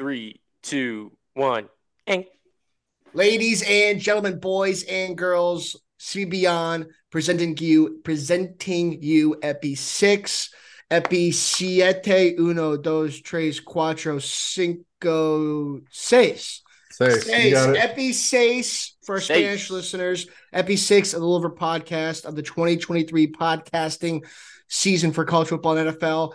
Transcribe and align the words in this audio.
three, 0.00 0.40
two, 0.62 1.12
one. 1.34 1.68
And 2.06 2.24
Ladies 3.12 3.62
and 3.62 4.00
gentlemen, 4.00 4.40
boys 4.40 4.82
and 4.84 5.18
girls, 5.18 5.78
CBeyond 5.98 6.86
presenting 7.10 7.54
you 7.58 8.00
presenting 8.02 9.02
you 9.02 9.36
Epi 9.42 9.74
six, 9.74 10.48
Epi 10.90 11.32
siete, 11.32 12.36
uno, 12.38 12.78
dos, 12.78 13.20
tres, 13.20 13.60
cuatro, 13.60 14.22
cinco, 14.22 15.80
seis. 15.90 16.62
Seis. 16.92 17.26
You 17.26 17.50
got 17.50 17.70
it. 17.70 17.76
Epi 17.76 18.14
seis 18.14 18.96
for 19.04 19.16
our 19.16 19.20
Seis. 19.20 19.36
Spanish 19.36 19.70
listeners. 19.70 20.26
Epi 20.54 20.76
six, 20.76 21.12
a 21.12 21.18
little 21.18 21.34
over 21.34 21.50
podcast 21.50 22.24
of 22.24 22.36
the 22.36 22.42
2023 22.42 23.32
podcasting 23.32 24.24
season 24.66 25.12
for 25.12 25.26
college 25.26 25.48
football 25.48 25.76
and 25.76 25.90
NFL. 25.90 26.34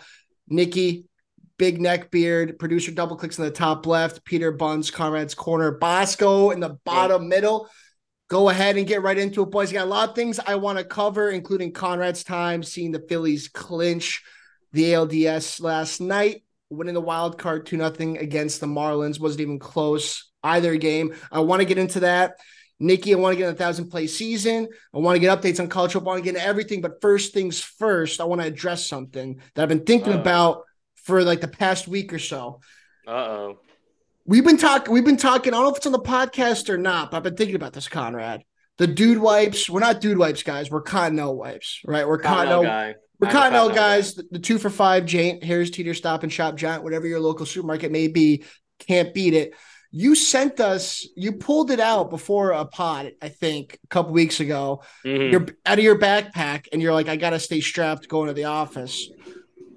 Nikki, 0.49 1.05
big 1.57 1.79
neck 1.79 2.11
beard, 2.11 2.59
producer 2.59 2.91
double 2.91 3.15
clicks 3.15 3.37
in 3.37 3.45
the 3.45 3.51
top 3.51 3.85
left, 3.85 4.23
Peter 4.25 4.51
Buns, 4.51 4.91
Conrad's 4.91 5.35
corner, 5.35 5.71
Bosco 5.71 6.51
in 6.51 6.59
the 6.59 6.77
bottom 6.85 7.27
middle. 7.29 7.69
Go 8.27 8.49
ahead 8.49 8.75
and 8.77 8.87
get 8.87 9.03
right 9.03 9.17
into 9.17 9.43
it, 9.43 9.51
boys. 9.51 9.71
Got 9.71 9.85
a 9.85 9.89
lot 9.89 10.09
of 10.09 10.15
things 10.15 10.39
I 10.39 10.55
want 10.55 10.79
to 10.79 10.83
cover, 10.83 11.29
including 11.29 11.71
Conrad's 11.73 12.23
time, 12.23 12.63
seeing 12.63 12.91
the 12.91 13.05
Phillies 13.07 13.47
clinch 13.47 14.23
the 14.73 14.93
ALDS 14.93 15.61
last 15.61 16.01
night, 16.01 16.43
winning 16.69 16.95
the 16.95 17.01
wild 17.01 17.37
card 17.37 17.65
2 17.67 17.77
nothing 17.77 18.17
against 18.17 18.59
the 18.59 18.67
Marlins. 18.67 19.19
Wasn't 19.19 19.41
even 19.41 19.59
close 19.59 20.31
either 20.43 20.75
game. 20.75 21.13
I 21.31 21.39
want 21.41 21.61
to 21.61 21.65
get 21.65 21.77
into 21.77 22.01
that. 22.01 22.35
Nikki, 22.79 23.13
I 23.13 23.17
want 23.17 23.33
to 23.33 23.37
get 23.37 23.47
in 23.47 23.53
a 23.53 23.57
thousand 23.57 23.89
play 23.89 24.05
season. 24.05 24.67
I 24.93 24.97
want 24.97 25.15
to 25.15 25.19
get 25.19 25.39
updates 25.39 25.59
on 25.61 25.69
college 25.69 25.93
football. 25.93 26.13
I 26.13 26.15
want 26.15 26.25
to 26.25 26.31
get 26.31 26.37
into 26.37 26.47
everything. 26.47 26.81
But 26.81 26.99
first 27.01 27.33
things 27.33 27.61
first, 27.61 28.19
I 28.19 28.25
want 28.25 28.41
to 28.41 28.47
address 28.47 28.85
something 28.85 29.39
that 29.53 29.61
I've 29.63 29.69
been 29.69 29.85
thinking 29.85 30.13
Uh. 30.13 30.19
about 30.19 30.63
for 31.05 31.23
like 31.23 31.39
the 31.41 31.47
past 31.47 31.87
week 31.87 32.11
or 32.13 32.19
so. 32.19 32.59
uh 33.07 33.11
oh. 33.11 33.59
We've 34.27 34.43
been 34.43 34.57
talking, 34.57 34.91
we've 34.91 35.05
been 35.05 35.17
talking. 35.17 35.53
I 35.53 35.57
don't 35.57 35.65
know 35.65 35.69
if 35.71 35.77
it's 35.77 35.85
on 35.85 35.91
the 35.91 35.99
podcast 35.99 36.69
or 36.69 36.77
not, 36.79 37.11
but 37.11 37.17
I've 37.17 37.23
been 37.23 37.35
thinking 37.35 37.55
about 37.55 37.73
this, 37.73 37.87
Conrad. 37.87 38.43
The 38.77 38.87
dude 38.87 39.19
wipes. 39.19 39.69
We're 39.69 39.79
not 39.81 40.01
dude 40.01 40.17
wipes, 40.17 40.41
guys. 40.41 40.69
We're 40.71 40.81
Continental 40.81 41.37
wipes, 41.37 41.79
right? 41.85 42.07
We're 42.07 42.17
Continental 42.17 42.63
guy. 42.63 42.95
We're 43.19 43.29
Continental 43.29 43.69
guys. 43.69 44.15
The, 44.15 44.23
the 44.31 44.39
two 44.39 44.57
for 44.57 44.71
five, 44.71 45.05
Jane, 45.05 45.41
Harris 45.41 45.69
Teeter 45.69 45.93
Stop 45.93 46.23
and 46.23 46.33
Shop 46.33 46.55
Giant, 46.57 46.83
whatever 46.83 47.05
your 47.07 47.19
local 47.19 47.45
supermarket 47.45 47.91
may 47.91 48.07
be, 48.07 48.43
can't 48.79 49.13
beat 49.13 49.35
it. 49.35 49.53
You 49.91 50.15
sent 50.15 50.59
us, 50.59 51.07
you 51.15 51.33
pulled 51.33 51.71
it 51.71 51.79
out 51.79 52.09
before 52.09 52.51
a 52.51 52.65
pod, 52.65 53.11
I 53.21 53.29
think, 53.29 53.77
a 53.83 53.87
couple 53.87 54.11
weeks 54.11 54.41
ago. 54.41 54.81
Mhm. 55.05 55.31
You're 55.31 55.45
out 55.65 55.77
of 55.77 55.83
your 55.85 55.97
backpack, 55.97 56.65
and 56.73 56.81
you're 56.81 56.93
like, 56.93 57.07
I 57.07 57.15
gotta 57.15 57.39
stay 57.39 57.61
strapped 57.61 58.09
going 58.09 58.27
to 58.27 58.33
the 58.33 58.45
office. 58.45 59.07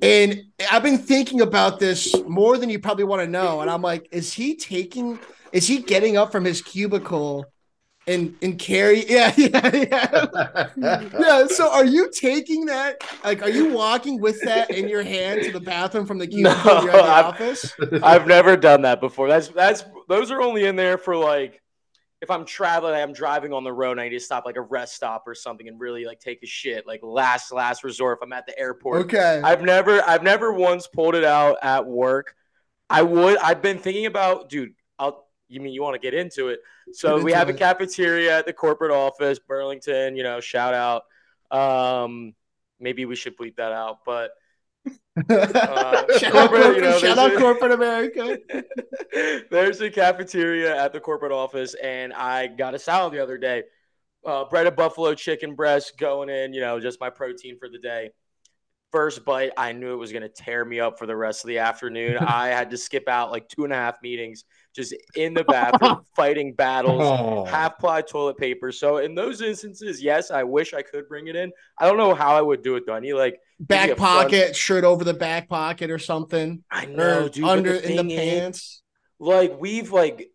And 0.02 0.44
I've 0.70 0.82
been 0.82 0.98
thinking 0.98 1.41
about 1.41 1.80
this 1.80 2.14
more 2.27 2.56
than 2.58 2.70
you 2.70 2.78
probably 2.78 3.04
want 3.04 3.22
to 3.22 3.28
know. 3.28 3.60
And 3.62 3.70
I'm 3.70 3.82
like, 3.82 4.08
is 4.12 4.32
he 4.32 4.54
taking, 4.54 5.18
is 5.52 5.66
he 5.66 5.78
getting 5.78 6.16
up 6.16 6.30
from 6.32 6.44
his 6.44 6.62
cubicle 6.62 7.44
and 8.06 8.34
and 8.41 8.58
carry? 8.58 9.04
Yeah, 9.08 9.32
yeah, 9.36 9.70
yeah. 9.74 10.69
Yeah. 10.76 11.46
So 11.48 11.70
are 11.70 11.84
you 11.84 12.10
taking 12.10 12.66
that? 12.66 13.02
Like, 13.24 13.42
are 13.42 13.50
you 13.50 13.72
walking 13.72 14.20
with 14.20 14.41
that 14.42 14.70
in 14.70 14.88
your 14.88 15.02
hand 15.02 15.42
to 15.42 15.52
the 15.52 15.60
bathroom 15.60 16.06
from 16.06 16.19
the 16.19 16.26
cubicle 16.28 16.86
No, 16.86 16.92
I'm- 16.92 17.24
office? 17.26 17.72
I've 18.02 18.26
never 18.26 18.56
done 18.56 18.82
that 18.82 19.00
before. 19.00 19.28
That's 19.28 19.48
that's 19.48 19.84
those 20.08 20.30
are 20.30 20.41
only 20.41 20.64
in 20.64 20.76
there 20.76 20.96
for 20.96 21.16
like 21.16 21.60
if 22.20 22.30
I'm 22.30 22.44
traveling, 22.44 22.94
I'm 22.94 23.12
driving 23.12 23.52
on 23.52 23.62
the 23.62 23.72
road 23.72 23.92
and 23.92 24.00
I 24.00 24.05
need 24.05 24.14
to 24.14 24.20
stop 24.20 24.44
like 24.44 24.56
a 24.56 24.61
rest 24.61 24.94
stop 24.94 25.24
or 25.27 25.34
something 25.34 25.69
and 25.69 25.78
really 25.78 26.05
like 26.05 26.19
take 26.19 26.42
a 26.42 26.47
shit. 26.47 26.86
Like 26.86 27.00
last 27.02 27.52
last 27.52 27.84
resort 27.84 28.19
if 28.19 28.27
I'm 28.27 28.33
at 28.33 28.47
the 28.47 28.58
airport. 28.58 29.02
Okay. 29.02 29.41
I've 29.44 29.62
never 29.62 30.02
I've 30.02 30.22
never 30.22 30.52
once 30.52 30.88
pulled 30.88 31.14
it 31.14 31.25
out 31.25 31.58
at 31.62 31.86
work. 31.86 32.34
I 32.91 33.02
would 33.02 33.38
I've 33.38 33.62
been 33.62 33.78
thinking 33.78 34.06
about 34.06 34.48
dude, 34.48 34.75
I'll 34.98 35.28
you 35.48 35.60
mean 35.60 35.72
you 35.72 35.83
want 35.83 35.94
to 35.94 36.00
get 36.00 36.12
into 36.12 36.48
it. 36.48 36.60
So 36.92 37.16
Get 37.16 37.25
we 37.25 37.33
into 37.33 37.38
have 37.38 37.48
a 37.50 37.55
cafeteria 37.55 38.38
at 38.38 38.47
the 38.47 38.53
corporate 38.53 38.91
office, 38.91 39.38
Burlington, 39.38 40.16
you 40.16 40.25
know, 40.25 40.41
shout 40.41 40.75
out. 40.75 41.03
Um 41.56 42.34
maybe 42.81 43.04
we 43.04 43.15
should 43.15 43.37
bleep 43.37 43.56
that 43.56 43.72
out, 43.72 43.98
but 44.04 44.32
uh, 44.87 46.19
shout 46.19 46.34
out, 46.34 46.50
corporate, 46.50 46.77
you 46.77 46.83
know, 46.83 46.99
shout 46.99 47.19
out 47.19 47.34
a- 47.34 47.39
corporate 47.39 47.72
America. 47.72 48.39
There's 49.50 49.81
a 49.81 49.91
cafeteria 49.91 50.77
at 50.77 50.93
the 50.93 51.00
corporate 51.00 51.33
office, 51.33 51.75
and 51.75 52.12
I 52.12 52.47
got 52.47 52.75
a 52.75 52.78
salad 52.78 53.12
the 53.12 53.22
other 53.22 53.39
day. 53.39 53.65
Uh, 54.25 54.44
breaded 54.44 54.77
buffalo 54.77 55.15
chicken 55.15 55.55
breast 55.55 55.97
going 55.99 56.28
in, 56.28 56.53
you 56.53 56.61
know, 56.61 56.81
just 56.81 57.00
my 57.00 57.11
protein 57.11 57.59
for 57.59 57.69
the 57.69 57.78
day. 57.78 58.11
First 58.91 59.25
bite, 59.25 59.53
I 59.56 59.72
knew 59.72 59.93
it 59.93 59.99
was 59.99 60.12
going 60.12 60.22
to 60.22 60.28
tear 60.28 60.65
me 60.65 60.81
up 60.81 60.99
for 60.99 61.06
the 61.06 61.16
rest 61.16 61.45
of 61.45 61.49
the 61.49 61.59
afternoon. 61.59 62.16
I 62.21 62.49
had 62.49 62.71
to 62.71 62.77
skip 62.77 63.09
out 63.09 63.31
like 63.31 63.49
two 63.49 63.65
and 63.65 63.72
a 63.72 63.77
half 63.77 63.97
meetings 64.03 64.45
just 64.78 64.94
in 65.16 65.34
the 65.34 65.43
bathroom 65.44 66.03
fighting 66.16 66.55
battles 66.55 67.03
Oh. 67.03 67.44
half 67.44 67.78
ply 67.78 68.00
toilet 68.00 68.37
paper. 68.39 68.71
So 68.71 68.99
in 68.99 69.15
those 69.16 69.43
instances, 69.43 70.00
yes, 70.00 70.31
I 70.31 70.44
wish 70.44 70.72
I 70.72 70.83
could 70.83 71.09
bring 71.09 71.27
it 71.27 71.34
in. 71.34 71.50
I 71.78 71.87
don't 71.89 71.97
know 71.97 72.15
how 72.15 72.37
I 72.37 72.41
would 72.41 72.62
do 72.62 72.77
it 72.77 72.84
though. 72.87 72.94
I 72.94 73.00
need 73.00 73.15
like 73.15 73.41
Back 73.61 73.91
a 73.91 73.97
front- 73.97 74.31
pocket, 74.31 74.55
shirt 74.55 74.84
over 74.84 75.03
the 75.03 75.15
back 75.15 75.49
pocket 75.49 75.91
or 75.91 75.99
something. 75.99 76.62
I 76.71 76.87
know, 76.87 77.28
dude. 77.28 77.44
under 77.44 77.75
in 77.75 77.97
the 77.97 78.03
thing 78.05 78.11
is, 78.12 78.19
pants. 78.41 78.83
like 79.19 79.61
we've 79.61 79.91
like 79.91 80.31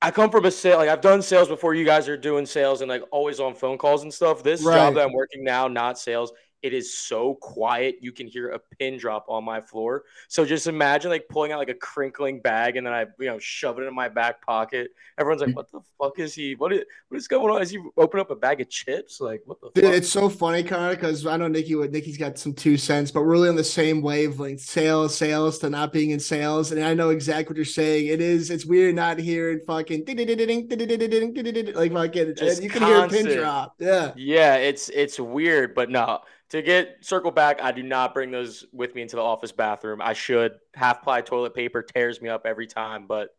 I 0.00 0.10
come 0.10 0.30
from 0.30 0.44
a 0.46 0.50
sale 0.50 0.78
like 0.78 0.88
I've 0.88 1.00
done 1.00 1.22
sales 1.22 1.46
before 1.46 1.74
you 1.74 1.84
guys 1.84 2.08
are 2.08 2.16
doing 2.16 2.44
sales 2.44 2.80
and 2.80 2.88
like 2.90 3.04
always 3.12 3.38
on 3.38 3.54
phone 3.54 3.78
calls 3.78 4.02
and 4.02 4.12
stuff. 4.12 4.42
This 4.42 4.60
Right. 4.64 4.74
job 4.74 4.94
that 4.94 5.04
I'm 5.06 5.12
working 5.12 5.44
now, 5.44 5.68
not 5.68 5.96
sales, 6.00 6.32
it 6.62 6.72
is 6.72 6.96
so 6.96 7.34
quiet 7.34 7.96
you 8.00 8.12
can 8.12 8.26
hear 8.26 8.50
a 8.50 8.58
pin 8.58 8.98
drop 8.98 9.26
on 9.28 9.44
my 9.44 9.60
floor. 9.60 10.04
So 10.28 10.44
just 10.44 10.66
imagine 10.66 11.10
like 11.10 11.28
pulling 11.28 11.52
out 11.52 11.58
like 11.58 11.68
a 11.68 11.74
crinkling 11.74 12.40
bag 12.40 12.76
and 12.76 12.86
then 12.86 12.94
I 12.94 13.06
you 13.18 13.26
know 13.26 13.38
shove 13.38 13.78
it 13.78 13.82
in 13.82 13.94
my 13.94 14.08
back 14.08 14.44
pocket. 14.44 14.90
Everyone's 15.18 15.42
like, 15.42 15.56
What 15.56 15.70
the 15.70 15.80
fuck 15.98 16.18
is 16.18 16.34
he? 16.34 16.54
What 16.54 16.72
is 16.72 16.82
what 17.08 17.18
is 17.18 17.28
going 17.28 17.54
on? 17.54 17.62
Is 17.62 17.70
he 17.70 17.78
open 17.96 18.20
up 18.20 18.30
a 18.30 18.36
bag 18.36 18.60
of 18.60 18.68
chips? 18.68 19.20
Like 19.20 19.42
what 19.46 19.60
the 19.60 19.70
Dude, 19.74 19.84
fuck? 19.84 19.94
it's 19.94 20.10
so 20.10 20.28
funny, 20.28 20.62
Connor, 20.62 20.94
because 20.94 21.26
I 21.26 21.36
know 21.36 21.48
Nikki 21.48 21.74
Nikki's 21.74 22.18
got 22.18 22.38
some 22.38 22.52
two 22.54 22.76
cents, 22.76 23.10
but 23.10 23.22
we're 23.22 23.32
really 23.32 23.48
on 23.48 23.56
the 23.56 23.64
same 23.64 24.02
wavelength. 24.02 24.60
Sales, 24.60 25.16
sales 25.16 25.58
to 25.60 25.70
not 25.70 25.92
being 25.92 26.10
in 26.10 26.20
sales. 26.20 26.72
And 26.72 26.84
I 26.84 26.94
know 26.94 27.10
exactly 27.10 27.52
what 27.52 27.56
you're 27.56 27.64
saying. 27.64 28.06
It 28.08 28.20
is, 28.20 28.50
it's 28.50 28.66
weird 28.66 28.94
not 28.94 29.18
hearing 29.18 29.60
fucking 29.66 30.04
like 30.06 31.92
fucking 31.92 32.62
you 32.62 32.70
can 32.70 32.82
hear 32.82 32.98
a 32.98 33.08
pin 33.08 33.24
constant. 33.24 33.34
drop. 33.34 33.74
Yeah. 33.78 34.12
Yeah, 34.16 34.56
it's 34.56 34.88
it's 34.90 35.18
weird, 35.18 35.74
but 35.74 35.90
no. 35.90 36.20
To 36.52 36.60
get 36.60 36.98
circle 37.00 37.30
back, 37.30 37.62
I 37.62 37.72
do 37.72 37.82
not 37.82 38.12
bring 38.12 38.30
those 38.30 38.66
with 38.72 38.94
me 38.94 39.00
into 39.00 39.16
the 39.16 39.22
office 39.22 39.52
bathroom. 39.52 40.02
I 40.02 40.12
should. 40.12 40.52
Half 40.74 41.02
ply 41.02 41.22
toilet 41.22 41.54
paper 41.54 41.82
tears 41.82 42.20
me 42.20 42.28
up 42.28 42.42
every 42.44 42.66
time, 42.66 43.06
but 43.06 43.30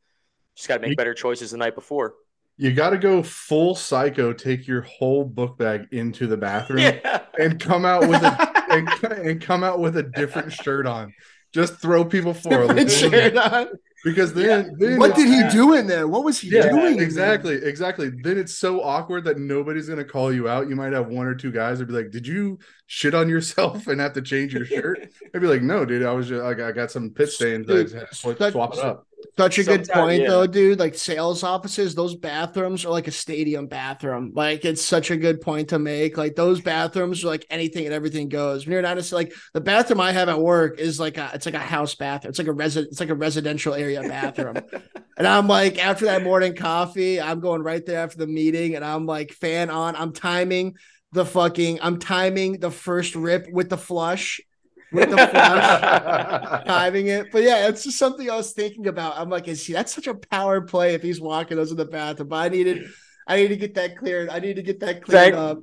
just 0.56 0.68
got 0.68 0.82
to 0.82 0.88
make 0.88 0.98
better 0.98 1.14
choices 1.14 1.52
the 1.52 1.58
night 1.58 1.76
before. 1.76 2.16
You 2.58 2.74
got 2.74 2.90
to 2.90 2.98
go 2.98 3.22
full 3.22 3.76
psycho. 3.76 4.34
Take 4.34 4.68
your 4.68 4.82
whole 4.82 5.26
book 5.26 5.60
bag 5.60 5.88
into 5.92 6.26
the 6.26 6.38
bathroom 6.38 6.80
Yeah. 6.80 7.22
and 7.40 7.60
come 7.60 7.86
out 7.86 8.02
with 8.08 8.24
a 8.24 8.52
and, 8.72 8.90
and 9.28 9.42
come 9.42 9.64
out 9.64 9.80
with 9.80 9.96
a 9.98 10.04
different 10.04 10.52
shirt 10.52 10.88
on. 10.88 11.14
Just 11.54 11.76
throw 11.80 12.04
people 12.06 12.34
for 12.34 12.64
a 12.64 12.90
shirt 12.90 13.38
on. 13.38 13.68
Because 14.04 14.34
then, 14.34 14.76
then 14.78 14.98
What 15.00 15.16
did 15.16 15.28
he 15.28 15.48
do 15.50 15.74
in 15.74 15.88
there? 15.88 16.08
What 16.08 16.24
was 16.24 16.40
he 16.40 16.50
Yeah, 16.50 16.70
doing? 16.70 17.00
exactly, 17.00 17.56
exactly. 17.56 18.10
Then 18.10 18.38
it's 18.38 18.54
so 18.58 18.82
awkward 18.84 19.24
that 19.26 19.38
nobody's 19.38 19.88
gonna 19.88 20.04
call 20.04 20.34
you 20.34 20.48
out. 20.50 20.70
You 20.70 20.76
might 20.76 20.94
have 20.94 21.08
one 21.08 21.26
or 21.26 21.36
two 21.36 21.52
guys 21.52 21.80
that 21.80 21.86
be 21.86 21.94
like, 21.94 22.12
"Did 22.12 22.28
you 22.28 22.60
shit 22.88 23.14
on 23.14 23.30
yourself 23.30 23.88
and 23.88 24.02
have 24.02 24.14
to 24.14 24.22
change 24.22 24.54
your 24.54 24.66
shirt?" 24.66 25.00
I'd 25.34 25.42
be 25.42 25.48
like, 25.48 25.62
"No, 25.62 25.86
dude. 25.86 26.04
I 26.04 26.12
was 26.12 26.28
just 26.28 26.44
like, 26.44 26.60
I 26.60 26.72
got 26.72 26.92
some 26.92 27.12
pit 27.12 27.30
stains. 27.30 27.70
I 27.70 27.74
Dude, 27.74 27.86
just 27.88 27.96
had 27.96 28.10
to 28.10 28.52
swap 28.52 28.74
it 28.74 28.80
up." 28.80 29.08
Such 29.38 29.58
a 29.60 29.64
good 29.64 29.88
point, 29.88 30.22
yeah. 30.22 30.30
though, 30.30 30.48
dude. 30.48 30.80
Like 30.80 30.96
sales 30.96 31.44
offices, 31.44 31.96
those 31.96 32.16
bathrooms 32.16 32.86
are 32.86 32.90
like 32.90 33.08
a 33.08 33.12
stadium 33.12 33.68
bathroom. 33.68 34.32
Like 34.36 34.66
it's 34.66 34.84
such 34.84 35.12
a 35.12 35.18
good 35.18 35.42
point 35.42 35.70
to 35.70 35.80
make. 35.80 36.18
Like 36.18 36.36
those 36.36 36.62
bathrooms 36.62 37.24
are 37.24 37.28
like 37.28 37.46
anything 37.50 37.86
and 37.86 37.94
everything 37.94 38.30
goes. 38.30 38.66
When 38.66 38.74
you're 38.74 38.82
not 38.82 38.98
just 38.98 39.12
like 39.12 39.34
the 39.54 39.62
bathroom 39.62 40.02
I 40.02 40.12
have 40.12 40.30
at 40.30 40.40
work 40.40 40.80
is 40.80 41.00
like 41.00 41.18
a 41.18 41.32
it's 41.34 41.46
like 41.46 41.56
a 41.56 41.60
house 41.60 41.96
bathroom. 41.96 42.30
It's 42.30 42.40
like 42.40 42.48
a 42.48 42.54
resident. 42.54 42.92
It's 42.92 43.00
like 43.00 43.10
a 43.10 43.16
residential 43.16 43.74
area 43.74 44.02
bathroom. 44.02 44.58
and 45.18 45.28
I'm 45.28 45.48
like 45.48 45.84
after 45.84 46.06
that 46.06 46.24
morning 46.24 46.56
coffee, 46.56 47.20
I'm 47.20 47.40
going 47.40 47.64
right 47.64 47.86
there 47.86 48.00
after 48.00 48.18
the 48.18 48.28
meeting, 48.28 48.76
and 48.76 48.86
I'm 48.86 49.06
like 49.06 49.32
fan 49.32 49.70
on. 49.70 49.96
I'm 49.96 50.14
timing 50.14 50.76
the 51.12 51.26
fucking. 51.26 51.80
I'm 51.82 52.00
timing 52.00 52.60
the 52.60 52.72
first 52.72 53.16
rip 53.16 53.48
with 53.52 53.70
the 53.70 53.78
flush. 53.78 54.42
With 54.94 55.10
the 55.10 55.18
flush 55.18 56.64
timing 56.66 57.08
it. 57.08 57.32
But 57.32 57.44
yeah, 57.44 57.68
it's 57.68 57.84
just 57.84 57.98
something 57.98 58.30
I 58.30 58.36
was 58.36 58.52
thinking 58.54 58.88
about. 58.88 59.18
I'm 59.18 59.30
like, 59.30 59.48
is 59.48 59.66
he 59.66 59.74
that's 59.74 59.94
such 59.94 60.08
a 60.08 60.14
power 60.14 60.62
play 60.62 60.94
if 60.94 61.02
he's 61.02 61.20
walking 61.20 61.58
those 61.58 61.72
in 61.72 61.78
the 61.78 61.86
bathroom? 61.86 62.30
But 62.30 62.36
I 62.38 62.50
needed 62.50 62.88
I 63.28 63.38
need 63.38 63.48
to 63.50 63.56
get 63.58 63.74
that 63.76 63.98
cleared. 63.98 64.30
I 64.30 64.40
need 64.40 64.56
to 64.58 64.64
get 64.64 64.80
that 64.82 65.04
cleared 65.04 65.34
Thank- 65.34 65.36
up. 65.36 65.60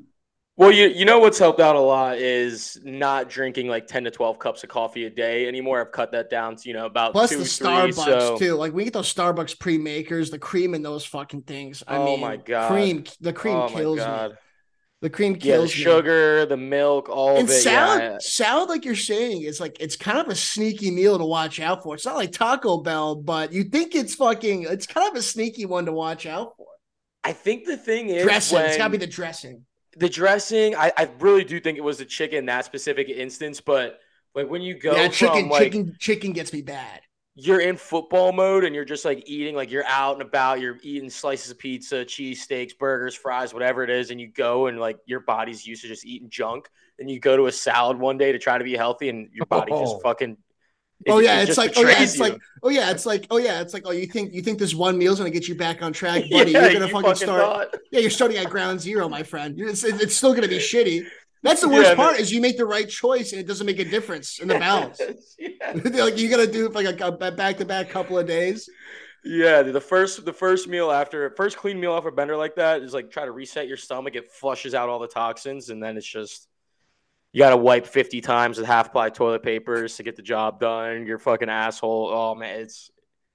Well, 0.57 0.71
you 0.73 0.89
you 0.89 1.07
know 1.07 1.21
what's 1.21 1.39
helped 1.39 1.61
out 1.61 1.75
a 1.75 1.81
lot 1.81 2.19
is 2.19 2.79
not 2.85 3.31
drinking 3.31 3.69
like 3.69 3.87
ten 3.87 4.05
to 4.05 4.11
twelve 4.11 4.39
cups 4.39 4.63
of 4.63 4.69
coffee 4.69 5.07
a 5.07 5.11
day 5.11 5.49
anymore. 5.49 5.81
I've 5.81 5.91
cut 5.91 6.13
that 6.13 6.29
down 6.29 6.57
to 6.57 6.69
you 6.69 6.75
know 6.75 6.85
about 6.85 7.13
Plus 7.13 7.31
two, 7.31 7.39
the 7.39 7.45
three, 7.47 7.67
Starbucks 7.67 7.95
so- 7.95 8.37
too. 8.37 8.55
Like 8.57 8.75
we 8.75 8.85
get 8.85 8.93
those 8.93 9.13
Starbucks 9.15 9.59
pre-makers, 9.59 10.29
the 10.31 10.39
cream 10.39 10.75
in 10.75 10.83
those 10.83 11.03
fucking 11.07 11.43
things. 11.43 11.83
I 11.89 11.97
Oh 11.97 12.05
mean, 12.05 12.21
my 12.21 12.37
God. 12.37 12.71
cream, 12.73 13.05
the 13.23 13.33
cream 13.33 13.57
oh 13.57 13.69
kills 13.69 14.01
my 14.01 14.29
me. 14.29 14.35
The 15.01 15.11
cream 15.11 15.37
Yeah, 15.43 15.59
the 15.59 15.69
kills 15.69 15.77
me. 15.77 15.85
sugar, 15.85 16.45
the 16.47 16.57
milk, 16.57 17.09
all 17.09 17.39
And 17.39 17.49
of 17.49 17.51
it. 17.51 17.63
salad, 17.63 18.03
yeah. 18.03 18.19
salad, 18.19 18.69
like 18.69 18.85
you're 18.85 18.95
saying, 18.97 19.43
is 19.43 19.61
like 19.61 19.77
it's 19.81 19.97
kind 19.97 20.19
of 20.19 20.29
a 20.29 20.35
sneaky 20.35 20.91
meal 20.91 21.19
to 21.19 21.25
watch 21.25 21.59
out 21.61 21.83
for. 21.83 21.95
It's 21.95 22.05
not 22.07 22.17
like 22.17 22.33
Taco 22.33 22.79
Bell, 22.79 23.17
but 23.17 23.53
you 23.53 23.65
think 23.65 23.95
it's 23.95 24.15
fucking. 24.15 24.65
It's 24.65 24.87
kind 24.87 25.09
of 25.11 25.17
a 25.17 25.23
sneaky 25.23 25.65
one 25.67 25.87
to 25.87 25.93
watch 25.93 26.27
out 26.27 26.55
for. 26.57 26.67
I 27.25 27.33
think 27.33 27.67
the 27.67 27.77
thing 27.77 28.09
is 28.11 28.23
Dressing. 28.25 28.57
when 28.57 28.67
It's 28.67 28.77
got 28.77 28.85
to 28.85 28.91
be 28.91 28.99
the 28.99 29.07
dressing. 29.07 29.65
the 29.97 30.09
dressing. 30.09 30.75
I, 30.77 30.93
I 30.97 31.09
really 31.19 31.45
do 31.45 31.61
think 31.61 31.79
it 31.79 31.85
was 31.85 31.99
the 31.99 32.05
chicken 32.05 32.39
in 32.39 32.47
that 32.47 32.65
specific 32.65 33.09
instance, 33.09 33.61
but 33.61 33.99
like 34.35 34.49
when 34.49 34.63
you 34.63 34.79
go 34.79 34.93
yeah, 34.93 35.05
from 35.05 35.13
chicken, 35.13 35.49
like 35.49 35.63
chicken, 35.65 35.97
chicken 35.99 36.33
gets 36.33 36.53
me 36.53 36.63
bad. 36.63 37.01
You're 37.37 37.61
in 37.61 37.77
football 37.77 38.33
mode 38.33 38.65
and 38.65 38.75
you're 38.75 38.85
just 38.85 39.05
like 39.05 39.23
eating, 39.27 39.55
like 39.55 39.71
you're 39.71 39.87
out 39.87 40.15
and 40.15 40.23
about, 40.23 40.61
you're 40.61 40.79
eating 40.83 41.09
slices 41.09 41.51
of 41.51 41.59
pizza, 41.59 42.05
cheese 42.05 42.43
steaks, 42.43 42.75
burgers, 42.75 43.15
fries, 43.15 43.55
whatever 43.55 43.83
it 43.83 43.91
is, 43.91 44.11
and 44.11 44.21
you 44.21 44.29
go 44.29 44.67
and 44.67 44.79
like 44.79 44.99
your 45.07 45.21
body's 45.21 45.67
used 45.67 45.83
to 45.83 45.89
just 45.89 46.05
eating 46.05 46.29
junk, 46.29 46.69
and 46.99 47.09
you 47.11 47.19
go 47.21 47.37
to 47.37 47.47
a 47.47 47.53
salad 47.53 47.99
one 47.99 48.19
day 48.19 48.33
to 48.33 48.39
try 48.39 48.59
to 48.59 48.65
be 48.65 48.77
healthy, 48.77 49.09
and 49.09 49.29
your 49.33 49.47
body 49.47 49.73
Oh. 49.73 49.81
just 49.85 50.03
fucking. 50.03 50.33
it- 50.33 50.39
Oh 51.09 51.19
it 51.19 51.25
yeah, 51.25 51.41
it's 51.41 51.57
like 51.57 51.73
oh 51.79 51.81
yeah, 51.83 52.03
it's 52.03 52.17
you. 52.17 52.23
like 52.25 52.39
oh 52.63 52.69
yeah, 52.69 52.91
it's 52.91 53.07
like 53.07 53.27
oh 53.31 53.39
yeah, 53.39 53.63
it's 53.63 53.73
like 53.73 53.85
oh 53.87 53.91
you 53.91 54.07
think 54.07 54.35
you 54.35 54.43
think 54.43 54.59
this 54.59 54.75
one 54.75 54.99
meal's 54.99 55.17
gonna 55.17 55.31
get 55.31 55.49
you 55.49 55.55
back 55.55 55.81
on 55.83 55.95
track, 55.95 56.25
buddy? 56.31 56.51
Yeah, 56.53 56.65
you're 56.65 56.73
gonna 56.75 56.87
you 56.89 56.93
fucking, 56.93 57.15
start. 57.15 57.41
thought. 57.73 57.81
Yeah, 57.91 58.01
you're 58.01 58.11
starting 58.11 58.37
at 58.37 58.51
ground 58.51 58.83
zero, 58.83 59.09
my 59.09 59.23
friend. 59.23 59.59
It's, 59.59 59.83
it's 59.83 60.15
still 60.15 60.35
gonna 60.35 60.47
be 60.49 60.59
shitty. 60.73 61.07
That's 61.43 61.63
the 61.63 61.69
worst 61.69 61.91
and 61.91 61.97
part 61.97 62.19
is 62.19 62.31
you 62.31 62.41
make 62.41 62.59
the 62.59 62.67
right 62.67 62.89
choice 62.89 63.33
and 63.33 63.41
it 63.41 63.47
doesn't 63.47 63.67
make 63.67 63.79
a 63.79 63.85
difference 63.85 64.41
in 64.41 64.49
the 64.49 64.59
balance. 64.59 65.01
yeah. 65.39 65.73
like 66.05 66.19
you 66.19 66.29
gotta 66.29 66.47
do 66.47 66.67
it 66.67 66.73
for 66.73 66.83
like 66.83 67.01
a 67.01 67.13
back 67.33 67.57
to 67.59 67.65
back 67.65 67.89
couple 67.89 68.19
of 68.19 68.27
days. 68.27 68.69
Yeah, 69.25 69.63
the 69.63 69.81
first 69.81 70.25
the 70.25 70.33
first 70.33 70.69
meal 70.69 70.91
after 70.91 71.31
first 71.37 71.57
clean 71.57 71.79
meal 71.79 71.93
off 71.93 72.07
a 72.07 72.11
bender 72.11 72.37
like 72.37 72.57
that 72.57 72.83
is 72.83 72.95
like 72.95 73.11
try 73.11 73.25
to 73.25 73.33
reset 73.33 73.69
your 73.69 73.77
stomach. 73.77 74.17
It 74.17 74.31
flushes 74.31 74.75
out 74.75 74.89
all 74.89 74.99
the 74.99 75.09
toxins, 75.09 75.69
and 75.69 75.83
then 75.83 75.97
it's 75.97 76.07
just 76.07 76.49
you 77.33 77.39
got 77.39 77.51
to 77.51 77.57
wipe 77.57 77.87
fifty 77.87 78.23
times 78.23 78.57
with 78.57 78.67
half 78.67 78.93
ply 78.93 79.11
toilet 79.11 79.43
papers 79.43 79.97
to 79.97 80.03
get 80.03 80.17
the 80.17 80.23
job 80.23 80.59
done. 80.59 81.07
You're 81.07 81.19
fucking 81.19 81.51
asshole. 81.51 82.11
Oh 82.11 82.35
man, 82.35 82.61
it's 82.61 82.91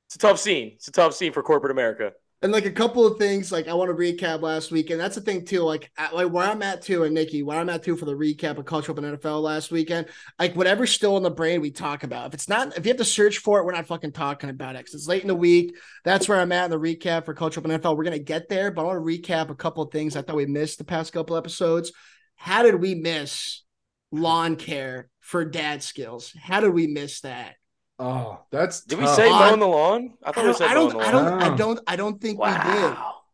it's 0.08 0.16
a 0.16 0.20
tough 0.20 0.40
scene. 0.40 0.74
It's 0.76 0.88
a 0.88 0.92
tough 0.92 1.14
scene 1.14 1.32
for 1.32 1.44
corporate 1.44 1.72
America. 1.72 2.14
And 2.46 2.54
like 2.54 2.66
a 2.66 2.72
couple 2.72 3.08
of 3.08 3.18
things, 3.18 3.52
like 3.52 3.68
I 3.68 3.74
want 3.74 3.90
to 3.90 3.96
recap 3.96 4.44
last 4.44 4.72
week, 4.72 4.92
and 4.92 5.00
that's 5.00 5.16
the 5.16 5.22
thing 5.22 5.46
too. 5.46 5.64
Like, 5.64 5.90
like 6.14 6.30
where 6.30 6.46
I'm 6.46 6.62
at 6.62 6.84
too, 6.84 7.02
and 7.02 7.16
Nikki, 7.16 7.42
where 7.42 7.58
I'm 7.60 7.72
at 7.72 7.82
too 7.82 7.98
for 7.98 8.06
the 8.06 8.14
recap 8.14 8.60
of 8.60 8.66
Culture 8.66 8.92
Open 8.92 9.04
NFL 9.04 9.42
last 9.42 9.72
weekend. 9.72 10.10
Like 10.38 10.54
whatever's 10.54 10.92
still 10.92 11.18
in 11.18 11.24
the 11.24 11.32
brain, 11.32 11.60
we 11.60 11.72
talk 11.72 12.04
about. 12.04 12.28
If 12.28 12.34
it's 12.36 12.48
not, 12.48 12.78
if 12.78 12.86
you 12.86 12.92
have 12.92 13.00
to 13.00 13.04
search 13.04 13.40
for 13.40 13.58
it, 13.58 13.66
we're 13.66 13.72
not 13.72 13.88
fucking 13.88 14.12
talking 14.12 14.52
about 14.52 14.76
it. 14.76 14.86
'cause 14.86 14.94
it's 14.94 15.08
late 15.08 15.24
in 15.24 15.28
the 15.28 15.34
week. 15.34 15.76
That's 16.04 16.30
where 16.30 16.40
I'm 16.40 16.52
at 16.52 16.66
in 16.66 16.70
the 16.70 16.78
recap 16.78 17.26
for 17.26 17.34
Culture 17.34 17.62
Open 17.62 17.72
NFL. 17.72 17.98
We're 17.98 18.04
gonna 18.04 18.20
get 18.20 18.48
there, 18.48 18.70
but 18.70 18.84
I 18.84 18.86
want 18.86 19.04
to 19.04 19.12
recap 19.12 19.50
a 19.50 19.56
couple 19.56 19.82
of 19.82 19.92
things 19.92 20.16
I 20.16 20.22
thought 20.22 20.36
we 20.36 20.46
missed 20.46 20.78
the 20.78 20.84
past 20.84 21.14
couple 21.14 21.38
episodes. 21.38 21.94
How 22.36 22.62
did 22.62 22.76
we 22.76 22.94
miss 22.94 23.64
lawn 24.12 24.56
care 24.56 25.10
for 25.20 25.46
dad 25.46 25.82
skills? 25.82 26.32
How 26.40 26.60
did 26.60 26.76
we 26.76 26.86
miss 26.86 27.22
that? 27.22 27.56
Oh, 27.98 28.42
that's 28.52 28.82
Did 28.82 29.00
we 29.00 29.08
say 29.08 29.30
mowing 29.30 29.60
the 29.60 29.68
lawn? 29.68 30.14
I 30.24 30.32
I 30.36 30.40
we 30.42 30.44
don't, 30.48 30.58
said 30.58 30.68
I 30.70 30.74
don't, 30.74 30.96
I 31.02 31.12
don't, 31.12 31.42
I 31.44 31.56
don't, 31.56 31.80
I 31.88 31.96
don't 31.96 32.22
think 32.22 32.40
we 32.40 32.50
did. 32.50 32.94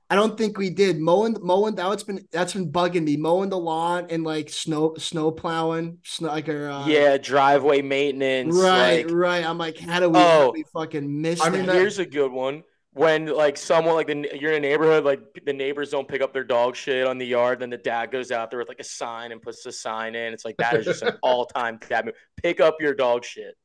I 0.09 0.15
don't 0.15 0.37
think 0.37 0.57
we 0.57 0.69
did. 0.69 0.99
Mowing, 0.99 1.37
mowing. 1.41 1.73
That's 1.73 2.03
been 2.03 2.27
that's 2.31 2.53
been 2.53 2.69
bugging 2.71 3.05
me. 3.05 3.15
Mowing 3.17 3.49
the 3.49 3.57
lawn 3.57 4.07
and 4.09 4.23
like 4.25 4.49
snow, 4.49 4.93
snow 4.97 5.31
plowing, 5.31 5.99
snow 6.03 6.27
like 6.27 6.49
or 6.49 6.69
uh, 6.69 6.85
Yeah, 6.85 7.17
driveway 7.17 7.81
maintenance. 7.81 8.53
right, 8.55 9.05
like- 9.07 9.15
right. 9.15 9.45
I'm 9.45 9.57
like, 9.57 9.77
how 9.79 9.99
do 10.01 10.09
we, 10.09 10.19
how 10.19 10.41
do 10.41 10.47
Oh. 10.47 10.51
we 10.51 10.63
fucking 10.73 11.21
miss 11.21 11.39
I 11.41 11.45
I 11.45 11.49
mean, 11.49 11.59
mean, 11.61 11.67
that- 11.67 11.75
Here's 11.77 11.99
a 11.99 12.05
good 12.05 12.31
one. 12.31 12.63
When 12.93 13.25
like 13.27 13.55
someone 13.55 13.95
like 13.95 14.07
the 14.07 14.37
you're 14.37 14.51
in 14.51 14.57
a 14.65 14.67
neighborhood 14.67 15.05
like 15.05 15.21
the 15.45 15.53
neighbors 15.53 15.91
don't 15.91 16.05
pick 16.09 16.21
up 16.21 16.33
their 16.33 16.43
dog 16.43 16.75
shit 16.75 17.07
on 17.07 17.17
the 17.17 17.25
yard, 17.25 17.61
then 17.61 17.69
the 17.69 17.77
dad 17.77 18.11
goes 18.11 18.31
out 18.31 18.49
there 18.51 18.59
with 18.59 18.67
like 18.67 18.81
a 18.81 18.83
sign 18.83 19.31
and 19.31 19.41
puts 19.41 19.63
the 19.63 19.71
sign 19.71 20.13
in. 20.13 20.33
It's 20.33 20.43
like 20.43 20.57
that 20.57 20.75
is 20.75 20.85
just 20.85 21.01
an 21.03 21.17
all 21.23 21.45
time 21.45 21.79
dad 21.87 22.03
move. 22.03 22.15
Pick 22.43 22.59
up 22.59 22.81
your 22.81 22.93
dog 22.93 23.23
shit. 23.23 23.55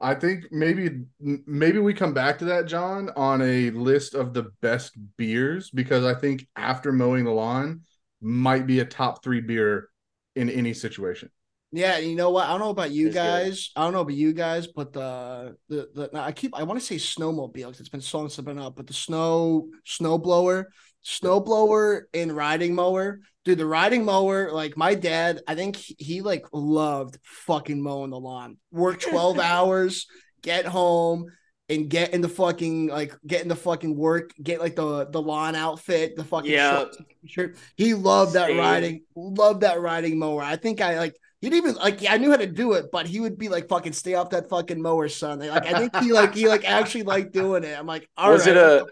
I 0.00 0.14
think 0.14 0.44
maybe 0.52 1.02
maybe 1.20 1.78
we 1.80 1.92
come 1.92 2.14
back 2.14 2.38
to 2.38 2.44
that, 2.46 2.66
John, 2.66 3.10
on 3.16 3.42
a 3.42 3.70
list 3.70 4.14
of 4.14 4.32
the 4.32 4.44
best 4.62 4.96
beers 5.16 5.70
because 5.70 6.04
I 6.04 6.14
think 6.14 6.46
after 6.54 6.92
mowing 6.92 7.24
the 7.24 7.32
lawn 7.32 7.82
might 8.20 8.66
be 8.66 8.80
a 8.80 8.84
top 8.84 9.24
three 9.24 9.40
beer 9.40 9.88
in 10.36 10.50
any 10.50 10.72
situation. 10.72 11.30
Yeah, 11.72 11.98
you 11.98 12.14
know 12.16 12.30
what? 12.30 12.46
I 12.46 12.50
don't 12.50 12.60
know 12.60 12.70
about 12.70 12.92
you 12.92 13.08
It's 13.08 13.14
good. 13.14 13.20
guys. 13.20 13.70
I 13.76 13.82
don't 13.84 13.92
know 13.92 14.00
about 14.00 14.14
you 14.14 14.32
guys, 14.32 14.68
but 14.68 14.92
the 14.92 15.56
the, 15.68 15.88
the 15.94 16.10
I 16.14 16.32
keep 16.32 16.56
I 16.56 16.62
want 16.62 16.80
to 16.80 16.86
say 16.86 16.96
snowmobile 16.96 17.52
because 17.54 17.80
it's 17.80 17.88
been 17.88 18.00
so 18.00 18.18
long 18.18 18.28
since 18.28 18.38
I've 18.38 18.44
been 18.44 18.58
up, 18.58 18.76
but 18.76 18.86
the 18.86 18.94
snow 18.94 19.68
snow 19.84 20.16
blower, 20.16 20.68
snow 21.02 21.40
blower 21.40 22.08
and 22.14 22.32
riding 22.34 22.74
mower. 22.74 23.20
Dude, 23.48 23.56
the 23.56 23.64
riding 23.64 24.04
mower, 24.04 24.52
like 24.52 24.76
my 24.76 24.94
dad, 24.94 25.40
I 25.48 25.54
think 25.54 25.76
he, 25.76 25.96
he 25.98 26.20
like 26.20 26.44
loved 26.52 27.16
fucking 27.24 27.82
mowing 27.82 28.10
the 28.10 28.20
lawn. 28.20 28.58
Work 28.70 29.00
12 29.10 29.38
hours, 29.38 30.06
get 30.42 30.66
home 30.66 31.32
and 31.70 31.88
get 31.88 32.12
in 32.12 32.20
the 32.20 32.28
fucking 32.28 32.88
like 32.88 33.14
get 33.26 33.40
in 33.40 33.48
the 33.48 33.56
fucking 33.56 33.96
work, 33.96 34.32
get 34.42 34.60
like 34.60 34.76
the 34.76 35.06
the 35.06 35.22
lawn 35.22 35.54
outfit, 35.54 36.14
the 36.14 36.24
fucking 36.24 36.50
Yeah. 36.50 36.84
shirt. 37.24 37.56
He 37.74 37.94
loved 37.94 38.34
that 38.34 38.48
Same. 38.48 38.58
riding, 38.58 39.02
loved 39.16 39.62
that 39.62 39.80
riding 39.80 40.18
mower. 40.18 40.42
I 40.42 40.56
think 40.56 40.82
I 40.82 40.98
like 40.98 41.16
he 41.40 41.48
didn't 41.48 41.64
even 41.70 41.76
like 41.76 42.02
yeah, 42.02 42.12
I 42.12 42.18
knew 42.18 42.30
how 42.30 42.36
to 42.36 42.46
do 42.46 42.74
it, 42.74 42.86
but 42.92 43.06
he 43.06 43.18
would 43.20 43.38
be 43.38 43.48
like 43.48 43.66
fucking 43.68 43.94
stay 43.94 44.12
off 44.12 44.28
that 44.30 44.50
fucking 44.50 44.82
mower, 44.82 45.08
son. 45.08 45.38
Like 45.38 45.64
I 45.66 45.72
think 45.72 45.96
he 45.96 46.12
like 46.12 46.34
he 46.34 46.48
like 46.48 46.68
actually 46.68 47.04
liked 47.04 47.32
doing 47.32 47.64
it. 47.64 47.78
I'm 47.78 47.86
like, 47.86 48.10
all 48.14 48.30
Was 48.32 48.46
right, 48.46 48.56
it 48.56 48.56
a-? 48.58 48.86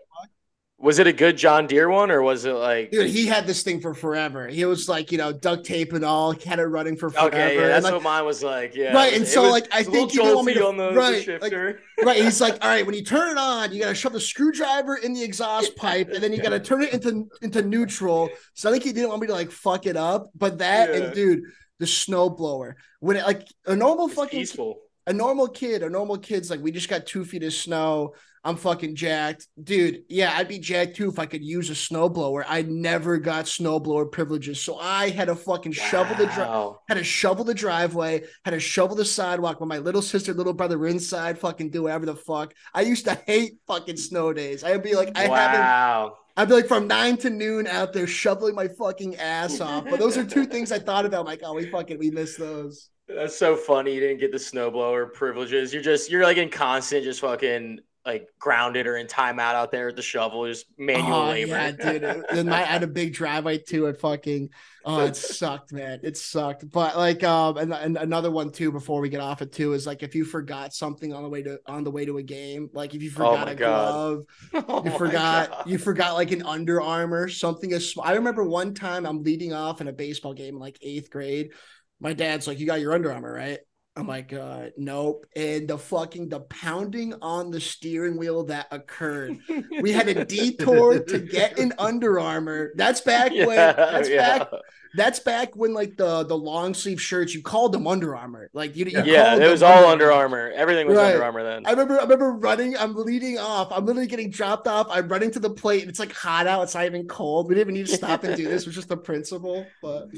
Was 0.79 0.99
it 0.99 1.07
a 1.07 1.13
good 1.13 1.39
John 1.39 1.67
Deere 1.67 1.89
one 1.89 2.11
or 2.11 2.21
was 2.21 2.45
it 2.45 2.53
like 2.53 2.91
dude? 2.91 3.09
He 3.09 3.25
had 3.27 3.47
this 3.47 3.63
thing 3.63 3.81
for 3.81 3.95
forever. 3.95 4.47
He 4.47 4.67
was 4.67 4.91
like, 4.91 5.11
you 5.11 5.17
know, 5.17 5.33
duct 5.33 5.65
tape 5.65 5.95
and 5.95 6.05
all, 6.05 6.33
had 6.33 6.59
it 6.59 6.65
running 6.67 6.97
for 6.99 7.09
forever. 7.09 7.29
okay? 7.29 7.57
Yeah, 7.57 7.69
that's 7.69 7.85
like, 7.85 7.95
what 7.95 8.03
mine 8.03 8.27
was 8.27 8.43
like. 8.43 8.75
Yeah, 8.77 8.93
Right, 8.93 9.13
and 9.15 9.21
was- 9.23 9.33
so, 9.33 9.45
was- 9.45 9.53
like, 9.53 9.75
I 9.75 9.81
it 9.81 9.87
think 9.87 10.11
he 10.13 10.19
didn't 10.19 10.35
want 10.35 10.47
me 10.47 10.53
to- 10.55 10.67
on 10.67 10.77
the, 10.77 10.91
the 10.91 10.95
right, 10.95 11.15
like- 11.15 11.23
shifter. 11.25 11.81
right. 12.05 12.23
He's 12.23 12.43
like, 12.43 12.59
all 12.63 12.69
right, 12.69 12.85
when 12.85 12.95
you 12.95 13.03
turn 13.03 13.31
it 13.31 13.39
on, 13.39 13.73
you 13.73 13.81
gotta 13.81 13.95
shove 13.95 14.13
the 14.13 14.21
screwdriver 14.21 14.97
in 14.97 15.15
the 15.15 15.23
exhaust 15.23 15.75
pipe, 15.77 16.11
and 16.11 16.23
then 16.23 16.35
you 16.35 16.43
gotta 16.43 16.61
turn 16.61 16.83
it 16.83 16.93
into 16.93 17.27
into 17.41 17.63
neutral. 17.63 18.29
So 18.53 18.69
I 18.69 18.73
think 18.73 18.85
he 18.85 18.93
didn't 18.93 19.09
want 19.09 19.23
me 19.23 19.29
to 19.29 19.33
like 19.33 19.51
fuck 19.51 19.87
it 19.87 19.97
up. 19.97 20.29
But 20.35 20.59
that 20.59 20.91
Yeah. 20.91 20.97
and 20.97 21.15
dude, 21.15 21.41
the 21.79 21.87
snow 21.87 22.29
blower. 22.29 22.77
When 23.01 23.17
it 23.17 23.25
like 23.25 23.49
a 23.65 23.75
normal 23.75 24.07
It's 24.09 24.15
fucking 24.15 24.41
peaceful. 24.41 24.77
a 25.07 25.15
normal 25.15 25.49
kid, 25.49 25.83
a 25.83 25.89
normal 25.89 26.19
kid's 26.19 26.51
like, 26.51 26.61
we 26.61 26.71
just 26.71 26.91
got 26.91 27.07
two 27.07 27.25
feet 27.25 27.45
of 27.45 27.55
snow. 27.55 28.13
I'm 28.47 28.57
fucking 28.57 28.95
jacked. 28.95 29.49
Dude, 29.61 30.05
yeah, 30.09 30.33
I'd 30.37 30.47
be 30.47 30.61
jacked 30.61 30.95
too 30.95 31.09
if 31.09 31.19
I 31.19 31.27
could 31.27 31.43
use 31.43 31.69
a 31.69 31.73
snowblower. 31.73 32.45
I 32.47 32.63
never 32.63 33.19
got 33.19 33.47
snowblower 33.47 34.11
privileges. 34.13 34.61
So 34.63 34.79
I 34.79 35.11
had 35.11 35.27
to 35.27 35.35
fucking 35.35 35.73
shovel 35.73 36.15
the 36.15 36.27
dri- 36.27 36.77
had 36.89 36.95
to 36.95 37.03
shovel 37.03 37.45
the 37.45 37.55
driveway, 37.55 38.23
had 38.45 38.53
to 38.53 38.61
shovel 38.61 38.95
the 38.95 39.05
sidewalk 39.05 39.59
when 39.59 39.69
my 39.69 39.79
little 39.79 40.01
sister, 40.01 40.33
little 40.33 40.53
brother 40.53 40.79
were 40.79 40.87
inside, 40.87 41.41
fucking 41.41 41.71
do 41.71 41.83
whatever 41.83 42.07
the 42.07 42.15
fuck. 42.15 42.55
I 42.73 42.83
used 42.83 43.05
to 43.07 43.21
hate 43.27 43.59
fucking 43.67 43.97
snow 43.97 44.33
days. 44.33 44.63
I'd 44.63 44.83
be 44.83 44.95
like, 44.95 45.19
I 45.19 45.23
haven't 45.23 45.61
wow. 45.61 46.17
I'd 46.37 46.49
be 46.49 46.55
like 46.55 46.69
from 46.69 46.87
nine 46.87 47.17
to 47.19 47.31
noon 47.31 47.67
out 47.67 47.93
there 47.93 48.07
shoveling 48.07 48.55
my 48.55 48.69
fucking 48.69 49.17
ass 49.17 49.61
off. 49.61 49.87
But 49.91 49.99
those 49.99 50.17
are 50.17 50.25
two 50.25 50.45
things 50.53 50.71
I 50.71 50.79
thought 50.79 51.05
about. 51.05 51.21
I'm 51.21 51.27
like, 51.27 51.41
oh, 51.43 51.55
we 51.55 51.69
fucking 51.69 51.99
we 51.99 52.11
missed 52.11 52.39
those. 52.39 52.91
That's 53.09 53.37
so 53.37 53.57
funny. 53.57 53.95
You 53.95 54.01
didn't 54.01 54.21
get 54.21 54.33
the 54.33 54.39
snowblower 54.39 55.13
privileges. 55.13 55.73
You're 55.73 55.83
just 55.83 56.11
you're 56.11 56.23
like 56.25 56.37
in 56.37 56.51
constant, 56.51 57.05
just 57.05 57.21
fucking 57.21 57.81
like 58.07 58.29
grounded 58.39 58.87
or 58.87 58.97
in 58.97 59.07
timeout 59.09 59.55
out 59.55 59.73
there 59.73 59.87
with 59.87 59.97
the 59.97 60.03
shovel, 60.03 60.47
just 60.47 60.67
manual 60.79 61.25
Oh 61.25 61.27
labor. 61.27 61.51
yeah, 61.51 61.73
dude. 61.73 62.03
Then 62.31 62.49
I 62.49 62.63
had 62.63 62.83
a 62.85 62.87
big 62.87 63.13
driveway 63.13 63.59
too. 63.59 63.87
It 63.87 64.01
fucking 64.01 64.51
oh, 64.85 65.01
it 65.07 65.17
sucked, 65.17 65.73
man. 65.73 66.01
It 66.05 66.17
sucked. 66.17 66.71
But 66.71 66.97
like 66.97 67.25
um, 67.25 67.57
and, 67.57 67.73
and 67.75 67.97
another 67.97 68.31
one 68.31 68.53
too 68.53 68.71
before 68.73 69.01
we 69.01 69.09
get 69.09 69.21
off 69.21 69.43
it 69.43 69.53
too 69.53 69.73
is 69.73 69.87
like 69.87 70.03
if 70.05 70.15
you 70.15 70.25
forgot 70.25 70.73
something 70.73 71.13
on 71.13 71.25
the 71.25 71.29
way 71.29 71.43
to 71.43 71.59
on 71.67 71.85
the 71.85 71.91
way 71.91 72.05
to 72.07 72.19
a 72.19 72.23
game, 72.23 72.71
like 72.73 72.95
if 72.95 73.03
you 73.03 73.11
forgot 73.11 73.47
my 73.47 73.53
a 73.53 73.55
God. 73.57 73.93
glove, 73.93 74.25
Oh 74.69 74.85
you 74.85 74.91
forgot 74.93 75.51
God. 75.51 75.63
you 75.67 75.79
forgot 75.79 76.15
like 76.15 76.31
an 76.31 76.43
Under 76.45 76.81
Armour, 76.81 77.29
something 77.29 77.73
as 77.73 77.91
small. 77.91 78.07
I 78.07 78.13
remember 78.15 78.45
one 78.45 78.75
time 78.75 79.05
I'm 79.05 79.23
leading 79.25 79.53
off 79.53 79.81
in 79.81 79.89
a 79.89 79.93
baseball 79.93 80.33
game 80.35 80.55
in 80.55 80.61
like 80.61 80.79
eighth 80.83 81.11
grade. 81.11 81.51
My 81.99 82.13
dad's 82.13 82.47
like, 82.47 82.59
"You 82.61 82.67
got 82.67 82.81
your 82.81 82.93
Under 82.93 83.13
Armour, 83.13 83.33
right?" 83.33 83.59
I'm 83.97 84.07
like, 84.07 84.33
uh, 84.33 84.67
nope. 84.77 85.27
And 85.35 85.67
the 85.69 85.79
fucking 85.79 86.29
the 86.29 86.41
pounding 86.41 87.15
on 87.23 87.51
the 87.51 87.61
steering 87.61 88.19
wheel 88.19 88.45
that 88.45 88.67
occurred. 88.71 89.39
We 89.81 89.93
had 89.93 90.09
a 90.09 90.15
detour 90.27 91.01
to 91.01 91.19
get 91.19 91.59
an 91.59 91.73
Under 91.79 92.21
Armour. 92.21 92.73
That's 92.77 93.01
back 93.01 93.39
when 93.41 93.73
Yeah, 93.73 93.73
that's 93.73 94.09
yeah. 94.11 94.39
back 94.39 94.49
that's 94.95 95.21
back 95.21 95.55
when 95.57 95.75
like 95.75 95.97
the 95.97 96.25
the 96.25 96.37
long 96.37 96.73
sleeve 96.75 97.01
shirts 97.01 97.35
you 97.35 97.43
called 97.43 97.73
them 97.73 97.87
Under 97.87 98.15
Armour. 98.17 98.51
Like 98.53 98.77
you, 98.77 98.87
you 98.87 99.03
Yeah, 99.03 99.37
it 99.37 99.51
was 99.51 99.63
all 99.63 99.87
Under 99.87 100.13
Armour. 100.13 100.53
Everything 100.55 100.87
was 100.89 100.99
Right. 100.99 101.07
Under 101.07 101.25
Armour 101.25 101.43
then. 101.43 101.67
I 101.67 101.71
remember 101.71 101.99
I 101.99 102.03
remember 102.03 102.33
running, 102.33 102.77
I'm 102.77 102.95
leading 102.95 103.39
off. 103.39 103.73
I'm 103.73 103.85
literally 103.87 104.09
getting 104.09 104.31
dropped 104.31 104.69
off. 104.69 104.89
I'm 104.91 105.09
running 105.09 105.31
to 105.33 105.41
the 105.41 105.51
plate 105.51 105.83
and 105.83 105.91
it's 105.91 105.99
like 105.99 106.13
hot 106.13 106.47
out. 106.47 106.63
It's 106.63 106.75
not 106.75 106.87
even 106.87 107.07
cold. 107.09 107.49
We 107.49 107.55
didn't 107.55 107.69
even 107.71 107.75
need 107.75 107.87
to 107.87 107.93
stop 107.93 108.25
and 108.25 108.37
do 108.37 108.49
this. 108.49 108.63
It 108.63 108.69
was 108.69 108.75
just 108.77 108.89
the 108.89 108.97
principle. 108.97 109.67
But 109.83 110.09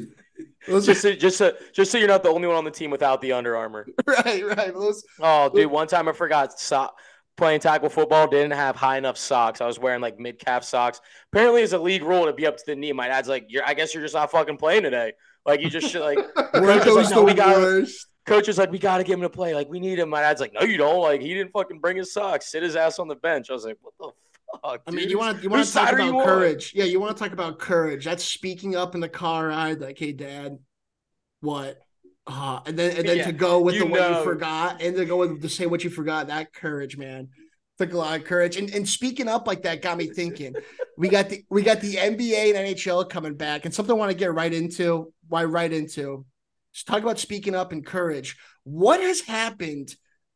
those 0.67 0.87
just 0.87 1.03
so, 1.03 1.13
just 1.15 1.39
so, 1.39 1.53
just 1.73 1.91
so 1.91 1.99
you're 1.99 2.09
not 2.09 2.23
the 2.23 2.29
only 2.29 2.47
one 2.49 2.57
on 2.57 2.65
the 2.65 2.71
team 2.71 2.91
without 2.91 3.21
the 3.21 3.33
Under 3.33 3.57
Armour. 3.57 3.87
right, 4.07 4.45
right. 4.45 4.73
Those 4.75 5.05
Oh, 5.21 5.51
dude, 5.55 5.71
one 5.71 5.87
time 5.87 6.09
I 6.09 6.13
forgot 6.13 6.59
so- 6.59 6.91
playing 7.37 7.61
tackle 7.61 7.89
football 7.89 8.27
didn't 8.27 8.53
have 8.53 8.77
high 8.77 8.99
enough 8.99 9.17
socks. 9.17 9.61
I 9.61 9.67
was 9.67 9.79
wearing 9.79 10.01
like 10.01 10.19
mid 10.19 10.39
calf 10.39 10.65
socks. 10.65 11.01
Apparently, 11.33 11.63
it's 11.63 11.73
a 11.73 11.79
league 11.79 12.03
rule 12.03 12.27
to 12.27 12.33
be 12.33 12.47
up 12.47 12.57
to 12.57 12.65
the 12.67 12.77
knee. 12.77 12.93
My 12.93 13.09
dad's 13.09 13.29
like, 13.29 13.47
"You're, 13.49 13.65
I 13.67 13.75
guess 13.75 13.95
you're 13.95 14.03
just 14.03 14.15
not 14.15 14.31
fucking 14.31 14.57
playing 14.57 14.83
today. 14.83 15.13
Like 15.47 15.61
you 15.61 15.71
just 15.71 15.89
should 15.89 16.03
like." 16.03 16.19
Coach 16.35 16.87
like, 16.87 17.11
"No, 17.11 17.23
we 17.23 17.35
got 17.35 17.89
coach 18.27 18.47
was 18.47 18.59
like, 18.59 18.71
"We 18.71 18.79
got 18.79 18.99
to 18.99 19.05
get 19.05 19.15
him 19.15 19.23
to 19.23 19.31
play. 19.31 19.55
Like 19.55 19.69
we 19.69 19.81
need 19.81 19.99
him." 19.99 20.09
My 20.11 20.21
dad's 20.21 20.41
like, 20.41 20.53
"No, 20.53 20.63
you 20.63 20.77
don't. 20.77 21.01
Like 21.01 21.21
he 21.21 21.35
didn't 21.35 21.53
fucking 21.53 21.81
bring 21.81 21.97
his 21.97 22.13
socks. 22.13 22.51
Sit 22.51 22.63
his 22.63 22.77
ass 22.77 22.99
on 22.99 23.09
the 23.09 23.17
bench." 23.17 23.51
I 23.51 23.55
was 23.55 23.65
like, 23.65 23.79
"What 23.81 23.95
the 23.99 24.11
fuck?" 24.63 24.83
I 24.87 24.91
mean, 24.91 25.09
you 25.09 25.19
want 25.19 25.37
to 25.37 25.43
you 25.43 25.51
want 25.51 25.67
to 25.67 25.73
talk 25.73 25.89
side 25.89 25.95
are 25.95 26.01
you 26.01 26.11
about 26.11 26.21
on? 26.21 26.27
courage? 26.27 26.73
Yeah, 26.75 26.85
you 26.85 27.01
want 27.01 27.17
to 27.17 27.23
talk 27.23 27.33
about 27.33 27.59
courage. 27.59 28.05
That's 28.05 28.25
speaking 28.25 28.77
up 28.77 28.95
in 28.95 29.01
the 29.01 29.09
car 29.09 29.49
ride, 29.49 29.81
like, 29.81 29.99
"Hey, 29.99 30.13
Dad, 30.13 30.59
what?" 31.41 31.79
Uh, 32.27 32.61
and 32.67 32.79
then 32.79 32.97
and 32.97 33.09
then 33.09 33.17
Yeah, 33.19 33.27
to 33.27 33.33
go 33.33 33.61
with 33.61 33.79
the 33.79 33.87
what 33.87 34.11
you 34.11 34.25
forgot, 34.25 34.83
and 34.83 34.97
to 34.97 35.05
go 35.05 35.17
with 35.17 35.41
to 35.43 35.49
say 35.49 35.67
what 35.67 35.83
you 35.83 35.91
forgot. 35.91 36.27
That 36.27 36.53
courage, 36.53 36.97
man, 36.99 37.29
took 37.79 37.93
a 37.93 37.97
lot 37.97 38.19
of 38.19 38.27
courage. 38.27 38.57
And 38.57 38.69
and 38.75 38.87
speaking 38.87 39.29
up 39.29 39.47
like 39.47 39.63
that 39.63 39.83
got 39.83 39.97
me 39.97 40.09
thinking. 40.09 40.55
we 40.99 41.09
got 41.09 41.29
the 41.29 41.45
we 41.49 41.63
got 41.63 41.81
the 41.81 41.95
NBA 41.95 42.55
and 42.55 42.77
NHL 42.77 43.09
coming 43.09 43.35
back, 43.35 43.65
and 43.65 43.73
something 43.73 43.95
I 43.95 43.99
want 43.99 44.11
to 44.11 44.17
get 44.17 44.35
right 44.35 44.53
into. 44.53 45.13
Why 45.29 45.45
right 45.45 45.73
into? 45.73 46.27
Just 46.75 46.87
talk 46.87 47.03
about 47.03 47.19
speaking 47.19 47.55
up 47.55 47.73
and 47.73 47.87
courage. 47.87 48.37
What 48.65 49.01
has 49.01 49.21
happened 49.21 49.95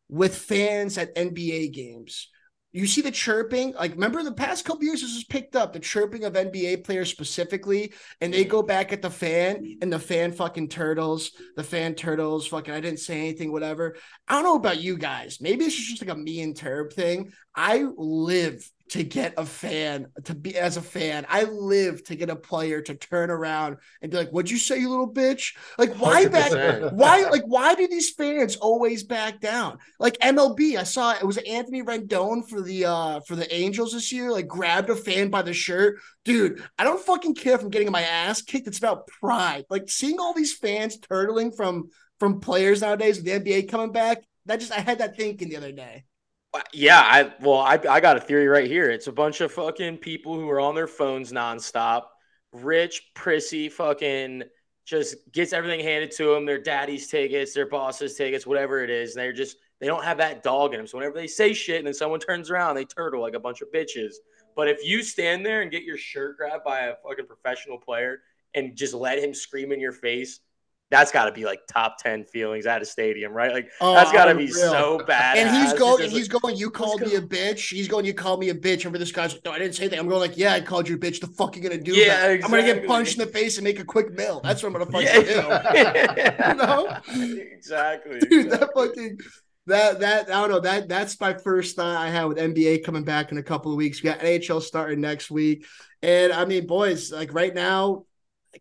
with 0.08 0.36
fans 0.36 0.96
at 0.98 1.14
NBA 1.14 1.72
games? 1.72 2.28
You 2.72 2.86
see 2.86 3.02
the 3.02 3.10
chirping? 3.10 3.74
Like 3.74 3.92
remember 3.92 4.22
the 4.22 4.32
past 4.32 4.64
couple 4.64 4.84
years 4.84 5.02
this 5.02 5.14
was 5.14 5.24
picked 5.24 5.56
up 5.56 5.72
the 5.72 5.78
chirping 5.78 6.24
of 6.24 6.32
nba 6.32 6.84
players 6.84 7.10
specifically 7.10 7.92
and 8.20 8.32
they 8.32 8.44
go 8.44 8.62
back 8.62 8.92
at 8.92 9.02
the 9.02 9.10
fan 9.10 9.78
and 9.82 9.92
the 9.92 9.98
fan 9.98 10.32
fucking 10.32 10.68
turtles 10.68 11.32
the 11.56 11.62
fan 11.62 11.94
turtles 11.94 12.46
fucking 12.46 12.72
i 12.72 12.80
didn't 12.80 13.00
say 13.00 13.18
anything 13.18 13.52
whatever. 13.52 13.96
I 14.26 14.34
don't 14.34 14.44
know 14.44 14.56
about 14.56 14.80
you 14.80 14.96
guys. 14.96 15.38
Maybe 15.40 15.64
it's 15.64 15.76
just 15.76 16.02
like 16.02 16.14
a 16.14 16.18
me 16.18 16.40
and 16.40 16.56
turb 16.56 16.92
thing. 16.92 17.32
I 17.54 17.86
live 17.96 18.68
to 18.92 19.02
get 19.02 19.32
a 19.38 19.46
fan 19.46 20.06
to 20.24 20.34
be 20.34 20.54
as 20.54 20.76
a 20.76 20.82
fan. 20.82 21.24
I 21.26 21.44
live 21.44 22.04
to 22.04 22.14
get 22.14 22.28
a 22.28 22.36
player 22.36 22.82
to 22.82 22.94
turn 22.94 23.30
around 23.30 23.78
and 24.02 24.10
be 24.10 24.18
like 24.18 24.28
what'd 24.28 24.50
you 24.50 24.58
say 24.58 24.78
you 24.80 24.90
little 24.90 25.10
bitch? 25.10 25.56
Like 25.78 25.94
why 25.94 26.26
back 26.26 26.52
100%. 26.52 26.92
why 26.92 27.22
like 27.30 27.44
why 27.44 27.74
do 27.74 27.88
these 27.88 28.10
fans 28.10 28.56
always 28.56 29.02
back 29.02 29.40
down? 29.40 29.78
Like 29.98 30.18
mlb 30.18 30.76
i 30.76 30.82
saw 30.82 31.12
it 31.12 31.24
was 31.24 31.38
anthony 31.38 31.82
rendon 31.82 32.46
for 32.46 32.60
the 32.60 32.84
uh 32.84 33.20
for 33.20 33.34
the 33.34 33.52
angels 33.54 33.94
this 33.94 34.12
year 34.12 34.30
like 34.30 34.46
grabbed 34.46 34.90
a 34.90 34.94
fan 34.94 35.30
by 35.30 35.40
the 35.40 35.54
shirt. 35.54 35.98
Dude 36.26 36.62
i 36.78 36.84
don't 36.84 37.00
fucking 37.00 37.34
care 37.34 37.54
if 37.54 37.62
i'm 37.62 37.70
getting 37.70 37.90
my 37.90 38.02
ass 38.02 38.42
kicked. 38.42 38.66
It's 38.66 38.76
about 38.78 39.06
pride. 39.06 39.64
Like 39.70 39.88
seeing 39.88 40.20
all 40.20 40.34
these 40.34 40.52
fans 40.52 40.98
turtling 40.98 41.56
from 41.56 41.88
from 42.20 42.40
players 42.40 42.82
nowadays 42.82 43.16
with 43.16 43.24
the 43.24 43.40
nba 43.40 43.70
coming 43.70 43.90
back 43.90 44.18
that 44.44 44.60
just 44.60 44.70
i 44.70 44.80
had 44.80 44.98
that 44.98 45.16
thinking 45.16 45.48
the 45.48 45.56
other 45.56 45.72
day 45.72 46.04
Uh, 46.54 46.60
yeah, 46.72 47.00
I 47.00 47.32
well, 47.40 47.58
I 47.58 47.78
I 47.88 48.00
got 48.00 48.16
a 48.16 48.20
theory 48.20 48.46
right 48.46 48.66
here. 48.66 48.90
It's 48.90 49.06
a 49.06 49.12
bunch 49.12 49.40
of 49.40 49.52
fucking 49.52 49.98
people 49.98 50.34
who 50.34 50.48
are 50.50 50.60
on 50.60 50.74
their 50.74 50.86
phones 50.86 51.32
nonstop, 51.32 52.04
rich, 52.52 53.10
prissy, 53.14 53.68
fucking 53.68 54.42
just 54.84 55.16
gets 55.32 55.52
everything 55.52 55.80
handed 55.80 56.10
to 56.10 56.34
them. 56.34 56.44
Their 56.44 56.60
daddy's 56.60 57.08
tickets, 57.08 57.54
their 57.54 57.68
boss's 57.68 58.14
tickets, 58.14 58.46
whatever 58.46 58.82
it 58.84 58.90
is. 58.90 59.14
They're 59.14 59.32
just 59.32 59.56
they 59.80 59.86
don't 59.86 60.04
have 60.04 60.18
that 60.18 60.42
dog 60.42 60.74
in 60.74 60.78
them. 60.78 60.86
So 60.86 60.98
whenever 60.98 61.14
they 61.14 61.26
say 61.26 61.54
shit 61.54 61.78
and 61.78 61.86
then 61.86 61.94
someone 61.94 62.20
turns 62.20 62.50
around, 62.50 62.74
they 62.74 62.84
turtle 62.84 63.22
like 63.22 63.34
a 63.34 63.40
bunch 63.40 63.62
of 63.62 63.72
bitches. 63.72 64.14
But 64.54 64.68
if 64.68 64.84
you 64.84 65.02
stand 65.02 65.46
there 65.46 65.62
and 65.62 65.70
get 65.70 65.84
your 65.84 65.96
shirt 65.96 66.36
grabbed 66.36 66.64
by 66.64 66.80
a 66.80 66.94
fucking 67.02 67.26
professional 67.26 67.78
player 67.78 68.20
and 68.54 68.76
just 68.76 68.92
let 68.92 69.18
him 69.18 69.32
scream 69.32 69.72
in 69.72 69.80
your 69.80 69.92
face, 69.92 70.40
that's 70.92 71.10
got 71.10 71.24
to 71.24 71.32
be 71.32 71.44
like 71.44 71.60
top 71.66 71.96
ten 71.98 72.24
feelings 72.24 72.66
at 72.66 72.80
a 72.82 72.84
stadium, 72.84 73.32
right? 73.32 73.50
Like 73.52 73.68
Oh, 73.80 73.94
that's 73.94 74.12
got 74.12 74.26
to 74.26 74.34
be 74.36 74.46
so 74.46 75.02
bad. 75.06 75.38
and 75.38 75.48
he's 75.56 75.72
going 75.72 76.04
and 76.04 76.12
he's 76.12 76.28
going 76.28 76.54
you 76.56 76.70
called 76.70 77.00
me 77.00 77.16
a 77.16 77.20
bitch 77.20 77.72
he's 77.72 77.88
going 77.88 78.04
you 78.04 78.14
called 78.14 78.38
me 78.38 78.50
a 78.50 78.54
bitch 78.54 78.80
remember 78.84 78.98
this 78.98 79.10
guy's 79.10 79.32
like 79.32 79.44
no 79.44 79.50
i 79.52 79.58
didn't 79.58 79.74
say 79.74 79.88
that 79.88 79.98
i'm 79.98 80.06
going 80.06 80.20
like 80.20 80.36
yeah 80.38 80.52
i 80.52 80.60
called 80.60 80.88
you 80.88 80.94
a 80.94 80.98
bitch 80.98 81.20
the 81.20 81.26
fuck 81.26 81.56
you 81.56 81.62
gonna 81.62 81.76
do 81.78 81.92
Yeah, 81.94 82.18
about 82.26 82.30
it? 82.30 82.44
i'm 82.44 82.50
gonna 82.50 82.62
get 82.62 82.86
punched 82.86 83.18
in 83.18 83.24
the 83.26 83.32
face 83.32 83.56
and 83.56 83.64
make 83.64 83.80
a 83.80 83.84
quick 83.84 84.12
mill 84.12 84.40
that's 84.44 84.62
what 84.62 84.68
i'm 84.68 84.72
gonna 84.74 84.86
fucking 84.86 85.24
do. 85.24 85.42
You 86.48 86.54
know? 86.54 86.96
exactly. 87.52 88.20
dude, 88.20 88.50
that 88.50 88.70
fucking 88.74 89.18
that 89.66 90.00
that 90.00 90.28
I 90.28 90.40
don't 90.40 90.50
know 90.50 90.60
that 90.60 90.88
that's 90.88 91.18
my 91.20 91.34
first 91.34 91.76
thought 91.76 91.96
I 91.96 92.08
had 92.10 92.24
with 92.24 92.38
NBA 92.38 92.84
coming 92.84 93.04
back 93.04 93.30
in 93.32 93.38
a 93.38 93.42
couple 93.42 93.70
of 93.70 93.76
weeks. 93.76 94.02
We 94.02 94.10
got 94.10 94.18
NHL 94.20 94.60
starting 94.60 95.00
next 95.00 95.30
week, 95.30 95.66
and 96.02 96.32
I 96.32 96.44
mean, 96.44 96.66
boys, 96.66 97.12
like 97.12 97.32
right 97.32 97.54
now, 97.54 98.04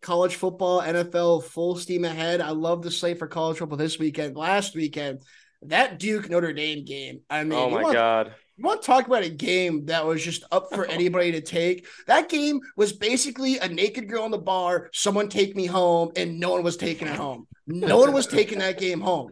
college 0.01 0.35
football, 0.35 0.81
NFL, 0.81 1.43
full 1.43 1.75
steam 1.75 2.05
ahead. 2.05 2.41
I 2.41 2.51
love 2.51 2.81
the 2.81 2.91
slate 2.91 3.19
for 3.19 3.27
college 3.27 3.57
football 3.57 3.77
this 3.77 3.99
weekend. 3.99 4.35
Last 4.35 4.75
weekend, 4.75 5.21
that 5.63 5.99
Duke 5.99 6.29
Notre 6.29 6.53
Dame 6.53 6.85
game. 6.85 7.21
I 7.29 7.43
mean, 7.43 7.53
Oh 7.59 7.67
you 7.69 7.75
my 7.75 7.81
want- 7.83 7.93
god. 7.93 8.33
you 8.57 8.63
want 8.63 8.81
to 8.81 8.85
talk 8.87 9.05
about 9.07 9.23
a 9.23 9.29
game 9.29 9.85
that 9.87 10.05
was 10.05 10.23
just 10.23 10.43
up 10.51 10.69
for 10.73 10.85
anybody 10.89 11.33
to 11.33 11.41
take? 11.41 11.85
That 12.07 12.29
game 12.29 12.59
was 12.77 12.93
basically 12.93 13.57
a 13.57 13.67
naked 13.67 14.07
girl 14.09 14.25
in 14.25 14.31
the 14.31 14.37
bar, 14.37 14.89
someone 14.93 15.27
take 15.29 15.55
me 15.55 15.65
home, 15.65 16.11
and 16.15 16.39
no 16.39 16.51
one 16.51 16.63
was 16.63 16.77
taking 16.77 17.07
it 17.07 17.15
home. 17.15 17.47
No 17.67 17.97
one 17.99 18.13
was 18.13 18.27
taking 18.27 18.59
that 18.59 18.79
game 18.79 19.01
home. 19.01 19.29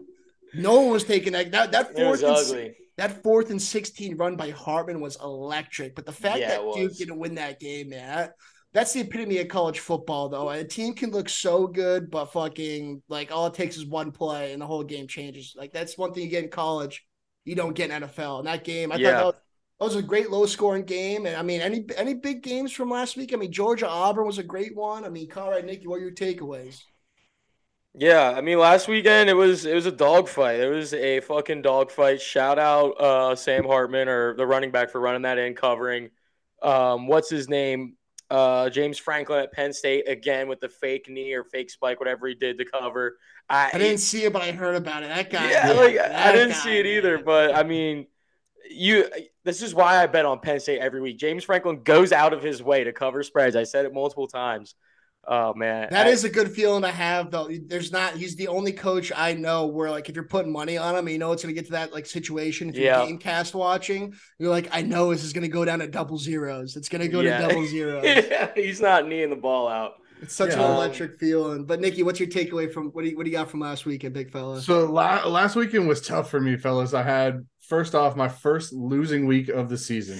No 0.53 0.81
one 0.81 0.91
was 0.91 1.03
taking 1.03 1.33
that. 1.33 1.51
That, 1.51 1.71
that 1.71 1.95
fourth 1.95 2.23
and, 2.23 2.35
ugly. 2.35 2.75
that 2.97 3.21
fourth 3.23 3.49
and 3.51 3.61
sixteen 3.61 4.17
run 4.17 4.35
by 4.35 4.49
Hartman 4.51 4.99
was 4.99 5.15
electric. 5.21 5.93
But 5.95 6.05
the 6.05 6.11
fact 6.11 6.39
Yeah, 6.39 6.49
that 6.57 6.73
Duke 6.75 6.95
didn't 6.97 7.17
win 7.19 7.35
that 7.35 7.59
game, 7.59 7.89
man, 7.89 8.07
that- 8.17 8.33
that's 8.73 8.93
the 8.93 9.01
epitome 9.01 9.39
of 9.39 9.47
college 9.47 9.79
football. 9.79 10.29
Though 10.29 10.49
a 10.49 10.63
team 10.63 10.93
can 10.93 11.11
look 11.11 11.29
so 11.29 11.67
good, 11.67 12.11
but 12.11 12.25
fucking 12.33 13.01
like 13.09 13.31
all 13.31 13.47
it 13.47 13.53
takes 13.55 13.77
is 13.77 13.85
one 13.85 14.11
play 14.11 14.53
and 14.53 14.61
the 14.61 14.67
whole 14.67 14.83
game 14.83 15.07
changes. 15.07 15.53
Like 15.57 15.71
that's 15.73 15.97
one 15.97 16.13
thing 16.13 16.23
you 16.23 16.29
get 16.29 16.43
in 16.45 16.49
college, 16.51 17.05
you 17.45 17.55
don't 17.55 17.73
get 17.73 17.85
in 17.89 17.91
NFL. 18.03 18.39
And 18.39 18.47
that 18.47 18.63
game, 18.63 18.91
I 18.91 18.97
Yeah. 18.97 19.15
thought 19.17 19.17
that 19.17 19.25
was, 19.25 19.35
that 19.79 19.85
was 19.85 19.95
a 19.95 20.01
great 20.03 20.29
low 20.29 20.45
scoring 20.45 20.85
game. 20.85 21.25
And 21.25 21.35
I 21.35 21.41
mean, 21.41 21.61
any 21.61 21.85
any 21.97 22.13
big 22.13 22.43
games 22.43 22.71
from 22.71 22.89
last 22.89 23.17
week? 23.17 23.33
I 23.33 23.37
mean, 23.37 23.51
Georgia 23.51 23.87
Auburn 23.89 24.25
was 24.27 24.37
a 24.37 24.43
great 24.43 24.75
one. 24.75 25.03
I 25.05 25.09
mean, 25.09 25.29
Conrad, 25.29 25.65
Nicky, 25.65 25.87
what 25.87 25.95
are 25.97 25.99
your 26.01 26.11
takeaways? 26.11 26.83
Yeah, 27.95 28.31
I 28.37 28.41
mean 28.41 28.59
last 28.59 28.87
weekend 28.87 29.29
it 29.29 29.33
was 29.33 29.65
it 29.65 29.73
was 29.73 29.85
a 29.85 29.91
dogfight. 29.91 30.59
It 30.59 30.69
was 30.69 30.93
a 30.93 31.19
fucking 31.21 31.63
dogfight. 31.63 32.21
Shout 32.21 32.59
out 32.59 32.91
uh 33.01 33.35
Sam 33.35 33.65
Hartman 33.65 34.07
or 34.07 34.35
the 34.35 34.45
running 34.45 34.71
back 34.71 34.89
for 34.91 35.01
running 35.01 35.23
that 35.23 35.37
in 35.37 35.55
covering. 35.55 36.09
Um 36.61 37.07
what's 37.07 37.29
his 37.29 37.49
name? 37.49 37.95
Uh 38.29 38.69
James 38.69 38.97
Franklin 38.97 39.39
at 39.39 39.51
Penn 39.51 39.73
State 39.73 40.07
again 40.07 40.47
with 40.47 40.59
the 40.59 40.69
fake 40.69 41.09
knee 41.09 41.33
or 41.33 41.43
fake 41.43 41.69
spike, 41.69 41.99
whatever 41.99 42.27
he 42.27 42.35
did 42.35 42.57
to 42.59 42.65
cover. 42.65 43.17
I, 43.49 43.71
I 43.73 43.77
didn't 43.77 43.97
see 43.99 44.23
it, 44.25 44.33
but 44.33 44.43
I 44.43 44.51
heard 44.51 44.75
about 44.75 45.03
it. 45.03 45.09
That 45.09 45.29
guy. 45.31 45.49
yeah, 45.49 45.67
man, 45.67 45.77
like 45.77 45.97
I 45.99 46.31
didn't 46.31 46.49
guy, 46.49 46.55
see 46.55 46.77
it 46.77 46.85
either, 46.85 47.15
man. 47.15 47.25
but 47.25 47.55
I 47.55 47.63
mean, 47.63 48.05
you. 48.69 49.09
This 49.43 49.63
is 49.63 49.73
why 49.73 49.97
I 50.03 50.05
bet 50.05 50.25
on 50.25 50.39
Penn 50.39 50.59
State 50.59 50.79
every 50.79 51.01
week. 51.01 51.17
James 51.17 51.43
Franklin 51.43 51.81
goes 51.81 52.11
out 52.11 52.33
of 52.33 52.43
his 52.43 52.61
way 52.61 52.83
to 52.83 52.93
cover 52.93 53.23
spreads. 53.23 53.55
I 53.55 53.63
said 53.63 53.85
it 53.85 53.93
multiple 53.93 54.27
times. 54.27 54.75
Oh 55.31 55.53
man, 55.53 55.89
That 55.91 56.07
I- 56.07 56.09
is 56.09 56.23
a 56.23 56.29
good 56.29 56.51
feeling 56.51 56.81
to 56.81 56.87
have, 56.89 57.29
though. 57.29 57.47
There's 57.67 57.91
not. 57.91 58.13
He's 58.15 58.35
the 58.35 58.47
only 58.47 58.71
coach 58.71 59.11
I 59.15 59.33
know 59.35 59.67
where, 59.67 59.91
like, 59.91 60.09
if 60.09 60.15
you're 60.15 60.25
putting 60.27 60.51
money 60.51 60.75
on 60.77 60.95
him, 60.95 61.07
you 61.07 61.19
know 61.19 61.31
it's 61.33 61.43
going 61.43 61.53
to 61.53 61.61
get 61.61 61.67
to 61.67 61.73
that 61.73 61.93
like 61.93 62.07
situation. 62.07 62.67
If 62.69 62.75
you're 62.75 62.85
Yeah. 62.85 63.05
game 63.05 63.19
cast 63.19 63.53
watching, 63.53 64.15
you're 64.39 64.49
like, 64.49 64.69
I 64.71 64.81
know 64.81 65.11
this 65.11 65.23
is 65.23 65.31
going 65.31 65.43
to 65.43 65.47
go 65.47 65.63
down 65.63 65.79
to 65.79 65.87
double 65.87 66.17
zeros. 66.17 66.75
It's 66.75 66.89
going 66.89 67.01
to 67.01 67.07
go 67.07 67.21
Yeah. 67.21 67.41
to 67.41 67.47
double 67.47 67.65
zeros. 67.67 68.25
he's 68.55 68.81
not 68.81 69.07
kneeing 69.07 69.29
the 69.29 69.35
ball 69.35 69.67
out. 69.67 69.91
It's 70.21 70.35
such 70.35 70.49
Yeah. 70.53 70.65
an 70.65 70.71
electric 70.75 71.19
feeling. 71.19 71.63
But 71.65 71.79
Nikki, 71.79 72.01
what's 72.01 72.19
your 72.19 72.27
takeaway 72.27 72.73
from 72.73 72.87
what 72.87 73.03
do 73.03 73.09
you, 73.11 73.15
what 73.15 73.23
do 73.25 73.29
you 73.29 73.37
got 73.37 73.51
from 73.51 73.59
last 73.59 73.85
weekend, 73.85 74.15
big 74.15 74.31
fella? 74.31 74.59
So 74.61 74.91
la- 74.91 75.27
last 75.27 75.55
weekend 75.55 75.87
was 75.87 76.01
tough 76.01 76.31
for 76.31 76.39
me, 76.41 76.57
fellas. 76.57 76.95
I 76.95 77.03
had 77.03 77.45
first 77.67 77.93
off 77.93 78.15
my 78.15 78.27
first 78.29 78.73
losing 78.73 79.27
week 79.27 79.47
of 79.49 79.69
the 79.69 79.77
season. 79.77 80.19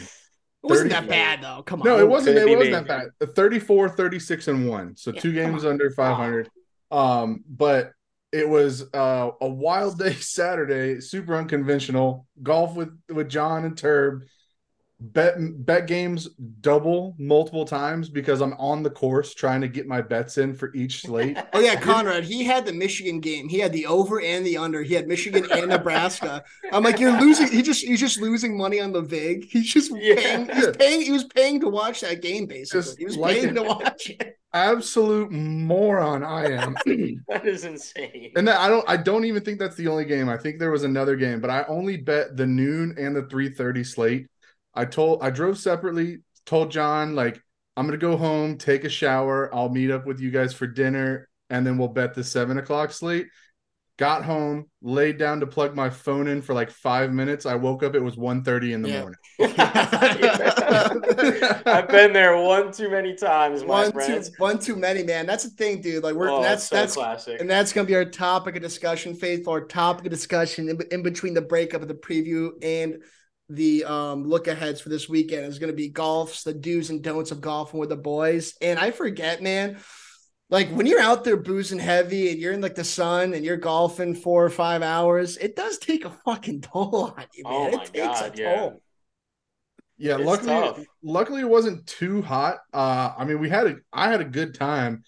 It 0.63 0.69
wasn't 0.69 0.91
30 0.91 1.07
that 1.07 1.09
bad 1.09 1.41
though. 1.41 1.63
Come 1.63 1.81
on. 1.81 1.87
No, 1.87 1.99
it 1.99 2.07
wasn't. 2.07 2.37
It 2.37 2.57
wasn't 2.57 2.87
that 2.87 3.11
bad. 3.19 3.35
34, 3.35 3.89
36, 3.89 4.47
and 4.47 4.67
one. 4.67 4.95
So 4.95 5.11
Yeah, 5.11 5.21
two 5.21 5.33
games 5.33 5.65
under 5.65 5.89
500. 5.89 6.49
Um, 6.91 7.43
but 7.47 7.93
it 8.31 8.47
was 8.47 8.83
uh, 8.93 9.31
a 9.41 9.47
wild 9.47 9.97
day 9.99 10.13
Saturday, 10.13 10.99
super 11.01 11.35
unconventional. 11.35 12.27
Golf 12.43 12.75
with 12.75 12.97
with 13.09 13.29
John 13.29 13.65
and 13.65 13.77
Turb. 13.77 14.23
Bet 15.01 15.35
bet 15.65 15.87
games 15.87 16.27
double 16.59 17.15
multiple 17.17 17.63
times 17.63 18.09
because 18.09 18.41
I'm 18.41 18.51
on 18.55 18.83
the 18.83 18.89
course 18.89 19.33
trying 19.33 19.61
to 19.61 19.69
get 19.69 19.87
my 19.87 20.01
bets 20.01 20.37
in 20.37 20.53
for 20.53 20.73
each 20.75 21.01
slate. 21.03 21.37
Oh 21.53 21.61
yeah, 21.61 21.79
Conrad. 21.79 22.25
He 22.25 22.43
had 22.43 22.65
the 22.65 22.73
Michigan 22.73 23.19
game. 23.21 23.47
He 23.47 23.59
had 23.59 23.71
the 23.71 23.85
over 23.85 24.21
and 24.21 24.45
the 24.45 24.57
under. 24.57 24.83
He 24.83 24.93
had 24.93 25.07
Michigan 25.07 25.45
and 25.51 25.67
Nebraska. 25.69 26.43
I'm 26.73 26.83
like, 26.83 26.99
you're 26.99 27.17
losing. 27.19 27.47
He 27.49 27.61
just 27.61 27.83
he's 27.83 27.99
just 28.01 28.19
losing 28.19 28.57
money 28.57 28.81
on 28.81 28.91
the 28.91 29.01
vig. 29.01 29.45
He's 29.49 29.73
just 29.73 29.91
Yeah. 29.95 30.15
paying. 30.15 30.49
He's 30.49 30.67
paying. 30.77 31.01
He 31.01 31.11
was 31.11 31.23
paying 31.23 31.59
to 31.61 31.69
watch 31.69 32.01
that 32.01 32.21
game. 32.21 32.45
Basically, 32.45 32.81
Just 32.81 32.97
he 32.99 33.05
was 33.05 33.15
like 33.17 33.35
paying 33.37 33.49
it. 33.49 33.53
to 33.53 33.63
watch 33.63 34.09
it. 34.09 34.37
Absolute 34.53 35.31
moron 35.31 36.23
I 36.23 36.45
am. 36.51 36.75
That 37.29 37.45
is 37.45 37.63
insane. 37.63 38.31
And 38.35 38.47
that, 38.47 38.59
I 38.59 38.67
don't 38.67 38.83
I 38.89 38.97
don't 38.97 39.23
even 39.25 39.43
think 39.43 39.59
that's 39.59 39.75
the 39.75 39.87
only 39.87 40.05
game. 40.05 40.27
I 40.27 40.37
think 40.37 40.59
there 40.59 40.71
was 40.71 40.83
another 40.83 41.15
game, 41.15 41.39
but 41.39 41.49
I 41.49 41.63
only 41.69 41.95
bet 41.97 42.35
the 42.35 42.45
noon 42.45 42.95
and 42.97 43.15
the 43.15 43.23
3:30 43.23 43.85
slate. 43.85 44.27
I 44.79 44.85
told 44.85 45.21
I 45.21 45.29
drove 45.29 45.57
separately, 45.57 46.19
told 46.45 46.71
John 46.71 47.13
like 47.13 47.41
I'm 47.75 47.85
gonna 47.85 47.97
go 47.97 48.15
home, 48.15 48.57
take 48.57 48.85
a 48.85 48.89
shower, 48.89 49.53
I'll 49.53 49.69
meet 49.69 49.91
up 49.91 50.05
with 50.05 50.21
you 50.21 50.31
guys 50.31 50.53
for 50.53 50.67
dinner, 50.67 51.27
and 51.49 51.67
then 51.67 51.77
we'll 51.77 51.89
bet 51.89 52.13
the 52.13 52.23
seven 52.23 52.57
o'clock 52.57 52.91
slate. 52.91 53.27
got 53.97 54.23
home, 54.23 54.69
laid 54.81 55.17
down 55.17 55.41
to 55.41 55.47
plug 55.47 55.75
my 55.75 55.89
phone 55.89 56.29
in 56.29 56.41
for 56.41 56.53
like 56.53 56.71
five 56.71 57.11
minutes. 57.11 57.45
I 57.45 57.55
woke 57.55 57.83
up, 57.83 57.95
it 57.95 57.99
was 57.99 58.15
1.30 58.15 58.71
in 58.71 58.81
the 58.81 58.89
Yeah. 58.89 59.01
morning. 59.01 59.17
I've 61.65 61.89
been 61.89 62.13
there 62.13 62.41
one 62.41 62.71
too 62.71 62.89
many 62.89 63.15
times, 63.15 63.65
my 63.65 63.89
one 63.89 63.91
too 63.91 64.23
one 64.37 64.59
too 64.59 64.77
many, 64.77 65.03
man. 65.03 65.25
That's 65.25 65.43
the 65.43 65.49
thing, 65.49 65.81
dude. 65.81 66.03
Like 66.03 66.15
we're 66.15 66.31
oh, 66.31 66.41
that's 66.41 66.69
so 66.69 66.75
that's 66.77 66.93
classic. 66.93 67.41
and 67.41 67.49
that's 67.49 67.73
gonna 67.73 67.87
be 67.87 67.95
our 67.95 68.05
topic 68.05 68.55
of 68.55 68.61
discussion, 68.61 69.15
faithful. 69.15 69.51
Our 69.53 69.65
topic 69.65 70.05
of 70.05 70.11
discussion 70.11 70.69
in, 70.69 70.79
in 70.91 71.03
between 71.03 71.33
the 71.33 71.41
breakup 71.41 71.81
of 71.81 71.87
the 71.89 71.95
preview 71.95 72.51
and 72.61 73.01
the 73.49 73.83
um 73.85 74.23
look 74.25 74.47
aheads 74.47 74.79
for 74.81 74.89
this 74.89 75.09
weekend 75.09 75.45
is 75.45 75.59
gonna 75.59 75.73
be 75.73 75.91
golfs, 75.91 76.43
the 76.43 76.53
do's 76.53 76.89
and 76.89 77.01
don'ts 77.03 77.31
of 77.31 77.41
golfing 77.41 77.79
with 77.79 77.89
the 77.89 77.95
boys. 77.97 78.53
And 78.61 78.79
I 78.79 78.91
forget, 78.91 79.41
man. 79.41 79.77
Like 80.51 80.69
when 80.69 80.87
you're 80.87 80.99
out 80.99 81.23
there 81.23 81.37
boozing 81.37 81.77
heavy 81.79 82.31
and 82.31 82.39
you're 82.39 82.53
in 82.53 82.61
like 82.61 82.73
the 82.75 82.83
sun 82.83 83.33
and 83.35 83.45
you're 83.45 83.57
golfing 83.57 84.15
four 84.15 84.43
or 84.43 84.49
five 84.49 84.81
hours, 84.81 85.37
it 85.37 85.55
does 85.55 85.77
take 85.77 86.05
a 86.05 86.09
fucking 86.09 86.61
toll 86.61 87.13
on 87.17 87.25
you, 87.33 87.47
man. 87.47 87.71
Oh 87.71 87.77
it 87.81 87.85
takes 87.93 88.21
God, 88.21 88.33
a 88.39 88.41
yeah. 88.41 88.55
toll. 88.55 88.81
Yeah, 89.97 90.17
It's 90.17 90.25
luckily, 90.25 90.47
tough. 90.47 90.79
luckily 91.03 91.41
it 91.41 91.49
wasn't 91.49 91.85
too 91.85 92.21
hot. 92.21 92.59
Uh, 92.73 93.13
I 93.17 93.25
mean, 93.25 93.39
we 93.39 93.49
had 93.49 93.67
a, 93.67 93.75
I 93.91 94.09
had 94.09 94.21
a 94.21 94.25
good 94.25 94.53
time, 94.55 95.03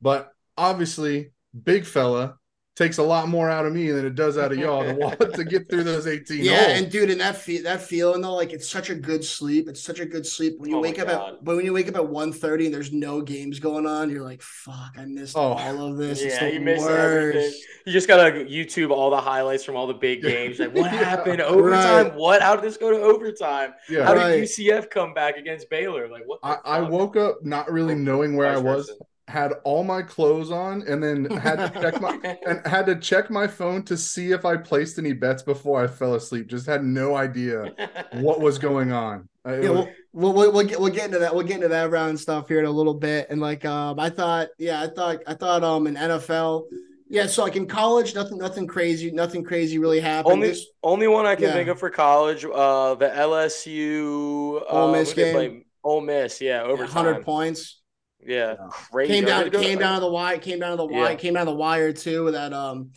but 0.00 0.30
obviously, 0.56 1.32
big 1.60 1.84
fella 1.84 2.38
takes 2.76 2.98
a 2.98 3.02
lot 3.02 3.26
more 3.26 3.48
out 3.48 3.64
of 3.64 3.72
me 3.72 3.90
than 3.90 4.04
it 4.04 4.14
does 4.14 4.36
out 4.36 4.52
of 4.52 4.58
y'all 4.58 4.84
to 4.84 4.92
walk 5.00 5.18
to 5.18 5.44
get 5.44 5.66
through 5.68 5.82
those 5.82 6.06
eighteen. 6.06 6.44
Yeah, 6.44 6.66
holes. 6.66 6.78
and 6.82 6.92
dude, 6.92 7.10
and 7.10 7.20
that 7.22 7.36
fe- 7.36 7.62
that 7.62 7.80
feeling 7.80 8.20
though, 8.20 8.34
like 8.34 8.52
it's 8.52 8.68
such 8.68 8.90
a 8.90 8.94
good 8.94 9.24
sleep. 9.24 9.66
It's 9.68 9.80
such 9.82 9.98
a 9.98 10.04
good 10.04 10.26
sleep 10.26 10.58
when 10.58 10.68
you 10.70 10.76
Oh 10.76 10.80
wake 10.82 10.98
up 10.98 11.08
at 11.08 11.42
but 11.44 11.56
when 11.56 11.64
you 11.64 11.72
wake 11.72 11.88
up 11.88 11.96
at 11.96 12.02
1.30 12.02 12.66
and 12.66 12.74
there's 12.74 12.92
no 12.92 13.22
games 13.22 13.58
going 13.60 13.86
on, 13.86 14.10
you're 14.10 14.22
like, 14.22 14.42
fuck, 14.42 14.94
I 14.98 15.06
missed 15.06 15.36
Oh. 15.36 15.54
all 15.54 15.86
of 15.86 15.96
this. 15.96 16.20
it's 16.20 16.34
Yeah, 16.34 16.48
the 16.48 16.52
you 16.54 16.60
miss 16.60 16.82
worst. 16.82 17.36
everything. 17.36 17.60
You 17.86 17.92
just 17.92 18.08
gotta 18.08 18.30
YouTube 18.44 18.90
all 18.90 19.08
the 19.10 19.20
highlights 19.20 19.64
from 19.64 19.74
all 19.76 19.86
the 19.86 19.94
big 19.94 20.20
games. 20.22 20.58
Like, 20.58 20.74
what 20.74 20.92
Yeah. 20.92 21.02
happened? 21.04 21.40
Overtime? 21.40 22.06
Right. 22.08 22.14
What? 22.14 22.42
How 22.42 22.56
did 22.56 22.64
this 22.64 22.76
go 22.76 22.90
to 22.90 22.98
overtime? 23.00 23.72
yeah, 23.88 24.04
How 24.04 24.14
Right. 24.14 24.32
did 24.32 24.42
UCF 24.42 24.90
come 24.90 25.14
back 25.14 25.38
against 25.38 25.70
Baylor? 25.70 26.08
Like, 26.08 26.24
what? 26.26 26.40
the 26.42 26.48
I, 26.48 26.58
I 26.64 26.80
woke 26.82 27.16
up 27.16 27.42
not 27.44 27.72
really 27.72 27.94
knowing 27.94 28.36
where 28.36 28.48
I 28.48 28.58
was. 28.58 28.88
versa. 28.88 28.98
Had 29.28 29.54
all 29.64 29.82
my 29.82 30.02
clothes 30.02 30.52
on, 30.52 30.82
and 30.86 31.02
then 31.02 31.24
had 31.24 31.56
to 31.56 31.80
check 31.80 32.00
my 32.00 32.16
and 32.46 32.64
had 32.64 32.86
to 32.86 32.94
check 32.94 33.28
my 33.28 33.48
phone 33.48 33.82
to 33.84 33.96
see 33.96 34.30
if 34.30 34.44
I 34.44 34.56
placed 34.56 34.98
any 35.00 35.12
bets 35.14 35.42
before 35.42 35.82
I 35.82 35.88
fell 35.88 36.14
asleep. 36.14 36.46
Just 36.46 36.64
had 36.66 36.84
no 36.84 37.16
idea 37.16 37.74
what 38.12 38.40
was 38.40 38.56
going 38.58 38.92
on. 38.92 39.28
Uh, 39.44 39.50
it 39.54 39.64
Yeah, 39.64 39.70
was- 39.70 39.86
we'll, 40.12 40.32
we'll, 40.32 40.32
we'll, 40.32 40.52
we'll 40.52 40.66
get 40.66 40.78
we'll 40.80 40.92
get 40.92 41.06
into 41.06 41.18
that. 41.18 41.34
We'll 41.34 41.44
get 41.44 41.56
into 41.56 41.66
that 41.68 41.90
round 41.90 42.20
stuff 42.20 42.46
here 42.46 42.60
in 42.60 42.66
a 42.66 42.70
little 42.70 42.94
bit. 42.94 43.26
And 43.28 43.40
like 43.40 43.64
um 43.64 43.98
I 43.98 44.10
thought, 44.10 44.48
yeah, 44.58 44.80
I 44.80 44.86
thought 44.86 45.18
I 45.26 45.34
thought 45.34 45.64
um 45.64 45.88
in 45.88 45.96
NFL, 45.96 46.66
yeah, 47.08 47.26
so 47.26 47.42
like 47.42 47.56
in 47.56 47.66
college, 47.66 48.14
nothing 48.14 48.38
nothing 48.38 48.68
crazy, 48.68 49.10
nothing 49.10 49.42
crazy 49.42 49.78
really 49.78 49.98
happened. 49.98 50.34
Only 50.34 50.48
This- 50.50 50.66
only 50.84 51.08
one 51.08 51.26
I 51.26 51.34
can 51.34 51.46
Yeah. 51.46 51.52
think 51.54 51.68
of 51.68 51.80
for 51.80 51.90
college, 51.90 52.44
uh, 52.44 52.94
the 52.94 53.08
LSU 53.08 54.62
Ole 54.70 54.88
uh, 54.88 54.92
Miss 54.92 55.10
who 55.10 55.16
game. 55.16 55.64
Ole 55.82 56.00
Miss, 56.00 56.40
yeah, 56.40 56.62
overtime. 56.62 56.92
hundred 57.06 57.24
points. 57.24 57.80
Yeah, 58.26 58.54
Yeah. 58.58 58.66
crazy. 58.70 59.12
came 59.12 59.24
down 59.24 59.48
go- 59.50 59.60
came 59.60 59.78
down 59.78 59.94
to 59.94 60.00
the 60.00 60.10
wire 60.10 60.38
came 60.38 60.58
down 60.60 60.70
to 60.72 60.76
the 60.76 60.84
wire 60.86 61.10
Yeah. 61.10 61.14
came 61.16 61.34
down 61.34 61.46
to 61.46 61.52
the 61.52 61.56
wire 61.56 61.92
too 61.92 62.24
with 62.24 62.34
that 62.34 62.52
um 62.52 62.90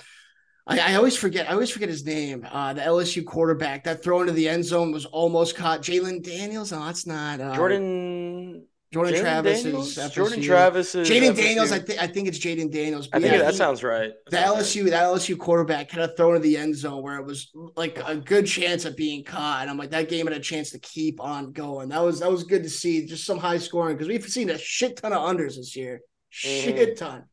I, 0.67 0.93
I 0.93 0.95
always 0.95 1.15
forget 1.17 1.49
I 1.49 1.53
always 1.53 1.69
forget 1.71 1.89
his 1.89 2.05
name 2.05 2.45
uh 2.51 2.73
the 2.73 2.81
LSU 2.81 3.25
quarterback 3.25 3.83
that 3.85 4.03
throw 4.03 4.21
into 4.21 4.33
the 4.33 4.47
end 4.49 4.65
zone 4.65 4.91
was 4.91 5.05
almost 5.05 5.55
caught 5.55 5.81
Jalen 5.81 6.23
Daniels 6.23 6.71
no 6.71 6.85
that's 6.85 7.05
not 7.07 7.39
uh, 7.41 7.55
Jordan 7.55 8.65
Jordan 8.91 9.13
Jalen 9.13 9.19
Travis 9.21 9.63
Daniels? 9.63 9.97
is 9.97 10.11
Jordan 10.11 10.39
FSU. 10.39 10.45
Travis 10.45 10.95
is 10.95 11.07
Jayden 11.09 11.35
Daniels 11.35 11.71
I 11.71 11.79
think 11.79 12.01
I 12.01 12.07
think 12.07 12.27
it's 12.27 12.39
Jayden 12.39 12.71
Daniels 12.71 13.07
I 13.13 13.19
think 13.19 13.31
yeah, 13.33 13.39
that 13.39 13.51
he- 13.51 13.57
sounds 13.57 13.83
right. 13.83 14.11
That 14.31 14.31
the 14.31 14.37
sounds 14.37 14.75
right. 14.75 14.85
LSU 14.85 14.89
that 14.89 15.03
LSU 15.03 15.37
quarterback 15.37 15.89
kind 15.89 16.03
of 16.03 16.17
thrown 16.17 16.35
into 16.35 16.47
the 16.47 16.57
end 16.57 16.75
zone 16.75 17.03
where 17.03 17.17
it 17.17 17.25
was 17.25 17.51
like 17.75 18.01
a 18.05 18.15
good 18.15 18.47
chance 18.47 18.85
of 18.85 18.95
being 18.97 19.23
caught 19.23 19.61
and 19.61 19.69
I'm 19.69 19.77
like 19.77 19.91
that 19.91 20.09
game 20.09 20.25
had 20.25 20.35
a 20.35 20.39
chance 20.39 20.71
to 20.71 20.79
keep 20.79 21.21
on 21.21 21.51
going 21.51 21.89
that 21.89 22.01
was 22.01 22.19
that 22.21 22.31
was 22.31 22.43
good 22.45 22.63
to 22.63 22.69
see 22.69 23.05
just 23.05 23.25
some 23.25 23.37
high 23.37 23.59
scoring 23.59 23.95
because 23.95 24.07
we've 24.07 24.23
seen 24.27 24.49
a 24.49 24.57
shit 24.57 24.97
ton 24.97 25.13
of 25.13 25.19
unders 25.21 25.55
this 25.57 25.75
year 25.75 26.01
Mm-hmm. 26.45 26.77
shit 26.77 26.97
ton 26.97 27.23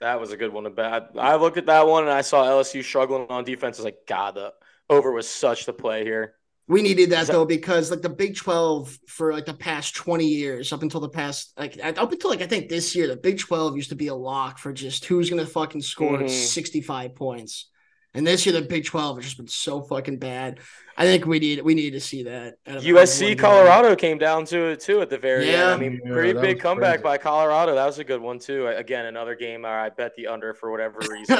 That 0.00 0.20
was 0.20 0.30
a 0.30 0.36
good 0.36 0.52
one 0.52 0.62
to 0.64 0.70
bet. 0.70 1.08
I 1.18 1.34
looked 1.34 1.58
at 1.58 1.66
that 1.66 1.86
one 1.88 2.04
and 2.04 2.12
I 2.12 2.20
saw 2.20 2.44
LSU 2.44 2.84
struggling 2.84 3.26
on 3.30 3.42
defense. 3.42 3.78
I 3.78 3.80
was 3.80 3.84
like, 3.84 3.98
God, 4.06 4.36
the 4.36 4.52
over 4.88 5.10
was 5.10 5.28
such 5.28 5.66
the 5.66 5.72
play 5.72 6.04
here. 6.04 6.34
We 6.68 6.82
needed 6.82 7.10
that 7.10 7.26
that- 7.26 7.32
though 7.32 7.46
because 7.46 7.90
like 7.90 8.02
the 8.02 8.08
Big 8.10 8.36
Twelve 8.36 8.96
for 9.08 9.32
like 9.32 9.46
the 9.46 9.54
past 9.54 9.94
twenty 9.94 10.26
years, 10.26 10.72
up 10.72 10.82
until 10.82 11.00
the 11.00 11.08
past 11.08 11.52
like 11.58 11.78
up 11.82 12.12
until 12.12 12.30
like 12.30 12.42
I 12.42 12.46
think 12.46 12.68
this 12.68 12.94
year, 12.94 13.06
the 13.08 13.16
Big 13.16 13.38
Twelve 13.38 13.74
used 13.74 13.88
to 13.88 13.96
be 13.96 14.08
a 14.08 14.14
lock 14.14 14.58
for 14.58 14.72
just 14.72 15.04
who's 15.06 15.30
gonna 15.30 15.46
fucking 15.46 15.80
score 15.80 16.18
Mhm. 16.18 16.28
sixty 16.28 16.80
five 16.82 17.14
points. 17.14 17.70
And 18.14 18.26
this 18.26 18.46
year, 18.46 18.52
the 18.58 18.66
Big 18.66 18.84
Twelve 18.84 19.16
has 19.16 19.24
just 19.24 19.36
been 19.38 19.48
so 19.48 19.82
fucking 19.82 20.18
bad. 20.18 20.60
I 21.00 21.04
think 21.04 21.26
we 21.26 21.38
need 21.38 21.62
we 21.62 21.74
need 21.74 21.92
to 21.92 22.00
see 22.00 22.24
that. 22.24 22.54
out 22.66 22.76
of 22.76 22.76
everyone 22.78 23.04
USC 23.04 23.26
here. 23.28 23.36
Colorado 23.36 23.94
came 23.94 24.18
down 24.18 24.44
to 24.46 24.70
it 24.70 24.80
too 24.80 25.00
at 25.00 25.08
the 25.08 25.16
very 25.16 25.46
Yeah. 25.48 25.70
end. 25.70 25.70
I 25.70 25.76
mean, 25.76 26.00
Yeah, 26.04 26.12
pretty 26.12 26.32
big 26.32 26.58
comeback 26.60 26.94
crazy. 26.96 27.02
by 27.04 27.18
Colorado. 27.18 27.74
That 27.76 27.86
was 27.86 28.00
a 28.00 28.04
good 28.04 28.20
one 28.20 28.40
too. 28.40 28.66
Again, 28.66 29.06
another 29.06 29.36
game 29.36 29.62
where 29.62 29.78
I 29.78 29.90
bet 29.90 30.12
the 30.16 30.26
under 30.26 30.54
for 30.54 30.72
whatever 30.72 30.98
reason. 31.08 31.38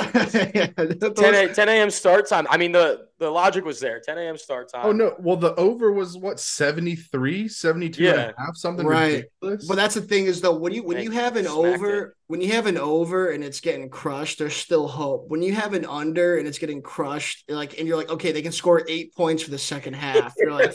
Yeah, 0.54 0.66
10, 0.68 1.34
a, 1.50 1.52
10 1.54 1.68
a.m. 1.68 1.90
start 1.90 2.28
time. 2.28 2.46
I 2.48 2.56
mean, 2.56 2.70
the 2.72 3.08
the 3.18 3.28
logic 3.28 3.64
was 3.64 3.80
there. 3.80 3.98
10 4.00 4.16
a.m. 4.16 4.36
start 4.38 4.70
time. 4.72 4.86
Oh 4.86 4.92
no! 4.92 5.16
Well, 5.18 5.36
the 5.36 5.52
over 5.56 5.90
was 5.92 6.16
what 6.16 6.38
73, 6.38 7.48
72 7.48 8.08
and 8.08 8.16
a 8.16 8.34
half, 8.38 8.56
something 8.56 8.86
Right. 8.86 9.24
ridiculous. 9.42 9.66
But 9.66 9.74
that's 9.74 9.96
the 9.96 10.00
thing 10.02 10.26
is 10.26 10.40
though 10.40 10.54
when 10.56 10.72
you 10.72 10.84
when 10.84 10.98
They 10.98 11.02
you 11.02 11.10
have 11.10 11.34
an 11.36 11.46
smacked 11.46 11.56
over 11.58 12.14
when 12.28 12.40
you 12.42 12.52
have 12.52 12.66
an 12.66 12.76
over 12.78 13.30
and 13.30 13.42
it's 13.42 13.58
getting 13.60 13.88
crushed, 13.88 14.38
there's 14.38 14.54
still 14.54 14.86
hope. 14.86 15.24
When 15.28 15.42
you 15.42 15.52
have 15.54 15.72
an 15.74 15.84
under 15.86 16.36
and 16.36 16.46
it's 16.46 16.58
getting 16.58 16.82
crushed, 16.82 17.44
like 17.48 17.78
and 17.78 17.88
you're 17.88 17.96
like, 17.96 18.10
okay, 18.10 18.30
they 18.32 18.42
can 18.42 18.52
score 18.52 18.84
eight 18.86 19.14
points 19.14 19.47
for 19.48 19.52
the 19.52 19.58
second 19.58 19.94
half. 19.94 20.34
You're 20.38 20.52
like. 20.52 20.74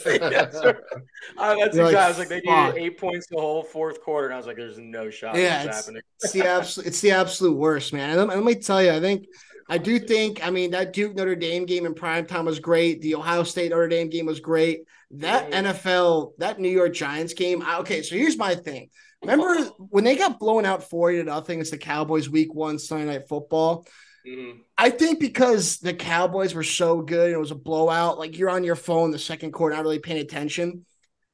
Uh, 1.36 1.54
that's 1.56 1.76
exactly. 1.76 1.82
like, 1.82 1.94
I 1.96 2.08
was 2.08 2.18
like, 2.18 2.28
they 2.28 2.40
needed 2.40 2.76
eight 2.76 2.98
points 2.98 3.26
the 3.28 3.36
whole 3.40 3.62
fourth 3.62 4.00
quarter, 4.02 4.26
and 4.26 4.34
I 4.34 4.36
was 4.36 4.46
like, 4.46 4.56
there's 4.56 4.78
no 4.78 5.10
shot 5.10 5.36
Yeah, 5.36 5.62
it's- 5.62 5.88
it's 6.22 6.32
the 6.32 6.46
absolute 6.46 6.86
it's 6.86 7.00
the 7.00 7.12
absolute 7.12 7.56
worst, 7.56 7.92
man. 7.92 8.10
And 8.10 8.18
let, 8.18 8.36
let 8.36 8.44
me 8.44 8.54
tell 8.54 8.82
you, 8.82 8.92
I 8.92 9.00
think 9.00 9.26
I 9.68 9.78
do 9.78 9.98
think, 9.98 10.46
I 10.46 10.50
mean, 10.50 10.72
that 10.72 10.92
Duke 10.92 11.14
Notre 11.14 11.34
Dame 11.34 11.64
game 11.64 11.86
in 11.86 11.94
prime 11.94 12.26
time 12.26 12.44
was 12.44 12.58
great. 12.58 13.00
The 13.00 13.14
Ohio 13.14 13.44
State 13.44 13.70
Notre 13.70 13.88
Dame 13.88 14.10
game 14.10 14.26
was 14.26 14.40
great. 14.40 14.80
That. 15.12 15.50
NFL, 15.50 16.32
that 16.38 16.60
New 16.60 16.68
York 16.68 16.92
Giants 16.92 17.32
game. 17.34 17.62
I, 17.62 17.78
okay, 17.78 18.02
so 18.02 18.16
here's 18.16 18.36
my 18.36 18.54
thing. 18.54 18.90
Remember 19.22 19.70
when 19.78 20.04
they 20.04 20.16
got 20.16 20.38
blown 20.38 20.66
out 20.66 20.90
40 20.90 21.18
to 21.18 21.24
nothing? 21.24 21.60
It's 21.60 21.70
the 21.70 21.78
Cowboys 21.78 22.28
week 22.28 22.52
one 22.52 22.78
Sunday 22.78 23.06
night 23.06 23.28
football. 23.28 23.86
Mhm. 24.26 24.60
I 24.78 24.90
think 24.90 25.20
because 25.20 25.78
the 25.78 25.94
Cowboys 25.94 26.54
were 26.54 26.62
so 26.62 27.02
good 27.02 27.30
it 27.30 27.38
was 27.38 27.50
a 27.50 27.56
blowout, 27.56 28.18
like 28.18 28.38
you're 28.38 28.50
on 28.50 28.64
your 28.64 28.76
phone 28.76 29.10
the 29.10 29.18
second 29.18 29.52
quarter, 29.52 29.74
not 29.74 29.84
really 29.84 29.98
paying 29.98 30.20
attention. 30.20 30.86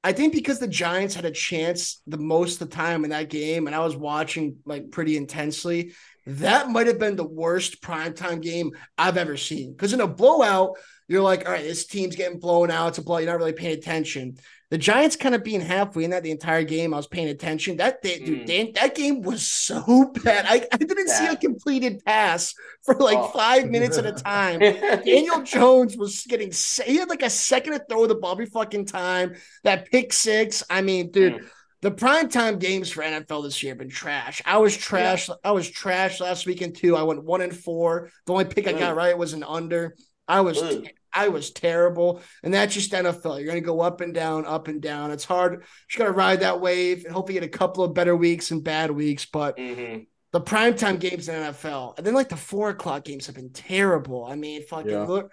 I 0.03 0.12
think 0.12 0.33
because 0.33 0.59
the 0.59 0.66
Giants 0.66 1.14
had 1.14 1.26
a 1.26 1.31
chance 1.31 2.00
the 2.07 2.16
most 2.16 2.61
of 2.61 2.70
the 2.70 2.74
time 2.74 3.05
in 3.05 3.11
that 3.11 3.29
game, 3.29 3.66
and 3.66 3.76
I 3.76 3.81
was 3.81 3.94
watching 3.96 4.57
like 4.64 4.90
pretty 4.90 5.16
intensely, 5.16 5.92
that 6.26 6.70
might 6.70 6.87
have 6.87 6.98
been 6.98 7.16
the 7.16 7.26
worst 7.26 7.83
primetime 7.83 8.40
game 8.40 8.72
I've 8.96 9.18
ever 9.18 9.37
seen. 9.37 9.72
Because 9.72 9.92
in 9.92 10.00
a 10.00 10.07
blowout, 10.07 10.79
you're 11.07 11.22
like, 11.22 11.44
all 11.44 11.53
right, 11.53 11.64
this 11.64 11.87
team's 11.87 12.16
getting 12.16 12.38
blown 12.38 12.70
out. 12.70 12.88
It's 12.88 12.98
a 12.98 13.03
blowout. 13.03 13.22
You're 13.22 13.33
not 13.33 13.38
really 13.38 13.53
paying 13.53 13.76
attention. 13.76 14.37
The 14.70 14.78
Giants 14.78 15.16
kind 15.16 15.35
of 15.35 15.42
being 15.42 15.61
halfway 15.61 16.04
in 16.04 16.11
that 16.11 16.22
the 16.22 16.30
entire 16.30 16.62
game, 16.62 16.94
I 16.94 16.96
was 16.96 17.09
paying 17.09 17.28
attention. 17.28 17.78
That 17.78 18.02
day, 18.02 18.20
dude, 18.24 18.42
Mm. 18.42 18.46
Dan, 18.46 18.72
that 18.76 18.94
game 18.94 19.20
was 19.20 19.44
so 19.44 20.12
bad. 20.24 20.46
I, 20.48 20.64
I 20.72 20.76
didn't 20.76 21.09
see 21.09 21.26
a 21.26 21.37
completed 21.37 22.04
pass 22.04 22.54
for 22.85 22.94
like 22.94 23.18
Oh. 23.18 23.28
five 23.35 23.68
minutes 23.68 23.98
at 23.98 24.06
a 24.06 24.12
time. 24.12 24.61
Daniel 25.04 25.42
Jones 25.42 25.96
was 25.96 26.24
getting 26.24 26.52
he 26.87 26.96
had 26.96 27.09
like 27.09 27.22
a 27.22 27.30
second 27.30 27.72
to 27.72 27.85
throw 27.90 28.06
the 28.06 28.14
ball 28.14 28.33
every 28.33 28.46
fucking 28.46 28.87
time. 28.87 29.35
That 29.64 29.90
pick 29.90 30.12
six. 30.12 30.62
I 30.70 30.83
mean, 30.83 31.11
dude, 31.11 31.35
Mm. 31.35 31.48
the 31.83 31.90
primetime 31.90 32.61
games 32.61 32.90
for 32.90 33.02
NFL 33.02 33.42
this 33.42 33.62
year 33.64 33.72
have 33.72 33.78
been 33.78 33.88
trash. 33.88 34.40
I 34.44 34.59
was 34.59 34.76
trash. 34.76 35.28
I 35.42 35.50
was 35.50 35.68
trash 35.68 36.20
last 36.20 36.46
weekend 36.46 36.76
too. 36.76 36.94
I 36.96 37.02
went 37.02 37.24
one 37.24 37.40
and 37.40 37.56
four. 37.56 38.11
The 38.26 38.33
only 38.35 38.44
pick 38.44 38.68
I 38.68 38.72
got 38.74 38.94
right 38.94 39.18
was 39.18 39.33
an 39.33 39.42
under. 39.42 39.96
I 40.28 40.42
was 40.42 40.62
Ugh. 40.62 40.87
I 41.12 41.28
was 41.28 41.50
terrible. 41.50 42.22
And 42.42 42.54
that's 42.54 42.74
just 42.74 42.92
NFL. 42.92 43.38
You're 43.38 43.48
gonna 43.48 43.60
go 43.60 43.80
up 43.80 44.00
and 44.00 44.14
down, 44.14 44.46
up 44.46 44.68
and 44.68 44.80
down. 44.80 45.10
It's 45.10 45.24
hard. 45.24 45.64
Just 45.88 45.98
gotta 45.98 46.12
ride 46.12 46.40
that 46.40 46.60
wave 46.60 47.04
and 47.04 47.14
hopefully 47.14 47.34
get 47.34 47.44
a 47.44 47.48
couple 47.48 47.84
of 47.84 47.94
better 47.94 48.14
weeks 48.14 48.50
and 48.50 48.62
bad 48.62 48.90
weeks. 48.90 49.26
But 49.26 49.56
Mhm. 49.56 50.06
the 50.32 50.40
primetime 50.40 51.00
games 51.00 51.28
in 51.28 51.34
NFL, 51.34 51.94
and 51.96 52.06
then 52.06 52.14
like 52.14 52.28
the 52.28 52.36
four 52.36 52.70
o'clock 52.70 53.04
games 53.04 53.26
have 53.26 53.34
been 53.34 53.52
terrible. 53.52 54.24
I 54.24 54.36
mean, 54.36 54.64
fucking 54.66 54.90
Yeah. 54.90 55.04
look, 55.04 55.32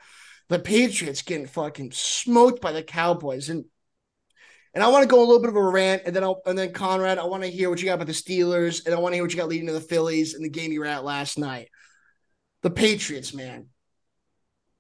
the 0.49 0.59
Patriots 0.59 1.21
getting 1.21 1.45
fucking 1.45 1.91
smoked 1.93 2.61
by 2.61 2.71
the 2.71 2.83
Cowboys, 2.83 3.49
and 3.49 3.65
and 4.73 4.83
I 4.83 4.89
want 4.89 5.01
to 5.03 5.07
go 5.07 5.19
a 5.19 5.25
little 5.25 5.39
bit 5.39 5.49
of 5.49 5.55
a 5.55 5.61
rant, 5.63 6.03
and 6.05 6.15
then 6.15 6.23
I'll 6.23 6.41
and 6.45 6.57
then 6.57 6.71
Conrad, 6.71 7.17
I 7.17 7.25
want 7.25 7.43
to 7.43 7.49
hear 7.49 7.69
what 7.69 7.79
you 7.79 7.85
got 7.85 7.95
about 7.95 8.07
the 8.07 8.13
Steelers, 8.13 8.85
and 8.85 8.93
I 8.93 8.99
want 8.99 9.13
to 9.13 9.15
hear 9.17 9.23
what 9.23 9.31
you 9.31 9.37
got 9.37 9.47
leading 9.47 9.67
to 9.67 9.73
the 9.73 9.81
Phillies 9.81 10.33
and 10.33 10.43
the 10.45 10.49
game 10.49 10.71
you 10.71 10.81
were 10.81 10.85
at 10.85 11.03
last 11.03 11.37
night. 11.39 11.69
The 12.61 12.69
Patriots, 12.69 13.33
man. 13.33 13.67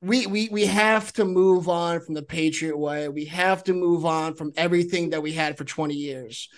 We 0.01 0.27
we 0.27 0.49
we 0.49 0.65
have 0.67 1.11
to 1.13 1.25
move 1.25 1.67
on 1.67 2.01
from 2.01 2.13
the 2.13 2.21
Patriot 2.21 2.77
way. 2.77 3.09
We 3.09 3.25
have 3.25 3.63
to 3.63 3.73
move 3.73 4.05
on 4.05 4.35
from 4.35 4.53
everything 4.55 5.09
that 5.09 5.23
we 5.23 5.31
had 5.33 5.57
for 5.57 5.63
20 5.63 5.95
years. 5.95 6.49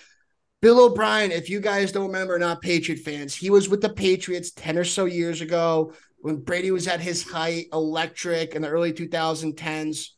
Bill 0.61 0.85
O'Brien, 0.85 1.31
if 1.31 1.49
you 1.49 1.61
guys 1.61 1.93
don't 1.93 2.07
remember, 2.07 2.37
not 2.37 2.61
Patriot 2.61 2.99
fans, 2.99 3.33
he 3.33 3.49
was 3.49 3.69
with 3.69 3.79
the 3.81 3.89
Patriots 3.93 4.51
10 4.51 4.77
or 4.77 4.83
so 4.83 5.05
years 5.05 5.39
ago. 5.41 5.93
when 6.21 6.35
Brady 6.35 6.69
was 6.71 6.85
at 6.89 6.99
his 6.99 7.23
height, 7.23 7.67
electric 7.71 8.53
in 8.53 8.61
the 8.61 8.67
early 8.67 8.91
2010s. 8.91 10.09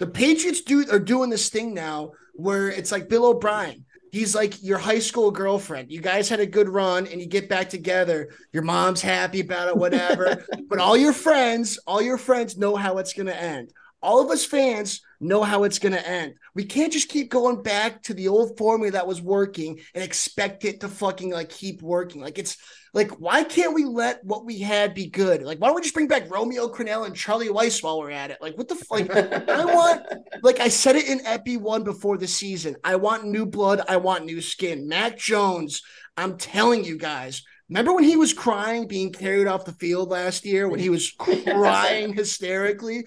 The 0.00 0.08
Patriots 0.08 0.62
do 0.62 0.84
are 0.90 0.98
doing 0.98 1.30
this 1.30 1.50
thing 1.50 1.72
now 1.72 2.12
where 2.34 2.68
it's 2.68 2.90
like 2.90 3.08
Bill 3.08 3.26
O'Brien. 3.26 3.84
He's 4.14 4.32
like 4.32 4.62
your 4.62 4.78
high 4.78 5.00
school 5.00 5.32
girlfriend. 5.32 5.90
You 5.90 6.00
guys 6.00 6.28
had 6.28 6.38
a 6.38 6.46
good 6.46 6.68
run 6.68 7.08
and 7.08 7.20
you 7.20 7.26
get 7.26 7.48
back 7.48 7.68
together. 7.68 8.28
Your 8.52 8.62
mom's 8.62 9.02
happy 9.02 9.40
about 9.40 9.66
it, 9.66 9.76
whatever. 9.76 10.46
but 10.68 10.78
all 10.78 10.96
your 10.96 11.12
friends, 11.12 11.80
all 11.84 12.00
your 12.00 12.16
friends 12.16 12.56
know 12.56 12.76
how 12.76 12.98
it's 12.98 13.12
going 13.12 13.26
to 13.26 13.36
end. 13.36 13.72
All 14.00 14.20
of 14.20 14.30
us 14.30 14.44
fans 14.44 15.00
know 15.24 15.42
how 15.42 15.64
it's 15.64 15.78
going 15.78 15.94
to 15.94 16.08
end. 16.08 16.34
We 16.54 16.64
can't 16.64 16.92
just 16.92 17.08
keep 17.08 17.30
going 17.30 17.62
back 17.62 18.02
to 18.04 18.14
the 18.14 18.28
old 18.28 18.56
formula 18.58 18.92
that 18.92 19.06
was 19.06 19.22
working 19.22 19.80
and 19.94 20.04
expect 20.04 20.64
it 20.64 20.80
to 20.80 20.88
fucking 20.88 21.30
like 21.30 21.48
keep 21.48 21.82
working. 21.82 22.20
Like 22.20 22.38
it's 22.38 22.56
like, 22.94 23.10
why 23.20 23.42
can't 23.42 23.74
we 23.74 23.84
let 23.84 24.24
what 24.24 24.44
we 24.44 24.60
had 24.60 24.94
be 24.94 25.08
good? 25.08 25.42
Like, 25.42 25.58
why 25.58 25.66
don't 25.66 25.74
we 25.74 25.82
just 25.82 25.94
bring 25.94 26.06
back 26.06 26.30
Romeo 26.30 26.68
Crennel 26.68 27.06
and 27.06 27.16
Charlie 27.16 27.48
Weis 27.48 27.82
while 27.82 27.98
we're 27.98 28.12
at 28.12 28.30
it? 28.30 28.38
Like, 28.40 28.56
what 28.56 28.68
the 28.68 28.76
fuck? 28.76 29.10
I 29.10 29.64
want, 29.64 30.06
like, 30.42 30.60
I 30.60 30.68
said 30.68 30.94
it 30.94 31.08
in 31.08 31.26
Epi 31.26 31.56
one 31.56 31.82
before 31.82 32.16
the 32.16 32.28
season. 32.28 32.76
I 32.84 32.94
want 32.94 33.24
new 33.24 33.46
blood. 33.46 33.80
I 33.88 33.96
want 33.96 34.24
new 34.24 34.40
skin. 34.40 34.86
Mac 34.86 35.18
Jones, 35.18 35.82
I'm 36.16 36.36
telling 36.36 36.84
you 36.84 36.96
guys. 36.96 37.42
Remember 37.68 37.94
when 37.94 38.04
he 38.04 38.16
was 38.16 38.32
crying, 38.32 38.86
being 38.86 39.10
carried 39.10 39.48
off 39.48 39.64
the 39.64 39.72
field 39.72 40.10
last 40.10 40.44
year, 40.44 40.68
when 40.68 40.78
he 40.78 40.90
was 40.90 41.10
crying 41.18 42.12
hysterically? 42.12 43.04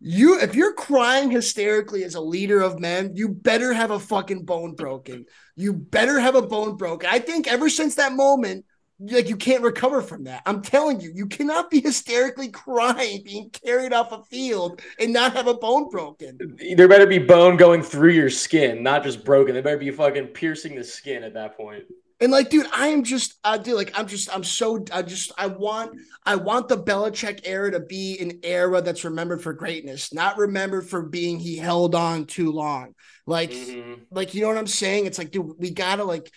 You, 0.00 0.38
if 0.40 0.54
you're 0.54 0.74
crying 0.74 1.30
hysterically 1.30 2.04
as 2.04 2.14
a 2.14 2.20
leader 2.20 2.60
of 2.60 2.78
men, 2.78 3.12
you 3.14 3.28
better 3.28 3.72
have 3.72 3.90
a 3.90 3.98
fucking 3.98 4.44
bone 4.44 4.74
broken. 4.74 5.24
You 5.56 5.72
better 5.72 6.20
have 6.20 6.34
a 6.34 6.42
bone 6.42 6.76
broken. 6.76 7.08
I 7.10 7.18
think 7.18 7.46
ever 7.46 7.70
since 7.70 7.94
that 7.94 8.12
moment, 8.12 8.66
like 8.98 9.28
you 9.28 9.36
can't 9.36 9.62
recover 9.62 10.00
from 10.00 10.24
that. 10.24 10.42
I'm 10.46 10.62
telling 10.62 11.00
you, 11.00 11.12
you 11.14 11.26
cannot 11.26 11.70
be 11.70 11.80
hysterically 11.80 12.48
crying, 12.48 13.22
being 13.24 13.50
carried 13.50 13.92
off 13.92 14.12
a 14.12 14.22
field, 14.24 14.80
and 14.98 15.12
not 15.12 15.34
have 15.34 15.46
a 15.46 15.54
bone 15.54 15.90
broken. 15.90 16.38
There 16.76 16.88
better 16.88 17.06
be 17.06 17.18
bone 17.18 17.56
going 17.56 17.82
through 17.82 18.12
your 18.12 18.30
skin, 18.30 18.82
not 18.82 19.02
just 19.02 19.24
broken. 19.24 19.54
There 19.54 19.62
better 19.62 19.76
be 19.76 19.90
fucking 19.90 20.28
piercing 20.28 20.74
the 20.74 20.84
skin 20.84 21.24
at 21.24 21.34
that 21.34 21.56
point. 21.56 21.84
And 22.18 22.32
like, 22.32 22.48
dude, 22.48 22.66
I 22.72 22.88
am 22.88 23.04
just, 23.04 23.38
uh, 23.44 23.58
dude, 23.58 23.74
like, 23.74 23.92
I'm 23.98 24.06
just, 24.06 24.34
I'm 24.34 24.44
so, 24.44 24.82
I 24.90 25.02
just, 25.02 25.32
I 25.36 25.48
want, 25.48 25.98
I 26.24 26.36
want 26.36 26.68
the 26.68 26.78
Belichick 26.78 27.40
era 27.44 27.70
to 27.72 27.80
be 27.80 28.18
an 28.20 28.40
era 28.42 28.80
that's 28.80 29.04
remembered 29.04 29.42
for 29.42 29.52
greatness, 29.52 30.14
not 30.14 30.38
remembered 30.38 30.88
for 30.88 31.02
being 31.02 31.38
he 31.38 31.56
held 31.56 31.94
on 31.94 32.24
too 32.24 32.52
long. 32.52 32.94
Like, 33.26 33.50
mm-hmm. 33.50 34.04
like, 34.10 34.32
you 34.32 34.40
know 34.42 34.48
what 34.48 34.56
I'm 34.56 34.66
saying? 34.66 35.04
It's 35.04 35.18
like, 35.18 35.30
dude, 35.30 35.52
we 35.58 35.70
gotta 35.70 36.04
like 36.04 36.30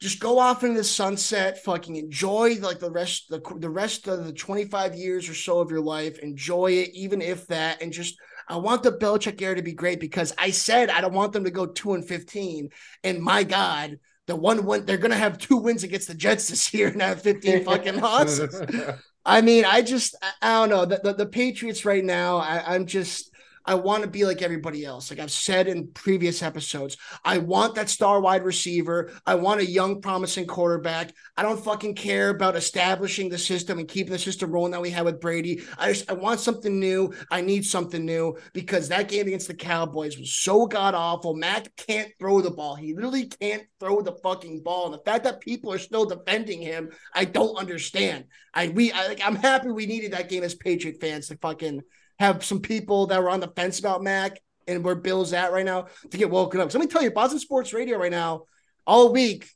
just 0.00 0.18
go 0.18 0.38
off 0.38 0.64
into 0.64 0.78
the 0.78 0.84
sunset, 0.84 1.62
fucking 1.62 1.94
enjoy 1.94 2.56
like 2.60 2.78
the 2.80 2.90
rest 2.90 3.28
the, 3.28 3.40
the 3.58 3.70
rest 3.70 4.08
of 4.08 4.24
the 4.24 4.32
25 4.32 4.94
years 4.94 5.28
or 5.28 5.34
so 5.34 5.60
of 5.60 5.70
your 5.70 5.82
life. 5.82 6.18
Enjoy 6.18 6.72
it, 6.72 6.90
even 6.94 7.20
if 7.20 7.46
that, 7.48 7.82
and 7.82 7.92
just 7.92 8.16
I 8.48 8.56
want 8.56 8.82
the 8.82 8.92
Belichick 8.92 9.40
era 9.40 9.54
to 9.54 9.62
be 9.62 9.74
great 9.74 10.00
because 10.00 10.32
I 10.38 10.50
said 10.50 10.90
I 10.90 11.02
don't 11.02 11.12
want 11.12 11.32
them 11.32 11.44
to 11.44 11.50
go 11.50 11.66
two 11.66 11.92
and 11.92 12.06
15. 12.06 12.70
And 13.04 13.20
my 13.20 13.44
God, 13.44 13.98
the 14.30 14.36
one 14.36 14.64
win 14.64 14.86
they're 14.86 14.96
gonna 14.96 15.16
have 15.16 15.38
two 15.38 15.56
wins 15.56 15.82
against 15.82 16.08
the 16.08 16.14
Jets 16.14 16.48
this 16.48 16.72
year 16.72 16.88
and 16.88 17.02
have 17.02 17.20
15 17.22 17.64
fucking 17.64 18.00
losses. 18.00 18.62
I 19.24 19.42
mean, 19.42 19.64
I 19.64 19.82
just 19.82 20.14
I, 20.22 20.32
I 20.42 20.60
don't 20.60 20.70
know. 20.70 20.84
The, 20.86 21.00
the, 21.02 21.14
the 21.14 21.26
Patriots 21.26 21.84
right 21.84 22.04
now, 22.04 22.38
I, 22.38 22.74
I'm 22.74 22.86
just 22.86 23.29
I 23.64 23.74
want 23.74 24.02
to 24.02 24.08
be 24.08 24.24
like 24.24 24.42
everybody 24.42 24.84
else. 24.84 25.10
Like 25.10 25.20
I've 25.20 25.30
said 25.30 25.68
in 25.68 25.88
previous 25.88 26.42
episodes, 26.42 26.96
I 27.24 27.38
want 27.38 27.74
that 27.74 27.90
star 27.90 28.20
wide 28.20 28.44
receiver. 28.44 29.12
I 29.26 29.34
want 29.34 29.60
a 29.60 29.66
young, 29.66 30.00
promising 30.00 30.46
quarterback. 30.46 31.12
I 31.36 31.42
don't 31.42 31.62
fucking 31.62 31.94
care 31.94 32.30
about 32.30 32.56
establishing 32.56 33.28
the 33.28 33.38
system 33.38 33.78
and 33.78 33.88
keeping 33.88 34.12
the 34.12 34.18
system 34.18 34.50
rolling 34.50 34.72
that 34.72 34.80
we 34.80 34.90
had 34.90 35.04
with 35.04 35.20
Brady. 35.20 35.62
I 35.78 35.92
just 35.92 36.10
I 36.10 36.14
want 36.14 36.40
something 36.40 36.80
new. 36.80 37.12
I 37.30 37.40
need 37.42 37.66
something 37.66 38.04
new 38.04 38.36
because 38.52 38.88
that 38.88 39.08
game 39.08 39.26
against 39.26 39.48
the 39.48 39.54
Cowboys 39.54 40.18
was 40.18 40.32
so 40.32 40.66
god 40.66 40.94
awful. 40.94 41.34
Mac 41.34 41.74
can't 41.76 42.10
throw 42.18 42.40
the 42.40 42.50
ball. 42.50 42.74
He 42.74 42.94
literally 42.94 43.26
can't 43.26 43.64
throw 43.78 44.00
the 44.00 44.16
fucking 44.22 44.62
ball. 44.62 44.86
And 44.86 44.94
the 44.94 45.04
fact 45.04 45.24
that 45.24 45.40
people 45.40 45.72
are 45.72 45.78
still 45.78 46.06
defending 46.06 46.62
him, 46.62 46.90
I 47.14 47.24
don't 47.24 47.56
understand. 47.56 48.24
I 48.54 48.68
we 48.68 48.92
I, 48.92 49.08
like 49.08 49.20
I'm 49.24 49.36
happy 49.36 49.70
we 49.70 49.86
needed 49.86 50.12
that 50.12 50.28
game 50.28 50.42
as 50.42 50.54
Patriot 50.54 50.96
fans 51.00 51.28
to 51.28 51.36
fucking 51.36 51.82
have 52.20 52.44
some 52.44 52.60
people 52.60 53.06
that 53.06 53.22
were 53.22 53.30
on 53.30 53.40
the 53.40 53.48
fence 53.48 53.80
about 53.80 54.02
Mac 54.02 54.38
and 54.68 54.84
where 54.84 54.94
Bill's 54.94 55.32
at 55.32 55.52
right 55.52 55.64
now 55.64 55.86
to 56.10 56.18
get 56.18 56.30
woken 56.30 56.60
up. 56.60 56.70
So 56.70 56.78
let 56.78 56.84
me 56.84 56.90
tell 56.90 57.02
you, 57.02 57.10
Boston 57.10 57.40
Sports 57.40 57.72
Radio 57.72 57.98
right 57.98 58.10
now, 58.10 58.44
all 58.86 59.10
week, 59.10 59.48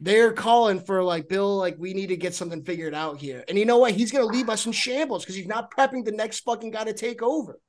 they're 0.00 0.32
calling 0.32 0.80
for 0.80 1.04
like 1.04 1.28
Bill, 1.28 1.56
like 1.56 1.76
we 1.78 1.94
need 1.94 2.08
to 2.08 2.16
get 2.16 2.34
something 2.34 2.64
figured 2.64 2.92
out 2.92 3.20
here. 3.20 3.44
And 3.46 3.56
you 3.56 3.64
know 3.64 3.78
what? 3.78 3.92
He's 3.92 4.10
gonna 4.10 4.26
leave 4.26 4.48
us 4.48 4.66
in 4.66 4.72
shambles 4.72 5.22
because 5.22 5.36
he's 5.36 5.46
not 5.46 5.70
prepping 5.70 6.04
the 6.04 6.10
next 6.10 6.40
fucking 6.40 6.72
guy 6.72 6.84
to 6.84 6.92
take 6.92 7.22
over. 7.22 7.60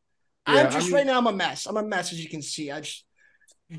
Yeah, 0.48 0.56
I'm 0.56 0.72
just 0.72 0.78
I 0.78 0.82
mean, 0.86 0.94
right 0.94 1.06
now. 1.06 1.20
I'm 1.20 1.28
a 1.28 1.32
mess. 1.32 1.68
I'm 1.68 1.78
a 1.78 1.84
mess, 1.84 2.12
as 2.12 2.22
you 2.22 2.30
can 2.30 2.42
see. 2.42 2.72
I 2.72 2.82
just 2.82 3.06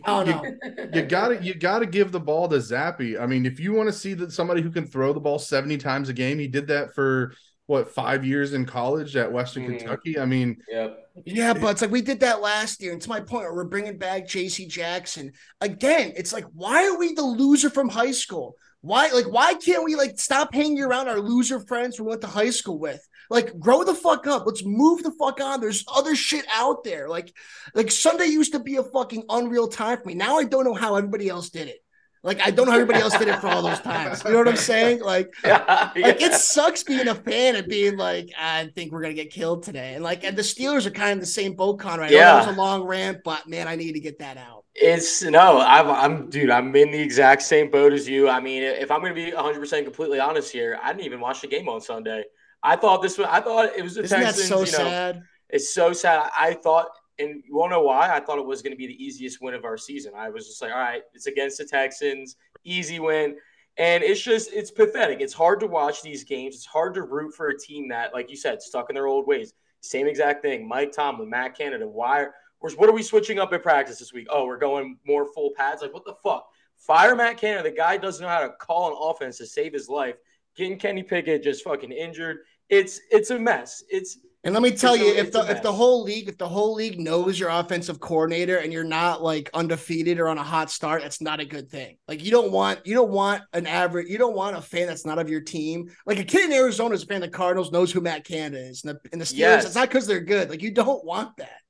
I 0.04 0.24
don't 0.24 0.28
know. 0.28 0.44
You, 0.44 0.88
you 0.94 1.02
gotta 1.02 1.42
you 1.42 1.54
gotta 1.54 1.86
give 1.86 2.12
the 2.12 2.20
ball 2.20 2.48
to 2.48 2.56
Zappe. 2.56 3.20
I 3.20 3.26
mean, 3.26 3.44
if 3.44 3.58
you 3.58 3.72
want 3.72 3.88
to 3.88 3.92
see 3.92 4.14
that 4.14 4.30
somebody 4.30 4.62
who 4.62 4.70
can 4.70 4.86
throw 4.86 5.12
the 5.12 5.20
ball 5.20 5.40
70 5.40 5.76
times 5.78 6.08
a 6.08 6.12
game, 6.12 6.38
he 6.38 6.46
did 6.46 6.68
that 6.68 6.94
for 6.94 7.34
what 7.66 7.94
five 7.94 8.24
years 8.24 8.52
in 8.52 8.66
college 8.66 9.16
at 9.16 9.32
Western 9.32 9.64
mm-hmm. 9.64 9.78
Kentucky. 9.78 10.18
I 10.18 10.26
mean, 10.26 10.58
yep. 10.70 10.98
yeah, 11.24 11.54
but 11.54 11.68
it's 11.68 11.82
like 11.82 11.90
we 11.90 12.02
did 12.02 12.20
that 12.20 12.40
last 12.40 12.82
year. 12.82 12.92
And 12.92 13.00
to 13.02 13.08
my 13.08 13.20
point, 13.20 13.52
we're 13.52 13.64
bringing 13.64 13.98
back 13.98 14.28
J.C. 14.28 14.66
Jackson 14.66 15.32
again. 15.60 16.12
It's 16.16 16.32
like, 16.32 16.44
why 16.52 16.86
are 16.86 16.98
we 16.98 17.14
the 17.14 17.22
loser 17.22 17.70
from 17.70 17.88
high 17.88 18.12
school? 18.12 18.56
Why, 18.82 19.08
like, 19.08 19.30
why 19.30 19.54
can't 19.54 19.84
we 19.84 19.96
like 19.96 20.18
stop 20.18 20.52
hanging 20.52 20.82
around 20.82 21.08
our 21.08 21.18
loser 21.18 21.60
friends 21.60 21.98
we 21.98 22.06
went 22.06 22.20
to 22.20 22.26
high 22.26 22.50
school 22.50 22.78
with? 22.78 23.00
Like, 23.30 23.58
grow 23.58 23.82
the 23.82 23.94
fuck 23.94 24.26
up. 24.26 24.44
Let's 24.44 24.62
move 24.64 25.02
the 25.02 25.12
fuck 25.18 25.40
on. 25.40 25.60
There's 25.62 25.84
other 25.88 26.14
shit 26.14 26.44
out 26.52 26.84
there. 26.84 27.08
Like, 27.08 27.34
like 27.74 27.90
Sunday 27.90 28.26
used 28.26 28.52
to 28.52 28.60
be 28.60 28.76
a 28.76 28.82
fucking 28.82 29.24
unreal 29.30 29.68
time 29.68 29.98
for 29.98 30.08
me. 30.08 30.14
Now 30.14 30.36
I 30.36 30.44
don't 30.44 30.64
know 30.64 30.74
how 30.74 30.96
everybody 30.96 31.30
else 31.30 31.48
did 31.48 31.68
it. 31.68 31.83
Like 32.24 32.40
I 32.40 32.50
don't 32.50 32.64
know 32.64 32.72
how 32.72 32.78
everybody 32.78 33.00
else 33.00 33.16
did 33.18 33.28
it 33.28 33.38
for 33.38 33.48
all 33.48 33.60
those 33.60 33.80
times. 33.82 34.24
You 34.24 34.32
know 34.32 34.38
what 34.38 34.48
I'm 34.48 34.56
saying? 34.56 35.02
Like, 35.02 35.34
yeah, 35.44 35.92
yeah. 35.94 36.06
like 36.06 36.22
it 36.22 36.32
sucks 36.32 36.82
being 36.82 37.06
a 37.06 37.14
fan 37.14 37.54
and 37.54 37.68
being 37.68 37.98
like, 37.98 38.30
I 38.38 38.70
think 38.74 38.92
we're 38.92 39.02
gonna 39.02 39.12
get 39.12 39.30
killed 39.30 39.62
today. 39.62 39.94
And 39.94 40.02
like, 40.02 40.24
and 40.24 40.36
the 40.36 40.42
Steelers 40.42 40.86
are 40.86 40.90
kind 40.90 41.12
of 41.12 41.20
the 41.20 41.26
same 41.26 41.52
boat, 41.52 41.78
Conrad. 41.78 42.10
Yeah, 42.10 42.34
it 42.34 42.46
was 42.46 42.56
a 42.56 42.58
long 42.58 42.84
rant, 42.84 43.18
but 43.24 43.46
man, 43.46 43.68
I 43.68 43.76
need 43.76 43.92
to 43.92 44.00
get 44.00 44.18
that 44.20 44.38
out. 44.38 44.64
It's 44.74 45.22
no, 45.22 45.60
I'm, 45.60 45.88
I'm, 45.90 46.30
dude, 46.30 46.50
I'm 46.50 46.74
in 46.74 46.90
the 46.90 47.00
exact 47.00 47.42
same 47.42 47.70
boat 47.70 47.92
as 47.92 48.08
you. 48.08 48.28
I 48.28 48.40
mean, 48.40 48.62
if 48.62 48.90
I'm 48.90 49.02
gonna 49.02 49.12
be 49.12 49.30
100 49.30 49.60
percent 49.60 49.84
completely 49.84 50.18
honest 50.18 50.50
here, 50.50 50.78
I 50.82 50.92
didn't 50.92 51.04
even 51.04 51.20
watch 51.20 51.42
the 51.42 51.46
game 51.46 51.68
on 51.68 51.82
Sunday. 51.82 52.24
I 52.62 52.76
thought 52.76 53.02
this 53.02 53.18
was, 53.18 53.26
I 53.30 53.42
thought 53.42 53.76
it 53.76 53.82
was 53.82 53.96
the 53.96 54.04
Isn't 54.04 54.20
Texans. 54.20 54.48
That 54.48 54.54
so 54.54 54.60
you 54.60 54.84
know, 54.84 54.90
sad. 54.90 55.22
It's 55.50 55.74
so 55.74 55.92
sad. 55.92 56.30
I 56.34 56.54
thought 56.54 56.88
and 57.18 57.42
you 57.46 57.56
won't 57.56 57.70
know 57.70 57.82
why. 57.82 58.14
I 58.14 58.20
thought 58.20 58.38
it 58.38 58.46
was 58.46 58.62
going 58.62 58.72
to 58.72 58.76
be 58.76 58.86
the 58.86 59.04
easiest 59.04 59.40
win 59.40 59.54
of 59.54 59.64
our 59.64 59.76
season. 59.76 60.12
I 60.16 60.30
was 60.30 60.46
just 60.46 60.60
like, 60.60 60.72
all 60.72 60.78
right, 60.78 61.02
it's 61.14 61.26
against 61.26 61.58
the 61.58 61.64
Texans, 61.64 62.36
easy 62.64 62.98
win. 62.98 63.36
And 63.76 64.04
it's 64.04 64.20
just, 64.20 64.52
it's 64.52 64.70
pathetic. 64.70 65.20
It's 65.20 65.32
hard 65.32 65.58
to 65.60 65.66
watch 65.66 66.02
these 66.02 66.22
games. 66.22 66.54
It's 66.54 66.66
hard 66.66 66.94
to 66.94 67.02
root 67.02 67.34
for 67.34 67.48
a 67.48 67.58
team 67.58 67.88
that, 67.88 68.12
like 68.12 68.30
you 68.30 68.36
said, 68.36 68.62
stuck 68.62 68.88
in 68.88 68.94
their 68.94 69.06
old 69.06 69.26
ways. 69.26 69.52
Same 69.80 70.06
exact 70.06 70.42
thing. 70.42 70.66
Mike 70.66 70.92
Tomlin, 70.92 71.28
Matt 71.28 71.56
Canada. 71.56 71.86
Why? 71.86 72.26
What 72.60 72.88
are 72.88 72.92
we 72.92 73.02
switching 73.02 73.38
up 73.38 73.52
at 73.52 73.62
practice 73.62 73.98
this 73.98 74.12
week? 74.12 74.26
Oh, 74.30 74.46
we're 74.46 74.58
going 74.58 74.96
more 75.06 75.26
full 75.26 75.50
pads. 75.56 75.82
Like, 75.82 75.92
what 75.92 76.04
the 76.04 76.14
fuck? 76.22 76.46
Fire 76.78 77.14
Matt 77.14 77.36
Canada. 77.36 77.68
The 77.68 77.76
guy 77.76 77.96
doesn't 77.96 78.22
know 78.22 78.28
how 78.28 78.40
to 78.40 78.50
call 78.50 78.88
an 78.88 78.96
offense 78.98 79.38
to 79.38 79.46
save 79.46 79.72
his 79.72 79.88
life. 79.88 80.16
Getting 80.56 80.78
Kenny 80.78 81.02
Pickett 81.02 81.42
just 81.42 81.64
fucking 81.64 81.92
injured. 81.92 82.38
It's 82.70 83.00
it's 83.10 83.30
a 83.30 83.38
mess. 83.38 83.84
It's 83.90 84.18
and 84.44 84.52
let 84.52 84.62
me 84.62 84.72
tell 84.72 84.94
you, 84.94 85.14
if 85.14 85.32
the 85.32 85.40
if 85.50 85.62
the 85.62 85.72
whole 85.72 86.02
league, 86.02 86.28
if 86.28 86.36
the 86.36 86.48
whole 86.48 86.74
league 86.74 87.00
knows 87.00 87.40
your 87.40 87.48
offensive 87.48 87.98
coordinator 87.98 88.58
and 88.58 88.72
you're 88.72 88.84
not 88.84 89.22
like 89.22 89.48
undefeated 89.54 90.20
or 90.20 90.28
on 90.28 90.36
a 90.36 90.42
hot 90.42 90.70
start, 90.70 91.00
that's 91.02 91.22
not 91.22 91.40
a 91.40 91.46
good 91.46 91.70
thing. 91.70 91.96
Like 92.06 92.22
you 92.22 92.30
don't 92.30 92.52
want 92.52 92.86
you 92.86 92.94
don't 92.94 93.10
want 93.10 93.42
an 93.54 93.66
average, 93.66 94.08
you 94.08 94.18
don't 94.18 94.36
want 94.36 94.56
a 94.56 94.60
fan 94.60 94.86
that's 94.86 95.06
not 95.06 95.18
of 95.18 95.30
your 95.30 95.40
team. 95.40 95.90
Like 96.04 96.18
a 96.18 96.24
kid 96.24 96.44
in 96.44 96.52
Arizona 96.52 96.94
is 96.94 97.02
a 97.02 97.06
fan 97.06 97.22
of 97.22 97.30
the 97.30 97.36
Cardinals 97.36 97.72
knows 97.72 97.90
who 97.90 98.02
Matt 98.02 98.24
Canada 98.24 98.62
is, 98.62 98.84
and 98.84 98.94
the, 98.94 99.00
and 99.12 99.20
the 99.20 99.24
Steelers. 99.24 99.38
Yes. 99.38 99.64
It's 99.64 99.74
not 99.74 99.88
because 99.88 100.06
they're 100.06 100.20
good. 100.20 100.50
Like 100.50 100.62
you 100.62 100.70
don't 100.70 101.04
want 101.04 101.36
that. 101.38 101.60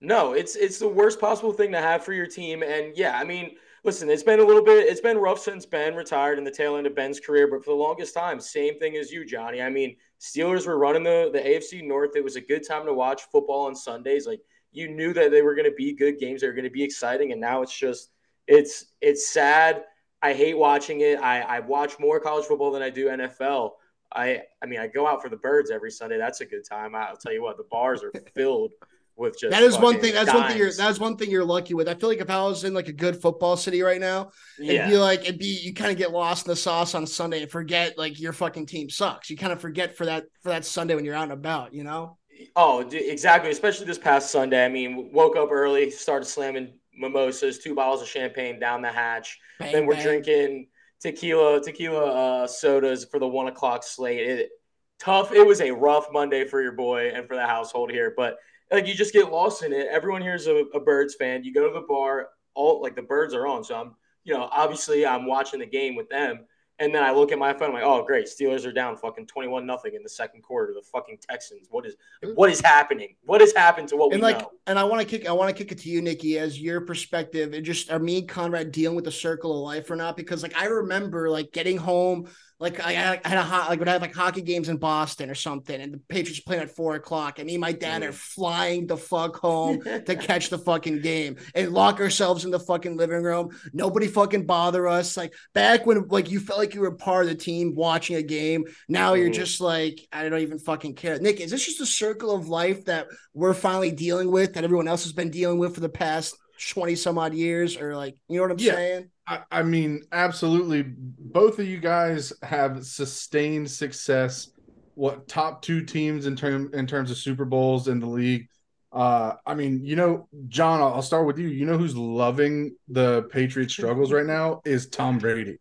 No, 0.00 0.34
it's 0.34 0.54
it's 0.54 0.78
the 0.78 0.88
worst 0.88 1.20
possible 1.20 1.52
thing 1.52 1.72
to 1.72 1.80
have 1.80 2.04
for 2.04 2.12
your 2.12 2.26
team. 2.26 2.62
And 2.62 2.94
yeah, 2.94 3.18
I 3.18 3.24
mean, 3.24 3.56
listen, 3.88 4.10
it's 4.10 4.22
been 4.22 4.38
a 4.38 4.44
little 4.44 4.62
bit, 4.62 4.86
it's 4.86 5.00
been 5.00 5.16
rough 5.16 5.38
since 5.38 5.64
Ben 5.64 5.94
retired 5.94 6.36
in 6.36 6.44
the 6.44 6.50
tail 6.50 6.76
end 6.76 6.86
of 6.86 6.94
Ben's 6.94 7.18
career, 7.18 7.48
but 7.48 7.64
for 7.64 7.70
the 7.70 7.76
longest 7.76 8.12
time, 8.12 8.38
same 8.38 8.78
thing 8.78 8.96
as 8.96 9.10
you, 9.10 9.24
Johnny. 9.24 9.62
I 9.62 9.70
mean 9.70 9.96
Steelers 10.20 10.66
were 10.66 10.76
running 10.76 11.02
the, 11.02 11.30
the 11.32 11.40
AFC 11.40 11.82
North. 11.82 12.14
It 12.14 12.22
was 12.22 12.36
a 12.36 12.40
good 12.42 12.68
time 12.68 12.84
to 12.84 12.92
watch 12.92 13.22
football 13.32 13.64
on 13.64 13.74
Sundays. 13.74 14.26
Like 14.26 14.40
you 14.72 14.88
knew 14.88 15.14
that 15.14 15.30
they 15.30 15.40
were 15.40 15.54
going 15.54 15.70
to 15.70 15.74
be 15.74 15.94
good 15.94 16.18
games. 16.18 16.42
They 16.42 16.48
were 16.48 16.52
going 16.52 16.64
to 16.64 16.70
be 16.70 16.82
exciting. 16.82 17.32
And 17.32 17.40
now 17.40 17.62
it's 17.62 17.74
just, 17.74 18.10
it's, 18.46 18.92
it's 19.00 19.30
sad. 19.30 19.84
I 20.20 20.34
hate 20.34 20.58
watching 20.58 21.00
it. 21.00 21.18
I, 21.20 21.40
I 21.40 21.60
watch 21.60 21.98
more 21.98 22.20
college 22.20 22.44
football 22.44 22.70
than 22.70 22.82
I 22.82 22.90
do 22.90 23.06
NFL. 23.06 23.70
I, 24.14 24.42
I 24.62 24.66
mean, 24.66 24.80
I 24.80 24.86
go 24.86 25.06
out 25.06 25.22
for 25.22 25.30
the 25.30 25.36
birds 25.36 25.70
every 25.70 25.92
Sunday. 25.92 26.18
That's 26.18 26.42
a 26.42 26.46
good 26.46 26.66
time. 26.68 26.94
I'll 26.94 27.16
tell 27.16 27.32
you 27.32 27.42
what, 27.42 27.56
the 27.56 27.64
bars 27.70 28.02
are 28.02 28.12
filled 28.34 28.72
with 29.18 29.38
just 29.38 29.50
That 29.50 29.62
is 29.62 29.78
one 29.78 30.00
thing. 30.00 30.14
That's 30.14 30.32
one 30.32 30.48
thing. 30.48 30.58
You're 30.58 30.72
that's 30.72 30.98
one 30.98 31.16
thing 31.16 31.30
you're 31.30 31.44
lucky 31.44 31.74
with. 31.74 31.88
I 31.88 31.94
feel 31.94 32.08
like 32.08 32.20
if 32.20 32.30
I 32.30 32.42
was 32.44 32.64
in 32.64 32.74
like 32.74 32.88
a 32.88 32.92
good 32.92 33.20
football 33.20 33.56
city 33.56 33.82
right 33.82 34.00
now, 34.00 34.30
it'd 34.58 34.88
be 34.88 34.96
like 34.96 35.20
it'd 35.22 35.38
be 35.38 35.58
you 35.62 35.74
kind 35.74 35.90
of 35.90 35.98
get 35.98 36.12
lost 36.12 36.46
in 36.46 36.50
the 36.50 36.56
sauce 36.56 36.94
on 36.94 37.06
Sunday 37.06 37.42
and 37.42 37.50
forget 37.50 37.98
like 37.98 38.20
your 38.20 38.32
fucking 38.32 38.66
team 38.66 38.88
sucks. 38.88 39.30
You 39.30 39.36
kind 39.36 39.52
of 39.52 39.60
forget 39.60 39.96
for 39.96 40.06
that 40.06 40.24
for 40.42 40.50
that 40.50 40.64
Sunday 40.64 40.94
when 40.94 41.04
you're 41.04 41.14
out 41.14 41.24
and 41.24 41.32
about. 41.32 41.74
You 41.74 41.84
know. 41.84 42.18
Oh, 42.54 42.80
exactly. 42.88 43.50
Especially 43.50 43.86
this 43.86 43.98
past 43.98 44.30
Sunday. 44.30 44.64
I 44.64 44.68
mean, 44.68 45.10
woke 45.12 45.36
up 45.36 45.50
early, 45.50 45.90
started 45.90 46.26
slamming 46.26 46.78
mimosas, 46.94 47.58
two 47.58 47.74
bottles 47.74 48.02
of 48.02 48.08
champagne 48.08 48.60
down 48.60 48.82
the 48.82 48.92
hatch. 48.92 49.38
Bang, 49.58 49.72
then 49.72 49.86
we're 49.86 49.94
bang. 49.94 50.04
drinking 50.04 50.68
tequila, 51.00 51.60
tequila 51.60 52.42
uh, 52.42 52.46
sodas 52.46 53.04
for 53.04 53.18
the 53.18 53.26
one 53.26 53.48
o'clock 53.48 53.82
slate. 53.82 54.20
It, 54.20 54.50
tough. 54.98 55.32
It 55.32 55.46
was 55.46 55.60
a 55.60 55.70
rough 55.70 56.06
Monday 56.12 56.44
for 56.44 56.62
your 56.62 56.72
boy 56.72 57.10
and 57.14 57.26
for 57.26 57.34
the 57.34 57.46
household 57.46 57.90
here, 57.90 58.12
but 58.16 58.36
like 58.70 58.86
you 58.86 58.94
just 58.94 59.12
get 59.12 59.30
lost 59.30 59.62
in 59.62 59.72
it. 59.72 59.88
Everyone 59.90 60.22
here's 60.22 60.46
a, 60.46 60.64
a 60.74 60.80
Birds 60.80 61.14
fan. 61.14 61.44
You 61.44 61.52
go 61.52 61.66
to 61.66 61.74
the 61.74 61.86
bar, 61.86 62.28
all 62.54 62.82
like 62.82 62.96
the 62.96 63.02
Birds 63.02 63.34
are 63.34 63.46
on, 63.46 63.64
so 63.64 63.76
I'm, 63.76 63.94
you 64.24 64.34
know, 64.34 64.48
obviously 64.52 65.06
I'm 65.06 65.26
watching 65.26 65.60
the 65.60 65.66
game 65.66 65.96
with 65.96 66.08
them. 66.08 66.40
And 66.80 66.94
then 66.94 67.02
I 67.02 67.10
look 67.10 67.32
at 67.32 67.40
my 67.40 67.52
phone, 67.52 67.70
I'm 67.70 67.74
like, 67.74 67.82
oh 67.82 68.04
great, 68.04 68.26
Steelers 68.26 68.64
are 68.64 68.70
down 68.70 68.96
fucking 68.96 69.26
twenty 69.26 69.48
one 69.48 69.66
nothing 69.66 69.94
in 69.94 70.04
the 70.04 70.08
second 70.08 70.42
quarter. 70.42 70.72
The 70.72 70.82
fucking 70.92 71.18
Texans. 71.28 71.66
What 71.70 71.84
is 71.84 71.96
what 72.36 72.50
is 72.50 72.60
happening? 72.60 73.16
What 73.24 73.40
has 73.40 73.52
happened 73.52 73.88
to 73.88 73.96
what 73.96 74.12
And 74.12 74.22
we 74.22 74.28
like, 74.28 74.38
know? 74.38 74.52
and 74.68 74.78
I 74.78 74.84
want 74.84 75.00
to 75.02 75.06
kick, 75.06 75.28
I 75.28 75.32
want 75.32 75.48
to 75.48 75.60
kick 75.60 75.72
it 75.72 75.78
to 75.82 75.88
you, 75.88 76.00
Nikki, 76.00 76.38
as 76.38 76.60
your 76.60 76.80
perspective, 76.82 77.52
and 77.52 77.66
just 77.66 77.90
are 77.90 77.98
me 77.98 78.18
and 78.18 78.28
Conrad 78.28 78.70
dealing 78.70 78.94
with 78.94 79.06
the 79.06 79.10
circle 79.10 79.52
of 79.52 79.64
life 79.64 79.90
or 79.90 79.96
not? 79.96 80.16
Because 80.16 80.44
like 80.44 80.56
I 80.56 80.66
remember 80.66 81.28
like 81.28 81.50
getting 81.50 81.78
home, 81.78 82.28
like 82.60 82.84
I, 82.84 83.20
I 83.24 83.28
had 83.28 83.38
a 83.38 83.42
hot, 83.42 83.68
like 83.68 83.78
when 83.78 83.88
I 83.88 83.92
had 83.92 84.00
like 84.02 84.14
hockey 84.14 84.42
games 84.42 84.68
in 84.68 84.78
Boston 84.78 85.30
or 85.30 85.34
something, 85.36 85.80
and 85.80 85.94
the 85.94 85.98
Patriots 86.08 86.40
playing 86.40 86.62
at 86.62 86.74
four 86.74 86.94
o'clock, 86.96 87.38
and 87.38 87.46
me 87.46 87.54
and 87.54 87.60
my 87.60 87.72
dad 87.72 88.02
Mm. 88.02 88.08
are 88.08 88.12
flying 88.12 88.86
the 88.86 88.96
fuck 88.96 89.36
home 89.36 89.80
to 90.06 90.16
catch 90.16 90.50
the 90.50 90.58
fucking 90.58 91.00
game 91.00 91.36
and 91.54 91.72
lock 91.72 92.00
ourselves 92.00 92.44
in 92.44 92.50
the 92.50 92.58
fucking 92.58 92.96
living 92.96 93.22
room. 93.22 93.50
Nobody 93.72 94.08
fucking 94.08 94.46
bother 94.46 94.88
us. 94.88 95.16
Like 95.16 95.34
back 95.54 95.86
when 95.86 96.08
like 96.08 96.30
you 96.30 96.40
felt 96.40 96.58
like 96.58 96.74
you 96.74 96.80
were 96.80 96.92
part 96.92 97.24
of 97.24 97.28
the 97.30 97.36
team 97.36 97.74
watching 97.76 98.16
a 98.16 98.22
game. 98.22 98.64
Now 98.88 99.14
you're 99.14 99.30
Mhm. 99.30 99.34
just 99.34 99.60
like 99.60 100.06
I 100.12 100.28
don't 100.28 100.40
even 100.40 100.58
fucking 100.58 100.94
care. 100.94 101.18
Nick, 101.18 101.40
is 101.40 101.50
this 101.52 101.64
just 101.64 101.80
a 101.80 101.86
circle 101.86 102.34
of 102.34 102.48
life 102.48 102.84
that 102.86 103.06
we're 103.34 103.54
finally 103.54 103.92
dealing 103.92 104.30
with 104.32 104.54
that 104.54 104.64
everyone 104.64 104.88
else 104.88 105.04
has 105.04 105.12
been 105.12 105.30
dealing 105.30 105.58
with 105.58 105.74
for 105.74 105.80
the 105.80 105.88
past 105.88 106.36
20 106.58 106.96
some 106.96 107.18
odd 107.18 107.34
years? 107.34 107.76
Or 107.76 107.96
like 107.96 108.16
you 108.28 108.36
know 108.36 108.42
what 108.42 108.52
I'm 108.52 108.58
Yeah. 108.58 108.74
saying? 108.74 109.10
I, 109.26 109.40
I 109.50 109.62
mean, 109.62 110.02
absolutely. 110.12 110.82
Both 110.82 111.58
of 111.58 111.66
you 111.66 111.78
guys 111.78 112.32
have 112.42 112.84
sustained 112.84 113.70
success. 113.70 114.48
What 114.94 115.28
top 115.28 115.62
two 115.62 115.84
teams 115.84 116.26
in 116.26 116.34
term 116.34 116.70
in 116.74 116.86
terms 116.86 117.10
of 117.10 117.18
Super 117.18 117.44
Bowls 117.44 117.88
in 117.88 118.00
the 118.00 118.06
league? 118.06 118.48
Uh, 118.90 119.34
I 119.46 119.54
mean, 119.54 119.84
you 119.84 119.96
know, 119.96 120.28
John, 120.48 120.80
I'll, 120.80 120.94
I'll 120.94 121.02
start 121.02 121.26
with 121.26 121.38
you. 121.38 121.48
You 121.48 121.66
know 121.66 121.76
who's 121.76 121.94
loving 121.94 122.74
the 122.88 123.28
Patriots 123.30 123.74
struggles 123.74 124.12
right 124.12 124.26
now 124.26 124.62
is 124.64 124.88
Tom 124.88 125.18
Brady. 125.18 125.58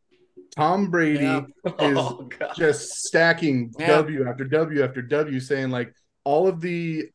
Tom 0.55 0.89
Brady 0.89 1.25
Yeah. 1.25 1.41
is 1.65 1.65
oh 1.77 2.29
just 2.55 3.05
stacking 3.05 3.71
Yeah. 3.77 3.87
W 3.97 4.27
after 4.27 4.45
W 4.45 4.83
after 4.83 5.01
W, 5.01 5.39
saying 5.39 5.69
like 5.69 5.93
all 6.23 6.47
of 6.47 6.61
the 6.61 7.05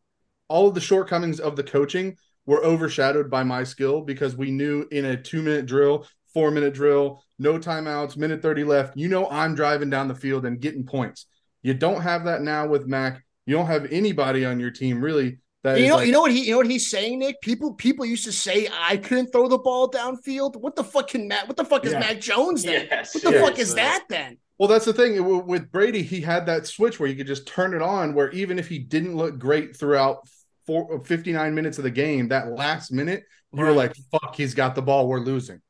all 0.49 0.69
of 0.69 0.75
the 0.75 0.81
shortcomings 0.81 1.41
of 1.41 1.57
the 1.57 1.63
coaching 1.65 2.17
were 2.47 2.65
overshadowed 2.65 3.31
by 3.31 3.43
my 3.43 3.65
skill 3.65 4.01
because 4.01 4.37
we 4.37 4.51
knew 4.51 4.87
in 4.91 5.05
a 5.05 5.17
two 5.17 5.43
minute 5.43 5.67
drill, 5.67 6.07
four 6.35 6.51
minute 6.51 6.75
drill, 6.75 7.23
no 7.39 7.59
timeouts, 7.59 8.17
minute 8.17 8.43
30 8.43 8.65
left, 8.65 8.97
you 8.97 9.09
know 9.09 9.29
I'm 9.31 9.55
driving 9.55 9.91
down 9.91 10.09
the 10.09 10.15
field 10.15 10.45
and 10.47 10.61
getting 10.61 10.85
points. 10.85 11.27
You 11.63 11.75
don't 11.75 12.01
have 12.03 12.25
that 12.25 12.43
now 12.43 12.67
with 12.67 12.87
Mac. 12.87 13.23
You 13.47 13.57
don't 13.57 13.67
have 13.67 13.87
anybody 13.93 14.45
on 14.45 14.59
your 14.61 14.71
team 14.71 15.01
really 15.01 15.39
that 15.63 15.79
You 15.79 15.89
know, 15.89 15.97
like- 15.97 16.07
you 16.07 16.13
know 16.13 16.21
what 16.21 16.33
he, 16.33 16.45
you 16.47 16.51
know 16.53 16.57
what 16.59 16.67
he's 16.67 16.91
saying, 16.91 17.21
Nick. 17.21 17.41
People, 17.41 17.75
people 17.75 18.05
used 18.05 18.25
to 18.25 18.33
say 18.33 18.69
I 18.73 18.97
couldn't 18.97 19.31
throw 19.31 19.47
the 19.49 19.59
ball 19.59 19.89
downfield. 19.91 20.57
What 20.57 20.75
the 20.75 20.83
fuck 20.83 21.09
can 21.09 21.29
Matt? 21.29 21.47
What 21.47 21.57
the 21.57 21.65
fuck 21.65 21.85
is 21.85 21.93
Yeah. 21.93 22.01
Mac 22.01 22.21
Jones 22.21 22.65
then? 22.65 22.89
Yes, 22.91 23.15
What 23.15 23.23
the 23.23 23.33
Yeah. 23.33 23.41
fuck 23.43 23.59
is 23.61 23.75
that 23.75 24.05
then? 24.09 24.39
Well, 24.59 24.69
that's 24.69 24.85
the 24.85 24.93
thing 24.93 25.47
with 25.47 25.71
Brady. 25.71 26.03
He 26.03 26.21
had 26.21 26.47
that 26.47 26.67
switch 26.67 26.99
where 26.99 27.09
you 27.09 27.17
could 27.17 27.27
just 27.27 27.47
turn 27.47 27.75
it 27.75 27.83
on. 27.83 28.15
Where 28.15 28.31
even 28.31 28.59
if 28.59 28.69
he 28.69 28.79
didn't 28.79 29.17
look 29.17 29.39
great 29.39 29.77
throughout 29.77 30.19
four, 30.67 31.03
59 31.05 31.55
minutes 31.55 31.79
of 31.79 31.85
the 31.85 31.91
game, 31.91 32.29
that 32.29 32.51
last 32.53 32.93
minute 32.93 33.25
you 33.53 33.61
were 33.65 33.73
like, 33.73 33.95
"Fuck, 34.11 34.35
he's 34.37 34.55
got 34.55 34.75
the 34.75 34.83
ball. 34.83 35.09
We're 35.09 35.21
losing." 35.21 35.61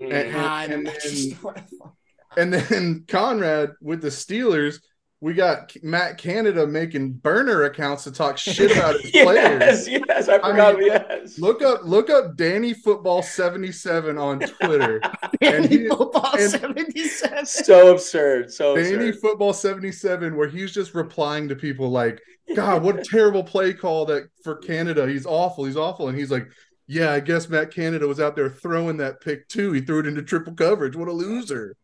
Mhm. 0.00 0.12
And- 0.12 0.72
and 0.72 0.86
then- 0.86 0.94
just- 1.02 1.42
what 1.42 1.56
the 1.56 1.62
fuck? 1.78 1.94
And 2.36 2.52
then 2.52 3.04
Conrad 3.08 3.70
with 3.80 4.02
the 4.02 4.08
Steelers, 4.08 4.80
we 5.20 5.32
got 5.32 5.72
Matt 5.82 6.18
Canada 6.18 6.66
making 6.66 7.12
burner 7.14 7.62
accounts 7.64 8.04
to 8.04 8.12
talk 8.12 8.36
shit 8.36 8.70
about 8.76 9.00
his 9.00 9.10
yes, 9.14 9.24
players. 9.24 9.88
yes, 9.88 10.28
I 10.28 10.38
forgot. 10.38 10.76
mean, 10.76 10.86
yes. 10.88 11.38
Look 11.38 11.62
up, 11.62 11.80
look 11.84 12.10
up 12.10 12.36
Danny 12.36 12.74
Football 12.74 13.22
seventy 13.22 13.72
seven 13.72 14.18
on 14.18 14.40
Twitter. 14.40 15.00
Danny 15.40 15.68
he- 15.68 15.88
football 15.88 16.36
77. 16.36 17.46
so 17.46 17.92
absurd. 17.92 18.52
So 18.52 18.76
Danny 18.76 19.08
absurd. 19.08 19.20
Football 19.20 19.52
77, 19.52 20.36
where 20.36 20.48
he's 20.48 20.72
just 20.72 20.94
replying 20.94 21.48
to 21.48 21.56
people 21.56 21.90
like, 21.90 22.20
God, 22.54 22.82
what 22.82 22.98
a 22.98 23.02
terrible 23.02 23.42
play 23.42 23.72
call 23.72 24.04
that 24.06 24.28
for 24.44 24.56
Canada. 24.56 25.06
He's 25.08 25.26
awful. 25.26 25.64
He's 25.64 25.76
awful. 25.76 26.08
And 26.08 26.16
he's 26.18 26.30
like, 26.30 26.46
Yeah, 26.86 27.12
I 27.12 27.20
guess 27.20 27.48
Matt 27.48 27.72
Canada 27.72 28.06
was 28.06 28.20
out 28.20 28.36
there 28.36 28.50
throwing 28.50 28.98
that 28.98 29.20
pick 29.20 29.48
too. 29.48 29.72
He 29.72 29.80
threw 29.80 30.00
it 30.00 30.06
into 30.06 30.22
triple 30.22 30.54
coverage. 30.54 30.94
What 30.94 31.08
a 31.08 31.12
loser. 31.12 31.74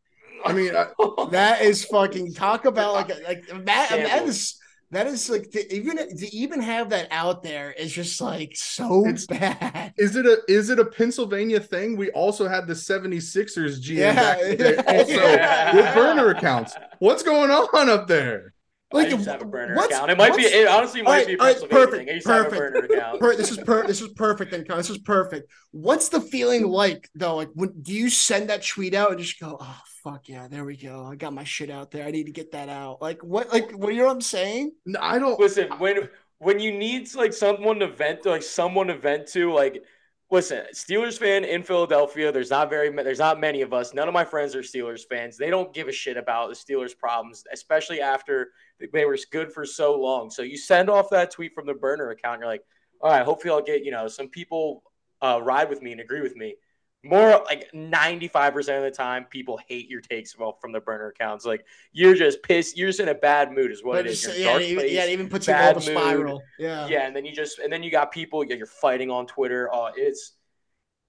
I 0.45 0.53
mean, 0.53 0.75
I, 0.77 0.87
That 1.31 1.63
is 1.63 1.85
fucking 1.85 2.35
talk 2.35 2.65
about 2.65 2.95
like 2.95 3.09
like 3.27 3.47
that. 3.65 3.91
That 3.91 4.23
is 4.25 4.59
that 4.91 5.07
is 5.07 5.31
like 5.31 5.51
to 5.53 5.75
even 5.75 5.97
to 5.97 6.37
even 6.37 6.61
have 6.61 6.91
that 6.91 7.09
out 7.11 7.43
there 7.43 7.73
is 7.73 7.93
just 7.93 8.21
like 8.21 8.53
so 8.55 9.07
It's- 9.07 9.27
bad. 9.27 9.95
is 9.97 10.17
it 10.17 10.27
a 10.27 10.39
is 10.49 10.69
it 10.71 10.79
a 10.79 10.85
Pennsylvania 10.85 11.61
thing? 11.61 11.97
We 11.97 12.11
also 12.11 12.47
had 12.49 12.67
the 12.67 12.75
76ers 12.75 13.81
GM 13.81 13.97
Yeah. 13.97 14.15
back 14.15 14.41
in 14.43 14.59
the 14.59 14.99
also 14.99 15.13
Yeah. 15.33 15.75
with 15.77 15.95
burner 15.95 16.29
accounts. 16.31 16.75
What's 16.99 17.23
going 17.23 17.51
on 17.51 17.89
up 17.89 18.07
there? 18.07 18.53
I 18.95 18.97
Like 18.99 19.11
used 19.11 19.25
to 19.25 19.33
have 19.33 19.43
a 19.43 19.45
burner 19.45 19.75
what's- 19.75 19.95
account. 19.95 20.11
It 20.11 20.19
might 20.19 20.37
be. 20.37 20.43
what's- 20.43 20.55
It 20.55 20.69
honestly 20.69 21.03
might 21.03 21.09
Alright, 21.11 21.27
be 21.27 21.33
a 21.35 21.37
alright, 21.39 21.55
Pennsylvania 21.61 21.87
perfect, 21.87 21.99
thing. 21.99 22.09
I 22.11 22.15
used 22.15 22.27
to 22.27 22.33
have 22.33 22.41
a 22.47 22.51
perfect. 22.51 22.73
burner 22.89 22.95
account. 23.01 23.21
Per- 23.21 23.37
this 23.37 23.51
is 23.51 23.59
per 23.59 23.87
this 23.87 24.01
is 24.01 24.09
perfect 24.09 24.51
then 24.51 24.65
Con. 24.65 24.77
this 24.77 24.91
is 24.91 24.99
perfect 24.99 25.51
what's 25.71 26.09
the 26.11 26.21
feeling 26.21 26.67
like 26.67 27.09
though 27.15 27.37
like 27.37 27.49
when 27.55 27.73
do 27.83 27.93
you 27.93 28.11
send 28.11 28.51
that 28.51 28.63
tweet 28.65 28.95
out 28.95 29.11
and 29.11 29.21
just 29.21 29.41
go 29.41 29.57
oh 29.61 29.81
fuck 30.05 30.29
yeah 30.29 30.49
there 30.49 30.65
we 30.65 30.77
go 30.77 31.05
i 31.07 31.15
got 31.15 31.33
my 31.33 31.45
shit 31.45 31.71
out 31.71 31.91
there 31.91 32.07
i 32.07 32.11
need 32.11 32.27
to 32.27 32.33
get 32.33 32.53
that 32.53 32.69
out 32.69 33.01
like 33.01 33.23
what 33.25 33.51
like 33.53 33.71
what 33.73 33.93
you 33.95 34.01
know 34.01 34.07
what 34.07 34.13
i'm 34.15 34.21
saying 34.21 34.73
No, 34.85 34.99
I 35.01 35.19
don't 35.19 35.39
Listen, 35.41 35.69
when 35.79 36.09
when 36.39 36.59
you 36.61 36.73
need 36.77 37.13
like 37.15 37.33
someone 37.33 37.79
to 37.79 37.87
vent, 37.87 38.23
to, 38.25 38.31
like 38.31 38.43
someone 38.43 38.89
to 38.89 38.97
vent 38.99 39.29
to, 39.29 39.53
like 39.53 39.83
listen, 40.31 40.63
Steelers 40.75 41.19
fan 41.19 41.45
in 41.45 41.63
Philadelphia. 41.63 42.33
There's 42.33 42.51
not 42.51 42.69
very 42.71 42.91
there's 42.91 43.19
not 43.21 43.39
many 43.39 43.61
of 43.63 43.73
us. 43.73 43.95
None 43.95 44.09
of 44.09 44.15
my 44.15 44.25
friends 44.25 44.57
are 44.57 44.63
Steelers 44.63 45.03
fans. 45.09 45.37
They 45.37 45.51
don't 45.51 45.73
give 45.73 45.87
a 45.89 45.93
shit 45.93 46.17
about 46.17 46.49
the 46.49 46.55
Steelers' 46.57 46.97
problems, 46.99 47.45
especially 47.53 48.01
after 48.01 48.49
they 48.93 49.05
were 49.05 49.19
good 49.31 49.53
for 49.53 49.65
so 49.67 49.99
long. 49.99 50.31
So 50.31 50.43
you 50.43 50.57
send 50.57 50.91
off 50.91 51.11
that 51.11 51.31
tweet 51.31 51.55
from 51.55 51.67
the 51.67 51.75
burner 51.75 52.11
account. 52.11 52.41
You're 52.41 52.49
like, 52.49 52.65
all 53.01 53.11
right, 53.11 53.25
hopefully 53.25 53.53
I'll 53.53 53.63
get 53.63 53.85
you 53.85 53.91
know 53.91 54.09
some 54.09 54.29
people 54.29 54.83
uh, 55.21 55.41
ride 55.43 55.69
with 55.69 55.83
me 55.83 55.93
and 55.93 56.01
agree 56.01 56.21
with 56.21 56.37
me. 56.37 56.57
More 57.05 57.43
like 57.47 57.69
95% 57.75 58.77
of 58.77 58.85
the 58.85 58.91
time, 58.93 59.25
people 59.25 59.59
hate 59.67 59.89
your 59.89 60.01
takes 60.01 60.39
well 60.39 60.57
from 60.61 60.71
the 60.71 60.79
burner 60.79 61.09
accounts. 61.09 61.45
Like 61.45 61.65
you're 61.93 62.15
just 62.15 62.45
pissed. 62.45 62.77
You're 62.77 62.91
just 62.91 63.01
in 63.01 63.09
a 63.09 63.15
bad 63.15 63.51
mood, 63.51 63.73
is 63.73 63.83
what 63.83 63.95
But 63.97 64.07
it 64.07 64.11
is. 64.11 64.39
Yeah, 64.39 64.45
dark 64.53 64.63
it 64.63 64.67
even, 64.67 64.85
yeah 64.89 65.05
it 65.05 65.11
even 65.11 65.29
puts 65.29 65.49
you 65.49 65.55
in 65.55 65.61
a 65.77 65.81
spiral 65.81 66.43
yeah 66.61 66.87
yeah, 66.87 67.07
and 67.07 67.17
then 67.17 67.25
you 67.25 67.33
just 67.33 67.59
and 67.59 67.73
then 67.73 67.83
you 67.83 67.91
got 67.91 68.13
people 68.13 68.45
yeah, 68.45 68.55
you're 68.55 68.67
fighting 68.67 69.11
on 69.11 69.27
Twitter. 69.27 69.69
Oh, 69.73 69.91
it's 69.97 70.35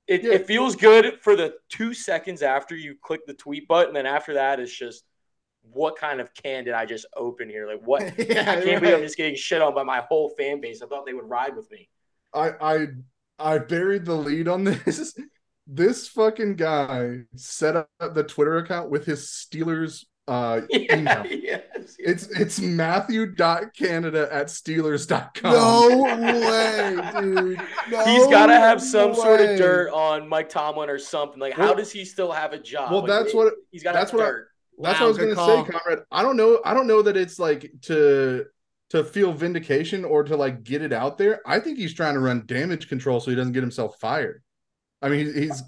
it, 0.07 0.23
Yeah. 0.23 0.33
it 0.33 0.47
feels 0.47 0.75
good 0.75 1.19
for 1.21 1.36
the 1.36 1.53
two 1.69 1.93
seconds 1.93 2.41
after 2.41 2.75
you 2.75 2.95
click 2.99 3.21
the 3.27 3.33
tweet 3.36 3.67
button, 3.67 3.89
and 3.89 3.95
then 3.95 4.05
after 4.07 4.33
that 4.33 4.59
it's 4.59 4.75
just 4.75 5.03
what 5.71 5.95
kind 5.95 6.19
of 6.21 6.34
can 6.34 6.63
did 6.65 6.73
I 6.73 6.86
just 6.86 7.06
open 7.15 7.49
here? 7.49 7.67
Like 7.67 7.82
what 7.86 8.02
yeah 8.19 8.41
I 8.52 8.62
can't 8.62 8.82
believe 8.82 8.95
I'm 8.97 9.02
just 9.02 9.17
getting 9.17 9.36
shit 9.36 9.62
on 9.62 9.73
by 9.73 9.84
my 9.84 9.99
whole 10.10 10.30
fan 10.38 10.62
base. 10.62 10.82
I 10.82 10.88
thought 10.88 11.06
they 11.06 11.13
would 11.13 11.30
ride 11.30 11.56
with 11.56 11.69
me. 11.71 11.89
I 12.34 12.52
I 12.62 12.88
I 13.39 13.58
buried 13.60 14.06
the 14.06 14.15
lead 14.15 14.47
on 14.47 14.63
this. 14.86 15.17
This 15.65 16.08
fucking 16.10 16.56
guy 16.58 17.19
set 17.36 17.76
up 17.78 17.88
the 18.13 18.23
Twitter 18.23 18.58
account 18.58 18.89
with 18.89 19.06
his 19.06 19.21
Steelers 19.28 20.04
uh 20.28 20.62
Yeah, 20.69 20.97
email. 20.97 21.26
yes, 21.26 21.63
yes. 21.73 21.95
It's 21.99 22.28
it's 22.39 22.60
Matthew.canada 22.60 24.28
at 24.32 24.47
Steelers.com. 24.47 25.52
no 25.52 26.04
way 26.04 27.21
dude 27.21 27.62
no 27.91 28.06
He's 28.06 28.28
got 28.28 28.47
to 28.47 28.54
have 28.54 28.82
some 28.82 29.13
sort 29.13 29.41
of 29.41 29.58
dirt 29.58 29.91
on 29.91 30.28
Mike 30.28 30.49
Tomlin 30.49 30.89
or 30.89 30.99
something. 30.99 31.39
Like, 31.39 31.54
how 31.54 31.73
does 31.73 31.91
he 31.91 32.06
still 32.06 32.32
have 32.32 32.54
a 32.54 32.60
job? 32.60 32.91
Well, 32.91 33.02
Like, 33.02 33.10
that's 33.10 33.30
it- 33.34 33.38
what 33.38 33.54
he's 33.71 33.84
got. 33.84 33.93
to 33.93 33.97
that's 33.99 34.12
have 34.12 34.19
what 34.19 34.28
I- 34.30 34.39
dirt. 34.77 34.83
That's 34.83 34.99
what 34.99 35.05
I 35.05 35.07
was 35.07 35.17
gonna 35.17 35.36
call. 35.36 35.65
say, 35.65 35.71
Conrad. 35.71 36.05
I 36.12 36.21
don't 36.21 36.38
know. 36.38 36.59
I 36.65 36.73
don't 36.73 36.88
know 36.88 37.01
that 37.01 37.17
it's 37.17 37.39
like 37.39 37.71
to 37.83 38.45
to 38.93 39.03
feel 39.03 39.33
vindication 39.33 40.05
or 40.05 40.23
to 40.23 40.38
like 40.38 40.63
get 40.63 40.83
it 40.83 40.93
out 40.93 41.17
there. 41.17 41.41
I 41.47 41.59
think 41.59 41.79
he's 41.79 41.95
trying 41.95 42.13
to 42.13 42.19
run 42.19 42.43
damage 42.45 42.88
control 42.88 43.19
so 43.19 43.31
he 43.31 43.36
doesn't 43.36 43.53
get 43.53 43.62
himself 43.62 43.99
fired. 43.99 44.43
I 45.01 45.09
mean, 45.09 45.25
he's 45.25 45.36
he's, 45.36 45.63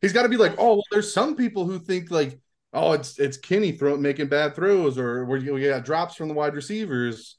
he's 0.00 0.12
got 0.12 0.22
to 0.22 0.28
be 0.28 0.38
like, 0.38 0.54
oh, 0.58 0.74
well, 0.74 0.84
there's 0.90 1.12
some 1.12 1.36
people 1.36 1.66
who 1.66 1.78
think 1.78 2.10
like, 2.10 2.40
oh, 2.72 2.92
it's 2.92 3.18
it's 3.18 3.36
Kenny 3.36 3.72
throw 3.72 3.96
making 3.96 4.28
bad 4.28 4.54
throws 4.54 4.98
or 4.98 5.24
where 5.26 5.38
you 5.38 5.52
we 5.52 5.66
got 5.66 5.84
drops 5.84 6.16
from 6.16 6.28
the 6.28 6.34
wide 6.34 6.54
receivers. 6.54 7.36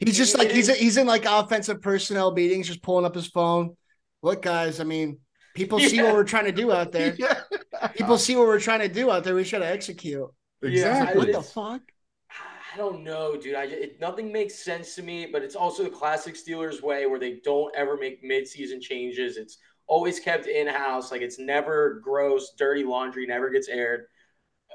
He's 0.00 0.16
just 0.16 0.36
like 0.36 0.50
he's 0.50 0.68
he's 0.76 0.96
in 0.96 1.06
like 1.06 1.24
offensive 1.24 1.80
personnel 1.80 2.32
meetings, 2.32 2.68
just 2.68 2.82
pulling 2.82 3.04
up 3.04 3.14
his 3.14 3.26
phone. 3.26 3.76
Look, 4.22 4.42
guys, 4.42 4.80
I 4.80 4.84
mean, 4.84 5.18
people 5.54 5.80
see 5.80 6.02
what 6.02 6.14
we're 6.14 6.24
trying 6.24 6.44
to 6.44 6.52
do 6.52 6.70
out 6.72 6.92
there. 6.92 7.14
Yeah. 7.18 7.40
People 7.96 8.18
see 8.18 8.36
what 8.36 8.46
we're 8.46 8.60
trying 8.60 8.80
to 8.80 8.88
do 8.88 9.10
out 9.10 9.24
there. 9.24 9.34
We 9.34 9.44
should 9.44 9.62
execute. 9.62 10.28
exactly. 10.62 11.18
What 11.18 11.32
the 11.32 11.42
fuck? 11.42 11.82
I 12.72 12.78
don't 12.78 13.04
know, 13.04 13.36
dude. 13.36 13.54
I 13.54 13.64
it, 13.64 14.00
nothing 14.00 14.32
makes 14.32 14.54
sense 14.54 14.94
to 14.94 15.02
me, 15.02 15.26
but 15.26 15.42
it's 15.42 15.56
also 15.56 15.82
the 15.84 15.90
classic 15.90 16.34
Steelers 16.34 16.80
way 16.80 17.06
where 17.06 17.18
they 17.18 17.40
don't 17.44 17.74
ever 17.76 17.96
make 17.96 18.24
midseason 18.24 18.80
changes. 18.80 19.36
It's 19.36 19.58
always 19.86 20.18
kept 20.18 20.46
in 20.46 20.66
house. 20.66 21.12
Like 21.12 21.20
it's 21.20 21.38
never 21.38 22.00
gross, 22.02 22.52
dirty 22.56 22.84
laundry, 22.84 23.26
never 23.26 23.50
gets 23.50 23.68
aired. 23.68 24.06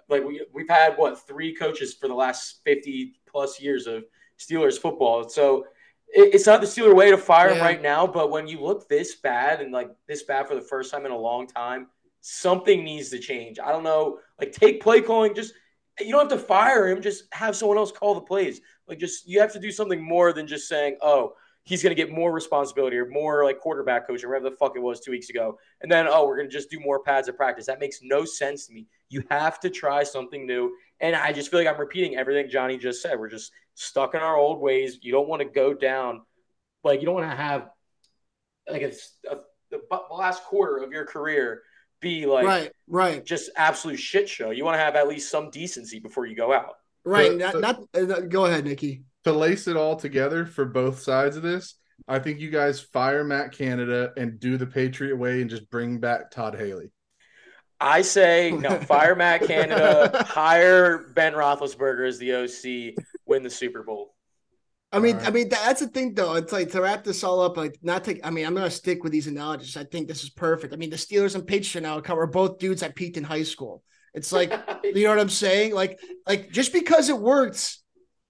Like 0.10 0.24
we 0.24 0.46
we've 0.54 0.70
had 0.70 0.96
what 0.98 1.28
three 1.28 1.56
coaches 1.56 1.96
for 1.96 2.08
the 2.08 2.14
last 2.14 2.60
fifty 2.64 3.20
plus 3.28 3.60
years 3.60 3.88
of 3.88 4.04
Steelers 4.38 4.80
football. 4.80 5.28
So 5.28 5.66
it, 6.08 6.36
it's 6.36 6.46
not 6.46 6.62
the 6.62 6.68
Steeler 6.68 6.96
way 6.96 7.10
to 7.10 7.18
fire 7.18 7.50
him 7.50 7.62
right 7.62 7.82
now. 7.82 8.06
But 8.06 8.30
when 8.30 8.48
you 8.48 8.62
look 8.62 8.88
this 8.88 9.16
bad 9.16 9.60
and 9.60 9.72
like 9.72 9.90
this 10.08 10.24
bad 10.24 10.48
for 10.48 10.54
the 10.54 10.62
first 10.62 10.92
time 10.92 11.06
in 11.06 11.12
a 11.12 11.18
long 11.18 11.48
time, 11.48 11.88
something 12.30 12.84
needs 12.84 13.10
to 13.10 13.20
change. 13.20 13.58
I 13.58 13.72
don't 13.72 13.84
know. 13.84 14.20
Like 14.40 14.52
take 14.52 14.82
play 14.82 15.02
calling 15.02 15.34
just 15.34 15.54
you 16.00 16.12
don't 16.12 16.30
have 16.30 16.40
to 16.40 16.46
fire 16.46 16.88
him. 16.88 17.02
Just 17.02 17.24
have 17.32 17.56
someone 17.56 17.78
else 17.78 17.92
call 17.92 18.14
the 18.16 18.22
plays. 18.22 18.62
Like, 18.88 19.00
just 19.00 19.28
you 19.28 19.40
have 19.40 19.54
to 19.54 19.60
do 19.60 19.72
something 19.72 20.02
more 20.02 20.34
than 20.34 20.46
just 20.46 20.68
saying, 20.68 20.98
"Oh, 21.02 21.34
he's 21.64 21.82
going 21.82 21.96
to 21.96 22.02
get 22.02 22.12
more 22.14 22.32
responsibility 22.32 22.98
or 22.98 23.08
more 23.08 23.44
like 23.44 23.60
quarterback 23.60 24.08
coach 24.08 24.24
or 24.24 24.30
whatever 24.30 24.50
the 24.50 24.56
fuck 24.58 24.74
it 24.76 24.82
was 24.82 25.00
two 25.00 25.12
weeks 25.12 25.30
ago." 25.30 25.58
And 25.82 25.92
then, 25.92 26.06
oh, 26.08 26.28
we're 26.28 26.38
going 26.38 26.50
to 26.50 26.54
just 26.54 26.70
do 26.70 26.80
more 26.80 27.02
pads 27.02 27.30
at 27.30 27.38
practice. 27.38 27.66
That 27.66 27.80
makes 27.80 28.00
no 28.04 28.26
sense 28.26 28.68
to 28.68 28.74
me. 28.74 28.88
You 29.10 29.24
have 29.30 29.60
to 29.62 29.70
try 29.70 30.04
something 30.04 30.46
new. 30.46 30.76
And 31.00 31.16
I 31.16 31.32
just 31.32 31.50
feel 31.50 31.60
like 31.60 31.68
I'm 31.68 31.80
repeating 31.80 32.16
everything 32.16 32.50
Johnny 32.50 32.78
just 32.78 33.02
said. 33.02 33.20
We're 33.20 33.30
just 33.30 33.52
stuck 33.74 34.14
in 34.14 34.22
our 34.22 34.38
old 34.38 34.60
ways. 34.60 35.00
You 35.02 35.12
don't 35.12 35.28
want 35.28 35.42
to 35.42 35.48
go 35.48 35.74
down, 35.74 36.22
like 36.84 37.00
you 37.00 37.06
don't 37.06 37.16
want 37.16 37.32
to 37.32 37.36
have 37.36 37.70
like 38.70 38.82
a, 38.82 38.92
the 39.72 39.82
last 40.12 40.44
quarter 40.44 40.84
of 40.84 40.92
your 40.92 41.06
career 41.06 41.64
be 42.00 42.26
like 42.26 42.46
right, 42.46 42.72
right, 42.88 43.26
just 43.26 43.50
absolute 43.56 43.98
shit 43.98 44.30
show. 44.30 44.52
You 44.52 44.64
want 44.66 44.76
to 44.76 44.80
have 44.80 44.96
at 44.96 45.08
least 45.08 45.30
some 45.32 45.50
decency 45.50 46.00
before 46.00 46.26
you 46.26 46.36
go 46.36 46.54
out. 46.54 46.76
right. 47.04 47.32
The- 47.32 47.38
not, 47.38 47.54
the- 47.94 48.06
not 48.06 48.18
uh, 48.18 48.22
go 48.22 48.46
ahead, 48.46 48.66
Nikki. 48.66 49.04
to 49.24 49.32
lace 49.34 49.68
it 49.68 49.76
all 49.78 49.96
together 49.96 50.46
for 50.46 50.66
both 50.66 51.00
sides 51.00 51.36
of 51.38 51.44
this, 51.44 51.76
I 52.08 52.20
think 52.20 52.40
you 52.40 52.50
guys 52.52 52.80
fire 52.80 53.24
Matt 53.24 53.52
Canada 53.52 54.12
and 54.18 54.40
do 54.40 54.58
the 54.58 54.68
Patriot 54.68 55.16
way 55.18 55.42
and 55.42 55.50
just 55.50 55.70
bring 55.70 56.00
back 56.00 56.32
Todd 56.32 56.56
Haley. 56.56 56.92
I 57.80 58.02
say 58.02 58.52
no. 58.52 58.80
Fire 58.80 59.16
Matt 59.16 59.44
Canada. 59.44 60.26
hire 60.28 61.10
Ben 61.14 61.34
Roethlisberger 61.34 62.08
as 62.08 62.18
the 62.18 62.34
OC. 62.34 63.04
Win 63.28 63.44
the 63.44 63.50
Super 63.52 63.84
Bowl. 63.84 64.16
I 64.92 65.00
mean, 65.00 65.18
right. 65.18 65.28
I 65.28 65.32
mean 65.32 65.50
that's 65.50 65.82
the 65.82 65.88
thing 65.88 66.14
though. 66.14 66.36
It's 66.36 66.54
like 66.54 66.72
to 66.72 66.82
wrap 66.82 67.04
this 67.04 67.24
all 67.24 67.42
up. 67.42 67.58
Like, 67.58 67.78
not 67.82 68.06
to. 68.06 68.26
I 68.26 68.30
mean, 68.30 68.46
I'm 68.46 68.54
gonna 68.54 68.72
stick 68.72 69.04
with 69.04 69.12
these 69.12 69.28
analogies. 69.28 69.76
I 69.76 69.84
think 69.84 70.08
this 70.08 70.24
is 70.24 70.30
perfect. 70.30 70.74
I 70.74 70.78
mean, 70.78 70.90
the 70.90 70.96
Steelers 70.96 71.36
and 71.36 71.46
Patriots 71.46 71.84
now 71.84 72.00
cover 72.00 72.26
both 72.26 72.58
dudes 72.58 72.82
that 72.82 72.96
peaked 72.96 73.18
in 73.18 73.24
high 73.24 73.44
school. 73.44 73.84
It's 74.14 74.32
like 74.32 74.52
you 74.84 75.04
know 75.04 75.10
what 75.10 75.20
I'm 75.20 75.30
saying? 75.30 75.74
Like, 75.74 76.00
like 76.26 76.52
just 76.52 76.72
because 76.72 77.10
it 77.10 77.18
worked 77.20 77.78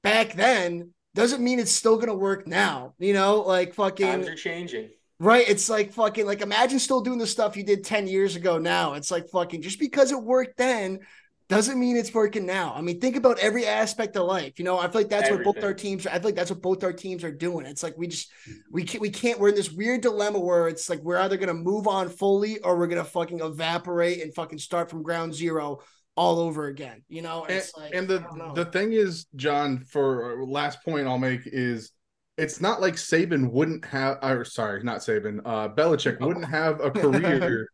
back 0.03 0.33
then 0.33 0.93
doesn't 1.13 1.43
mean 1.43 1.59
it's 1.59 1.71
still 1.71 1.97
gonna 1.97 2.15
work 2.15 2.47
now. 2.47 2.95
You 2.97 3.13
know, 3.13 3.41
like 3.41 3.75
fucking 3.75 4.07
times 4.07 4.27
are 4.27 4.35
changing. 4.35 4.89
right. 5.19 5.47
It's 5.47 5.69
like 5.69 5.93
fucking 5.93 6.25
like 6.25 6.41
imagine 6.41 6.79
still 6.79 7.01
doing 7.01 7.19
the 7.19 7.27
stuff 7.27 7.55
you 7.55 7.63
did 7.63 7.83
10 7.85 8.07
years 8.07 8.35
ago 8.35 8.57
now. 8.57 8.93
It's 8.93 9.11
like 9.11 9.29
fucking 9.29 9.61
just 9.61 9.79
because 9.79 10.11
it 10.11 10.21
worked 10.21 10.57
then 10.57 10.99
doesn't 11.49 11.79
mean 11.79 11.95
it's 11.95 12.13
working 12.13 12.45
now. 12.45 12.73
I 12.75 12.81
mean, 12.81 12.99
think 12.99 13.15
about 13.15 13.39
every 13.39 13.65
aspect 13.65 14.17
of 14.17 14.25
life. 14.25 14.59
You 14.59 14.65
know, 14.65 14.77
I 14.77 14.89
feel 14.89 15.01
like 15.01 15.09
that's 15.09 15.29
what 15.31 15.43
both 15.43 15.63
our 15.63 15.73
teams. 15.73 16.05
I 16.05 16.13
feel 16.13 16.23
like 16.23 16.35
that's 16.35 16.49
what 16.49 16.61
both 16.61 16.83
our 16.83 16.91
teams 16.91 17.23
are 17.23 17.31
doing. 17.31 17.65
It's 17.65 17.83
like 17.83 17.97
we 17.97 18.07
just 18.07 18.29
we 18.69 18.83
can't 18.83 19.01
we 19.01 19.09
can't. 19.09 19.39
We're 19.39 19.49
in 19.49 19.55
this 19.55 19.71
weird 19.71 20.01
dilemma 20.01 20.39
where 20.39 20.67
it's 20.67 20.89
like 20.89 20.99
we're 20.99 21.19
either 21.19 21.37
gonna 21.37 21.53
move 21.53 21.87
on 21.87 22.09
fully 22.09 22.59
or 22.59 22.77
we're 22.77 22.87
gonna 22.87 23.05
fucking 23.05 23.39
evaporate 23.39 24.21
and 24.21 24.35
fucking 24.35 24.59
start 24.59 24.89
from 24.89 25.03
ground 25.03 25.33
zero 25.33 25.79
all 26.17 26.39
over 26.39 26.67
again. 26.67 27.03
You 27.07 27.21
know, 27.21 27.45
And, 27.45 27.57
it's 27.57 27.71
like 27.77 27.93
and 27.93 28.07
the 28.09 28.25
the 28.53 28.65
thing 28.65 28.91
is, 28.91 29.27
John, 29.37 29.79
for 29.79 30.41
uh, 30.41 30.45
last 30.45 30.83
point 30.83 31.07
I'll 31.07 31.17
make 31.17 31.41
is 31.45 31.91
it's 32.37 32.59
not 32.59 32.81
like 32.81 32.95
Saban 32.95 33.51
wouldn't 33.51 33.85
have 33.85 34.17
or 34.21 34.43
sorry, 34.43 34.83
not 34.83 34.97
Saban, 34.97 35.39
uh 35.45 35.69
Belichick 35.69 36.19
wouldn't 36.19 36.45
have 36.45 36.81
a 36.81 36.91
career. 36.91 37.69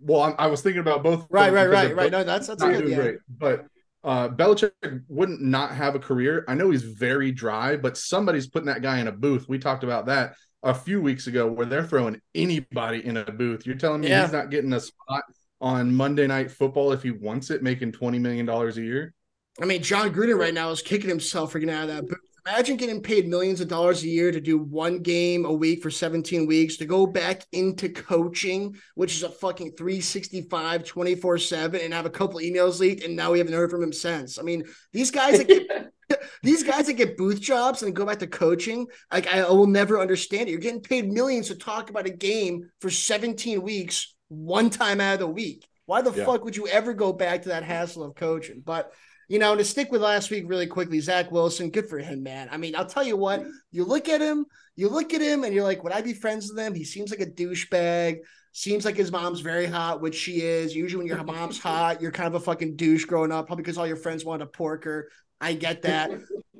Well, 0.00 0.22
I'm, 0.22 0.34
I 0.38 0.46
was 0.48 0.62
thinking 0.62 0.80
about 0.80 1.02
both. 1.02 1.26
right, 1.30 1.52
right, 1.52 1.68
right, 1.68 1.94
right. 1.94 2.10
No, 2.12 2.24
that's 2.24 2.46
that's 2.46 2.62
good. 2.62 2.88
Yeah. 2.88 2.96
great. 2.96 3.18
But 3.28 3.66
uh 4.02 4.28
Belichick 4.28 4.72
wouldn't 5.08 5.42
not 5.42 5.72
have 5.72 5.94
a 5.94 5.98
career. 5.98 6.44
I 6.48 6.54
know 6.54 6.70
he's 6.70 6.82
very 6.82 7.32
dry, 7.32 7.76
but 7.76 7.96
somebody's 7.96 8.46
putting 8.46 8.66
that 8.66 8.82
guy 8.82 8.98
in 8.98 9.08
a 9.08 9.12
booth. 9.12 9.48
We 9.48 9.58
talked 9.58 9.84
about 9.84 10.06
that 10.06 10.34
a 10.62 10.74
few 10.74 11.00
weeks 11.00 11.26
ago 11.26 11.46
where 11.46 11.66
they're 11.66 11.86
throwing 11.86 12.20
anybody 12.34 13.04
in 13.04 13.16
a 13.18 13.24
booth. 13.24 13.66
You're 13.66 13.76
telling 13.76 14.00
me 14.02 14.08
Yeah. 14.08 14.22
he's 14.22 14.32
not 14.32 14.50
getting 14.50 14.72
a 14.72 14.80
spot 14.80 15.24
on 15.60 15.94
Monday 15.94 16.26
night 16.26 16.50
football 16.50 16.92
if 16.92 17.02
he 17.02 17.10
wants 17.10 17.50
it, 17.50 17.62
making 17.62 17.92
twenty 17.92 18.18
million 18.18 18.46
dollars 18.46 18.78
a 18.78 18.82
year? 18.82 19.12
I 19.60 19.66
mean, 19.66 19.82
Jon 19.82 20.12
Gruden 20.14 20.38
right 20.38 20.54
now 20.54 20.70
is 20.70 20.80
kicking 20.80 21.10
himself 21.10 21.52
for 21.52 21.58
getting 21.58 21.74
out 21.74 21.88
of 21.90 21.96
that 21.96 22.02
booth. 22.06 22.18
Imagine 22.46 22.76
getting 22.76 23.02
paid 23.02 23.28
millions 23.28 23.60
of 23.60 23.68
dollars 23.68 24.02
a 24.02 24.08
year 24.08 24.32
to 24.32 24.40
do 24.40 24.58
one 24.58 25.00
game 25.00 25.44
a 25.44 25.52
week 25.52 25.82
for 25.82 25.90
17 25.90 26.46
weeks, 26.46 26.76
to 26.78 26.86
go 26.86 27.06
back 27.06 27.44
into 27.52 27.88
coaching, 27.88 28.74
which 28.94 29.14
is 29.14 29.22
a 29.22 29.28
fucking 29.28 29.72
365, 29.76 30.84
24 30.84 31.38
7, 31.38 31.80
and 31.80 31.92
have 31.92 32.06
a 32.06 32.10
couple 32.10 32.40
emails 32.40 32.80
leaked, 32.80 33.04
and 33.04 33.14
now 33.16 33.32
we 33.32 33.38
haven't 33.38 33.54
heard 33.54 33.70
from 33.70 33.82
him 33.82 33.92
since. 33.92 34.38
I 34.38 34.42
mean, 34.42 34.64
these 34.92 35.10
guys 35.10 35.38
that 35.38 35.48
get 35.48 35.92
these 36.42 36.64
guys 36.64 36.86
that 36.86 36.94
get 36.94 37.16
booth 37.16 37.40
jobs 37.40 37.82
and 37.82 37.94
go 37.94 38.04
back 38.04 38.18
to 38.18 38.26
coaching, 38.26 38.86
like 39.12 39.32
I 39.32 39.48
will 39.48 39.66
never 39.66 40.00
understand 40.00 40.48
it. 40.48 40.52
You're 40.52 40.60
getting 40.60 40.80
paid 40.80 41.12
millions 41.12 41.48
to 41.48 41.54
talk 41.54 41.90
about 41.90 42.06
a 42.06 42.10
game 42.10 42.68
for 42.80 42.90
17 42.90 43.62
weeks, 43.62 44.14
one 44.28 44.70
time 44.70 45.00
out 45.00 45.14
of 45.14 45.20
the 45.20 45.26
week. 45.28 45.66
Why 45.86 46.02
the 46.02 46.12
Yeah. 46.12 46.24
fuck 46.24 46.44
would 46.44 46.56
you 46.56 46.66
ever 46.68 46.94
go 46.94 47.12
back 47.12 47.42
to 47.42 47.50
that 47.50 47.62
hassle 47.64 48.02
of 48.02 48.14
coaching? 48.14 48.62
But 48.64 48.92
you 49.30 49.38
know, 49.38 49.54
to 49.54 49.64
stick 49.64 49.92
with 49.92 50.02
last 50.02 50.28
week 50.32 50.42
really 50.48 50.66
quickly, 50.66 50.98
Zach 50.98 51.30
Wilson, 51.30 51.70
good 51.70 51.88
for 51.88 52.00
him, 52.00 52.20
man. 52.20 52.48
I 52.50 52.56
mean, 52.56 52.74
I'll 52.74 52.84
tell 52.84 53.04
you 53.04 53.16
what, 53.16 53.46
you 53.70 53.84
look 53.84 54.08
at 54.08 54.20
him, 54.20 54.44
you 54.74 54.88
look 54.88 55.14
at 55.14 55.20
him, 55.20 55.44
and 55.44 55.54
you're 55.54 55.62
like, 55.62 55.84
would 55.84 55.92
I 55.92 56.02
be 56.02 56.14
friends 56.14 56.48
with 56.50 56.58
him? 56.58 56.74
He 56.74 56.82
seems 56.82 57.12
like 57.12 57.20
a 57.20 57.26
douchebag. 57.26 58.18
Seems 58.52 58.84
like 58.84 58.96
his 58.96 59.12
mom's 59.12 59.38
very 59.38 59.66
hot, 59.66 60.00
which 60.00 60.16
she 60.16 60.40
is. 60.40 60.74
Usually, 60.74 60.98
when 60.98 61.06
your 61.06 61.22
mom's 61.22 61.58
hot, 61.62 62.02
you're 62.02 62.10
kind 62.10 62.26
of 62.26 62.34
a 62.34 62.44
fucking 62.44 62.74
douche 62.74 63.04
growing 63.04 63.30
up, 63.30 63.46
probably 63.46 63.62
because 63.62 63.78
all 63.78 63.86
your 63.86 63.94
friends 63.94 64.24
wanted 64.24 64.46
to 64.46 64.50
pork 64.50 64.82
her. 64.82 65.08
I 65.40 65.52
get 65.52 65.82
that. 65.82 66.10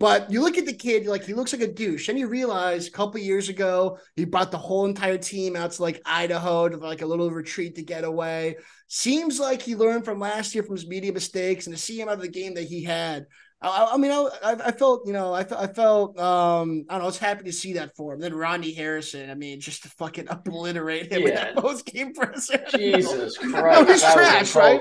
But 0.00 0.32
you 0.32 0.40
look 0.40 0.56
at 0.56 0.64
the 0.64 0.72
kid, 0.72 1.06
like 1.06 1.24
he 1.24 1.34
looks 1.34 1.52
like 1.52 1.60
a 1.60 1.70
douche. 1.70 2.08
And 2.08 2.18
you 2.18 2.26
realize 2.26 2.88
a 2.88 2.90
couple 2.90 3.20
years 3.20 3.50
ago, 3.50 3.98
he 4.16 4.24
brought 4.24 4.50
the 4.50 4.56
whole 4.56 4.86
entire 4.86 5.18
team 5.18 5.54
out 5.54 5.72
to 5.72 5.82
like 5.82 6.00
Idaho 6.06 6.70
to 6.70 6.78
like 6.78 7.02
a 7.02 7.06
little 7.06 7.30
retreat 7.30 7.74
to 7.76 7.82
get 7.82 8.04
away. 8.04 8.56
Seems 8.88 9.38
like 9.38 9.60
he 9.60 9.76
learned 9.76 10.06
from 10.06 10.18
last 10.18 10.54
year 10.54 10.64
from 10.64 10.74
his 10.74 10.88
media 10.88 11.12
mistakes, 11.12 11.66
and 11.66 11.76
to 11.76 11.80
see 11.80 12.00
him 12.00 12.08
out 12.08 12.14
of 12.14 12.22
the 12.22 12.28
game 12.28 12.54
that 12.54 12.64
he 12.64 12.82
had. 12.82 13.26
I, 13.62 13.90
I- 13.92 13.96
mean, 13.98 14.10
I, 14.10 14.28
I 14.42 14.72
felt, 14.72 15.06
you 15.06 15.12
know, 15.12 15.34
I 15.34 15.44
felt, 15.44 15.60
I 15.60 15.66
felt, 15.66 16.18
um, 16.18 16.86
I 16.88 16.94
don't 16.94 16.98
know, 17.00 17.04
I 17.04 17.06
was 17.06 17.18
happy 17.18 17.44
to 17.44 17.52
see 17.52 17.74
that 17.74 17.94
for 17.94 18.14
him. 18.14 18.20
Then 18.20 18.34
Rodney 18.34 18.72
Harrison, 18.72 19.28
I 19.30 19.34
mean, 19.34 19.60
just 19.60 19.82
to 19.82 19.90
fucking 19.90 20.28
obliterate 20.30 21.12
him 21.12 21.22
with 21.24 21.34
that 21.34 21.54
Yeah. 21.54 21.60
post 21.60 21.84
game 21.84 22.14
presser. 22.14 22.64
Jesus 22.74 23.36
Christ. 23.36 23.52
No, 23.54 23.84
he's 23.84 24.00
trash, 24.00 24.54
right? 24.54 24.80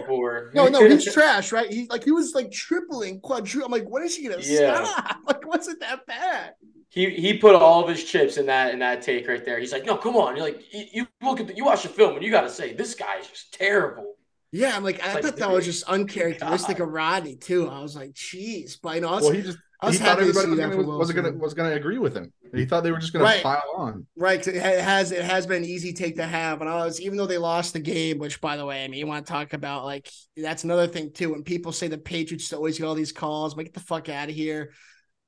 No, 0.54 0.68
no, 0.68 0.88
he's 0.88 1.12
trash, 1.14 1.52
right? 1.52 1.72
He 1.72 1.88
like 1.90 2.04
he 2.06 2.12
was 2.12 2.34
like 2.34 2.52
tripling, 2.52 3.20
quadrupling. 3.20 3.66
I'm 3.66 3.72
like, 3.72 3.90
what 3.90 4.02
is 4.04 4.16
he 4.16 4.28
gonna 4.28 4.42
Yeah. 4.42 4.86
stop? 4.86 5.18
Like, 5.28 5.46
what's 5.46 5.68
it 5.68 5.80
that 5.82 6.06
bad? 6.06 6.54
He 6.90 7.10
he 7.12 7.38
put 7.38 7.54
all 7.56 7.84
of 7.84 7.90
his 7.90 8.04
chips 8.04 8.38
in 8.38 8.46
that 8.48 8.74
in 8.74 8.80
that 8.80 9.02
take 9.02 9.28
right 9.28 9.44
there. 9.46 9.60
He's 9.60 9.72
like, 9.72 9.86
no, 9.86 9.96
come 9.98 10.16
on. 10.16 10.36
You're 10.36 10.46
like, 10.46 10.64
you, 10.74 10.86
you 10.94 11.08
look 11.22 11.40
at 11.40 11.48
the, 11.48 11.56
you 11.56 11.66
watch 11.66 11.84
the 11.84 11.90
film 11.90 12.16
and 12.16 12.24
you 12.24 12.32
got 12.32 12.42
to 12.42 12.50
say 12.50 12.74
this 12.74 12.96
guy 12.96 13.18
is 13.20 13.28
just 13.28 13.54
terrible. 13.54 14.16
Yeah, 14.52 14.76
I'm 14.76 14.84
like, 14.84 15.02
I 15.04 15.14
Like, 15.14 15.24
thought 15.24 15.38
that 15.38 15.52
was 15.52 15.66
just 15.66 15.84
oh 15.88 15.94
uncharacteristic 15.94 16.78
God. 16.78 16.84
of 16.86 16.90
Rodney 16.90 17.36
too. 17.36 17.68
I 17.70 17.82
was 17.82 17.96
like, 17.96 18.14
jeez, 18.14 18.78
but 18.82 18.96
you 18.96 19.02
know, 19.02 19.10
I 19.10 19.16
was, 19.16 19.24
Well, 19.26 19.34
he 19.34 19.42
just 19.42 19.58
he 19.86 19.98
thought 19.98 20.20
everybody 20.20 20.50
was 20.50 20.60
gonna, 20.60 20.78
was 20.98 21.12
gonna 21.12 21.32
was 21.34 21.54
gonna 21.54 21.76
agree 21.76 22.00
with 22.00 22.16
him. 22.16 22.34
He 22.54 22.66
thought 22.66 22.84
they 22.84 22.92
were 22.92 22.98
just 22.98 23.14
gonna 23.14 23.26
Right. 23.26 23.44
pile 23.44 23.62
on. 23.78 24.08
Right, 24.16 24.46
it 24.46 24.56
it 24.56 24.82
has 24.82 25.12
it 25.12 25.24
has 25.24 25.46
been 25.46 25.64
an 25.64 25.70
easy 25.70 25.94
take 25.94 26.16
to 26.16 26.26
have, 26.26 26.62
and 26.62 26.70
I 26.70 26.84
was 26.84 27.00
even 27.00 27.18
though 27.18 27.28
they 27.28 27.38
lost 27.38 27.74
the 27.74 27.80
game, 27.80 28.18
which 28.18 28.42
by 28.42 28.58
the 28.58 28.66
way, 28.66 28.84
I 28.84 28.88
mean 28.88 29.00
you 29.00 29.08
want 29.08 29.26
to 29.26 29.32
talk 29.32 29.54
about 29.54 29.86
like 29.86 30.10
that's 30.36 30.64
another 30.64 30.88
thing 30.88 31.12
too. 31.14 31.32
When 31.32 31.44
people 31.44 31.72
say 31.72 31.88
the 31.88 31.98
Patriots 32.00 32.52
always 32.52 32.78
get 32.80 32.86
all 32.86 32.96
these 32.96 33.12
calls, 33.12 33.54
I'm 33.54 33.58
like 33.58 33.68
get 33.68 33.74
the 33.76 33.80
fuck 33.82 34.10
out 34.10 34.30
of 34.30 34.36
here. 34.36 34.74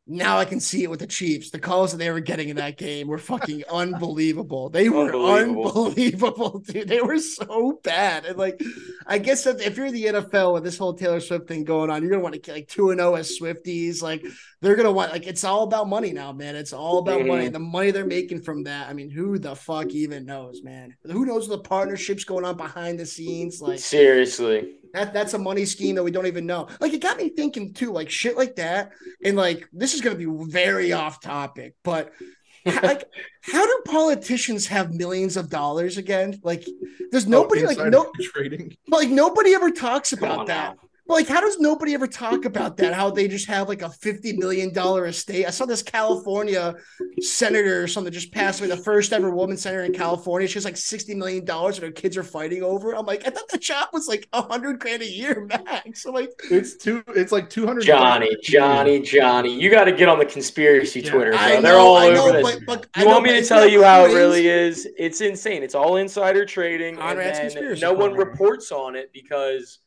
Now 0.07 0.39
I 0.39 0.45
can 0.45 0.59
see 0.59 0.83
it 0.83 0.89
with 0.89 0.99
the 0.99 1.07
Chiefs. 1.07 1.51
The 1.51 1.59
calls 1.59 1.91
that 1.91 1.97
they 1.97 2.09
were 2.09 2.19
getting 2.19 2.49
in 2.49 2.55
that 2.57 2.77
game 2.77 3.07
were 3.07 3.19
fucking 3.19 3.63
unbelievable. 3.71 4.69
They 4.69 4.89
were 4.89 5.05
Unbelievable. 5.05 5.87
unbelievable, 5.87 6.59
dude. 6.59 6.87
They 6.87 7.01
were 7.01 7.19
so 7.19 7.79
bad. 7.83 8.25
And 8.25 8.35
like, 8.37 8.59
I 9.05 9.19
guess 9.19 9.43
that 9.43 9.61
if 9.61 9.77
you're 9.77 9.91
the 9.91 10.05
NFL 10.05 10.53
with 10.53 10.63
this 10.63 10.77
whole 10.77 10.95
Taylor 10.95 11.19
Swift 11.19 11.47
thing 11.47 11.63
going 11.63 11.89
on, 11.91 12.01
you're 12.01 12.09
gonna 12.11 12.23
want 12.23 12.33
to 12.33 12.41
get 12.41 12.53
like 12.55 12.67
two 12.67 12.89
and 12.89 12.99
zero 12.99 13.13
as 13.15 13.37
Swifties. 13.39 14.01
Like, 14.01 14.25
they're 14.59 14.75
gonna 14.75 14.91
want 14.91 15.11
like 15.11 15.27
it's 15.27 15.43
all 15.43 15.63
about 15.63 15.87
money 15.87 16.11
now, 16.11 16.33
man. 16.33 16.55
It's 16.55 16.73
all 16.73 16.97
about 16.97 17.21
Mhm. 17.21 17.27
money. 17.27 17.47
The 17.49 17.59
money 17.59 17.91
they're 17.91 18.05
making 18.05 18.41
from 18.41 18.63
that. 18.63 18.89
I 18.89 18.93
mean, 18.93 19.11
who 19.11 19.37
the 19.37 19.55
fuck 19.55 19.91
even 19.91 20.25
knows, 20.25 20.63
man? 20.63 20.95
Who 21.03 21.25
knows 21.27 21.47
the 21.47 21.59
partnerships 21.59 22.23
going 22.23 22.43
on 22.43 22.57
behind 22.57 22.99
the 22.99 23.05
scenes? 23.05 23.61
Like 23.61 23.79
Seriously. 23.79 24.77
That 24.93 25.13
that's 25.13 25.33
a 25.33 25.37
money 25.39 25.65
scheme 25.65 25.95
that 25.95 26.03
we 26.03 26.11
don't 26.11 26.27
even 26.27 26.45
know. 26.45 26.67
Like 26.79 26.93
it 26.93 27.01
got 27.01 27.17
me 27.17 27.29
thinking 27.29 27.73
too, 27.73 27.91
like 27.91 28.09
shit 28.09 28.37
like 28.37 28.55
that. 28.57 28.91
And 29.23 29.37
like 29.37 29.67
this 29.73 29.93
is 29.93 30.01
gonna 30.01 30.15
be 30.15 30.27
very 30.27 30.91
off 30.93 31.19
topic, 31.21 31.75
but 31.83 32.11
like 32.65 33.05
how 33.41 33.65
do 33.65 33.81
politicians 33.85 34.67
have 34.67 34.93
millions 34.93 35.37
of 35.37 35.49
dollars 35.49 35.97
again? 35.97 36.39
Like 36.43 36.65
there's 37.11 37.25
oh, 37.25 37.29
nobody 37.29 37.63
Oh, 37.63 37.67
like 37.67 37.91
no 37.91 38.11
trading. 38.21 38.75
like 38.87 39.09
nobody 39.09 39.53
ever 39.53 39.71
talks 39.71 40.13
about 40.13 40.47
that. 40.47 40.75
now. 40.75 40.89
But 41.11 41.15
like, 41.17 41.27
how 41.27 41.41
does 41.41 41.59
nobody 41.59 41.93
ever 41.93 42.07
talk 42.07 42.45
about 42.45 42.77
that? 42.77 42.93
How 42.93 43.09
they 43.09 43.27
just 43.27 43.45
have 43.47 43.67
like 43.67 43.81
a 43.81 43.89
fifty 43.89 44.31
million 44.37 44.71
dollar 44.71 45.07
estate? 45.07 45.45
I 45.45 45.49
saw 45.49 45.65
this 45.65 45.83
California 45.83 46.73
senator 47.19 47.83
or 47.83 47.87
something 47.87 48.13
just 48.13 48.31
passed 48.31 48.61
away, 48.61 48.69
the 48.69 48.77
first 48.77 49.11
ever 49.11 49.29
woman 49.29 49.57
senator 49.57 49.83
in 49.83 49.91
California. 49.91 50.47
She 50.47 50.53
has 50.53 50.63
like 50.63 50.77
sixty 50.77 51.13
million 51.13 51.43
dollars, 51.43 51.75
and 51.77 51.85
her 51.85 51.91
kids 51.91 52.15
are 52.15 52.23
fighting 52.23 52.63
over. 52.63 52.93
it. 52.93 52.97
I'm 52.97 53.05
like, 53.05 53.27
I 53.27 53.29
thought 53.29 53.49
the 53.49 53.57
job 53.57 53.89
was 53.91 54.07
like 54.07 54.25
a 54.31 54.41
hundred 54.41 54.79
grand 54.79 55.01
a 55.01 55.05
year 55.05 55.45
max. 55.65 56.05
I'm 56.05 56.13
like, 56.13 56.29
It's 56.49 56.77
two. 56.77 57.03
It's 57.09 57.33
like 57.33 57.49
two 57.49 57.67
hundred. 57.67 57.83
Johnny, 57.83 58.33
Johnny, 58.41 59.01
Johnny. 59.01 59.59
You 59.61 59.69
got 59.69 59.83
to 59.83 59.91
get 59.91 60.07
on 60.07 60.17
the 60.17 60.25
conspiracy 60.25 61.01
Yeah. 61.01 61.11
Twitter, 61.11 61.31
bro. 61.31 61.39
I 61.41 61.59
They're 61.59 61.73
know, 61.73 61.79
all 61.79 61.97
I 61.97 62.07
over 62.07 62.15
know, 62.15 62.31
this. 62.31 62.55
but, 62.55 62.65
but 62.65 62.87
I 62.95 63.01
You 63.01 63.05
know, 63.07 63.11
want 63.15 63.25
me 63.25 63.31
but 63.31 63.41
to 63.41 63.45
tell 63.45 63.59
not 63.63 63.71
you 63.71 63.83
how 63.83 64.05
it 64.05 64.13
really 64.13 64.47
is? 64.47 64.87
It's 64.97 65.19
insane. 65.19 65.61
It's 65.61 65.75
all 65.75 65.97
insider 65.97 66.45
trading, 66.45 66.95
Conrad's 66.95 67.37
and 67.39 67.51
then 67.51 67.51
conspiracy 67.51 67.81
no 67.81 67.91
one 67.91 68.13
reports 68.13 68.71
on 68.71 68.95
it 68.95 69.11
because 69.11 69.79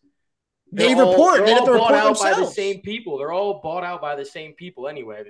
They 0.74 0.94
all- 0.94 1.10
report. 1.10 1.46
They're 1.46 1.54
have 1.54 1.68
all 1.68 1.78
bought 1.78 1.94
out 1.94 2.18
by 2.18 2.34
the 2.34 2.46
same 2.46 2.80
people. 2.80 3.18
They're 3.18 3.32
all 3.32 3.60
bought 3.62 3.84
out 3.84 4.00
by 4.00 4.14
the 4.16 4.24
same 4.24 4.52
people 4.52 4.88
anyway. 4.88 5.22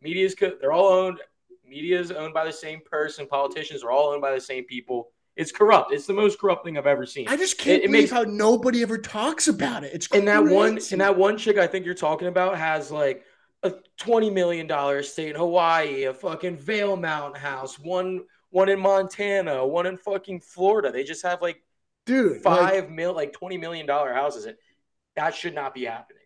Media's 0.00 0.34
they're 0.34 0.72
all 0.72 0.88
owned. 0.92 1.18
Media 1.66 1.98
is 1.98 2.12
owned 2.12 2.34
by 2.34 2.44
the 2.44 2.52
same 2.52 2.80
person. 2.84 3.26
Politicians 3.26 3.82
are 3.82 3.90
all 3.90 4.10
owned 4.12 4.20
by 4.22 4.32
the 4.34 4.40
same 4.40 4.64
people. 4.64 5.10
It's 5.36 5.50
corrupt. 5.50 5.92
It's 5.92 6.06
the 6.06 6.12
most 6.12 6.38
corrupt 6.38 6.64
thing 6.64 6.76
I've 6.76 6.86
ever 6.86 7.06
seen. 7.06 7.26
I 7.28 7.36
just 7.38 7.56
can't 7.56 7.80
It- 7.80 7.84
it 7.84 7.86
believe 7.88 8.02
makes- 8.02 8.12
how 8.12 8.22
nobody 8.24 8.82
ever 8.82 8.98
talks 8.98 9.48
about 9.48 9.82
it. 9.82 9.92
It's 9.94 10.06
and 10.12 10.28
that 10.28 10.44
one 10.44 10.72
crazy. 10.72 10.94
and 10.94 11.00
that 11.00 11.16
one 11.16 11.38
chick 11.38 11.56
I 11.56 11.66
think 11.66 11.86
you're 11.86 11.94
talking 11.94 12.28
about 12.28 12.58
has 12.58 12.90
like 12.90 13.24
a 13.62 13.72
twenty 13.96 14.28
million 14.28 14.66
dollar 14.66 14.98
estate 14.98 15.30
in 15.30 15.36
Hawaii, 15.36 16.04
a 16.04 16.12
fucking 16.12 16.56
Vail 16.58 16.96
Mountain 16.96 17.40
house, 17.40 17.78
one 17.78 18.24
one 18.50 18.68
in 18.68 18.78
Montana, 18.78 19.66
one 19.66 19.86
in 19.86 19.96
fucking 19.96 20.40
Florida. 20.40 20.92
They 20.92 21.04
just 21.04 21.22
have 21.22 21.40
like 21.40 21.62
dude. 22.04 22.32
like, 22.32 22.42
five 22.42 22.90
mil, 22.90 23.14
like 23.14 23.32
twenty 23.32 23.56
million 23.56 23.86
dollar 23.86 24.12
houses. 24.12 24.46
That 25.16 25.34
should 25.34 25.54
not 25.54 25.74
be 25.74 25.84
happening. 25.84 26.22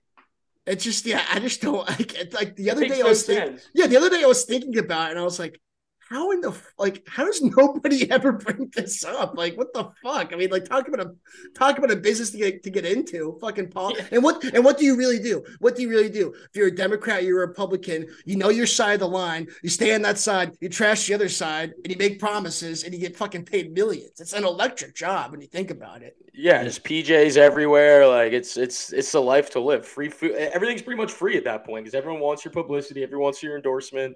it's 0.66 0.84
just 0.84 1.06
yeah. 1.06 1.24
I 1.30 1.40
just 1.40 1.60
don't 1.60 1.88
like. 1.88 2.32
Like 2.32 2.56
the 2.56 2.70
other 2.70 2.86
day 2.86 3.00
I 3.00 3.04
was 3.04 3.24
thinking. 3.24 3.58
Yeah, 3.74 3.86
the 3.86 3.96
other 3.96 4.10
day 4.10 4.22
I 4.22 4.26
was 4.26 4.44
thinking 4.44 4.78
about 4.78 5.08
it 5.08 5.10
and 5.12 5.20
I 5.20 5.24
was 5.24 5.38
like, 5.38 5.60
how 6.08 6.30
in 6.30 6.40
the 6.40 6.50
f- 6.50 6.72
like 6.78 7.06
how 7.08 7.24
does 7.24 7.42
nobody 7.56 8.10
ever 8.10 8.32
bring 8.32 8.70
this 8.74 9.04
up? 9.04 9.36
Like, 9.36 9.56
what 9.56 9.72
the 9.72 9.90
fuck? 10.02 10.32
I 10.32 10.36
mean, 10.36 10.50
like 10.50 10.64
talk 10.64 10.88
about 10.88 11.06
a 11.06 11.14
talk 11.54 11.78
about 11.78 11.90
a 11.90 11.96
business 11.96 12.30
to 12.30 12.38
get 12.38 12.62
to 12.62 12.70
get 12.70 12.86
into. 12.86 13.36
Fucking 13.40 13.68
Paul. 13.68 13.96
And 14.10 14.22
what 14.22 14.42
and 14.44 14.64
what 14.64 14.78
do 14.78 14.84
you 14.84 14.96
really 14.96 15.18
do? 15.18 15.44
What 15.58 15.76
do 15.76 15.82
you 15.82 15.88
really 15.88 16.10
do? 16.10 16.32
If 16.32 16.50
you're 16.54 16.68
a 16.68 16.74
Democrat, 16.74 17.24
you're 17.24 17.42
a 17.42 17.46
Republican, 17.46 18.06
you 18.24 18.36
know 18.36 18.50
your 18.50 18.66
side 18.66 18.94
of 18.94 19.00
the 19.00 19.08
line, 19.08 19.48
you 19.62 19.68
stay 19.68 19.94
on 19.94 20.02
that 20.02 20.18
side, 20.18 20.52
you 20.60 20.68
trash 20.68 21.06
the 21.06 21.14
other 21.14 21.28
side, 21.28 21.72
and 21.84 21.92
you 21.92 21.98
make 21.98 22.18
promises 22.18 22.84
and 22.84 22.94
you 22.94 23.00
get 23.00 23.16
fucking 23.16 23.44
paid 23.44 23.72
millions. 23.72 24.20
It's 24.20 24.32
an 24.32 24.44
electric 24.44 24.94
job 24.94 25.32
when 25.32 25.40
you 25.40 25.46
think 25.48 25.70
about 25.70 26.02
it. 26.02 26.16
Yeah, 26.32 26.62
just 26.64 26.84
PJs 26.84 27.36
everywhere. 27.36 28.06
Like 28.06 28.32
it's 28.32 28.56
it's 28.56 28.92
it's 28.92 29.14
a 29.14 29.20
life 29.20 29.50
to 29.50 29.60
live. 29.60 29.86
Free 29.86 30.08
food. 30.08 30.32
Everything's 30.32 30.82
pretty 30.82 31.00
much 31.00 31.12
free 31.12 31.36
at 31.36 31.44
that 31.44 31.64
point 31.64 31.84
because 31.84 31.94
everyone 31.94 32.20
wants 32.20 32.44
your 32.44 32.52
publicity. 32.52 33.02
Everyone 33.02 33.24
wants 33.24 33.42
your 33.42 33.56
endorsement. 33.56 34.14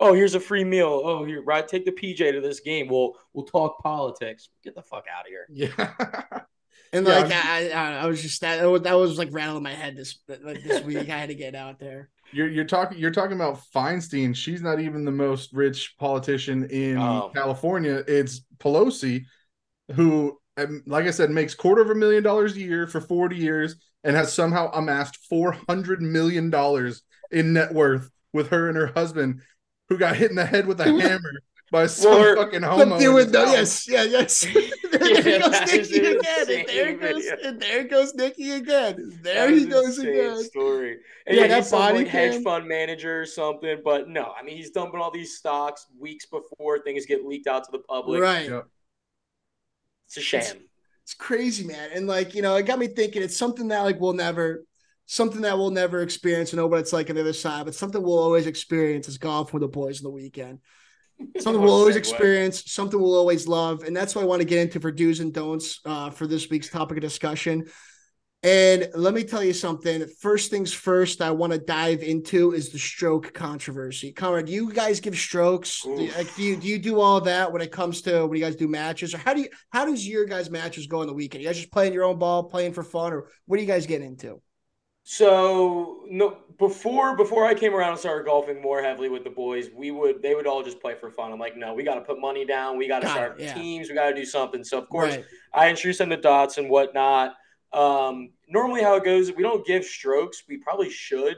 Oh, 0.00 0.14
here's 0.14 0.34
a 0.34 0.40
free 0.40 0.64
meal. 0.64 1.02
Oh, 1.04 1.24
here, 1.24 1.42
right, 1.42 1.66
take 1.66 1.84
the 1.84 1.92
PJ 1.92 2.32
to 2.32 2.40
this 2.40 2.60
game. 2.60 2.88
We'll 2.88 3.16
we'll 3.32 3.44
talk 3.44 3.82
politics. 3.82 4.48
Get 4.64 4.74
the 4.74 4.82
fuck 4.82 5.04
out 5.14 5.26
of 5.26 5.28
here. 5.28 5.46
Yeah. 5.50 6.40
And 6.92 7.06
Yeah, 7.06 7.20
like 7.20 7.32
I, 7.32 7.70
I, 7.70 7.92
I 7.98 8.06
was 8.06 8.20
just 8.20 8.40
that 8.40 8.60
that 8.82 8.94
was 8.94 9.16
like 9.16 9.28
rattling 9.30 9.62
my 9.62 9.72
head 9.72 9.96
this 9.96 10.18
like, 10.26 10.64
this 10.64 10.82
week. 10.84 11.08
I 11.08 11.18
had 11.18 11.28
to 11.28 11.36
get 11.36 11.54
out 11.54 11.78
there. 11.78 12.10
You're 12.32 12.48
you're 12.48 12.64
talking 12.64 12.98
you're 12.98 13.12
talking 13.12 13.36
about 13.36 13.60
Feinstein. 13.72 14.34
She's 14.34 14.60
not 14.60 14.80
even 14.80 15.04
the 15.04 15.12
most 15.12 15.52
rich 15.52 15.94
politician 16.00 16.64
in 16.64 16.98
Oh. 16.98 17.30
California. 17.32 18.02
It's 18.08 18.40
Pelosi, 18.58 19.24
who, 19.92 20.38
um, 20.56 20.82
like 20.86 21.06
I 21.06 21.10
said, 21.12 21.30
makes 21.30 21.54
quarter 21.54 21.82
of 21.82 21.90
a 21.90 21.94
million 21.94 22.24
dollars 22.24 22.56
a 22.56 22.60
year 22.60 22.88
for 22.88 23.00
40 23.00 23.36
years 23.36 23.76
and 24.02 24.16
has 24.16 24.32
somehow 24.32 24.70
amassed 24.72 25.16
400 25.28 26.02
million 26.02 26.50
dollars 26.50 27.02
in 27.30 27.52
net 27.52 27.72
worth 27.72 28.10
with 28.32 28.48
her 28.48 28.68
and 28.68 28.76
her 28.76 28.88
husband, 28.88 29.42
who 29.90 29.98
got 29.98 30.16
hit 30.16 30.30
in 30.30 30.36
the 30.36 30.46
head 30.46 30.66
with 30.66 30.80
a 30.80 30.84
hammer 31.00 31.42
by 31.70 31.86
some 31.88 32.20
Well, 32.20 32.36
fucking 32.36 32.62
homo. 32.62 32.78
Some 32.78 32.92
in 32.94 32.98
dude 32.98 33.32
no, 33.32 33.44
yes, 33.44 33.88
yeah, 33.88 34.04
yes. 34.04 34.40
there 34.92 35.10
Yeah, 35.10 35.38
goes 35.38 35.50
that 35.50 35.70
is 35.72 35.90
Nikki 35.90 35.98
an 35.98 36.16
again. 36.16 36.46
And 36.50 36.66
there 36.68 36.94
goes, 36.96 37.24
video. 37.24 37.48
and 37.48 37.60
there 37.60 37.84
goes 37.84 38.14
Nikki 38.14 38.50
again. 38.52 39.18
There 39.22 39.50
That 39.50 39.50
he 39.50 39.66
goes 39.66 39.98
again. 39.98 40.42
Story. 40.44 40.98
And 41.26 41.36
Yeah, 41.36 41.42
yeah, 41.42 41.48
that 41.48 41.58
he's 41.58 41.70
body 41.70 41.98
like 41.98 42.08
hedge 42.08 42.42
fund 42.42 42.66
manager 42.68 43.20
or 43.20 43.26
something. 43.26 43.82
But 43.84 44.08
no, 44.08 44.32
I 44.38 44.42
mean 44.42 44.56
he's 44.56 44.70
dumping 44.70 45.00
all 45.00 45.10
these 45.10 45.36
stocks 45.36 45.86
weeks 45.98 46.26
before 46.26 46.80
things 46.80 47.06
get 47.06 47.24
leaked 47.24 47.46
out 47.46 47.64
to 47.64 47.70
the 47.72 47.80
public. 47.80 48.20
Right. 48.20 48.48
Yep. 48.50 48.66
It's 50.06 50.16
a 50.16 50.20
sham. 50.20 50.56
It's 51.04 51.14
crazy, 51.14 51.64
man. 51.64 51.90
And 51.94 52.06
like, 52.06 52.34
you 52.34 52.42
know, 52.42 52.56
it 52.56 52.66
got 52.66 52.78
me 52.78 52.88
thinking 52.88 53.22
it's 53.22 53.36
something 53.36 53.68
that 53.68 53.80
like 53.82 54.00
we'll 54.00 54.12
never 54.12 54.64
something 55.10 55.40
that 55.40 55.58
we'll 55.58 55.72
never 55.72 56.02
experience 56.02 56.52
and 56.52 56.58
know 56.58 56.68
what 56.68 56.78
it's 56.78 56.92
like 56.92 57.10
on 57.10 57.16
the 57.16 57.20
other 57.20 57.32
side, 57.32 57.64
but 57.64 57.74
something 57.74 58.00
we'll 58.00 58.16
always 58.16 58.46
experience 58.46 59.08
is 59.08 59.18
golf 59.18 59.52
with 59.52 59.60
the 59.60 59.66
boys 59.66 59.98
on 59.98 60.04
the 60.04 60.10
weekend. 60.10 60.60
Something 61.40 61.60
we'll 61.60 61.74
always 61.80 61.96
experience, 61.96 62.70
something 62.72 62.98
we'll 62.98 63.16
always 63.16 63.48
love. 63.48 63.82
And 63.82 63.94
that's 63.94 64.14
what 64.14 64.22
I 64.22 64.26
want 64.28 64.40
to 64.40 64.46
get 64.46 64.60
into 64.60 64.78
for 64.78 64.92
do's 64.92 65.18
and 65.18 65.34
don'ts 65.34 65.80
uh, 65.84 66.10
for 66.10 66.28
this 66.28 66.48
week's 66.48 66.70
topic 66.70 66.96
of 66.96 67.00
discussion. 67.00 67.64
And 68.44 68.88
let 68.94 69.12
me 69.12 69.24
tell 69.24 69.42
you 69.42 69.52
something. 69.52 70.06
First 70.20 70.48
things 70.48 70.72
first, 70.72 71.20
I 71.20 71.32
want 71.32 71.52
to 71.54 71.58
dive 71.58 72.04
into 72.04 72.52
is 72.52 72.70
the 72.70 72.78
stroke 72.78 73.34
controversy. 73.34 74.12
Conrad, 74.12 74.46
do 74.46 74.52
you 74.52 74.72
guys 74.72 75.00
give 75.00 75.18
strokes? 75.18 75.82
Do, 75.82 75.90
Oof. 75.90 76.16
like, 76.16 76.36
do 76.36 76.44
you 76.44 76.56
do 76.56 76.68
you 76.68 76.78
do 76.78 77.00
all 77.00 77.20
that 77.22 77.52
when 77.52 77.62
it 77.62 77.72
comes 77.72 78.00
to 78.02 78.26
when 78.26 78.38
you 78.38 78.44
guys 78.44 78.54
do 78.54 78.68
matches, 78.68 79.12
or 79.12 79.18
how 79.18 79.34
do 79.34 79.40
you 79.40 79.48
how 79.70 79.84
does 79.84 80.06
your 80.06 80.24
guys 80.24 80.50
matches 80.50 80.86
go 80.86 81.00
on 81.00 81.08
the 81.08 81.12
weekend? 81.12 81.42
You 81.42 81.48
guys 81.48 81.58
just 81.58 81.72
playing 81.72 81.92
your 81.94 82.04
own 82.04 82.18
ball, 82.18 82.44
playing 82.44 82.74
for 82.74 82.84
fun, 82.84 83.12
or 83.12 83.28
what 83.46 83.56
do 83.56 83.62
you 83.62 83.68
guys 83.68 83.86
get 83.86 84.02
into? 84.02 84.40
So 85.02 86.04
no, 86.08 86.38
before 86.58 87.16
before 87.16 87.46
I 87.46 87.54
came 87.54 87.74
around 87.74 87.90
and 87.92 87.98
started 87.98 88.26
golfing 88.26 88.60
more 88.60 88.82
heavily 88.82 89.08
with 89.08 89.24
the 89.24 89.30
boys, 89.30 89.68
we 89.74 89.90
would 89.90 90.22
they 90.22 90.34
would 90.34 90.46
all 90.46 90.62
just 90.62 90.80
play 90.80 90.94
for 90.94 91.10
fun. 91.10 91.32
I'm 91.32 91.38
like, 91.38 91.56
no, 91.56 91.74
we 91.74 91.82
got 91.82 91.94
to 91.94 92.02
put 92.02 92.20
money 92.20 92.44
down. 92.44 92.76
We 92.76 92.86
got 92.86 93.00
to 93.00 93.08
start 93.08 93.40
it, 93.40 93.44
yeah. 93.44 93.54
teams. 93.54 93.88
We 93.88 93.94
got 93.94 94.10
to 94.10 94.14
do 94.14 94.24
something. 94.24 94.62
So 94.62 94.78
of 94.78 94.88
course, 94.88 95.16
Right. 95.16 95.24
I 95.54 95.70
introduce 95.70 95.98
them 95.98 96.10
to 96.10 96.16
dots 96.16 96.58
and 96.58 96.68
whatnot. 96.68 97.34
Um, 97.72 98.30
normally, 98.48 98.82
how 98.82 98.96
it 98.96 99.04
goes, 99.04 99.32
we 99.32 99.42
don't 99.42 99.66
give 99.66 99.84
strokes. 99.84 100.42
We 100.48 100.58
probably 100.58 100.90
should. 100.90 101.36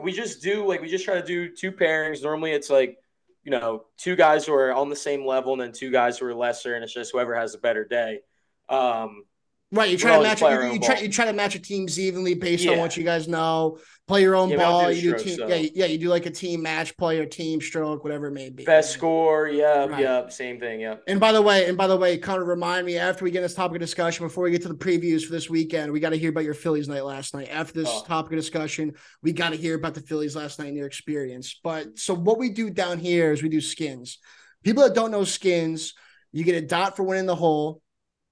We 0.00 0.12
just 0.12 0.42
do 0.42 0.66
like 0.66 0.80
we 0.80 0.88
just 0.88 1.04
try 1.04 1.14
to 1.20 1.26
do 1.26 1.54
two 1.54 1.72
pairings. 1.72 2.22
Normally, 2.22 2.52
it's 2.52 2.70
like 2.70 2.96
you 3.42 3.50
know 3.50 3.86
two 3.96 4.14
guys 4.14 4.46
who 4.46 4.54
are 4.54 4.72
on 4.72 4.88
the 4.88 4.96
same 4.96 5.26
level 5.26 5.52
and 5.52 5.60
then 5.60 5.72
two 5.72 5.90
guys 5.90 6.18
who 6.18 6.26
are 6.26 6.34
lesser, 6.34 6.74
and 6.74 6.84
it's 6.84 6.94
just 6.94 7.12
whoever 7.12 7.34
has 7.34 7.54
a 7.54 7.58
better 7.58 7.84
day. 7.84 8.20
Um, 8.68 9.24
Right, 9.70 9.90
you 9.90 9.98
try 9.98 10.16
to 10.16 10.22
match 10.22 10.38
play 10.38 10.52
it. 10.54 10.56
our 10.56 10.66
You, 10.68 10.72
you 10.74 10.80
try 10.80 10.98
you 11.00 11.08
try 11.10 11.26
to 11.26 11.34
match 11.34 11.52
your 11.54 11.62
teams 11.62 11.98
evenly 12.00 12.32
based 12.32 12.66
on 12.66 12.78
what 12.78 12.96
you 12.96 13.04
guys 13.04 13.28
know. 13.28 13.78
Play 14.06 14.22
your 14.22 14.34
own 14.34 14.48
Yeah, 14.48 14.56
ball. 14.56 14.88
do 14.90 14.96
You 14.98 15.12
do 15.18 15.22
team, 15.22 15.36
though. 15.36 15.46
yeah, 15.48 15.56
you- 15.56 15.70
yeah. 15.74 15.84
You 15.84 15.98
do 15.98 16.08
like 16.08 16.24
a 16.24 16.30
team 16.30 16.62
match 16.62 16.96
play 16.96 17.18
or 17.18 17.26
team 17.26 17.60
stroke, 17.60 18.02
whatever 18.02 18.28
it 18.28 18.32
may 18.32 18.48
be. 18.48 18.64
best 18.64 18.92
score, 18.92 19.46
yeah, 19.46 19.84
Right. 19.84 20.00
yeah, 20.00 20.26
same 20.30 20.58
thing, 20.58 20.80
yeah. 20.80 20.94
And 21.06 21.20
by 21.20 21.32
the 21.32 21.42
way, 21.42 21.68
and 21.68 21.76
by 21.76 21.86
the 21.86 21.98
way, 21.98 22.16
kind 22.16 22.40
of 22.40 22.48
remind 22.48 22.86
me 22.86 22.96
after 22.96 23.24
we 23.24 23.30
get 23.30 23.42
this 23.42 23.52
topic 23.52 23.74
of 23.76 23.80
discussion, 23.80 24.24
before 24.24 24.44
we 24.44 24.50
get 24.50 24.62
to 24.62 24.68
the 24.68 24.74
previews 24.74 25.24
for 25.26 25.32
this 25.32 25.50
weekend, 25.50 25.92
we 25.92 26.00
got 26.00 26.10
to 26.10 26.16
hear 26.18 26.30
about 26.30 26.44
your 26.44 26.54
Phillies 26.54 26.88
night 26.88 27.04
last 27.04 27.34
night. 27.34 27.48
After 27.52 27.74
this 27.74 27.90
Oh. 27.92 28.04
topic 28.06 28.32
of 28.32 28.38
discussion, 28.38 28.94
we 29.22 29.32
got 29.32 29.50
to 29.50 29.56
hear 29.56 29.74
about 29.74 29.92
the 29.92 30.00
Phillies 30.00 30.34
last 30.34 30.58
night 30.58 30.68
and 30.68 30.76
your 30.78 30.86
experience. 30.86 31.60
But 31.62 31.98
so 31.98 32.14
what 32.14 32.38
we 32.38 32.48
do 32.48 32.70
down 32.70 32.98
here 32.98 33.32
is 33.32 33.42
we 33.42 33.50
do 33.50 33.60
skins. 33.60 34.16
People 34.64 34.84
that 34.84 34.94
don't 34.94 35.10
know 35.10 35.24
skins, 35.24 35.92
you 36.32 36.42
get 36.44 36.54
a 36.62 36.66
dot 36.66 36.96
for 36.96 37.02
winning 37.02 37.26
the 37.26 37.36
hole. 37.36 37.82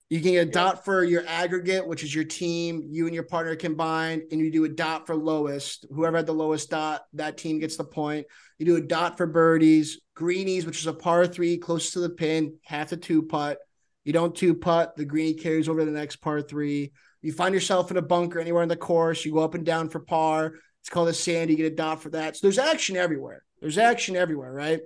You 0.09 0.21
can 0.21 0.33
get 0.33 0.49
a 0.49 0.51
dot 0.51 0.85
for 0.85 1.03
your 1.03 1.25
aggregate, 1.27 1.87
which 1.87 2.05
is 2.05 2.15
your 2.15 2.25
team, 2.25 2.87
you 2.91 3.07
and 3.07 3.15
your 3.15 3.25
partner 3.25 3.57
combined, 3.57 4.23
and 4.31 4.41
you 4.41 4.53
do 4.53 4.65
a 4.65 4.69
dot 4.69 5.07
for 5.07 5.17
lowest. 5.17 5.85
Whoever 5.91 6.19
had 6.19 6.27
the 6.27 6.33
lowest 6.33 6.71
dot, 6.71 7.03
that 7.15 7.37
team 7.37 7.59
gets 7.59 7.77
the 7.77 7.85
point. 7.85 8.27
You 8.59 8.67
do 8.67 8.77
a 8.77 8.81
dot 8.81 9.17
for 9.17 9.27
birdies, 9.27 10.01
greenies, 10.15 10.65
which 10.65 10.79
is 10.79 10.87
a 10.87 10.93
par 10.93 11.27
three 11.27 11.59
close 11.59 11.91
to 11.93 12.01
the 12.01 12.11
pin, 12.11 12.55
half 12.63 12.93
a 12.93 12.97
two 12.97 13.23
putt. 13.23 13.59
You 14.05 14.13
don't 14.13 14.35
two 14.35 14.55
putt, 14.55 14.97
the 14.97 15.05
greenie 15.05 15.35
carries 15.35 15.69
over 15.69 15.81
to 15.81 15.87
the 15.87 15.91
next 15.91 16.17
par 16.17 16.41
three. 16.41 16.93
You 17.21 17.33
find 17.33 17.53
yourself 17.53 17.91
in 17.91 17.97
a 17.97 18.03
bunker 18.03 18.39
anywhere 18.39 18.63
in 18.63 18.69
the 18.69 18.77
course, 18.77 19.25
you 19.25 19.33
go 19.33 19.41
up 19.41 19.55
and 19.55 19.67
down 19.67 19.89
for 19.89 19.99
par. 19.99 20.53
It's 20.83 20.89
called 20.89 21.09
a 21.09 21.15
sand. 21.15 21.51
You 21.51 21.57
get 21.57 21.73
a 21.73 21.75
dot 21.75 22.01
for 22.01 22.11
that. 22.11 22.37
So 22.37 22.47
there's 22.47 22.59
action 22.59 22.97
everywhere. 22.97 23.43
There's 23.61 23.79
action 23.79 24.15
everywhere, 24.15 24.53
right? 24.53 24.81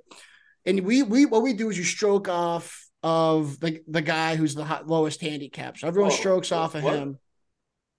And 0.64 0.81
we 0.81 1.03
we 1.03 1.27
what 1.27 1.43
we 1.43 1.53
do 1.53 1.68
is 1.68 1.77
you 1.77 1.85
stroke 1.85 2.27
off 2.27 2.87
of 3.03 3.59
the 3.61 3.80
the 3.88 4.03
guy 4.03 4.36
who's 4.36 4.55
the 4.55 4.64
hot, 4.64 4.86
lowest 4.86 5.20
handicap. 5.20 5.78
So 5.78 5.88
everyone 5.88 6.11
strokes 6.11 6.53
off 6.53 6.74
of 6.74 6.82
what? 6.82 6.94
him. 6.94 7.18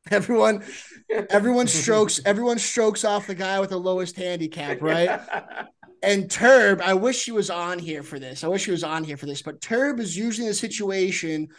Everyone, 0.09 0.63
everyone 1.29 1.67
strokes, 1.67 2.19
everyone 2.25 2.57
strokes 2.57 3.05
off 3.05 3.27
the 3.27 3.35
guy 3.35 3.59
with 3.59 3.69
the 3.69 3.77
lowest 3.77 4.15
handicap, 4.15 4.81
right? 4.81 5.21
And 6.01 6.29
Turb, 6.29 6.81
I 6.83 6.95
wish 6.95 7.23
he 7.23 7.31
was 7.31 7.51
on 7.51 7.77
here 7.77 8.01
for 8.01 8.17
this. 8.17 8.43
I 8.43 8.47
wish 8.47 8.65
he 8.65 8.71
was 8.71 8.83
on 8.83 9.03
here 9.03 9.15
for 9.15 9.27
this, 9.27 9.43
but 9.43 9.61
Turb 9.61 9.99
is 9.99 10.17
usually 10.17 10.47
in 10.47 10.51
a 10.51 10.55
situation 10.55 11.49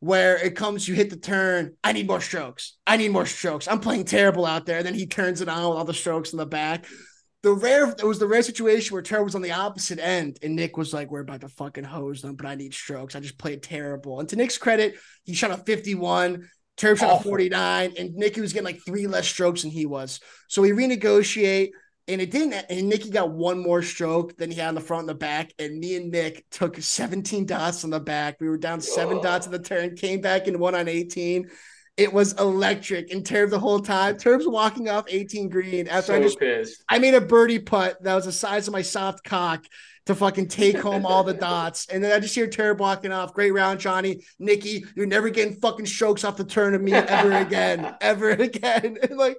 where 0.00 0.36
it 0.44 0.56
comes, 0.56 0.88
you 0.88 0.96
hit 0.96 1.10
the 1.10 1.16
turn. 1.16 1.76
I 1.84 1.92
need 1.92 2.08
more 2.08 2.20
strokes. 2.20 2.76
I 2.88 2.96
need 2.96 3.12
more 3.12 3.24
strokes. 3.24 3.68
I'm 3.68 3.78
playing 3.78 4.06
terrible 4.06 4.44
out 4.44 4.66
there. 4.66 4.78
And 4.78 4.86
then 4.86 4.94
he 4.94 5.06
turns 5.06 5.40
it 5.40 5.48
on 5.48 5.68
with 5.68 5.78
all 5.78 5.84
the 5.84 5.94
strokes 5.94 6.32
in 6.32 6.38
the 6.38 6.46
back. 6.46 6.86
The 7.42 7.52
rare, 7.52 7.88
it 7.90 8.04
was 8.04 8.18
the 8.18 8.28
rare 8.28 8.42
situation 8.42 8.94
where 8.94 9.02
Turb 9.02 9.24
was 9.24 9.34
on 9.34 9.42
the 9.42 9.52
opposite 9.52 9.98
end, 9.98 10.38
and 10.42 10.54
Nick 10.54 10.76
was 10.76 10.94
like, 10.94 11.10
"We're 11.10 11.20
about 11.20 11.40
to 11.40 11.48
fucking 11.48 11.84
hose 11.84 12.22
them, 12.22 12.36
but 12.36 12.46
I 12.46 12.54
need 12.54 12.72
strokes. 12.72 13.16
I 13.16 13.20
just 13.20 13.38
played 13.38 13.62
terrible." 13.62 14.20
And 14.20 14.28
to 14.28 14.36
Nick's 14.36 14.58
credit, 14.58 14.94
he 15.24 15.34
shot 15.34 15.50
a 15.50 15.56
51. 15.56 16.48
Turb 16.76 16.98
shot 16.98 17.20
a 17.20 17.22
49, 17.22 17.94
and 17.98 18.14
Nicky 18.14 18.40
was 18.40 18.52
getting 18.52 18.64
like 18.64 18.80
three 18.86 19.06
less 19.06 19.26
strokes 19.26 19.62
than 19.62 19.70
he 19.70 19.86
was. 19.86 20.20
So 20.48 20.62
we 20.62 20.70
renegotiate 20.70 21.70
and 22.08 22.20
it 22.20 22.30
didn't. 22.30 22.54
And 22.68 22.88
Nicky 22.88 23.10
got 23.10 23.30
one 23.30 23.62
more 23.62 23.82
stroke 23.82 24.36
than 24.36 24.50
he 24.50 24.58
had 24.58 24.68
on 24.68 24.74
the 24.74 24.80
front 24.80 25.02
and 25.02 25.08
the 25.10 25.14
back. 25.14 25.52
And 25.58 25.78
me 25.78 25.96
and 25.96 26.10
Nick 26.10 26.44
took 26.50 26.76
17 26.76 27.46
dots 27.46 27.84
on 27.84 27.90
the 27.90 28.00
back. 28.00 28.40
We 28.40 28.48
were 28.48 28.58
down 28.58 28.80
seven 28.80 29.18
oh. 29.18 29.22
dots 29.22 29.46
in 29.46 29.52
the 29.52 29.58
turn, 29.58 29.96
came 29.96 30.20
back 30.20 30.46
and 30.46 30.58
won 30.58 30.74
on 30.74 30.88
18. 30.88 31.48
It 31.96 32.12
was 32.12 32.32
electric. 32.34 33.12
And 33.12 33.22
Terb 33.22 33.50
the 33.50 33.58
whole 33.58 33.80
time. 33.80 34.16
Terb's 34.16 34.46
walking 34.46 34.88
off 34.88 35.04
18 35.08 35.48
green 35.48 35.88
after 35.88 36.12
so 36.12 36.18
I 36.18 36.22
just 36.22 36.38
pissed. 36.38 36.82
I 36.88 36.98
made 36.98 37.14
a 37.14 37.20
birdie 37.20 37.58
putt 37.58 38.02
that 38.02 38.14
was 38.14 38.24
the 38.24 38.32
size 38.32 38.66
of 38.66 38.72
my 38.72 38.82
soft 38.82 39.24
cock 39.24 39.66
to 40.06 40.14
fucking 40.14 40.48
take 40.48 40.78
home 40.78 41.04
all 41.06 41.22
the 41.22 41.34
dots. 41.48 41.86
And 41.88 42.02
then 42.02 42.12
I 42.12 42.18
just 42.18 42.34
hear 42.34 42.48
Terb 42.48 42.78
walking 42.78 43.12
off. 43.12 43.34
Great 43.34 43.52
round, 43.52 43.78
Johnny. 43.78 44.24
Nikki, 44.38 44.84
you're 44.96 45.06
never 45.06 45.28
getting 45.28 45.54
fucking 45.60 45.86
strokes 45.86 46.24
off 46.24 46.36
the 46.36 46.44
turn 46.44 46.74
of 46.74 46.80
me 46.80 46.92
ever 46.92 47.32
again. 47.38 47.94
ever 48.00 48.30
again. 48.30 48.98
And 49.02 49.16
like 49.16 49.36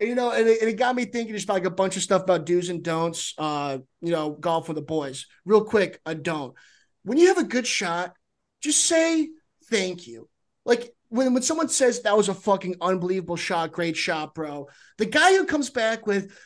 you 0.00 0.14
know, 0.14 0.30
and 0.30 0.46
it, 0.46 0.60
and 0.60 0.70
it, 0.70 0.74
got 0.74 0.94
me 0.94 1.04
thinking 1.04 1.34
just 1.34 1.48
like 1.48 1.64
a 1.64 1.70
bunch 1.70 1.96
of 1.96 2.02
stuff 2.02 2.22
about 2.22 2.46
do's 2.46 2.68
and 2.68 2.84
don'ts. 2.84 3.34
Uh, 3.36 3.78
you 4.00 4.12
know, 4.12 4.30
golf 4.30 4.68
with 4.68 4.76
the 4.76 4.82
boys. 4.82 5.26
Real 5.44 5.64
quick, 5.64 6.00
a 6.06 6.14
don't. 6.14 6.54
When 7.02 7.18
you 7.18 7.28
have 7.28 7.38
a 7.38 7.44
good 7.44 7.66
shot, 7.66 8.14
just 8.60 8.84
say 8.84 9.28
thank 9.70 10.06
you. 10.06 10.28
Like 10.64 10.92
when 11.08 11.34
when 11.34 11.42
someone 11.42 11.68
says 11.68 12.02
that 12.02 12.16
was 12.16 12.28
a 12.28 12.34
fucking 12.34 12.76
unbelievable 12.80 13.36
shot, 13.36 13.72
great 13.72 13.96
shot, 13.96 14.34
bro. 14.34 14.68
The 14.98 15.06
guy 15.06 15.36
who 15.36 15.44
comes 15.44 15.70
back 15.70 16.06
with, 16.06 16.36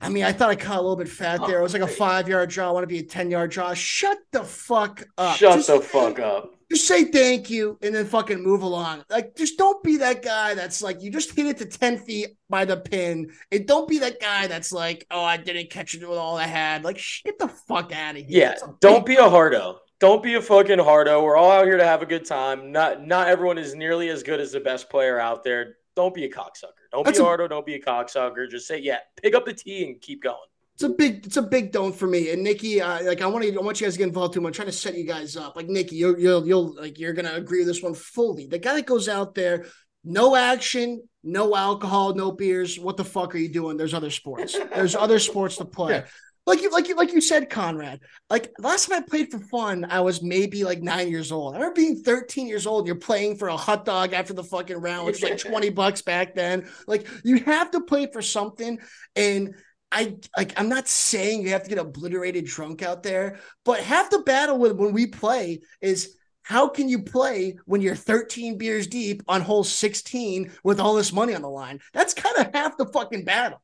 I 0.00 0.08
mean, 0.08 0.24
I 0.24 0.32
thought 0.32 0.50
I 0.50 0.56
caught 0.56 0.78
a 0.78 0.82
little 0.82 0.96
bit 0.96 1.08
fat 1.08 1.46
there. 1.46 1.60
It 1.60 1.62
was 1.62 1.72
like 1.72 1.82
a 1.82 1.86
oh, 1.86 1.88
five 1.88 2.28
yard 2.28 2.50
draw. 2.50 2.68
I 2.68 2.72
want 2.72 2.84
to 2.84 2.88
be 2.88 2.98
a 2.98 3.04
ten 3.04 3.30
yard 3.30 3.50
draw. 3.50 3.74
Shut 3.74 4.18
the 4.32 4.44
fuck 4.44 5.04
up. 5.18 5.36
Shut 5.36 5.56
just, 5.56 5.68
the 5.68 5.80
fuck 5.80 6.18
up 6.18 6.56
just 6.70 6.86
say 6.86 7.04
thank 7.04 7.48
you 7.48 7.78
and 7.80 7.94
then 7.94 8.06
fucking 8.06 8.42
move 8.42 8.62
along. 8.62 9.04
Like, 9.08 9.36
just 9.36 9.56
don't 9.56 9.82
be 9.84 9.98
that 9.98 10.22
guy 10.22 10.54
that's 10.54 10.82
like, 10.82 11.00
you 11.00 11.10
just 11.10 11.34
hit 11.34 11.46
it 11.46 11.58
to 11.58 11.66
10 11.66 11.98
feet 11.98 12.36
by 12.50 12.64
the 12.64 12.76
pin. 12.76 13.30
And 13.52 13.66
don't 13.66 13.88
be 13.88 14.00
that 14.00 14.20
guy 14.20 14.48
that's 14.48 14.72
like, 14.72 15.06
oh, 15.10 15.22
I 15.22 15.36
didn't 15.36 15.70
catch 15.70 15.94
it 15.94 16.06
with 16.06 16.18
all 16.18 16.36
I 16.36 16.46
had. 16.46 16.82
Like, 16.82 17.00
get 17.24 17.38
the 17.38 17.48
fuck 17.48 17.92
out 17.92 18.16
of 18.16 18.22
here. 18.22 18.56
Yeah. 18.60 18.66
Don't 18.80 19.06
be 19.06 19.16
a 19.16 19.28
hardo. 19.28 19.78
Don't 19.98 20.22
be 20.22 20.34
a 20.34 20.42
fucking 20.42 20.78
hardo. 20.78 21.22
We're 21.22 21.36
all 21.36 21.50
out 21.50 21.64
here 21.64 21.78
to 21.78 21.84
have 21.84 22.02
a 22.02 22.06
good 22.06 22.26
time. 22.26 22.70
Not 22.72 23.06
not 23.06 23.28
everyone 23.28 23.58
is 23.58 23.74
nearly 23.74 24.10
as 24.10 24.22
good 24.22 24.40
as 24.40 24.52
the 24.52 24.60
best 24.60 24.90
player 24.90 25.18
out 25.18 25.42
there. 25.42 25.76
Don't 25.94 26.14
be 26.14 26.24
a 26.24 26.30
cocksucker. 26.30 26.90
Don't 26.92 27.04
that's 27.04 27.18
be 27.18 27.22
a 27.22 27.26
hardo. 27.26 27.48
Don't 27.48 27.64
be 27.64 27.74
a 27.74 27.82
cocksucker. 27.82 28.48
Just 28.50 28.66
say, 28.66 28.78
yeah, 28.78 28.98
pick 29.22 29.34
up 29.34 29.46
the 29.46 29.54
tee 29.54 29.84
and 29.84 30.00
keep 30.00 30.22
going 30.22 30.36
it's 30.76 30.82
a 30.82 30.90
big 30.90 31.24
it's 31.24 31.38
a 31.38 31.42
big 31.42 31.72
don't 31.72 31.94
for 31.94 32.06
me. 32.06 32.30
And 32.32 32.44
Nikki, 32.44 32.82
uh, 32.82 33.02
like 33.04 33.22
I 33.22 33.26
want 33.26 33.44
to 33.46 33.58
I 33.58 33.62
want 33.62 33.80
you 33.80 33.86
guys 33.86 33.94
to 33.94 33.98
get 33.98 34.08
involved 34.08 34.34
too. 34.34 34.46
I'm 34.46 34.52
trying 34.52 34.68
to 34.68 34.72
set 34.72 34.94
you 34.94 35.04
guys 35.04 35.34
up. 35.34 35.56
Like 35.56 35.68
Nikki, 35.68 35.96
you'll 35.96 36.20
you'll 36.20 36.46
you'll 36.46 36.74
like 36.74 36.98
you're 36.98 37.14
gonna 37.14 37.32
agree 37.32 37.60
with 37.60 37.68
this 37.68 37.82
one 37.82 37.94
fully. 37.94 38.46
The 38.46 38.58
guy 38.58 38.74
that 38.74 38.84
goes 38.84 39.08
out 39.08 39.34
there, 39.34 39.64
no 40.04 40.36
action, 40.36 41.02
no 41.24 41.56
alcohol, 41.56 42.14
no 42.14 42.30
beers. 42.30 42.78
What 42.78 42.98
the 42.98 43.06
fuck 43.06 43.34
are 43.34 43.38
you 43.38 43.48
doing? 43.48 43.78
There's 43.78 43.94
other 43.94 44.10
sports. 44.10 44.54
There's 44.74 44.94
other 44.94 45.18
sports 45.18 45.56
to 45.56 45.64
play. 45.64 45.94
Yeah. 45.94 46.04
Like 46.46 46.62
you, 46.62 46.70
like 46.70 46.88
you, 46.88 46.94
like 46.94 47.12
you 47.12 47.20
said, 47.20 47.50
Conrad. 47.50 48.00
Like 48.30 48.52
last 48.60 48.88
time 48.88 49.02
I 49.02 49.06
played 49.06 49.32
for 49.32 49.40
fun, 49.40 49.84
I 49.90 50.00
was 50.00 50.22
maybe 50.22 50.62
like 50.62 50.80
nine 50.80 51.08
years 51.08 51.32
old. 51.32 51.54
I 51.54 51.58
remember 51.58 51.74
being 51.74 52.02
13 52.02 52.46
years 52.46 52.66
old. 52.66 52.86
You're 52.86 52.96
playing 52.96 53.36
for 53.36 53.48
a 53.48 53.56
hot 53.56 53.84
dog 53.84 54.12
after 54.12 54.32
the 54.32 54.44
fucking 54.44 54.76
round, 54.76 55.06
which 55.06 55.20
was 55.20 55.30
like 55.30 55.38
20 55.50 55.70
bucks 55.70 56.02
back 56.02 56.34
then. 56.34 56.68
Like 56.86 57.08
you 57.24 57.38
have 57.40 57.72
to 57.72 57.80
play 57.80 58.06
for 58.12 58.22
something, 58.22 58.78
and 59.16 59.54
I 59.90 60.16
like 60.36 60.58
I'm 60.58 60.68
not 60.68 60.86
saying 60.88 61.42
you 61.42 61.50
have 61.50 61.64
to 61.64 61.68
get 61.68 61.78
obliterated 61.78 62.44
drunk 62.44 62.82
out 62.82 63.02
there, 63.02 63.40
but 63.64 63.80
half 63.80 64.10
the 64.10 64.20
battle 64.20 64.58
with 64.58 64.76
when 64.76 64.92
we 64.92 65.06
play 65.06 65.60
is 65.80 66.16
how 66.42 66.68
can 66.68 66.88
you 66.88 67.02
play 67.02 67.58
when 67.64 67.80
you're 67.80 67.96
13 67.96 68.56
beers 68.56 68.86
deep 68.86 69.20
on 69.26 69.40
hole 69.40 69.64
16 69.64 70.52
with 70.62 70.78
all 70.78 70.94
this 70.94 71.12
money 71.12 71.34
on 71.34 71.42
the 71.42 71.48
line? 71.48 71.80
That's 71.92 72.14
kind 72.14 72.36
of 72.36 72.54
half 72.54 72.76
the 72.76 72.86
fucking 72.86 73.24
battle. 73.24 73.60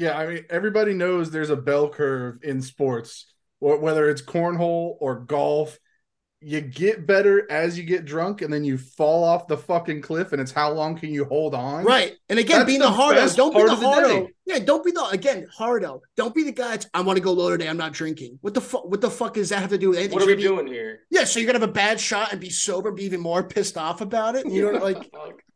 Yeah, 0.00 0.16
I 0.16 0.26
mean 0.26 0.44
everybody 0.48 0.94
knows 0.94 1.30
there's 1.30 1.50
a 1.50 1.56
bell 1.56 1.90
curve 1.90 2.38
in 2.42 2.62
sports, 2.62 3.26
whether 3.58 4.08
it's 4.08 4.22
cornhole 4.22 4.96
or 4.98 5.16
golf. 5.16 5.78
You 6.40 6.62
get 6.62 7.06
better 7.06 7.46
as 7.52 7.76
you 7.76 7.84
get 7.84 8.06
drunk 8.06 8.40
and 8.40 8.50
then 8.50 8.64
you 8.64 8.78
fall 8.78 9.24
off 9.24 9.46
the 9.46 9.58
fucking 9.58 10.00
cliff 10.00 10.32
and 10.32 10.40
it's 10.40 10.52
how 10.52 10.72
long 10.72 10.96
can 10.96 11.12
you 11.12 11.26
hold 11.26 11.54
on? 11.54 11.84
Right 11.84 12.16
and 12.30 12.38
again 12.38 12.60
That's 12.60 12.66
being 12.66 12.78
the, 12.78 12.86
the 12.86 12.92
hardo 12.92 13.28
don't 13.34 13.54
be 13.54 13.62
the 13.62 13.76
hardo 13.76 14.28
yeah 14.46 14.58
don't 14.60 14.82
be 14.82 14.90
the 14.90 15.04
again 15.08 15.46
hardo 15.54 16.00
don't 16.16 16.34
be 16.34 16.44
the 16.44 16.52
guy 16.52 16.70
That's, 16.70 16.86
i 16.94 17.02
want 17.02 17.18
to 17.18 17.22
go 17.22 17.32
low 17.32 17.50
today 17.50 17.68
i'm 17.68 17.76
not 17.76 17.92
drinking. 17.92 18.38
What 18.40 18.54
the 18.54 18.62
fuck 18.62 18.88
what 18.88 19.02
the 19.02 19.10
fuck 19.10 19.34
does 19.34 19.50
that 19.50 19.58
have 19.58 19.68
to 19.68 19.76
do 19.76 19.90
with 19.90 19.98
anything? 19.98 20.14
What 20.14 20.22
are 20.22 20.34
we 20.34 20.36
doing 20.36 20.66
here? 20.66 21.00
Yeah 21.10 21.24
so 21.24 21.40
you're 21.40 21.46
gonna 21.46 21.60
have 21.60 21.68
a 21.68 21.72
bad 21.72 22.00
shot 22.00 22.32
and 22.32 22.40
be 22.40 22.48
sober 22.48 22.90
be 22.90 23.04
even 23.04 23.20
more 23.20 23.42
pissed 23.42 23.76
off 23.76 24.00
about 24.00 24.34
it 24.34 24.46
you 24.46 24.72
know 24.72 24.78
like 24.78 25.10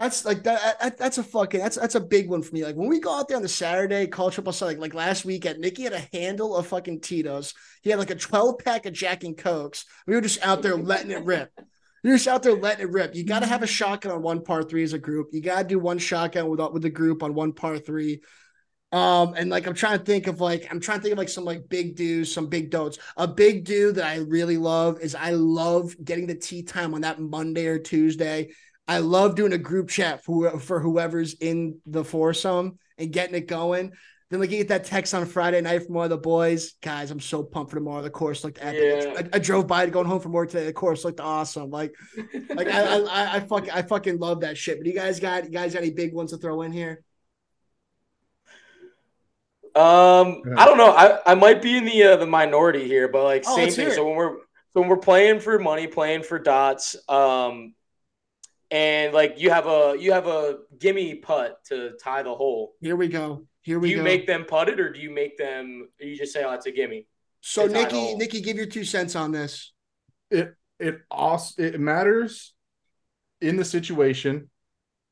that's 0.00 0.24
like 0.24 0.44
that, 0.44 0.96
That's 0.96 1.18
a 1.18 1.22
fucking. 1.22 1.60
That's 1.60 1.76
that's 1.76 1.94
a 1.94 2.00
big 2.00 2.30
one 2.30 2.42
for 2.42 2.54
me. 2.54 2.64
Like 2.64 2.74
when 2.74 2.88
we 2.88 3.00
go 3.00 3.14
out 3.14 3.28
there 3.28 3.36
on 3.36 3.42
the 3.42 3.48
Saturday, 3.48 4.06
call 4.06 4.30
triple 4.30 4.54
like 4.62 4.78
like 4.78 4.94
last 4.94 5.26
weekend, 5.26 5.58
Nicky 5.58 5.82
had 5.82 5.92
a 5.92 6.08
handle 6.16 6.56
of 6.56 6.66
fucking 6.68 7.02
Tito's. 7.02 7.52
He 7.82 7.90
had 7.90 7.98
like 7.98 8.08
a 8.08 8.14
twelve 8.14 8.60
pack 8.64 8.86
of 8.86 8.94
Jack 8.94 9.24
and 9.24 9.36
Cokes. 9.36 9.84
We 10.06 10.14
were 10.14 10.22
just 10.22 10.42
out 10.42 10.62
there 10.62 10.74
letting 10.74 11.10
it 11.10 11.22
rip. 11.24 11.52
You're 12.02 12.14
just 12.16 12.28
out 12.28 12.42
there 12.42 12.54
letting 12.54 12.86
it 12.86 12.90
rip. 12.90 13.14
You 13.14 13.24
got 13.24 13.40
to 13.40 13.46
have 13.46 13.62
a 13.62 13.66
shotgun 13.66 14.12
on 14.12 14.22
one 14.22 14.42
par 14.42 14.62
three 14.62 14.82
as 14.82 14.94
a 14.94 14.98
group. 14.98 15.28
You 15.32 15.42
got 15.42 15.58
to 15.58 15.68
do 15.68 15.78
one 15.78 15.98
shotgun 15.98 16.48
with 16.48 16.60
with 16.72 16.80
the 16.80 16.88
group 16.88 17.22
on 17.22 17.34
one 17.34 17.52
par 17.52 17.76
three. 17.76 18.22
Um, 18.92 19.34
and 19.34 19.50
like 19.50 19.66
I'm 19.66 19.74
trying 19.74 19.98
to 19.98 20.04
think 20.04 20.28
of 20.28 20.40
like 20.40 20.66
I'm 20.70 20.80
trying 20.80 20.98
to 20.98 21.02
think 21.02 21.12
of 21.12 21.18
like 21.18 21.28
some 21.28 21.44
like 21.44 21.68
big 21.68 21.94
dudes, 21.94 22.32
some 22.32 22.46
big 22.46 22.70
dotes. 22.70 22.98
A 23.18 23.28
big 23.28 23.66
dude 23.66 23.96
that 23.96 24.06
I 24.06 24.16
really 24.16 24.56
love 24.56 24.98
is 25.00 25.14
I 25.14 25.32
love 25.32 25.94
getting 26.02 26.26
the 26.26 26.34
tee 26.34 26.62
time 26.62 26.94
on 26.94 27.02
that 27.02 27.20
Monday 27.20 27.66
or 27.66 27.78
Tuesday 27.78 28.48
I 28.90 28.98
love 28.98 29.36
doing 29.36 29.52
a 29.52 29.58
group 29.58 29.88
chat 29.88 30.24
for 30.24 30.58
for 30.58 30.80
whoever's 30.80 31.34
in 31.34 31.78
the 31.86 32.04
foursome 32.04 32.80
and 32.98 33.12
getting 33.12 33.36
it 33.36 33.46
going. 33.46 33.92
Then 34.30 34.40
like 34.40 34.50
you 34.50 34.58
get 34.58 34.68
that 34.68 34.84
text 34.84 35.14
on 35.14 35.26
Friday 35.26 35.60
night 35.60 35.86
from 35.86 35.94
one 35.94 36.04
of 36.04 36.10
the 36.10 36.18
boys. 36.18 36.72
Guys, 36.82 37.12
I'm 37.12 37.20
so 37.20 37.44
pumped 37.44 37.70
for 37.70 37.76
tomorrow. 37.76 38.02
The 38.02 38.10
course 38.10 38.42
looked 38.42 38.58
epic. 38.60 39.04
Yeah. 39.04 39.12
I, 39.16 39.36
I, 39.36 39.38
drove 39.38 39.68
by 39.68 39.84
to 39.84 39.92
going 39.92 40.08
home 40.08 40.18
from 40.18 40.32
work 40.32 40.50
today. 40.50 40.64
The 40.66 40.72
course 40.72 41.04
looked 41.04 41.20
awesome. 41.20 41.70
Like, 41.70 41.94
like 42.48 42.66
I, 42.66 42.98
I, 42.98 43.36
I 43.36 43.40
fucking 43.40 43.70
I 43.70 43.82
fucking 43.82 44.18
love 44.18 44.40
that 44.40 44.58
shit. 44.58 44.78
But 44.78 44.88
you 44.88 44.92
guys 44.92 45.20
got 45.20 45.44
you 45.44 45.50
guys 45.50 45.72
got 45.72 45.82
any 45.82 45.92
big 45.92 46.12
ones 46.12 46.32
to 46.32 46.38
throw 46.38 46.62
in 46.62 46.72
here? 46.72 47.04
Um, 49.76 50.42
I 50.56 50.64
don't 50.64 50.78
know. 50.78 50.90
I, 50.90 51.20
I 51.26 51.34
might 51.36 51.62
be 51.62 51.76
in 51.76 51.84
the 51.84 52.02
uh, 52.02 52.16
the 52.16 52.26
minority 52.26 52.88
here, 52.88 53.06
but 53.06 53.22
like 53.22 53.44
oh, 53.46 53.54
same 53.54 53.70
thing. 53.70 53.92
So 53.92 54.04
when 54.04 54.16
we're 54.16 54.34
so 54.72 54.80
when 54.80 54.88
we're 54.88 54.96
playing 54.96 55.38
for 55.38 55.60
money, 55.60 55.86
playing 55.86 56.24
for 56.24 56.40
dots, 56.40 56.96
um, 57.08 57.74
and 58.70 59.12
like 59.12 59.34
you 59.38 59.50
have 59.50 59.66
a 59.66 59.96
you 59.98 60.12
have 60.12 60.26
a 60.26 60.58
gimme 60.78 61.16
putt 61.16 61.64
to 61.66 61.92
tie 62.02 62.22
the 62.22 62.34
hole. 62.34 62.74
Here 62.80 62.96
we 62.96 63.08
go. 63.08 63.46
Here 63.62 63.78
we 63.78 63.88
go. 63.88 63.90
do 63.90 63.96
you 63.96 63.96
go. 63.98 64.04
make 64.04 64.26
them 64.26 64.44
putt 64.44 64.68
it 64.68 64.80
or 64.80 64.92
do 64.92 65.00
you 65.00 65.10
make 65.10 65.36
them 65.36 65.88
you 65.98 66.16
just 66.16 66.32
say 66.32 66.44
oh 66.44 66.52
it's 66.52 66.66
a 66.66 66.72
gimme? 66.72 67.06
So 67.40 67.66
Nikki, 67.66 68.14
Nikki, 68.16 68.40
give 68.40 68.56
your 68.56 68.66
two 68.66 68.84
cents 68.84 69.16
on 69.16 69.32
this. 69.32 69.72
It 70.30 70.54
it 70.78 71.00
also 71.10 71.62
it 71.62 71.80
matters 71.80 72.54
in 73.40 73.56
the 73.56 73.64
situation. 73.64 74.50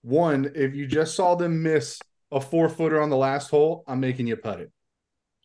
One, 0.02 0.52
if 0.54 0.74
you 0.74 0.86
just 0.86 1.16
saw 1.16 1.34
them 1.34 1.62
miss 1.62 1.98
a 2.30 2.40
four 2.40 2.68
footer 2.68 3.00
on 3.00 3.10
the 3.10 3.16
last 3.16 3.50
hole, 3.50 3.84
I'm 3.88 4.00
making 4.00 4.26
you 4.26 4.36
putt 4.36 4.60
it. 4.60 4.70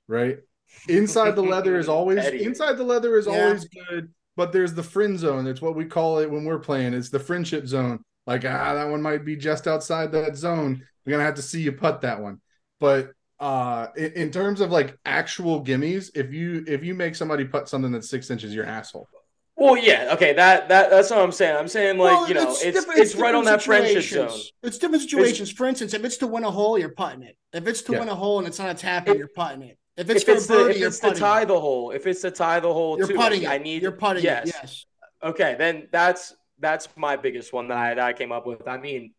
Right? 0.07 0.39
Inside 0.87 1.35
the 1.35 1.41
leather 1.41 1.79
is 1.79 1.87
always 1.89 2.23
inside 2.25 2.77
the 2.77 2.83
leather 2.83 3.17
is 3.17 3.25
yeah. 3.25 3.45
always 3.45 3.65
good 3.65 4.13
but 4.35 4.51
there's 4.51 4.73
the 4.73 4.83
friend 4.83 5.17
zone. 5.17 5.47
It's 5.47 5.61
what 5.61 5.75
we 5.75 5.85
call 5.85 6.19
it 6.19 6.29
when 6.29 6.45
we're 6.45 6.59
playing. 6.59 6.93
It's 6.93 7.09
the 7.09 7.19
friendship 7.19 7.67
zone. 7.67 8.03
Like, 8.25 8.45
ah, 8.45 8.73
that 8.73 8.89
one 8.89 9.01
might 9.01 9.25
be 9.25 9.35
just 9.35 9.67
outside 9.67 10.11
that 10.13 10.35
zone. 10.35 10.85
We're 11.05 11.11
gonna 11.11 11.25
have 11.25 11.35
to 11.35 11.41
see 11.41 11.61
you 11.61 11.73
putt 11.73 12.01
that 12.01 12.21
one. 12.21 12.41
But 12.79 13.11
uh 13.39 13.87
in, 13.97 14.11
in 14.13 14.31
terms 14.31 14.61
of 14.61 14.71
like 14.71 14.97
actual 15.05 15.63
gimmies, 15.65 16.11
if 16.15 16.31
you 16.31 16.63
if 16.67 16.83
you 16.83 16.93
make 16.93 17.15
somebody 17.15 17.45
putt 17.45 17.67
something 17.67 17.91
that's 17.91 18.09
six 18.09 18.29
inches, 18.29 18.53
you're 18.53 18.63
an 18.63 18.69
asshole. 18.69 19.07
Well, 19.55 19.77
yeah, 19.77 20.09
okay, 20.13 20.33
that 20.33 20.67
that 20.69 20.89
that's 20.89 21.09
what 21.11 21.19
I'm 21.19 21.31
saying. 21.31 21.55
I'm 21.55 21.67
saying 21.67 21.97
like 21.97 22.11
well, 22.11 22.27
you 22.27 22.33
know, 22.33 22.51
it's 22.51 22.63
it's, 22.63 22.85
it's 22.89 23.15
right 23.15 23.35
on 23.35 23.45
that 23.45 23.61
friendship 23.61 24.03
zone. 24.03 24.39
It's 24.63 24.77
different 24.77 25.03
situations. 25.03 25.49
It's, 25.49 25.57
For 25.57 25.67
instance, 25.67 25.93
if 25.93 26.03
it's 26.03 26.17
to 26.17 26.27
win 26.27 26.43
a 26.43 26.51
hole, 26.51 26.77
you're 26.77 26.89
putting 26.89 27.23
it. 27.23 27.37
If 27.53 27.67
it's 27.67 27.81
to 27.83 27.93
yeah. 27.93 27.99
win 27.99 28.09
a 28.09 28.15
hole 28.15 28.39
and 28.39 28.47
it's 28.47 28.57
not 28.57 28.71
a 28.71 28.73
tap 28.73 29.07
in, 29.07 29.17
you're 29.17 29.27
putting 29.27 29.61
it. 29.61 29.77
If 29.95 30.09
it's, 30.09 30.23
if 30.23 30.29
it's, 30.29 30.47
the, 30.47 30.69
if 30.69 30.81
it's 30.81 30.99
to 30.99 31.11
tie 31.11 31.45
the 31.45 31.59
hole, 31.59 31.91
if 31.91 32.07
it's 32.07 32.21
to 32.21 32.31
tie 32.31 32.59
the 32.59 32.73
hole, 32.73 32.97
you're 32.97 33.07
too, 33.07 33.15
putting 33.15 33.43
it. 33.43 33.49
I 33.49 33.59
need 33.59 33.81
you're 33.83 33.91
putting 33.91 34.23
yes. 34.23 34.49
it. 34.49 34.55
Yes. 34.61 34.85
Okay, 35.21 35.55
then 35.57 35.87
that's 35.91 36.33
that's 36.59 36.87
my 36.95 37.15
biggest 37.15 37.53
one 37.53 37.67
that 37.67 37.77
I 37.77 37.93
that 37.93 38.03
I 38.03 38.13
came 38.13 38.31
up 38.31 38.45
with. 38.47 38.67
I 38.67 38.77
mean, 38.77 39.13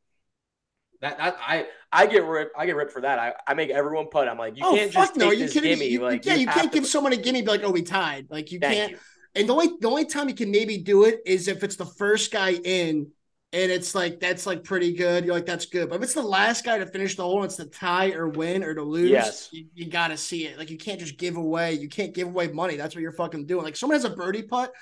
That, 1.01 1.19
that 1.19 1.37
I 1.41 1.67
I 1.93 2.07
get 2.07 2.25
ripped. 2.25 2.53
I 2.59 2.67
get 2.67 2.77
ripped 2.77 2.93
for 2.93 3.03
that. 3.03 3.19
I, 3.19 3.35
I 3.47 3.55
make 3.55 3.71
everyone 3.71 4.09
putt. 4.11 4.29
I'm 4.29 4.39
like, 4.39 4.57
you 4.57 4.65
oh 4.65 4.75
can't 4.75 4.91
just 4.91 5.17
no! 5.17 5.31
take 5.31 5.39
You 5.39 5.45
this 5.45 5.53
can't. 5.53 5.65
gimme. 5.65 5.87
You, 5.87 6.01
like, 6.03 6.25
yeah, 6.25 6.35
you, 6.35 6.47
have 6.47 6.55
can't 6.57 6.73
give 6.73 6.87
someone 6.87 7.13
a 7.13 7.17
gimme. 7.17 7.43
Be 7.43 7.49
like, 7.49 7.63
oh, 7.63 7.71
we 7.71 7.83
tied. 7.83 8.27
Like 8.31 8.51
you 8.51 8.59
Thank 8.59 8.75
can't. 8.75 8.91
you. 8.93 8.99
And 9.37 9.49
the 9.49 9.53
only 9.53 9.69
the 9.81 9.89
only 9.89 10.07
time 10.07 10.29
you 10.29 10.35
can 10.35 10.51
maybe 10.51 10.79
do 10.79 11.05
it 11.05 11.21
is 11.27 11.49
if 11.49 11.63
it's 11.63 11.77
the 11.77 11.87
first 11.87 12.33
guy 12.33 12.53
in, 12.53 13.09
and 13.55 13.71
it's 13.71 13.95
like 13.95 14.19
that's 14.19 14.47
like 14.47 14.65
pretty 14.65 14.93
good. 14.93 15.25
You're 15.25 15.35
like 15.35 15.47
that's 15.47 15.67
good. 15.67 15.89
But 15.89 15.97
if 15.97 16.03
it's 16.03 16.15
the 16.15 16.23
last 16.23 16.65
guy 16.65 16.77
to 16.77 16.87
finish 16.87 17.15
the 17.15 17.23
hole, 17.23 17.37
and 17.37 17.45
it's 17.45 17.57
to 17.57 17.67
tie 17.67 18.11
or 18.11 18.29
win 18.29 18.65
or 18.65 18.75
to 18.75 18.83
lose. 18.83 19.11
Yes. 19.11 19.49
you, 19.53 19.67
you 19.75 19.89
got 19.89 20.09
to 20.09 20.17
see 20.17 20.47
it. 20.47 20.59
Like 20.59 20.71
you 20.71 20.77
can't 20.77 20.99
just 20.99 21.17
give 21.19 21.37
away. 21.37 21.75
You 21.75 21.89
can't 21.89 22.13
give 22.13 22.27
away 22.27 22.49
money. 22.49 22.75
That's 22.75 22.97
what 22.97 23.03
you're 23.03 23.13
fucking 23.13 23.47
doing. 23.47 23.65
Like 23.65 23.77
someone 23.77 23.95
has 23.95 24.05
a 24.05 24.11
birdie 24.11 24.43
putt. 24.43 24.73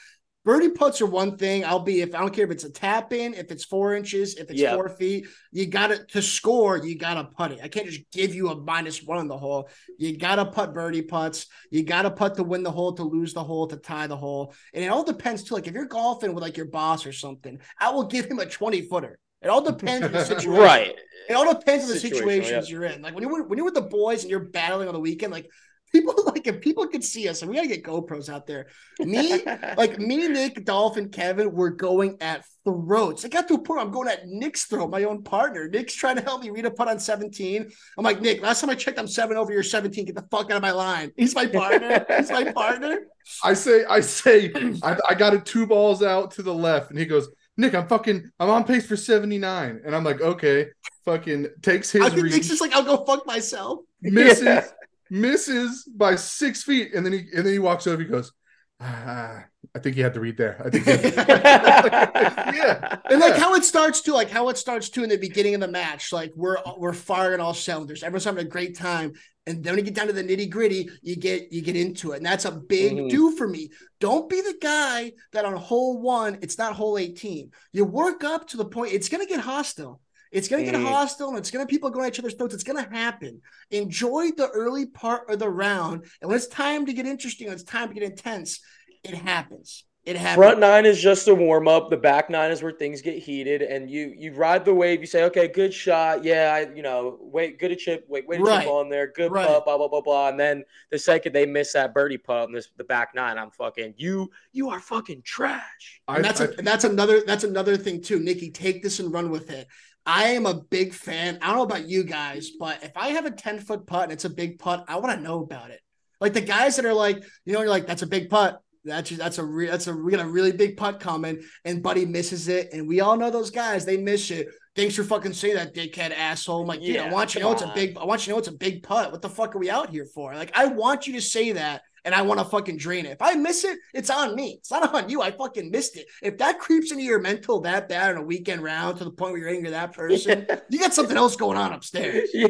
Birdie 0.45 0.70
putts 0.70 1.01
are 1.01 1.07
one 1.07 1.36
thing. 1.36 1.64
I'll 1.64 1.78
be 1.80 2.01
if 2.01 2.14
I 2.14 2.18
don't 2.18 2.34
care 2.34 2.45
if 2.45 2.51
it's 2.51 2.64
a 2.64 2.70
tap 2.70 3.12
in, 3.12 3.34
if 3.34 3.53
it's 3.53 3.64
four 3.64 3.95
inches, 3.95 4.34
if 4.34 4.51
it's 4.51 4.61
Yeah. 4.61 4.74
four 4.74 4.88
feet. 4.88 5.26
You 5.53 5.66
got 5.66 5.88
to 5.88 6.05
to 6.07 6.22
score. 6.22 6.78
You 6.78 6.99
got 6.99 7.14
to 7.14 7.24
putt 7.24 7.53
it. 7.53 7.61
I 7.62 7.68
can't 7.68 7.86
just 7.86 8.01
give 8.11 8.34
you 8.34 8.49
a 8.49 8.57
minus 8.57 9.03
one 9.05 9.18
on 9.18 9.28
the 9.28 9.38
hole. 9.38 9.68
You 9.99 10.16
got 10.16 10.36
to 10.36 10.47
putt 10.47 10.74
birdie 10.74 11.03
putts. 11.03 11.47
You 11.70 11.84
got 11.84 12.03
to 12.03 12.11
putt 12.11 12.36
to 12.36 12.43
win 12.43 12.64
the 12.64 12.72
hole, 12.72 12.93
to 12.95 13.05
lose 13.05 13.34
the 13.34 13.45
hole, 13.45 13.68
to 13.68 13.76
tie 13.76 14.09
the 14.09 14.16
hole. 14.16 14.53
And 14.74 14.82
it 14.84 14.88
all 14.88 15.05
depends 15.05 15.45
too. 15.45 15.55
Like 15.55 15.68
if 15.68 15.74
you're 15.74 15.86
golfing 15.86 16.34
with 16.34 16.43
like 16.43 16.57
your 16.57 16.66
boss 16.66 17.07
or 17.07 17.12
something, 17.12 17.61
I 17.78 17.90
will 17.90 18.05
give 18.05 18.26
him 18.26 18.40
a 18.40 18.47
20 18.47 18.82
footer. 18.88 19.18
It 19.43 19.49
all 19.49 19.62
depends 19.62 20.07
on 20.07 20.12
the 20.12 20.24
situation. 20.24 20.61
Right. 20.62 20.95
It 21.28 21.34
all 21.34 21.53
depends 21.53 21.84
on 21.84 21.90
the 21.90 22.01
situations 22.01 22.68
you're 22.68 22.84
in. 22.84 23.01
Like 23.03 23.14
when 23.14 23.22
you're 23.22 23.45
when 23.47 23.59
you're 23.59 23.64
with 23.64 23.74
the 23.74 23.80
boys 23.82 24.22
and 24.22 24.30
you're 24.30 24.40
battling 24.51 24.88
on 24.88 24.95
the 24.95 25.01
weekend, 25.01 25.32
like 25.32 25.49
people 25.93 26.14
like 26.26 26.47
if 26.47 26.61
people 26.61 26.86
could 26.88 27.05
see 27.05 27.28
us, 27.28 27.43
and 27.43 27.51
we 27.51 27.57
gotta 27.57 27.68
get 27.68 27.84
GoPros 27.84 28.28
out 28.28 28.47
there. 28.47 28.66
Me, 28.99 29.43
like 29.76 29.99
me, 29.99 30.28
Nick, 30.28 30.64
Dolph, 30.64 30.97
and 30.97 31.12
Kevin 31.12 31.53
were 31.53 31.70
going 31.70 32.16
at 32.20 32.45
throats. 32.64 33.24
I 33.24 33.28
got 33.28 33.49
to 33.49 33.55
a 33.55 33.59
point 33.59 33.80
I'm 33.80 33.90
going 33.90 34.09
at 34.09 34.26
Nick's 34.26 34.64
throat, 34.64 34.90
my 34.90 35.05
own 35.05 35.22
partner. 35.22 35.68
Nick's 35.68 35.95
trying 35.95 36.16
to 36.16 36.22
help 36.22 36.43
me 36.43 36.51
read 36.51 36.64
a 36.64 36.70
putt 36.70 36.88
on 36.88 36.99
17. 36.99 37.70
I'm 37.99 38.05
like, 38.05 38.20
Nick, 38.20 38.40
last 38.40 38.61
time 38.61 38.70
I 38.70 38.74
checked, 38.74 38.99
I'm 38.99 39.09
seven 39.09 39.36
over 39.36 39.53
your 39.53 39.62
17. 39.62 40.05
Get 40.07 40.14
the 40.14 40.26
fuck 40.30 40.51
out 40.51 40.57
of 40.57 40.62
my 40.62 40.70
line. 40.70 41.12
He's 41.16 41.34
my 41.34 41.47
partner. 41.47 42.05
He's 42.16 42.30
my 42.30 42.53
partner. 42.53 43.01
I 43.45 43.55
say, 43.55 43.84
I 43.84 44.01
say, 44.01 44.53
I, 44.82 44.97
I 45.11 45.14
got 45.14 45.34
it 45.34 45.45
two 45.45 45.66
balls 45.66 46.03
out 46.03 46.32
to 46.32 46.43
the 46.43 46.55
left, 46.55 46.90
and 46.90 46.99
he 46.99 47.07
goes, 47.07 47.28
Nick, 47.57 47.74
I'm 47.74 47.86
fucking, 47.86 48.30
I'm 48.40 48.51
on 48.51 48.64
pace 48.64 48.86
for 48.86 48.97
79. 48.97 49.82
And 49.84 49.95
I'm 49.95 50.05
like, 50.05 50.20
okay, 50.20 50.68
fucking 51.05 51.49
takes 51.62 51.90
his 51.90 52.03
I 52.03 52.09
think 52.11 52.22
reach, 52.22 52.32
Nick's 52.32 52.49
just 52.49 52.61
like, 52.61 52.72
I'll 52.72 52.82
go 52.84 53.05
fuck 53.05 53.26
myself. 53.26 53.80
misses, 54.01 54.45
Yeah. 54.45 54.66
Misses 55.13 55.85
by 55.95 56.17
six 56.17 56.63
feet, 56.65 56.95
and 56.95 57.05
then 57.05 57.13
he 57.13 57.21
and 57.37 57.45
then 57.47 57.53
he 57.53 57.59
walks 57.59 57.87
over. 57.87 58.03
He 58.03 58.09
goes, 58.09 58.33
ah, 58.81 59.45
I 59.75 59.79
think 59.79 59.95
he 59.95 60.03
had 60.03 60.15
to 60.15 60.21
read 60.21 60.37
there. 60.37 60.61
I 60.65 60.71
think, 60.71 60.85
to-" 60.85 60.93
yeah, 62.55 62.97
And 63.11 63.21
like 63.21 63.35
Yeah. 63.35 63.41
how 63.41 63.55
it 63.55 63.65
starts 63.65 64.01
too, 64.01 64.13
like 64.13 64.31
how 64.31 64.49
it 64.49 64.59
starts 64.59 64.89
too 64.91 65.03
in 65.05 65.11
the 65.11 65.17
beginning 65.19 65.55
of 65.55 65.61
the 65.61 65.69
match, 65.69 66.13
like 66.13 66.33
we're 66.35 66.57
we're 66.79 66.93
firing 66.93 67.41
all 67.41 67.55
cylinders. 67.55 68.03
Everyone's 68.03 68.25
having 68.25 68.45
a 68.47 68.49
great 68.49 68.77
time, 68.77 69.13
and 69.47 69.63
then 69.63 69.73
when 69.75 69.79
you 69.81 69.85
get 69.85 69.95
down 69.95 70.07
to 70.09 70.13
the 70.13 70.25
nitty 70.25 70.51
gritty, 70.51 70.89
you 71.03 71.17
get 71.17 71.53
you 71.53 71.63
get 71.63 71.77
into 71.77 72.13
it, 72.13 72.17
and 72.19 72.27
that's 72.27 72.45
a 72.45 72.53
big 72.53 72.93
Mhm. 72.97 73.11
do 73.11 73.37
for 73.37 73.47
me. 73.49 73.71
Don't 74.01 74.29
be 74.29 74.41
the 74.41 74.57
guy 74.61 75.13
that 75.33 75.45
on 75.45 75.55
hole 75.57 76.01
one, 76.01 76.39
it's 76.43 76.59
not 76.59 76.75
hole 76.75 76.99
eighteen. 76.99 77.51
You 77.73 77.85
work 77.85 78.25
up 78.25 78.49
to 78.49 78.57
the 78.57 78.65
point; 78.65 78.93
it's 78.95 79.09
gonna 79.09 79.27
get 79.27 79.41
hostile. 79.41 80.01
It's 80.33 80.49
gonna 80.49 80.64
get 80.64 80.74
Mhm. 80.74 80.85
hostile, 80.89 81.28
and 81.28 81.39
it's 81.39 81.51
gonna 81.51 81.66
people 81.66 81.91
going 81.91 82.07
at 82.07 82.14
each 82.14 82.18
other's 82.18 82.35
throats. 82.35 82.55
It's 82.55 82.64
gonna 82.64 82.89
happen. 82.91 83.43
Enjoy 83.70 84.30
the 84.33 84.49
early 84.49 84.87
part 84.87 85.28
of 85.30 85.39
the 85.39 85.49
round, 85.51 86.07
and 86.20 86.28
when 86.28 86.37
it's 86.37 86.47
time 86.49 86.87
to 86.87 86.93
get 86.93 87.07
interesting, 87.07 87.47
when 87.49 87.55
it's 87.55 87.62
time 87.64 87.89
to 87.89 87.95
get 87.95 88.03
intense, 88.03 88.61
it 89.05 89.14
happens. 89.14 89.85
It 90.05 90.16
happens. 90.16 90.45
Front 90.45 90.59
nine 90.59 90.85
is 90.85 91.01
just 91.01 91.28
a 91.28 91.35
warm 91.35 91.68
up. 91.68 91.89
The 91.89 91.97
back 91.97 92.28
nine 92.28 92.51
is 92.51 92.61
where 92.61 92.72
things 92.72 93.03
get 93.03 93.18
heated, 93.18 93.62
and 93.62 93.89
you 93.89 94.12
you 94.16 94.33
ride 94.33 94.64
the 94.64 94.74
wave. 94.74 95.01
You 95.01 95.07
say, 95.07 95.22
okay, 95.24 95.47
good 95.47 95.72
shot. 95.72 96.24
Yeah, 96.24 96.53
I, 96.53 96.74
you 96.74 96.83
know, 96.83 97.18
wait, 97.20 97.61
good 97.61 97.68
to 97.68 97.76
chip. 97.76 98.05
Wait, 98.09 98.26
wait 98.26 98.39
to 98.39 98.43
Right. 98.43 98.62
chip 98.64 98.72
on 98.72 98.89
there. 98.89 99.12
Good 99.14 99.30
Right. 99.30 99.47
putt. 99.47 99.64
Blah 99.64 99.76
blah 99.78 99.87
blah 99.87 100.01
blah. 100.01 100.28
And 100.28 100.41
then 100.41 100.64
the 100.91 100.99
second 100.99 101.35
they 101.35 101.47
miss 101.47 101.74
that 101.74 101.95
birdie 101.95 102.18
putt 102.18 102.49
on 102.49 102.53
this 102.53 102.68
the 102.76 102.83
back 102.83 103.14
nine, 103.14 103.39
I'm 103.39 103.53
fucking 103.53 103.95
you. 103.97 104.28
You 104.51 104.70
are 104.70 104.80
fucking 104.80 105.22
trash. 105.22 106.01
I, 106.09 106.16
and 106.16 106.24
that's 106.24 106.41
I- 106.41 106.47
a, 106.47 106.49
and 106.59 106.66
that's 106.66 106.83
another 106.83 107.20
that's 107.24 107.45
another 107.45 107.76
thing 107.76 108.01
too. 108.03 108.18
Nikki, 108.18 108.51
take 108.51 108.83
this 108.83 108.99
and 108.99 109.12
run 109.12 109.30
with 109.30 109.51
it. 109.53 109.68
I 110.05 110.25
am 110.31 110.47
a 110.47 110.55
big 110.55 110.95
fan. 110.95 111.39
I 111.41 111.49
don't 111.49 111.57
know 111.57 111.63
about 111.63 111.89
you 111.89 112.05
guys, 112.05 112.51
but 112.59 112.83
if 112.83 112.97
I 112.97 113.09
have 113.11 113.27
a 113.27 113.31
10 113.31 113.61
foot 113.61 113.87
putt 113.87 114.05
and 114.05 114.13
it's 114.13 114.25
a 114.25 114.31
big 114.31 114.59
putt, 114.59 114.85
I 114.89 114.97
want 114.99 115.17
to 115.17 115.23
know 115.23 115.43
about 115.43 115.71
it. 115.71 115.81
Like 116.21 116.33
the 116.33 116.41
guys 116.41 116.77
that 116.77 116.85
are 116.85 116.95
like, 116.95 117.23
you 117.45 117.53
know, 117.53 117.61
you're 117.61 117.69
like, 117.69 117.87
that's 117.87 118.03
a 118.03 118.07
big 118.07 118.31
putt. 118.31 118.61
That's 118.85 119.11
that's 119.11 119.39
a 119.39 119.45
re- 119.45 119.69
that's 119.69 119.87
a 119.87 119.95
we 119.95 120.11
got 120.11 120.25
a 120.25 120.29
really 120.29 120.51
big 120.51 120.77
putt 120.77 120.99
coming, 120.99 121.41
and 121.65 121.83
Buddy 121.83 122.05
misses 122.05 122.49
it, 122.49 122.73
and 122.73 122.89
we 122.89 123.01
all 123.01 123.17
know 123.17 123.31
those 123.31 123.51
guys. 123.51 123.85
They 123.85 123.97
miss 123.97 124.31
it. 124.33 124.49
Thanks 124.75 124.97
for 124.97 125.05
fucking 125.05 125.35
saying 125.35 125.55
that, 125.55 125.75
dickhead 125.75 126.11
asshole. 126.11 126.63
I'm 126.63 126.67
like, 126.67 126.81
dude, 126.81 126.97
I 126.97 127.09
want 127.09 127.35
you 127.35 127.41
to 127.41 127.47
know 127.47 127.53
it's 127.53 127.63
a 127.63 127.73
big. 127.75 127.97
I 127.97 128.05
want 128.05 128.23
you 128.23 128.25
to 128.27 128.31
know 128.33 128.39
it's 128.39 128.49
a 128.49 128.53
big 128.53 128.83
putt. 128.83 129.13
What 129.13 129.23
the 129.23 129.29
fuck 129.29 129.55
are 129.55 129.59
we 129.59 129.71
out 129.71 129.91
here 129.91 130.07
for? 130.07 130.35
Like, 130.35 130.51
I 130.57 130.67
want 130.67 131.07
you 131.07 131.13
to 131.13 131.21
say 131.21 131.53
that, 131.53 131.83
and 132.05 132.15
I 132.15 132.23
want 132.23 132.41
to 132.41 132.45
fucking 132.45 132.79
drain 132.79 133.07
it. 133.07 133.13
If 133.13 133.23
I 133.23 133.35
miss 133.35 133.65
it, 133.65 133.79
it's 133.95 134.11
on 134.11 134.35
me. 134.35 134.57
It's 134.59 134.71
not 134.71 134.95
on 134.95 135.09
you. 135.09 135.23
I 135.23 135.31
fucking 135.31 135.71
missed 135.71 135.97
it. 135.97 136.07
If 136.23 136.39
that 136.39 136.59
creeps 136.59 136.91
into 136.91 137.05
your 137.05 137.21
mental 137.21 137.61
that 137.61 137.89
bad 137.89 138.11
on 138.11 138.17
a 138.17 138.23
weekend 138.23 138.63
round 138.63 138.99
to 138.99 139.05
the 139.05 139.11
point 139.11 139.33
where 139.33 139.41
you're 139.41 139.51
angry 139.51 139.69
at 139.69 139.73
that 139.73 139.93
person, 139.93 140.47
you 140.71 140.79
got 140.79 140.95
something 140.95 141.17
else 141.17 141.37
going 141.37 141.57
on 141.57 141.73
upstairs. 141.73 142.31
yeah. 142.35 142.49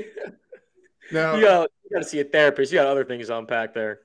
now, 1.12 1.34
You 1.34 1.42
got 1.42 1.70
you 1.84 1.90
got 1.96 2.02
to 2.02 2.08
see 2.08 2.20
a 2.20 2.24
therapist. 2.24 2.72
You 2.72 2.78
got 2.78 2.86
other 2.86 3.04
things 3.04 3.26
to 3.26 3.38
unpack 3.38 3.74
there. 3.74 4.00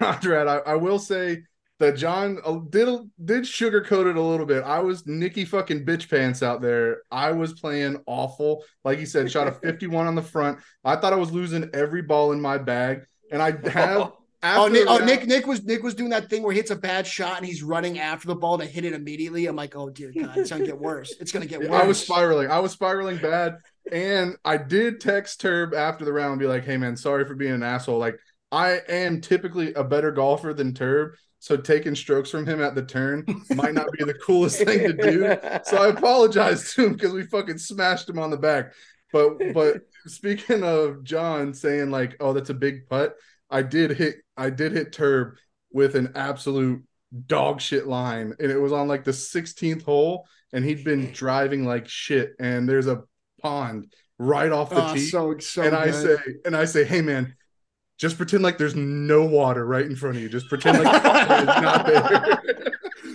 Conrad, 0.00 0.46
I, 0.46 0.58
I 0.58 0.74
will 0.76 0.98
say 0.98 1.42
that 1.80 1.96
John 1.96 2.38
uh, 2.44 2.58
did 2.70 2.88
did 3.24 3.42
sugarcoat 3.42 4.08
it 4.08 4.16
a 4.16 4.20
little 4.20 4.46
bit. 4.46 4.62
I 4.62 4.78
was 4.78 5.06
Nicky 5.06 5.44
fucking 5.44 5.84
bitch 5.84 6.08
pants 6.08 6.42
out 6.42 6.62
there. 6.62 7.02
I 7.10 7.32
was 7.32 7.52
playing 7.52 8.00
awful. 8.06 8.64
Like 8.84 8.98
he 8.98 9.06
said, 9.06 9.30
shot 9.30 9.48
a 9.48 9.52
51 9.62 10.06
on 10.06 10.14
the 10.14 10.22
front. 10.22 10.60
I 10.84 10.96
thought 10.96 11.12
I 11.12 11.16
was 11.16 11.32
losing 11.32 11.68
every 11.74 12.02
ball 12.02 12.32
in 12.32 12.40
my 12.40 12.58
bag. 12.58 13.06
And 13.32 13.42
I 13.42 13.52
have 13.68 14.12
after 14.12 14.12
Oh, 14.44 14.68
Nick, 14.68 14.84
oh, 14.86 14.98
Nick, 14.98 15.26
Nick 15.26 15.46
was 15.46 15.64
Nick 15.64 15.82
was 15.82 15.94
doing 15.94 16.10
that 16.10 16.28
thing 16.28 16.42
where 16.42 16.52
he 16.52 16.58
hits 16.58 16.70
a 16.70 16.76
bad 16.76 17.06
shot 17.06 17.38
and 17.38 17.46
he's 17.46 17.62
running 17.62 17.98
after 17.98 18.28
the 18.28 18.34
ball 18.34 18.58
to 18.58 18.66
hit 18.66 18.84
it 18.84 18.92
immediately. 18.92 19.46
I'm 19.46 19.56
like, 19.56 19.74
oh 19.74 19.88
dear 19.88 20.12
God, 20.12 20.36
it's 20.36 20.50
gonna 20.50 20.66
get 20.66 20.78
worse. 20.78 21.14
It's 21.18 21.32
gonna 21.32 21.46
get 21.46 21.60
worse. 21.68 21.82
I 21.82 21.86
was 21.86 22.02
spiraling. 22.02 22.50
I 22.50 22.58
was 22.58 22.72
spiraling 22.72 23.16
bad. 23.18 23.56
And 23.90 24.36
I 24.44 24.58
did 24.58 25.00
text 25.00 25.40
Turb 25.40 25.74
after 25.74 26.04
the 26.04 26.12
round 26.12 26.32
and 26.32 26.40
be 26.40 26.46
like, 26.46 26.64
hey 26.64 26.76
man, 26.76 26.96
sorry 26.96 27.24
for 27.24 27.34
being 27.34 27.54
an 27.54 27.62
asshole. 27.62 27.98
Like 27.98 28.16
I 28.52 28.80
am 28.88 29.22
typically 29.22 29.72
a 29.74 29.82
better 29.82 30.12
golfer 30.12 30.52
than 30.52 30.74
Turb. 30.74 31.12
So 31.38 31.56
taking 31.56 31.94
strokes 31.94 32.30
from 32.30 32.46
him 32.46 32.62
at 32.62 32.74
the 32.74 32.82
turn 32.82 33.26
might 33.50 33.74
not 33.74 33.92
be 33.92 34.02
the 34.02 34.14
coolest 34.14 34.64
thing 34.64 34.78
to 34.78 34.92
do. 34.94 35.60
So 35.64 35.76
I 35.76 35.88
apologize 35.88 36.72
to 36.72 36.86
him 36.86 36.92
because 36.94 37.12
we 37.12 37.24
fucking 37.24 37.58
smashed 37.58 38.08
him 38.08 38.18
on 38.18 38.30
the 38.30 38.38
back. 38.38 38.72
But 39.12 39.52
but 39.52 39.82
speaking 40.06 40.62
of 40.62 41.04
John 41.04 41.52
saying 41.52 41.90
like, 41.90 42.16
oh, 42.20 42.32
that's 42.32 42.48
a 42.48 42.54
big 42.54 42.88
putt, 42.88 43.14
I 43.50 43.62
did 43.62 43.90
hit 43.92 44.23
I 44.36 44.50
did 44.50 44.72
hit 44.72 44.92
Turb 44.92 45.36
with 45.72 45.94
an 45.94 46.12
absolute 46.14 46.82
dog 47.26 47.60
shit 47.60 47.86
line. 47.86 48.34
And 48.40 48.50
it 48.50 48.58
was 48.58 48.72
on 48.72 48.88
like 48.88 49.04
the 49.04 49.10
16th 49.12 49.82
hole, 49.82 50.26
and 50.52 50.64
he'd 50.64 50.84
been 50.84 51.12
driving 51.12 51.64
like 51.64 51.88
shit. 51.88 52.32
And 52.38 52.68
there's 52.68 52.86
a 52.86 53.02
pond 53.42 53.92
right 54.18 54.50
off 54.52 54.70
the 54.70 54.90
Oh, 54.90 54.94
tee. 54.94 55.00
so 55.06 55.38
so 55.38 55.62
and 55.62 55.74
I 55.74 55.90
say, 55.90 56.16
and 56.44 56.56
I 56.56 56.64
say, 56.64 56.84
hey 56.84 57.00
man, 57.02 57.34
just 57.98 58.16
pretend 58.16 58.42
like 58.42 58.58
there's 58.58 58.74
no 58.76 59.24
water 59.24 59.64
right 59.64 59.84
in 59.84 59.96
front 59.96 60.16
of 60.16 60.22
you. 60.22 60.28
Just 60.28 60.48
pretend 60.48 60.82
like 60.82 61.02
the 61.02 61.08
water 61.08 61.34
is 61.40 61.46
not 61.46 61.86
there. 61.86 62.40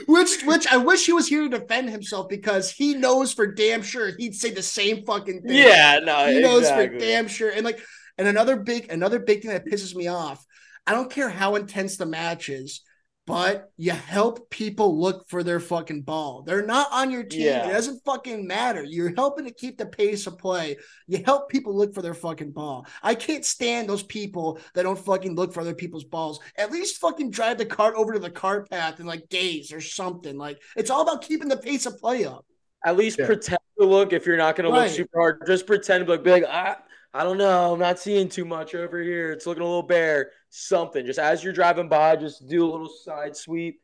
Which, 0.08 0.42
which 0.44 0.66
I 0.68 0.78
wish 0.78 1.06
he 1.06 1.14
was 1.14 1.28
here 1.28 1.48
to 1.48 1.60
defend 1.60 1.90
himself 1.90 2.30
because 2.30 2.72
he 2.72 2.96
knows 2.96 3.32
for 3.34 3.46
damn 3.46 3.82
sure 3.84 4.12
he'd 4.18 4.34
say 4.36 4.50
the 4.52 4.62
same 4.64 5.06
fucking 5.06 5.42
thing. 5.44 5.56
yeah, 5.56 6.00
no, 6.04 6.28
he 6.32 6.40
knows 6.40 6.70
for 6.70 6.88
damn 6.88 7.28
sure. 7.28 7.50
And 7.52 7.64
like, 7.64 7.80
and 8.18 8.28
another 8.28 8.56
big, 8.58 8.92
another 8.92 9.20
big 9.20 9.42
thing 9.42 9.52
that 9.52 9.66
pisses 9.66 9.94
me 9.96 10.08
off. 10.08 10.44
I 10.90 10.94
don't 10.94 11.12
care 11.12 11.30
how 11.30 11.56
intense 11.56 11.98
the 11.98 12.08
match 12.08 12.50
is, 12.50 12.82
but 13.28 13.72
you 13.78 13.92
help 13.92 14.50
people 14.50 15.00
look 15.00 15.30
for 15.30 15.44
their 15.44 15.60
fucking 15.60 16.02
ball. 16.02 16.42
They're 16.42 16.66
not 16.66 16.88
on 16.92 17.12
your 17.12 17.22
team. 17.24 17.42
Yeah. 17.44 17.70
It 17.70 17.74
doesn't 17.74 18.04
fucking 18.04 18.48
matter. 18.48 18.84
You're 18.84 19.14
helping 19.16 19.46
to 19.46 19.52
keep 19.54 19.78
the 19.78 19.86
pace 19.86 20.26
of 20.26 20.40
play. 20.40 20.78
You 21.06 21.22
help 21.24 21.48
people 21.48 21.78
look 21.78 21.94
for 21.94 22.02
their 22.02 22.16
fucking 22.16 22.54
ball. 22.54 22.88
I 23.04 23.14
can't 23.14 23.46
stand 23.46 23.88
those 23.88 24.02
people 24.02 24.60
that 24.74 24.82
don't 24.82 24.98
fucking 24.98 25.36
look 25.36 25.54
for 25.54 25.62
other 25.62 25.76
people's 25.76 26.06
balls. 26.06 26.40
At 26.58 26.72
least 26.72 26.98
fucking 26.98 27.30
drive 27.30 27.60
the 27.60 27.68
cart 27.68 27.94
over 27.96 28.14
to 28.14 28.20
the 28.20 28.32
cart 28.32 28.68
path 28.68 28.98
and 28.98 29.08
like 29.08 29.30
gaze 29.30 29.72
or 29.72 29.82
something. 29.82 30.40
Like 30.40 30.60
it's 30.76 30.90
all 30.90 31.04
about 31.04 31.22
keeping 31.22 31.50
the 31.50 31.58
pace 31.58 31.86
of 31.86 32.00
play 32.00 32.26
up. 32.26 32.48
At 32.84 32.98
least 32.98 33.20
Yeah. 33.20 33.28
pretend 33.28 33.60
to 33.80 33.86
look 33.86 34.12
if 34.12 34.26
you're 34.26 34.38
not 34.38 34.56
going 34.56 34.68
to 34.68 34.76
look 34.76 34.90
super 34.90 35.20
hard. 35.20 35.44
Just 35.46 35.68
pretend 35.68 36.08
to 36.08 36.12
look 36.12 36.24
big. 36.24 36.46
I, 36.46 36.78
I 37.14 37.24
don't 37.24 37.38
know. 37.38 37.74
I'm 37.74 37.80
not 37.80 38.00
seeing 38.00 38.30
too 38.30 38.46
much 38.46 38.74
over 38.74 39.02
here. 39.02 39.32
It's 39.32 39.46
looking 39.46 39.62
a 39.62 39.66
little 39.66 39.84
bare. 39.84 40.32
Something. 40.50 41.06
Just 41.06 41.20
as 41.20 41.44
you're 41.44 41.54
driving 41.54 41.90
by, 41.90 42.16
just 42.16 42.48
do 42.48 42.66
a 42.66 42.70
little 42.70 42.90
side 42.90 43.36
sweep. 43.36 43.82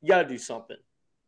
You 0.00 0.08
got 0.08 0.22
to 0.22 0.28
do 0.28 0.38
something. 0.38 0.76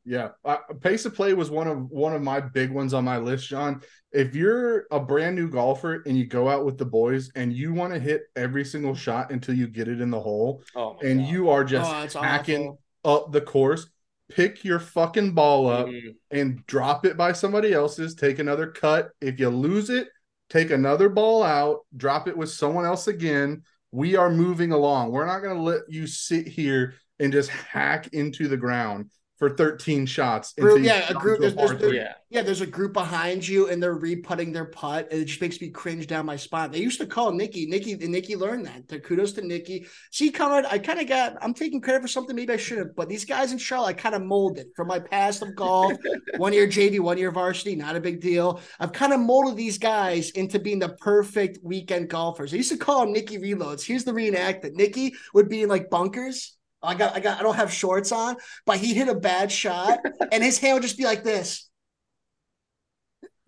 Yeah, 0.08 0.28
uh, 0.44 0.58
pace 0.80 1.04
of 1.04 1.16
play 1.16 1.34
was 1.34 1.50
one 1.50 1.66
of 1.66 1.90
one 1.90 2.12
of 2.12 2.22
my 2.22 2.38
big 2.38 2.70
ones 2.70 2.94
on 2.94 3.04
my 3.04 3.18
list, 3.18 3.48
John. 3.48 3.82
If 4.12 4.36
you're 4.36 4.86
a 4.92 5.00
brand 5.00 5.34
new 5.34 5.50
golfer 5.50 6.04
and 6.06 6.16
you 6.16 6.26
go 6.26 6.48
out 6.48 6.64
with 6.64 6.78
the 6.78 6.84
boys 6.84 7.32
and 7.34 7.52
you 7.52 7.72
want 7.72 7.92
to 7.92 7.98
hit 7.98 8.22
every 8.36 8.64
single 8.64 8.94
shot 8.94 9.32
until 9.32 9.56
you 9.56 9.66
get 9.66 9.88
it 9.88 10.00
in 10.00 10.10
the 10.10 10.20
hole, 10.20 10.62
Oh 10.76 10.96
and 11.02 11.22
God. 11.22 11.28
you 11.28 11.50
are 11.50 11.64
just 11.64 12.16
oh, 12.16 12.22
hacking 12.22 12.76
awful. 13.04 13.26
up 13.26 13.32
the 13.32 13.40
course, 13.40 13.88
pick 14.28 14.64
your 14.64 14.78
fucking 14.78 15.32
ball 15.32 15.68
up 15.68 15.88
Mhm. 15.88 16.14
and 16.30 16.64
drop 16.66 17.04
it 17.04 17.16
by 17.16 17.32
somebody 17.32 17.72
else's. 17.72 18.14
Take 18.14 18.38
another 18.38 18.68
cut. 18.68 19.10
If 19.20 19.40
you 19.40 19.48
lose 19.48 19.90
it, 19.90 20.06
take 20.48 20.70
another 20.70 21.08
ball 21.08 21.42
out, 21.42 21.80
drop 21.96 22.28
it 22.28 22.36
with 22.36 22.50
someone 22.50 22.84
else 22.84 23.08
again. 23.08 23.64
We 23.96 24.14
are 24.14 24.28
moving 24.28 24.72
along. 24.72 25.10
We're 25.10 25.24
not 25.24 25.40
going 25.40 25.56
to 25.56 25.62
let 25.62 25.80
you 25.88 26.06
sit 26.06 26.46
here 26.46 26.96
and 27.18 27.32
just 27.32 27.48
hack 27.48 28.08
into 28.12 28.46
the 28.46 28.58
ground 28.58 29.08
for 29.38 29.50
13 29.50 30.06
shots. 30.06 30.54
Group, 30.54 30.82
yeah, 30.82 31.10
a 31.10 31.14
group. 31.14 31.40
There's, 31.40 31.54
there's, 31.54 31.78
there's, 31.78 31.92
yeah. 31.92 32.14
yeah, 32.30 32.42
there's 32.42 32.62
a 32.62 32.66
group 32.66 32.94
behind 32.94 33.46
you, 33.46 33.68
and 33.68 33.82
they're 33.82 33.94
re-putting 33.94 34.52
their 34.52 34.64
putt, 34.64 35.08
and 35.10 35.20
it 35.20 35.26
just 35.26 35.40
makes 35.40 35.60
me 35.60 35.68
cringe 35.68 36.06
down 36.06 36.24
my 36.24 36.36
spine. 36.36 36.70
They 36.70 36.78
used 36.80 37.00
to 37.00 37.06
call 37.06 37.32
Nikki, 37.32 37.66
Nikki, 37.66 37.92
and 37.92 38.08
Nikki 38.08 38.34
learned 38.34 38.66
that. 38.66 38.88
To 38.88 38.98
kudos 38.98 39.32
to 39.32 39.42
Nikki. 39.42 39.86
See, 40.10 40.30
Conrad, 40.30 40.66
I 40.70 40.78
kind 40.78 41.00
of 41.00 41.06
got. 41.06 41.36
I'm 41.42 41.52
taking 41.52 41.80
credit 41.80 42.02
for 42.02 42.08
something 42.08 42.34
maybe 42.34 42.52
I 42.52 42.56
should 42.56 42.78
have, 42.78 42.96
but 42.96 43.08
these 43.08 43.24
guys 43.24 43.52
in 43.52 43.58
Charlotte, 43.58 43.88
I 43.88 43.92
kind 43.92 44.14
of 44.14 44.22
molded 44.22 44.68
from 44.74 44.88
my 44.88 44.98
past 44.98 45.42
of 45.42 45.54
golf. 45.54 45.92
one 46.38 46.52
year 46.52 46.66
JV, 46.66 47.00
one 47.00 47.18
year 47.18 47.30
varsity, 47.30 47.76
not 47.76 47.96
a 47.96 48.00
big 48.00 48.20
deal. 48.20 48.60
I've 48.80 48.92
kind 48.92 49.12
of 49.12 49.20
molded 49.20 49.56
these 49.56 49.78
guys 49.78 50.30
into 50.30 50.58
being 50.58 50.78
the 50.78 50.90
perfect 50.90 51.58
weekend 51.62 52.08
golfers. 52.08 52.54
I 52.54 52.56
used 52.56 52.72
to 52.72 52.78
call 52.78 53.00
them 53.00 53.12
Nikki 53.12 53.38
reloads. 53.38 53.84
Here's 53.84 54.04
the 54.04 54.12
reenactment: 54.12 54.72
Nikki 54.72 55.14
would 55.34 55.48
be 55.48 55.62
in 55.62 55.68
like 55.68 55.90
bunkers 55.90 56.56
I 56.82 56.94
got, 56.94 57.16
I 57.16 57.20
got, 57.20 57.40
I 57.40 57.42
don't 57.42 57.56
have 57.56 57.72
shorts 57.72 58.12
on, 58.12 58.36
but 58.64 58.78
he 58.78 58.94
hit 58.94 59.08
a 59.08 59.14
bad 59.14 59.50
shot, 59.50 59.98
and 60.30 60.42
his 60.42 60.58
hand 60.58 60.74
would 60.74 60.82
just 60.82 60.98
be 60.98 61.04
like 61.04 61.24
this, 61.24 61.68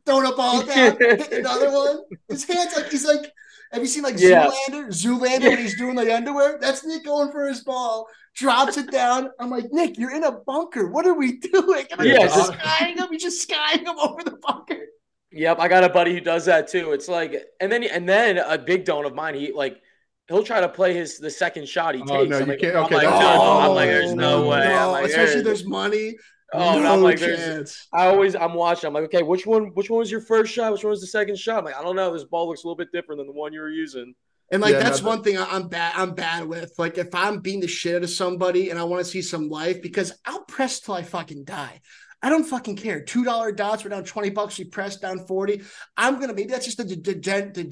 throwing 0.06 0.26
a 0.26 0.34
ball 0.34 0.64
down, 0.64 0.96
hit 0.98 1.32
another 1.32 1.70
one. 1.70 1.98
His 2.28 2.44
hands 2.44 2.74
like 2.74 2.90
he's 2.90 3.06
like, 3.06 3.30
have 3.72 3.82
you 3.82 3.86
seen 3.86 4.02
like 4.02 4.18
yeah. 4.18 4.46
Zoolander? 4.46 4.86
Zoolander 4.88 5.48
when 5.50 5.58
he's 5.58 5.76
doing 5.76 5.94
the 5.94 6.14
underwear. 6.14 6.58
That's 6.60 6.84
Nick 6.84 7.04
going 7.04 7.30
for 7.30 7.46
his 7.46 7.62
ball, 7.62 8.06
drops 8.34 8.78
it 8.78 8.90
down. 8.90 9.30
I'm 9.38 9.50
like, 9.50 9.66
Nick, 9.70 9.98
you're 9.98 10.14
in 10.14 10.24
a 10.24 10.32
bunker. 10.32 10.90
What 10.90 11.06
are 11.06 11.14
we 11.14 11.38
doing? 11.38 11.84
And 11.90 12.00
I'm 12.00 12.06
yeah, 12.06 12.26
just 12.26 12.54
skying 12.54 12.96
him. 12.96 13.08
He's 13.10 13.22
just 13.22 13.42
skying 13.42 13.84
him 13.84 13.98
over 13.98 14.24
the 14.24 14.38
bunker. 14.40 14.86
Yep, 15.30 15.58
I 15.60 15.68
got 15.68 15.84
a 15.84 15.90
buddy 15.90 16.14
who 16.14 16.20
does 16.20 16.46
that 16.46 16.68
too. 16.68 16.92
It's 16.92 17.08
like, 17.08 17.36
and 17.60 17.70
then 17.70 17.84
and 17.84 18.08
then 18.08 18.38
a 18.38 18.56
big 18.56 18.86
don 18.86 19.04
of 19.04 19.14
mine. 19.14 19.34
He 19.34 19.52
like 19.52 19.82
he'll 20.28 20.44
try 20.44 20.60
to 20.60 20.68
play 20.68 20.94
his 20.94 21.18
the 21.18 21.30
second 21.30 21.68
shot 21.68 21.94
he 21.94 22.02
oh, 22.02 22.04
takes. 22.04 22.12
Oh, 22.12 22.24
no, 22.24 22.36
I'm 22.36 22.42
you 22.42 22.48
like, 22.48 22.60
can't. 22.60 22.76
I'm 22.76 22.84
Okay, 22.84 22.94
like, 22.96 23.08
oh, 23.08 23.60
I'm 23.60 23.74
like, 23.74 23.88
there's 23.88 24.14
no, 24.14 24.42
no 24.42 24.48
way. 24.48 24.68
No. 24.68 24.92
Like, 24.92 25.06
Especially 25.06 25.42
there's 25.42 25.66
money. 25.66 26.16
Oh, 26.52 26.80
no 26.80 26.94
I'm 26.94 27.02
like, 27.02 27.18
chance. 27.18 27.88
I 27.92 28.06
always 28.06 28.34
I'm 28.34 28.54
watching. 28.54 28.88
I'm 28.88 28.94
like, 28.94 29.04
okay, 29.04 29.22
which 29.22 29.46
one? 29.46 29.72
Which 29.74 29.90
one 29.90 29.98
was 29.98 30.10
your 30.10 30.22
first 30.22 30.52
shot? 30.52 30.72
Which 30.72 30.84
one 30.84 30.90
was 30.90 31.00
the 31.00 31.06
second 31.06 31.38
shot? 31.38 31.58
I'm 31.58 31.64
like, 31.64 31.76
I 31.76 31.82
don't 31.82 31.96
know. 31.96 32.12
This 32.12 32.24
ball 32.24 32.48
looks 32.48 32.64
a 32.64 32.66
little 32.66 32.76
bit 32.76 32.92
different 32.92 33.18
than 33.18 33.26
the 33.26 33.32
one 33.32 33.52
you 33.52 33.60
were 33.60 33.70
using. 33.70 34.14
And 34.50 34.62
like 34.62 34.72
yeah, 34.72 34.80
that's 34.80 35.02
one 35.02 35.22
thing 35.22 35.36
I'm 35.38 35.68
bad. 35.68 35.92
I'm 35.94 36.14
bad 36.14 36.46
with. 36.46 36.72
Like 36.78 36.96
if 36.96 37.14
I'm 37.14 37.40
beating 37.40 37.60
the 37.60 37.68
shit 37.68 37.96
out 37.96 38.02
of 38.02 38.08
somebody 38.08 38.70
and 38.70 38.78
I 38.78 38.84
want 38.84 39.04
to 39.04 39.10
see 39.10 39.20
some 39.20 39.50
life, 39.50 39.82
because 39.82 40.12
I'll 40.24 40.44
press 40.44 40.80
till 40.80 40.94
I 40.94 41.02
fucking 41.02 41.44
die. 41.44 41.82
I 42.22 42.30
don't 42.30 42.44
fucking 42.44 42.76
care. 42.76 43.00
Two 43.00 43.24
dollar 43.24 43.52
dots. 43.52 43.84
We're 43.84 43.90
down 43.90 44.04
twenty 44.04 44.30
bucks. 44.30 44.58
We 44.58 44.64
press 44.64 44.96
down 44.96 45.26
forty. 45.26 45.62
I'm 45.96 46.18
gonna. 46.18 46.34
Maybe 46.34 46.50
that's 46.50 46.64
just 46.64 46.78
the 46.78 46.84
the 46.84 46.96
the, 46.96 47.52
the, 47.52 47.64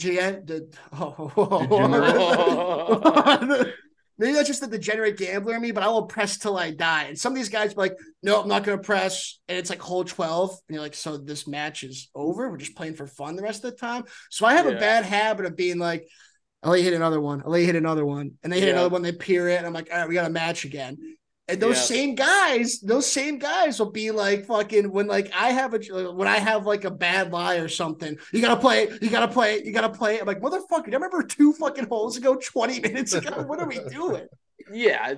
the 3.46 3.72
maybe 4.18 4.34
that's 4.34 4.46
just 4.46 4.60
the 4.60 4.68
degenerate 4.68 5.16
gambler 5.16 5.56
in 5.56 5.62
me. 5.62 5.72
But 5.72 5.82
I 5.82 5.88
will 5.88 6.06
press 6.06 6.38
till 6.38 6.56
I 6.56 6.70
die. 6.70 7.04
And 7.04 7.18
some 7.18 7.32
of 7.32 7.36
these 7.36 7.48
guys 7.48 7.74
be 7.74 7.80
like, 7.80 7.96
no, 8.22 8.40
I'm 8.40 8.48
not 8.48 8.62
gonna 8.62 8.78
press. 8.78 9.40
And 9.48 9.58
it's 9.58 9.70
like 9.70 9.80
hole 9.80 10.04
twelve, 10.04 10.50
and 10.68 10.74
you're 10.74 10.82
like, 10.82 10.94
so 10.94 11.16
this 11.16 11.48
match 11.48 11.82
is 11.82 12.08
over. 12.14 12.48
We're 12.48 12.56
just 12.56 12.76
playing 12.76 12.94
for 12.94 13.08
fun 13.08 13.34
the 13.34 13.42
rest 13.42 13.64
of 13.64 13.72
the 13.72 13.76
time. 13.76 14.04
So 14.30 14.46
I 14.46 14.54
have 14.54 14.66
yeah. 14.66 14.72
a 14.72 14.80
bad 14.80 15.04
habit 15.04 15.46
of 15.46 15.56
being 15.56 15.78
like. 15.78 16.06
I'll 16.62 16.70
let 16.72 16.78
you 16.78 16.84
hit 16.84 16.94
another 16.94 17.20
one. 17.20 17.42
I'll 17.44 17.50
let 17.50 17.60
you 17.60 17.66
hit 17.66 17.76
another 17.76 18.04
one. 18.04 18.32
And 18.42 18.52
they 18.52 18.58
hit 18.58 18.68
yeah. 18.68 18.72
another 18.72 18.88
one, 18.88 19.02
they 19.02 19.12
peer 19.12 19.48
it. 19.48 19.58
And 19.58 19.66
I'm 19.66 19.74
like, 19.74 19.88
all 19.92 19.98
right, 19.98 20.08
we 20.08 20.14
got 20.14 20.26
a 20.26 20.30
match 20.30 20.64
again. 20.64 20.96
And 21.48 21.60
those 21.60 21.76
yeah. 21.76 21.82
same 21.82 22.14
guys, 22.16 22.80
those 22.80 23.10
same 23.10 23.38
guys 23.38 23.78
will 23.78 23.92
be 23.92 24.10
like 24.10 24.46
fucking 24.46 24.90
when 24.90 25.06
like 25.06 25.30
I 25.32 25.50
have 25.52 25.74
a 25.74 25.78
when 26.12 26.26
I 26.26 26.38
have 26.38 26.66
like 26.66 26.84
a 26.84 26.90
bad 26.90 27.32
lie 27.32 27.56
or 27.56 27.68
something. 27.68 28.18
You 28.32 28.40
gotta 28.40 28.60
play 28.60 28.84
it. 28.84 29.02
You 29.02 29.10
gotta 29.10 29.28
play 29.28 29.54
it. 29.54 29.64
You 29.64 29.72
gotta 29.72 29.90
play 29.90 30.16
it. 30.16 30.22
I'm 30.22 30.26
like 30.26 30.40
motherfucker. 30.40 30.88
I 30.88 30.94
remember 30.94 31.22
two 31.22 31.52
fucking 31.52 31.86
holes 31.86 32.16
ago, 32.16 32.36
twenty 32.36 32.80
minutes 32.88 33.12
ago. 33.12 33.42
What 33.42 33.60
are 33.60 33.68
we 33.68 33.78
doing? 33.90 34.26
Yeah, 34.72 35.14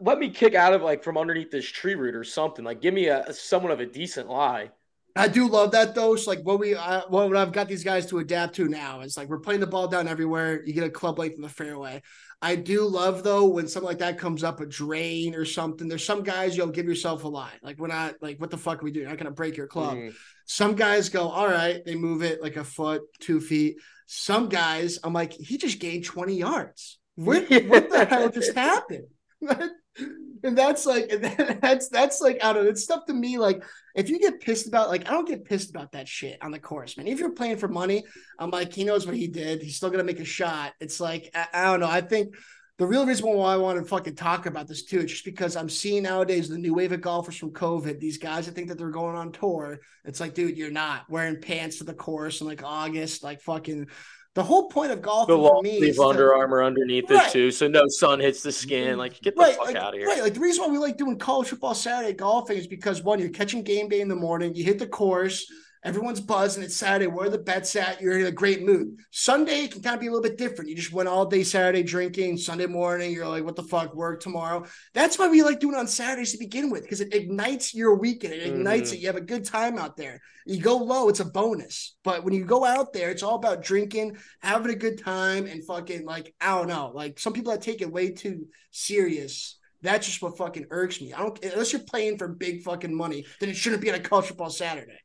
let 0.00 0.18
me 0.18 0.30
kick 0.30 0.56
out 0.56 0.72
of 0.72 0.82
like 0.82 1.04
from 1.04 1.16
underneath 1.16 1.52
this 1.52 1.66
tree 1.66 1.94
root 1.94 2.16
or 2.16 2.24
something. 2.24 2.64
Like, 2.64 2.80
give 2.80 2.92
me 2.92 3.06
a 3.06 3.32
somewhat 3.32 3.70
of 3.70 3.78
a 3.78 3.86
decent 3.86 4.28
lie. 4.28 4.70
I 5.14 5.28
do 5.28 5.46
love 5.46 5.72
that 5.72 5.94
though. 5.94 6.16
So 6.16 6.30
like 6.30 6.42
what 6.42 6.58
we 6.58 6.74
uh, 6.74 7.02
what 7.08 7.36
I've 7.36 7.52
got 7.52 7.68
these 7.68 7.84
guys 7.84 8.06
to 8.06 8.18
adapt 8.18 8.56
to 8.56 8.68
now 8.68 9.00
is 9.00 9.16
like 9.16 9.28
we're 9.28 9.40
playing 9.40 9.60
the 9.60 9.66
ball 9.66 9.88
down 9.88 10.08
everywhere. 10.08 10.62
You 10.64 10.72
get 10.72 10.84
a 10.84 10.90
club 10.90 11.18
length 11.18 11.36
in 11.36 11.42
the 11.42 11.48
fairway. 11.48 12.02
I 12.40 12.56
do 12.56 12.86
love 12.86 13.22
though 13.22 13.46
when 13.46 13.68
something 13.68 13.88
like 13.88 13.98
that 13.98 14.18
comes 14.18 14.42
up, 14.42 14.60
a 14.60 14.66
drain 14.66 15.34
or 15.34 15.44
something. 15.44 15.86
There's 15.86 16.04
some 16.04 16.22
guys 16.22 16.56
you'll 16.56 16.68
give 16.68 16.86
yourself 16.86 17.24
a 17.24 17.28
line. 17.28 17.58
Like 17.62 17.78
we're 17.78 17.88
not 17.88 18.14
like 18.22 18.40
what 18.40 18.50
the 18.50 18.58
fuck 18.58 18.80
are 18.80 18.84
we 18.84 18.90
doing? 18.90 19.02
You're 19.02 19.10
not 19.10 19.18
gonna 19.18 19.30
break 19.30 19.56
your 19.56 19.66
club. 19.66 19.96
Mm. 19.96 20.14
Some 20.46 20.74
guys 20.74 21.08
go, 21.08 21.28
all 21.28 21.48
right, 21.48 21.84
they 21.84 21.94
move 21.94 22.22
it 22.22 22.42
like 22.42 22.56
a 22.56 22.64
foot, 22.64 23.02
two 23.20 23.40
feet. 23.40 23.76
Some 24.06 24.48
guys, 24.48 24.98
I'm 25.04 25.12
like, 25.12 25.32
he 25.32 25.56
just 25.56 25.78
gained 25.78 26.04
20 26.04 26.34
yards. 26.34 26.98
What, 27.14 27.48
what 27.48 27.90
the 27.90 28.06
hell 28.08 28.28
just 28.28 28.54
happened? 28.56 29.06
and 30.42 30.56
that's 30.56 30.86
like 30.86 31.08
that's 31.60 31.88
that's 31.88 32.20
like 32.20 32.40
don't 32.40 32.54
know. 32.54 32.70
It's 32.70 32.82
stuff 32.82 33.06
to 33.06 33.14
me 33.14 33.38
like 33.38 33.62
if 33.94 34.08
you 34.08 34.18
get 34.18 34.40
pissed 34.40 34.66
about 34.66 34.88
like 34.88 35.08
I 35.08 35.12
don't 35.12 35.28
get 35.28 35.44
pissed 35.44 35.70
about 35.70 35.92
that 35.92 36.08
shit 36.08 36.38
on 36.42 36.50
the 36.50 36.58
course, 36.58 36.96
man. 36.96 37.06
If 37.06 37.18
you're 37.18 37.30
playing 37.30 37.58
for 37.58 37.68
money, 37.68 38.04
I'm 38.38 38.50
like 38.50 38.72
he 38.72 38.84
knows 38.84 39.06
what 39.06 39.16
he 39.16 39.28
did. 39.28 39.62
He's 39.62 39.76
still 39.76 39.90
gonna 39.90 40.04
make 40.04 40.20
a 40.20 40.24
shot. 40.24 40.72
It's 40.80 41.00
like 41.00 41.30
I, 41.34 41.46
I 41.52 41.64
don't 41.64 41.80
know. 41.80 41.90
I 41.90 42.00
think 42.00 42.34
the 42.78 42.86
real 42.86 43.06
reason 43.06 43.28
why 43.28 43.52
I 43.52 43.58
want 43.58 43.78
to 43.78 43.84
fucking 43.84 44.16
talk 44.16 44.46
about 44.46 44.66
this 44.66 44.84
too 44.84 45.00
is 45.00 45.10
just 45.10 45.24
because 45.24 45.56
I'm 45.56 45.68
seeing 45.68 46.02
nowadays 46.02 46.48
the 46.48 46.58
new 46.58 46.74
wave 46.74 46.92
of 46.92 47.00
golfers 47.00 47.36
from 47.36 47.52
COVID. 47.52 48.00
These 48.00 48.18
guys 48.18 48.46
that 48.46 48.54
think 48.54 48.68
that 48.68 48.78
they're 48.78 48.90
going 48.90 49.14
on 49.14 49.30
tour. 49.30 49.78
It's 50.04 50.20
like, 50.20 50.34
dude, 50.34 50.56
you're 50.56 50.70
not 50.70 51.08
wearing 51.08 51.40
pants 51.40 51.78
to 51.78 51.84
the 51.84 51.94
course 51.94 52.40
in 52.40 52.46
like 52.46 52.64
August, 52.64 53.22
like 53.22 53.40
fucking 53.42 53.88
the 54.34 54.42
whole 54.42 54.68
point 54.68 54.90
of 54.90 55.02
golf 55.02 55.28
the 55.28 55.36
long 55.36 55.62
sleeve 55.64 56.00
Under 56.00 56.30
to, 56.30 56.34
Armour 56.34 56.62
underneath 56.62 57.10
right. 57.10 57.26
it 57.26 57.32
too, 57.32 57.50
so 57.50 57.68
no 57.68 57.86
sun 57.88 58.18
hits 58.18 58.42
the 58.42 58.52
skin. 58.52 58.96
Like 58.96 59.20
get 59.20 59.36
the 59.36 59.42
right, 59.42 59.56
fuck 59.56 59.66
like, 59.66 59.76
out 59.76 59.94
of 59.94 60.00
here. 60.00 60.08
Right, 60.08 60.22
like 60.22 60.34
the 60.34 60.40
reason 60.40 60.64
why 60.64 60.70
we 60.70 60.78
like 60.78 60.96
doing 60.96 61.18
college 61.18 61.48
football 61.48 61.74
Saturday 61.74 62.14
golfing 62.14 62.56
is 62.56 62.66
because 62.66 63.02
one, 63.02 63.18
you're 63.18 63.28
catching 63.28 63.62
game 63.62 63.88
day 63.88 64.00
in 64.00 64.08
the 64.08 64.16
morning, 64.16 64.54
you 64.54 64.64
hit 64.64 64.78
the 64.78 64.86
course, 64.86 65.46
Everyone's 65.84 66.20
buzzing. 66.20 66.62
It's 66.62 66.76
Saturday. 66.76 67.08
Where 67.08 67.28
the 67.28 67.38
bets 67.38 67.74
at? 67.74 68.00
You're 68.00 68.16
in 68.16 68.26
a 68.26 68.30
great 68.30 68.64
mood. 68.64 68.98
Sunday 69.10 69.66
can 69.66 69.82
kind 69.82 69.94
of 69.94 70.00
be 70.00 70.06
a 70.06 70.12
little 70.12 70.22
bit 70.22 70.38
different. 70.38 70.70
You 70.70 70.76
just 70.76 70.92
went 70.92 71.08
all 71.08 71.26
day 71.26 71.42
Saturday 71.42 71.82
drinking. 71.82 72.36
Sunday 72.36 72.66
morning, 72.66 73.10
you're 73.10 73.26
like, 73.26 73.44
what 73.44 73.56
the 73.56 73.64
fuck? 73.64 73.92
Work 73.92 74.20
tomorrow. 74.20 74.64
That's 74.94 75.18
why 75.18 75.28
we 75.28 75.42
like 75.42 75.58
doing 75.58 75.74
on 75.74 75.88
Saturdays 75.88 76.30
to 76.32 76.38
begin 76.38 76.70
with 76.70 76.82
because 76.82 77.00
it 77.00 77.12
ignites 77.12 77.74
your 77.74 77.96
weekend. 77.96 78.32
It 78.32 78.46
ignites 78.46 78.90
mm-hmm. 78.90 78.96
it. 78.96 79.00
You 79.00 79.06
have 79.08 79.16
a 79.16 79.20
good 79.20 79.44
time 79.44 79.76
out 79.76 79.96
there. 79.96 80.20
You 80.46 80.60
go 80.60 80.76
low, 80.76 81.08
it's 81.08 81.18
a 81.18 81.24
bonus. 81.24 81.96
But 82.04 82.22
when 82.22 82.32
you 82.32 82.44
go 82.44 82.64
out 82.64 82.92
there, 82.92 83.10
it's 83.10 83.24
all 83.24 83.34
about 83.34 83.64
drinking, 83.64 84.18
having 84.40 84.70
a 84.70 84.76
good 84.76 85.02
time, 85.02 85.46
and 85.46 85.64
fucking 85.64 86.04
like 86.04 86.32
I 86.40 86.56
don't 86.56 86.68
know. 86.68 86.92
Like 86.94 87.18
some 87.18 87.32
people 87.32 87.50
that 87.50 87.62
take 87.62 87.80
it 87.80 87.92
way 87.92 88.10
too 88.12 88.46
serious 88.70 89.58
that's 89.82 90.06
just 90.06 90.22
what 90.22 90.38
fucking 90.38 90.66
irks 90.70 91.00
me. 91.00 91.12
I 91.12 91.18
don't 91.18 91.44
unless 91.44 91.72
you're 91.72 91.82
playing 91.82 92.16
for 92.16 92.28
big 92.28 92.62
fucking 92.62 92.94
money, 92.94 93.26
then 93.40 93.48
it 93.48 93.56
shouldn't 93.56 93.82
be 93.82 93.90
on 93.90 93.96
a 93.96 94.00
college 94.00 94.26
football 94.26 94.48
Saturday. 94.48 95.00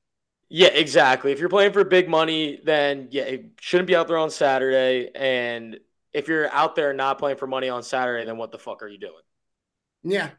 Yeah, 0.50 0.68
exactly. 0.68 1.32
If 1.32 1.40
you're 1.40 1.50
playing 1.50 1.74
for 1.74 1.84
big 1.84 2.08
money, 2.08 2.60
then 2.64 3.10
yeah, 3.12 3.24
it 3.24 3.46
shouldn't 3.60 3.88
be 3.88 3.96
out 3.96 4.08
there 4.08 4.18
on 4.18 4.30
Saturday. 4.30 5.12
And 5.14 5.80
if 6.14 6.28
you're 6.28 6.50
out 6.52 6.76
there 6.76 6.94
not 6.94 7.20
playing 7.20 7.38
for 7.38 7.48
money 7.48 7.70
on 7.70 7.84
Saturday, 7.84 8.26
then 8.26 8.38
what 8.38 8.52
the 8.52 8.58
fuck 8.58 8.82
are 8.82 8.88
you 8.88 8.98
doing? 8.98 9.14
Yeah. 10.04 10.30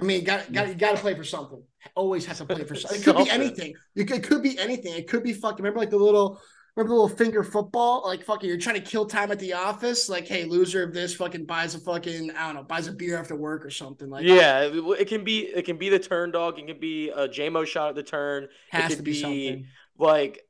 I 0.00 0.04
mean, 0.04 0.24
got 0.24 0.50
got 0.52 0.68
you 0.68 0.74
got 0.74 0.96
to 0.96 1.02
play 1.02 1.14
for 1.14 1.24
something. 1.24 1.62
Always 1.94 2.24
have 2.26 2.38
to 2.38 2.44
play 2.44 2.64
for 2.64 2.74
something. 2.74 3.00
It 3.00 3.04
could 3.04 3.16
be 3.16 3.30
anything. 3.30 3.74
It 3.94 4.04
could, 4.04 4.18
it 4.18 4.22
could 4.22 4.42
be 4.42 4.58
anything. 4.58 4.94
It 4.94 5.08
could 5.08 5.22
be 5.22 5.32
fucking. 5.32 5.62
Remember, 5.62 5.80
like 5.80 5.90
the 5.90 5.98
little 5.98 6.40
Remember 6.80 6.96
the 6.96 7.02
little 7.02 7.16
finger 7.16 7.42
football? 7.42 8.02
Like 8.06 8.24
fucking, 8.24 8.48
you're 8.48 8.58
trying 8.58 8.76
to 8.76 8.80
kill 8.80 9.04
time 9.04 9.30
at 9.30 9.38
the 9.38 9.52
office. 9.52 10.08
Like, 10.08 10.26
hey, 10.26 10.44
loser 10.44 10.82
of 10.82 10.94
this 10.94 11.14
fucking 11.14 11.44
buys 11.44 11.74
a 11.74 11.78
fucking 11.78 12.30
I 12.30 12.46
don't 12.46 12.54
know, 12.54 12.62
buys 12.62 12.86
a 12.86 12.92
beer 12.92 13.18
after 13.18 13.36
work 13.36 13.66
or 13.66 13.70
something 13.70 14.08
like. 14.08 14.24
Yeah, 14.24 14.70
oh. 14.72 14.92
that. 14.92 15.02
it 15.02 15.08
can 15.08 15.22
be. 15.22 15.40
It 15.40 15.66
can 15.66 15.76
be 15.76 15.90
the 15.90 15.98
turn 15.98 16.30
dog. 16.30 16.58
It 16.58 16.66
can 16.66 16.80
be 16.80 17.10
a 17.10 17.28
JMO 17.28 17.66
shot 17.66 17.90
at 17.90 17.94
the 17.96 18.02
turn. 18.02 18.48
Has 18.70 18.92
it 18.92 18.96
to 18.96 19.02
be, 19.02 19.12
be 19.12 19.20
something. 19.20 19.66
like 19.98 20.42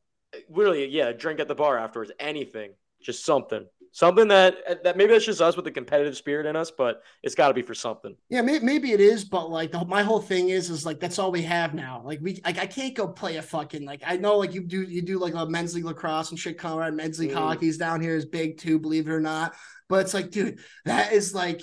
really, 0.49 0.87
yeah, 0.87 1.11
drink 1.11 1.41
at 1.41 1.49
the 1.49 1.57
bar 1.57 1.76
afterwards. 1.76 2.12
Anything, 2.20 2.74
just 3.03 3.24
something 3.24 3.66
something 3.93 4.28
that 4.28 4.84
that 4.84 4.97
maybe 4.97 5.12
that's 5.12 5.24
just 5.24 5.41
us 5.41 5.57
with 5.57 5.64
the 5.64 5.70
competitive 5.70 6.16
spirit 6.16 6.47
in 6.47 6.57
us, 6.57 6.70
but 6.70 7.03
it's 7.22 7.34
got 7.34 7.49
to 7.49 7.55
be 7.55 7.62
for 7.62 7.74
something. 7.74 8.14
Yeah, 8.28 8.43
maybe, 8.43 8.64
maybe 8.64 8.93
it 8.93 9.01
is, 9.01 9.24
but 9.24 9.51
like 9.51 9.72
the, 9.72 9.84
my 9.84 10.03
whole 10.03 10.20
thing 10.20 10.51
is 10.51 10.70
is 10.70 10.86
like 10.86 11.01
that's 11.01 11.18
all 11.18 11.32
we 11.32 11.43
have 11.43 11.74
now. 11.74 12.03
Like 12.05 12.20
we, 12.22 12.41
like 12.45 12.59
I 12.59 12.66
can't 12.66 12.95
go 12.95 13.09
play 13.09 13.36
a 13.36 13.43
fucking 13.43 13.84
like 13.84 14.03
I 14.07 14.16
know 14.16 14.38
like 14.38 14.55
you 14.55 14.62
do 14.62 14.82
you 14.82 15.03
do 15.03 15.18
like 15.18 15.34
a 15.34 15.47
men's 15.47 15.74
league 15.74 15.84
lacrosse 15.84 16.30
and 16.30 16.38
shit. 16.38 16.59
Colorado 16.59 16.95
men's 16.95 17.18
league 17.18 17.30
mm. 17.30 17.34
hockey's 17.34 17.78
down 17.78 18.01
here 18.01 18.16
is 18.16 18.26
big 18.26 18.59
too, 18.59 18.78
believe 18.78 19.09
it 19.09 19.12
or 19.12 19.20
not. 19.20 19.55
But 19.88 20.03
it's 20.03 20.14
like, 20.14 20.30
dude, 20.30 20.61
that 20.84 21.12
is 21.12 21.34
like 21.34 21.62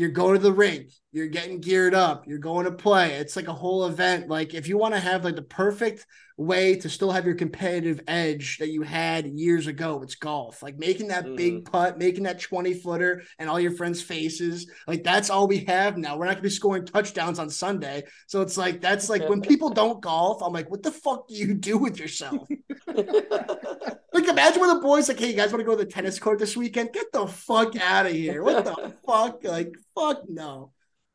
you're 0.00 0.08
going 0.08 0.32
to 0.32 0.40
the 0.40 0.50
rink, 0.50 0.90
you're 1.12 1.26
getting 1.26 1.60
geared 1.60 1.94
up, 1.94 2.26
you're 2.26 2.38
going 2.38 2.64
to 2.64 2.72
play. 2.72 3.16
It's 3.16 3.36
like 3.36 3.48
a 3.48 3.52
whole 3.52 3.84
event. 3.84 4.30
Like 4.30 4.54
if 4.54 4.66
you 4.66 4.78
want 4.78 4.94
to 4.94 5.00
have 5.00 5.24
like 5.24 5.36
the 5.36 5.42
perfect 5.42 6.06
way 6.38 6.74
to 6.76 6.88
still 6.88 7.10
have 7.10 7.26
your 7.26 7.34
competitive 7.34 8.00
edge 8.08 8.56
that 8.58 8.70
you 8.70 8.80
had 8.80 9.26
years 9.26 9.66
ago, 9.66 10.00
it's 10.02 10.14
golf. 10.14 10.62
Like 10.62 10.78
making 10.78 11.08
that 11.08 11.26
mm. 11.26 11.36
big 11.36 11.70
putt, 11.70 11.98
making 11.98 12.22
that 12.22 12.40
20 12.40 12.72
footer 12.80 13.22
and 13.38 13.50
all 13.50 13.60
your 13.60 13.72
friends' 13.72 14.00
faces. 14.00 14.70
Like 14.86 15.04
that's 15.04 15.28
all 15.28 15.46
we 15.46 15.58
have 15.66 15.98
now. 15.98 16.16
We're 16.16 16.24
not 16.24 16.36
gonna 16.36 16.44
be 16.44 16.48
scoring 16.48 16.86
touchdowns 16.86 17.38
on 17.38 17.50
Sunday. 17.50 18.04
So 18.26 18.40
it's 18.40 18.56
like 18.56 18.80
that's 18.80 19.10
like 19.10 19.28
when 19.28 19.40
people 19.42 19.68
don't 19.68 20.00
golf, 20.00 20.42
I'm 20.42 20.54
like, 20.54 20.70
what 20.70 20.82
the 20.82 20.92
fuck 20.92 21.28
do 21.28 21.34
you 21.34 21.52
do 21.52 21.76
with 21.76 22.00
yourself? 22.00 22.48
like 24.20 24.30
imagine 24.30 24.60
when 24.60 24.74
the 24.74 24.80
boys 24.80 25.08
like, 25.08 25.18
hey, 25.18 25.28
you 25.28 25.34
guys 25.34 25.52
want 25.52 25.60
to 25.60 25.64
go 25.64 25.76
to 25.76 25.84
the 25.84 25.90
tennis 25.90 26.18
court 26.18 26.38
this 26.38 26.56
weekend? 26.56 26.92
Get 26.92 27.12
the 27.12 27.26
fuck 27.26 27.76
out 27.76 28.06
of 28.06 28.12
here. 28.12 28.42
What 28.42 28.64
the 28.64 28.94
fuck? 29.06 29.44
Like, 29.44 29.74
fuck 29.94 30.22
no. 30.28 30.72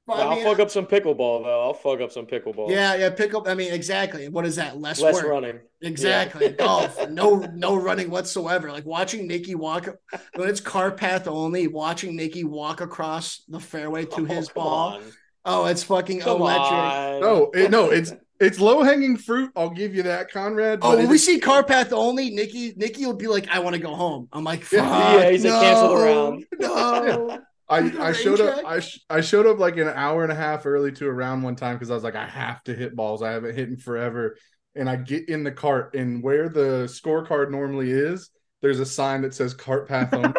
But, 0.08 0.20
I'll 0.20 0.30
I 0.30 0.36
mean, 0.36 0.43
fuck 0.43 0.60
up 0.60 0.70
some 0.70 0.86
pickleball 0.86 1.43
though. 1.43 1.64
I'll 1.64 1.74
fuck 1.74 1.99
up 1.99 2.12
some 2.12 2.28
pickleball. 2.28 2.70
Yeah, 2.70 2.93
yeah, 2.93 3.10
pickle. 3.10 3.47
I 3.47 3.56
mean, 3.56 3.74
exactly. 3.74 4.30
What 4.30 4.45
is 4.45 4.58
that? 4.58 4.80
Less 4.80 5.01
less 5.01 5.16
work. 5.16 5.26
running. 5.26 5.60
Exactly. 5.82 6.47
Yeah. 6.47 6.51
Oh, 6.60 6.66
Golf. 6.66 7.10
No, 7.10 7.38
no 7.56 7.76
running 7.76 8.12
whatsoever. 8.12 8.72
Like 8.72 8.86
watching 8.86 9.28
Nikki 9.28 9.56
walk 9.56 9.89
when 10.36 10.47
it's 10.47 10.60
car 10.60 10.91
path 10.91 11.28
only. 11.28 11.68
Watching 11.68 12.16
Nikki 12.16 12.43
walk 12.43 12.82
across 12.82 13.43
the 13.47 13.60
fairway 13.60 14.06
to 14.06 14.22
oh, 14.22 14.26
his 14.26 14.49
ball. 14.49 14.93
On. 14.93 15.03
Oh, 15.43 15.66
it's 15.66 15.84
fucking 15.84 16.20
come 16.20 16.41
electric. 16.41 16.72
On. 16.72 17.22
No, 17.22 17.51
it, 17.51 17.72
no, 17.72 17.89
it's 17.89 18.14
it's 18.40 18.60
low 18.60 18.84
hanging 18.84 19.18
fruit. 19.18 19.52
I'll 19.56 19.70
give 19.70 19.96
you 19.96 20.04
that, 20.04 20.32
Conrad. 20.32 20.80
Oh, 20.82 20.98
when 20.98 21.10
we 21.10 21.18
see 21.18 21.40
car 21.40 21.64
path 21.64 21.94
only, 21.94 22.30
Nikki, 22.32 22.74
Nikki 22.76 23.06
will 23.06 23.14
be 23.14 23.28
like, 23.28 23.48
"I 23.50 23.60
want 23.60 23.76
to 23.76 23.82
go 23.82 23.96
home." 23.96 24.28
I'm 24.34 24.44
like, 24.44 24.70
yeah, 24.72 25.30
he's 25.30 25.44
no, 25.44 25.52
like, 25.52 25.62
cancel 25.62 25.90
the 25.90 26.04
round. 26.04 26.46
No. 26.60 27.40
I, 27.68 28.10
I 28.10 28.12
showed 28.12 28.42
up 28.42 28.64
I, 28.64 28.80
sh- 28.80 29.00
I 29.10 29.22
showed 29.22 29.48
up 29.48 29.58
like 29.58 29.78
an 29.78 29.88
hour 29.88 30.22
and 30.22 30.32
a 30.32 30.36
half 30.36 30.66
early 30.66 30.92
to 30.94 31.08
a 31.08 31.12
round 31.12 31.44
one 31.44 31.56
time 31.56 31.76
because 31.76 31.90
I 31.90 31.96
was 31.96 32.04
like 32.04 32.16
I 32.16 32.28
have 32.28 32.64
to 32.66 32.76
hit 32.76 32.96
balls 32.96 33.24
I 33.24 33.32
haven't 33.32 33.56
hit 33.56 33.70
in 33.70 33.78
forever 33.78 34.38
and 34.76 34.88
I 34.88 34.98
get 34.98 35.30
in 35.30 35.44
the 35.44 35.52
cart 35.52 35.96
and 35.96 36.22
where 36.22 36.48
the 36.48 36.84
scorecard 36.86 37.50
normally 37.50 37.90
is 37.90 38.30
there's 38.62 38.80
a 38.80 38.86
sign 38.86 39.24
that 39.24 39.34
says 39.34 39.56
cart 39.56 39.88
path 39.88 40.14
only 40.14 40.34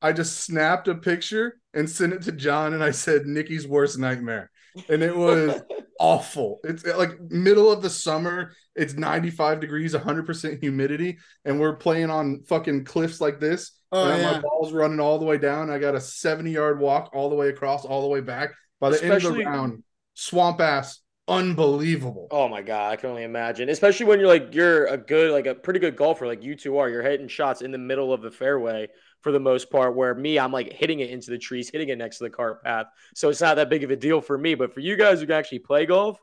I 0.00 0.14
just 0.14 0.40
snapped 0.40 0.88
a 0.88 0.94
picture 0.94 1.60
and 1.74 1.88
sent 1.88 2.14
it 2.14 2.22
to 2.22 2.32
John 2.32 2.72
and 2.72 2.82
I 2.82 2.92
said 2.92 3.26
Nikki's 3.26 3.68
worst 3.68 3.98
nightmare 3.98 4.50
and 4.88 5.02
it 5.02 5.14
was 5.16 5.60
awful 5.98 6.60
it's 6.64 6.86
like 6.86 7.20
middle 7.30 7.70
of 7.70 7.82
the 7.82 7.90
summer 7.90 8.52
it's 8.74 8.94
95 8.94 9.60
degrees 9.60 9.94
100% 9.94 10.60
humidity 10.60 11.18
and 11.44 11.60
we're 11.60 11.76
playing 11.76 12.10
on 12.10 12.42
fucking 12.44 12.84
cliffs 12.84 13.20
like 13.20 13.40
this 13.40 13.72
Oh, 13.92 14.08
and 14.08 14.22
yeah. 14.22 14.32
my 14.32 14.40
ball's 14.40 14.72
running 14.72 15.00
all 15.00 15.18
the 15.18 15.24
way 15.24 15.36
down. 15.36 15.68
I 15.68 15.78
got 15.78 15.96
a 15.96 16.00
70 16.00 16.52
yard 16.52 16.78
walk 16.78 17.10
all 17.12 17.28
the 17.28 17.34
way 17.34 17.48
across, 17.48 17.84
all 17.84 18.02
the 18.02 18.08
way 18.08 18.20
back. 18.20 18.50
By 18.78 18.90
the 18.90 18.96
Especially, 18.96 19.14
end 19.14 19.26
of 19.26 19.34
the 19.34 19.44
round, 19.44 19.82
swamp 20.14 20.60
ass, 20.60 21.00
unbelievable. 21.26 22.28
Oh 22.30 22.48
my 22.48 22.62
god, 22.62 22.92
I 22.92 22.96
can 22.96 23.10
only 23.10 23.24
imagine. 23.24 23.68
Especially 23.68 24.06
when 24.06 24.20
you're 24.20 24.28
like 24.28 24.54
you're 24.54 24.86
a 24.86 24.96
good, 24.96 25.32
like 25.32 25.46
a 25.46 25.54
pretty 25.54 25.80
good 25.80 25.96
golfer, 25.96 26.26
like 26.26 26.42
you 26.42 26.54
two 26.54 26.78
are. 26.78 26.88
You're 26.88 27.02
hitting 27.02 27.28
shots 27.28 27.62
in 27.62 27.72
the 27.72 27.78
middle 27.78 28.12
of 28.12 28.22
the 28.22 28.30
fairway 28.30 28.88
for 29.20 29.32
the 29.32 29.40
most 29.40 29.70
part. 29.70 29.94
Where 29.94 30.14
me, 30.14 30.38
I'm 30.38 30.52
like 30.52 30.72
hitting 30.72 31.00
it 31.00 31.10
into 31.10 31.30
the 31.30 31.38
trees, 31.38 31.70
hitting 31.70 31.88
it 31.88 31.98
next 31.98 32.18
to 32.18 32.24
the 32.24 32.30
cart 32.30 32.62
path. 32.62 32.86
So 33.14 33.28
it's 33.28 33.40
not 33.40 33.56
that 33.56 33.70
big 33.70 33.84
of 33.84 33.90
a 33.90 33.96
deal 33.96 34.20
for 34.20 34.36
me. 34.36 34.54
But 34.54 34.74
for 34.74 34.80
you 34.80 34.96
guys 34.96 35.20
who 35.20 35.26
can 35.26 35.36
actually 35.36 35.60
play 35.60 35.86
golf, 35.86 36.18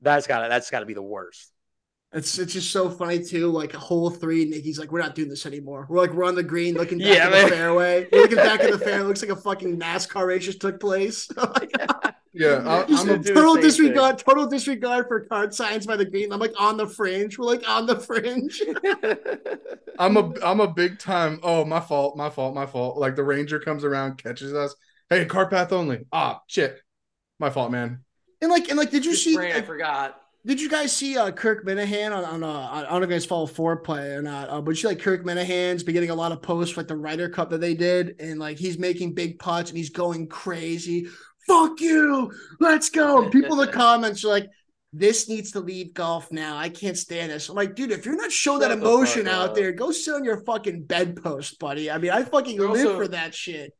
that's 0.00 0.26
gotta 0.26 0.48
that's 0.48 0.70
gotta 0.70 0.86
be 0.86 0.94
the 0.94 1.02
worst. 1.02 1.52
It's 2.12 2.38
it's 2.38 2.54
just 2.54 2.70
so 2.70 2.88
funny 2.88 3.22
too. 3.22 3.48
Like 3.48 3.72
hole 3.72 4.08
three, 4.10 4.46
Nikki's 4.46 4.78
like, 4.78 4.90
we're 4.90 5.00
not 5.00 5.14
doing 5.14 5.28
this 5.28 5.44
anymore. 5.44 5.86
We're 5.90 5.98
like, 5.98 6.12
we're 6.12 6.24
on 6.24 6.34
the 6.34 6.42
green, 6.42 6.74
looking 6.74 6.98
back 6.98 7.08
yeah, 7.08 7.26
at 7.26 7.32
man. 7.32 7.50
the 7.50 7.56
fairway. 7.56 8.08
We're 8.10 8.22
looking 8.22 8.36
back 8.36 8.60
at 8.60 8.70
the 8.70 8.78
fairway. 8.84 9.04
It 9.04 9.08
looks 9.08 9.22
like 9.22 9.30
a 9.30 9.36
fucking 9.36 9.78
NASCAR 9.78 10.26
race 10.26 10.44
just 10.44 10.60
took 10.60 10.80
place. 10.80 11.28
yeah, 12.32 12.84
I, 12.88 13.00
am 13.00 13.08
a 13.08 13.22
total 13.22 13.56
disregard. 13.56 14.18
Thing. 14.18 14.24
Total 14.24 14.46
disregard 14.46 15.08
for 15.08 15.20
card 15.20 15.54
signs 15.54 15.86
by 15.86 15.96
the 15.96 16.04
green. 16.04 16.32
I'm 16.32 16.40
like 16.40 16.54
on 16.58 16.76
the 16.76 16.86
fringe. 16.86 17.38
We're 17.38 17.46
like 17.46 17.68
on 17.68 17.86
the 17.86 17.98
fringe. 17.98 18.62
I'm 19.98 20.16
a 20.16 20.32
I'm 20.44 20.60
a 20.60 20.68
big 20.68 20.98
time. 20.98 21.40
Oh, 21.42 21.64
my 21.64 21.80
fault. 21.80 22.16
My 22.16 22.30
fault. 22.30 22.54
My 22.54 22.66
fault. 22.66 22.98
Like 22.98 23.16
the 23.16 23.24
ranger 23.24 23.58
comes 23.58 23.84
around, 23.84 24.22
catches 24.22 24.54
us. 24.54 24.74
Hey, 25.10 25.24
car 25.24 25.48
path 25.48 25.72
only. 25.72 26.06
Ah, 26.12 26.42
shit. 26.46 26.78
My 27.38 27.50
fault, 27.50 27.70
man. 27.70 28.04
And 28.40 28.50
like 28.50 28.68
and 28.68 28.78
like, 28.78 28.90
did 28.90 29.04
you 29.04 29.14
see? 29.14 29.34
Brain, 29.34 29.54
I 29.54 29.62
forgot 29.62 30.20
did 30.48 30.60
you 30.62 30.70
guys 30.70 30.96
see 30.96 31.18
uh, 31.18 31.30
Kirk 31.30 31.66
Minihane 31.66 32.16
on, 32.16 32.24
on 32.24 32.42
uh, 32.42 32.68
I 32.70 32.82
don't 32.82 33.00
know 33.00 33.02
if 33.02 33.10
you 33.10 33.16
guys 33.16 33.26
follow 33.26 33.44
Fore 33.44 33.76
Play 33.76 34.12
or 34.12 34.22
not, 34.22 34.48
uh, 34.48 34.62
but 34.62 34.82
you 34.82 34.88
like 34.88 34.98
Kirk 34.98 35.22
Minihane's 35.22 35.82
been 35.82 35.92
getting 35.92 36.08
a 36.08 36.14
lot 36.14 36.32
of 36.32 36.40
posts 36.40 36.76
like 36.76 36.88
the 36.88 36.96
Ryder 36.96 37.28
Cup 37.28 37.50
that 37.50 37.60
they 37.60 37.74
did, 37.74 38.18
and 38.18 38.38
like 38.38 38.56
he's 38.56 38.78
making 38.78 39.12
big 39.12 39.38
putts 39.38 39.68
and 39.68 39.76
he's 39.76 39.90
going 39.90 40.26
crazy. 40.28 41.08
Fuck 41.48 41.80
you, 41.80 42.32
let's 42.60 42.90
go. 42.90 43.22
And 43.22 43.32
people 43.32 43.60
in 43.60 43.66
the 43.66 43.72
comments 43.72 44.24
are 44.24 44.28
like, 44.28 44.48
this 44.92 45.28
needs 45.28 45.52
to 45.52 45.60
leave 45.60 45.92
golf 45.92 46.32
now. 46.32 46.56
I 46.56 46.68
can't 46.68 46.96
stand 46.96 47.30
this. 47.30 47.48
I'm 47.48 47.56
like, 47.56 47.74
dude, 47.74 47.90
if 47.90 48.06
you're 48.06 48.16
not 48.16 48.32
showing 48.32 48.60
that 48.60 48.70
emotion 48.70 49.24
the 49.24 49.34
out 49.34 49.54
there, 49.54 49.72
go 49.72 49.90
sit 49.90 50.14
on 50.14 50.24
your 50.24 50.38
fucking 50.44 50.84
bedpost, 50.84 51.58
buddy. 51.58 51.90
I 51.90 51.98
mean, 51.98 52.10
I 52.10 52.22
fucking 52.22 52.56
They're 52.56 52.68
live 52.68 52.86
also, 52.86 52.96
for 52.96 53.08
that 53.08 53.34
shit. 53.34 53.74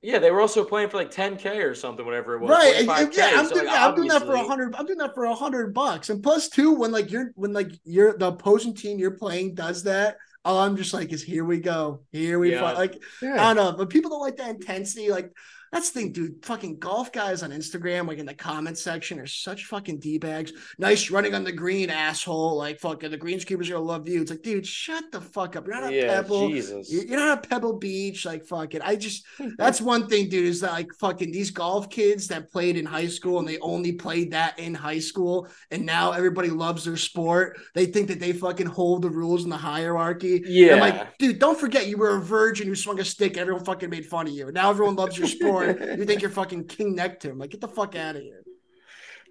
Yeah, 0.00 0.18
they 0.18 0.30
were 0.30 0.40
also 0.40 0.64
playing 0.64 0.90
for 0.90 0.98
like 0.98 1.10
10k 1.10 1.64
or 1.64 1.74
something, 1.74 2.04
whatever 2.04 2.34
it 2.34 2.40
was. 2.40 2.50
Right? 2.50 2.84
Yeah, 2.84 2.92
I'm, 3.38 3.46
so 3.46 3.54
doing, 3.54 3.66
like, 3.66 3.74
yeah 3.74 3.88
I'm 3.88 3.94
doing 3.94 4.08
that 4.08 4.22
for 4.22 4.34
a 4.34 4.44
hundred. 4.44 4.74
I'm 4.74 4.84
doing 4.84 4.98
that 4.98 5.14
for 5.14 5.24
a 5.24 5.34
hundred 5.34 5.72
bucks, 5.72 6.10
and 6.10 6.22
plus 6.22 6.50
two 6.50 6.72
when 6.74 6.92
like 6.92 7.10
you're 7.10 7.32
when 7.36 7.54
like 7.54 7.70
you're 7.84 8.16
the 8.16 8.26
opposing 8.26 8.74
team 8.74 8.98
you're 8.98 9.12
playing 9.12 9.54
does 9.54 9.84
that. 9.84 10.18
Oh, 10.44 10.58
I'm 10.58 10.76
just 10.76 10.92
like, 10.92 11.10
is 11.10 11.22
here 11.22 11.46
we 11.46 11.58
go, 11.58 12.02
here 12.12 12.38
we 12.38 12.52
yeah. 12.52 12.72
like. 12.72 13.02
Yeah. 13.22 13.42
I 13.42 13.54
don't 13.54 13.56
know, 13.56 13.78
but 13.78 13.88
people 13.88 14.10
don't 14.10 14.20
like 14.20 14.36
that 14.36 14.50
intensity. 14.50 15.10
Like 15.10 15.32
that's 15.74 15.90
the 15.90 16.00
thing, 16.00 16.12
dude. 16.12 16.44
Fucking 16.44 16.78
golf 16.78 17.10
guys 17.10 17.42
on 17.42 17.50
Instagram, 17.50 18.06
like 18.06 18.18
in 18.18 18.26
the 18.26 18.34
comment 18.34 18.78
section, 18.78 19.18
are 19.18 19.26
such 19.26 19.64
fucking 19.64 19.98
d 19.98 20.18
bags. 20.18 20.52
Nice 20.78 21.10
running 21.10 21.34
on 21.34 21.42
the 21.42 21.50
green, 21.50 21.90
asshole. 21.90 22.56
Like 22.56 22.78
fucking 22.78 23.10
the 23.10 23.18
greenskeepers 23.18 23.68
are 23.68 23.72
gonna 23.72 23.84
love 23.84 24.06
you. 24.06 24.22
It's 24.22 24.30
like, 24.30 24.42
dude, 24.42 24.64
shut 24.64 25.10
the 25.10 25.20
fuck 25.20 25.56
up. 25.56 25.66
You're 25.66 25.74
not 25.74 25.90
a 25.90 25.92
yeah, 25.92 26.22
Pebble. 26.22 26.48
Jesus. 26.48 26.92
You're 26.92 27.18
not 27.18 27.44
a 27.44 27.48
Pebble 27.48 27.72
Beach. 27.72 28.24
Like 28.24 28.46
fucking. 28.46 28.82
I 28.82 28.94
just 28.94 29.26
that's 29.58 29.80
one 29.80 30.06
thing, 30.06 30.28
dude. 30.28 30.46
Is 30.46 30.60
that 30.60 30.70
like 30.70 30.94
fucking 30.94 31.32
these 31.32 31.50
golf 31.50 31.90
kids 31.90 32.28
that 32.28 32.52
played 32.52 32.76
in 32.76 32.86
high 32.86 33.08
school 33.08 33.40
and 33.40 33.48
they 33.48 33.58
only 33.58 33.94
played 33.94 34.30
that 34.30 34.56
in 34.60 34.74
high 34.74 35.00
school, 35.00 35.48
and 35.72 35.84
now 35.84 36.12
everybody 36.12 36.50
loves 36.50 36.84
their 36.84 36.96
sport. 36.96 37.58
They 37.74 37.86
think 37.86 38.06
that 38.08 38.20
they 38.20 38.32
fucking 38.32 38.66
hold 38.68 39.02
the 39.02 39.10
rules 39.10 39.42
in 39.42 39.50
the 39.50 39.56
hierarchy. 39.56 40.40
Yeah. 40.46 40.74
I'm 40.74 40.78
like, 40.78 41.18
dude, 41.18 41.40
don't 41.40 41.58
forget 41.58 41.88
you 41.88 41.96
were 41.96 42.18
a 42.18 42.20
virgin 42.20 42.68
who 42.68 42.76
swung 42.76 43.00
a 43.00 43.04
stick. 43.04 43.36
Everyone 43.36 43.64
fucking 43.64 43.90
made 43.90 44.06
fun 44.06 44.28
of 44.28 44.34
you. 44.34 44.52
Now 44.52 44.70
everyone 44.70 44.94
loves 44.94 45.18
your 45.18 45.26
sport. 45.34 45.63
You 45.66 46.04
think 46.04 46.22
you're 46.22 46.30
fucking 46.30 46.66
King 46.66 46.94
Nectar. 46.94 47.30
I'm 47.32 47.38
like, 47.38 47.50
get 47.50 47.60
the 47.60 47.68
fuck 47.68 47.96
out 47.96 48.16
of 48.16 48.22
here. 48.22 48.42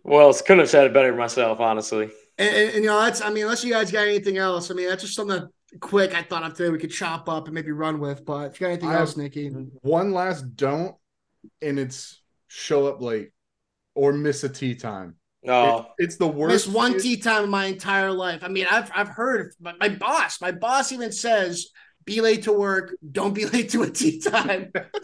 Well, 0.03 0.33
couldn't 0.33 0.59
have 0.59 0.69
said 0.69 0.85
it 0.85 0.93
better 0.93 1.15
myself, 1.15 1.59
honestly. 1.59 2.09
And, 2.37 2.55
and, 2.55 2.69
and, 2.75 2.83
you 2.83 2.89
know, 2.89 2.99
that's 3.01 3.21
I 3.21 3.29
mean, 3.29 3.43
unless 3.43 3.63
you 3.63 3.71
guys 3.71 3.91
got 3.91 4.07
anything 4.07 4.37
else, 4.37 4.69
I 4.69 4.73
mean, 4.73 4.89
that's 4.89 5.03
just 5.03 5.15
something 5.15 5.47
quick 5.79 6.13
I 6.13 6.21
thought 6.21 6.43
of 6.43 6.53
today 6.53 6.69
we 6.69 6.77
could 6.77 6.91
chop 6.91 7.29
up 7.29 7.45
and 7.45 7.53
maybe 7.53 7.71
run 7.71 7.99
with. 7.99 8.25
But 8.25 8.51
if 8.51 8.59
you 8.59 8.67
got 8.67 8.71
anything 8.73 8.89
I 8.89 8.99
else, 8.99 9.15
Nikki, 9.15 9.49
one 9.49 10.11
last 10.11 10.55
don't, 10.55 10.95
and 11.61 11.79
it's 11.79 12.21
show 12.47 12.87
up 12.87 13.01
late 13.01 13.31
or 13.95 14.13
miss 14.13 14.43
a 14.43 14.49
tee 14.49 14.75
time. 14.75 15.15
No, 15.43 15.79
it, 15.97 16.05
it's 16.05 16.17
the 16.17 16.27
worst. 16.27 16.67
Miss 16.67 16.75
one 16.75 16.99
tee 16.99 17.17
time 17.17 17.45
in 17.45 17.49
my 17.49 17.65
entire 17.65 18.11
life. 18.11 18.43
I 18.43 18.47
mean, 18.47 18.65
I've 18.69 18.89
I've 18.93 19.09
heard 19.09 19.53
my, 19.59 19.73
my 19.79 19.89
boss. 19.89 20.41
My 20.41 20.51
boss 20.51 20.91
even 20.91 21.11
says 21.11 21.67
be 22.05 22.21
late 22.21 22.43
to 22.43 22.53
work. 22.53 22.95
Don't 23.11 23.33
be 23.33 23.45
late 23.53 23.69
to 23.69 23.83
a 23.83 23.89
tee 23.89 24.19
time. 24.19 24.71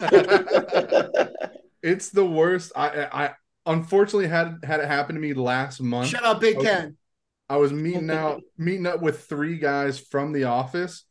it's 1.82 2.10
the 2.10 2.24
worst. 2.24 2.72
I 2.76 3.08
I 3.12 3.30
unfortunately 3.66 4.28
had 4.28 4.58
had 4.64 4.80
it 4.80 4.86
happen 4.86 5.14
to 5.14 5.20
me 5.20 5.34
last 5.34 5.80
month. 5.80 6.08
Shut 6.08 6.24
up, 6.24 6.40
Big 6.40 6.58
Ken. 6.60 6.96
I 7.48 7.56
was 7.56 7.72
meeting 7.72 8.10
out 8.10 8.42
meeting 8.56 8.86
up 8.86 9.00
with 9.02 9.24
three 9.24 9.58
guys 9.58 9.98
from 9.98 10.32
the 10.32 10.44
office, 10.44 11.04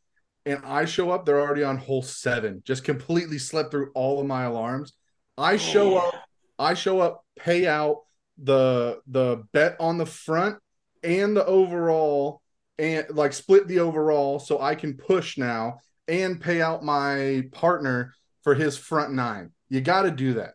and 0.46 0.62
I 0.64 0.86
show 0.86 1.12
up. 1.12 1.26
They're 1.26 1.42
already 1.42 1.64
on 1.64 1.78
hole 1.78 2.04
seven. 2.04 2.64
Just 2.66 2.84
completely 2.84 3.38
slept 3.38 3.72
through 3.72 3.92
all 3.94 4.20
of 4.20 4.26
my 4.26 4.44
alarms. 4.44 4.94
I 5.38 5.56
oh, 5.56 5.58
show 5.58 5.96
oh. 5.96 6.08
up. 6.08 6.14
I 6.58 6.74
show 6.74 7.00
up. 7.00 7.24
Pay 7.38 7.68
out 7.68 8.04
the 8.42 9.02
the 9.08 9.44
bet 9.52 9.76
on 9.80 9.98
the 9.98 10.06
front 10.06 10.58
and 11.04 11.36
the 11.36 11.46
overall 11.46 12.42
and 12.80 13.06
like 13.12 13.34
split 13.34 13.68
the 13.68 13.80
overall 13.80 14.40
so 14.40 14.62
I 14.62 14.74
can 14.74 14.94
push 14.94 15.38
now 15.38 15.80
and 16.08 16.42
pay 16.42 16.62
out 16.62 16.84
my 16.84 17.44
partner 17.52 18.14
for 18.42 18.56
his 18.56 18.78
front 18.78 19.14
nine. 19.14 19.52
You 19.70 19.82
got 19.82 20.04
to 20.04 20.12
do 20.12 20.36
that. 20.36 20.54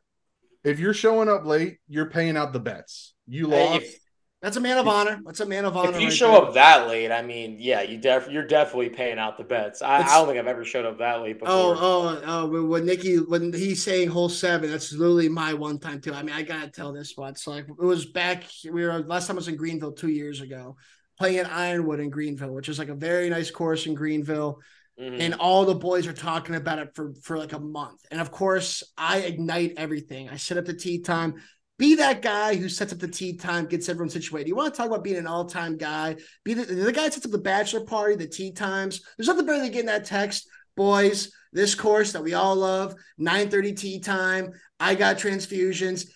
If 0.65 0.81
you're 0.81 0.95
showing 0.95 1.29
up 1.29 1.45
late, 1.45 1.79
you're 1.87 2.11
paying 2.11 2.37
out 2.37 2.53
the 2.53 2.61
bets. 2.61 3.15
You 3.29 3.49
lost. 3.49 3.83
If, 3.83 3.99
that's 4.41 4.57
a 4.57 4.61
man 4.61 4.77
of 4.77 4.89
honor. 4.89 5.21
That's 5.25 5.41
a 5.41 5.47
man 5.47 5.65
of 5.65 5.77
honor. 5.77 5.93
If 5.93 6.01
you 6.01 6.09
right 6.09 6.17
show 6.17 6.33
there. 6.33 6.43
up 6.43 6.55
that 6.55 6.87
late, 6.87 7.11
I 7.11 7.23
mean, 7.23 7.57
yeah, 7.59 7.81
you 7.81 7.99
def 7.99 8.29
you're 8.31 8.47
definitely 8.47 8.91
paying 8.91 9.19
out 9.19 9.39
the 9.39 9.45
bets. 9.45 9.81
I, 9.81 10.03
I, 10.03 10.19
don't 10.19 10.27
think 10.27 10.39
I've 10.39 10.47
ever 10.47 10.65
showed 10.65 10.85
up 10.85 10.99
that 10.99 11.23
late 11.23 11.39
oh, 11.43 11.73
before. 11.73 11.77
Oh, 11.81 12.23
oh, 12.27 12.51
oh! 12.53 12.67
When 12.67 12.85
Nikki, 12.85 13.17
when 13.17 13.55
he's 13.55 13.83
saying 13.83 14.11
hole 14.11 14.29
seven, 14.29 14.71
that's 14.71 14.93
literally 14.93 15.31
my 15.31 15.55
one 15.55 15.79
time 15.79 16.01
too. 16.01 16.13
I 16.13 16.23
mean, 16.23 16.35
I 16.35 16.43
gotta 16.43 16.69
tell 16.69 16.93
this 16.93 17.17
one. 17.17 17.37
So 17.37 17.53
like, 17.53 17.69
it 17.69 17.79
was 17.79 18.05
back. 18.05 18.45
We 18.65 18.85
were 18.85 18.99
last 19.01 19.29
time 19.29 19.37
I 19.37 19.39
was 19.39 19.49
in 19.49 19.57
Greenville 19.57 19.93
two 19.93 20.11
years 20.11 20.43
ago, 20.43 20.77
playing 21.19 21.47
Ironwood 21.47 22.01
in 22.01 22.11
Greenville, 22.11 22.53
which 22.53 22.69
is 22.69 22.79
like 22.79 22.89
a 22.89 22.95
very 22.95 23.29
nice 23.31 23.51
course 23.51 23.87
in 23.87 23.95
Greenville. 23.95 24.61
Mm-hmm. 25.01 25.21
And 25.21 25.35
all 25.35 25.65
the 25.65 25.75
boys 25.75 26.07
are 26.07 26.13
talking 26.13 26.55
about 26.55 26.79
it 26.79 26.95
for, 26.95 27.13
for 27.23 27.37
like 27.37 27.53
a 27.53 27.59
month. 27.59 28.01
And 28.11 28.21
of 28.21 28.31
course, 28.31 28.85
I 28.97 29.19
ignite 29.19 29.75
everything. 29.77 30.29
I 30.29 30.37
set 30.37 30.57
up 30.57 30.67
the 30.67 30.75
tee 30.75 31.01
time. 31.01 31.35
Be 31.79 31.97
that 31.97 32.23
guy 32.23 32.55
who 32.55 32.69
sets 32.69 32.93
up 32.93 33.01
the 33.01 33.09
tee 33.09 33.37
time, 33.37 33.67
gets 33.67 33.89
everyone 33.89 34.11
situated. 34.11 34.47
You 34.47 34.55
want 34.55 34.73
to 34.73 34.77
talk 34.77 34.87
about 34.87 35.03
being 35.03 35.17
an 35.17 35.27
all-time 35.27 35.77
guy? 35.77 36.17
Be 36.45 36.55
the, 36.55 36.65
the 36.65 36.93
guy 36.93 37.03
that 37.03 37.15
sets 37.15 37.27
up 37.27 37.33
the 37.33 37.39
bachelor 37.39 37.85
party, 37.85 38.15
the 38.15 38.29
tee 38.29 38.53
times. 38.53 39.01
There's 39.19 39.27
nothing 39.27 39.47
better 39.47 39.61
than 39.61 39.73
getting 39.73 39.87
that 39.87 40.05
text, 40.05 40.47
boys. 40.77 41.33
This 41.53 41.75
course 41.75 42.13
that 42.13 42.23
we 42.23 42.35
all 42.35 42.55
love, 42.55 42.95
9:30 43.21 43.77
tee 43.77 44.01
time. 44.01 44.53
I 44.79 44.95
got 44.95 45.19
transfusions 45.19 46.09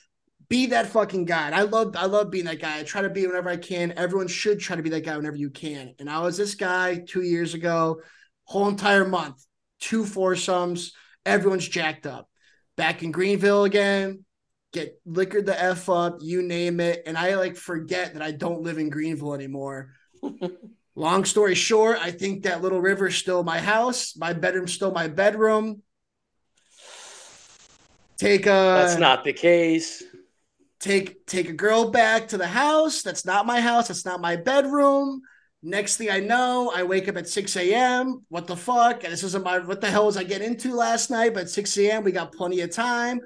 be 0.49 0.67
that 0.67 0.89
fucking 0.89 1.27
guy. 1.27 1.47
And 1.47 1.55
I 1.55 1.63
love 1.63 1.95
I 1.97 2.07
love 2.07 2.31
being 2.31 2.47
that 2.47 2.61
guy. 2.61 2.79
I 2.79 2.83
try 2.83 3.03
to 3.03 3.11
be 3.11 3.27
whenever 3.27 3.51
I 3.51 3.57
can. 3.57 3.93
Everyone 3.97 4.29
should 4.29 4.61
try 4.61 4.77
to 4.77 4.83
be 4.83 4.91
that 4.91 5.05
guy 5.05 5.17
whenever 5.17 5.37
you 5.37 5.51
can. 5.51 5.95
And 5.99 6.09
I 6.09 6.21
was 6.21 6.37
this 6.37 6.55
guy 6.55 7.05
two 7.07 7.23
years 7.23 7.55
ago, 7.55 8.01
whole 8.45 8.69
entire 8.69 9.07
month, 9.07 9.45
two 9.81 10.05
foursomes. 10.05 10.93
Everyone's 11.27 11.69
jacked 11.69 12.07
up. 12.07 12.29
Back 12.77 13.03
in 13.03 13.11
Greenville 13.11 13.65
again, 13.65 14.25
get 14.73 14.99
liquored 15.05 15.47
the 15.47 15.61
F 15.61 15.89
up, 15.89 16.19
you 16.21 16.43
name 16.43 16.81
it. 16.81 17.03
And 17.07 17.19
I 17.19 17.35
like 17.35 17.57
forget 17.57 18.15
that 18.15 18.23
I 18.23 18.31
don't 18.31 18.63
live 18.63 18.79
in 18.79 18.89
Greenville 18.89 19.35
anymore. 19.35 19.91
Long 20.95 21.25
story 21.25 21.55
short, 21.55 21.99
I 22.01 22.11
think 22.11 22.45
that 22.45 22.63
Little 22.63 22.81
River's 22.81 23.17
still 23.17 23.45
my 23.45 23.61
house. 23.61 24.17
My 24.17 24.33
bedroom's 24.33 24.73
still 24.73 24.91
my 24.91 25.07
bedroom. 25.09 25.83
Take 28.17 28.47
a. 28.47 28.49
That's 28.49 28.99
not 28.99 29.23
the 29.23 29.33
case 29.33 30.03
take 30.81 31.27
take 31.27 31.49
a 31.49 31.55
girl 31.55 31.91
back 31.91 32.29
to 32.29 32.39
the 32.39 32.47
house. 32.47 33.03
That's 33.03 33.25
not 33.25 33.47
my 33.47 33.61
house. 33.61 33.89
That's 33.89 34.05
not 34.05 34.21
my 34.21 34.37
bedroom. 34.37 35.23
Next 35.63 35.97
thing 35.97 36.11
I 36.11 36.21
know, 36.21 36.73
I 36.75 36.85
wake 36.85 37.09
up 37.09 37.17
at 37.17 37.29
6 37.29 37.57
a.m. 37.57 38.25
What 38.29 38.47
the 38.47 38.57
fuck? 38.57 39.03
And 39.03 39.13
this 39.13 39.25
isn't 39.25 39.45
my 39.45 39.59
what 39.59 39.81
the 39.81 39.91
hell 39.91 40.07
was 40.07 40.17
I 40.17 40.23
getting 40.25 40.49
into 40.49 40.75
last 40.75 41.11
night? 41.11 41.35
But 41.35 41.51
6 41.51 41.77
a.m. 41.79 42.05
we 42.05 42.13
got 42.13 42.33
plenty 42.33 42.61
of 42.61 42.71
time. 42.71 43.21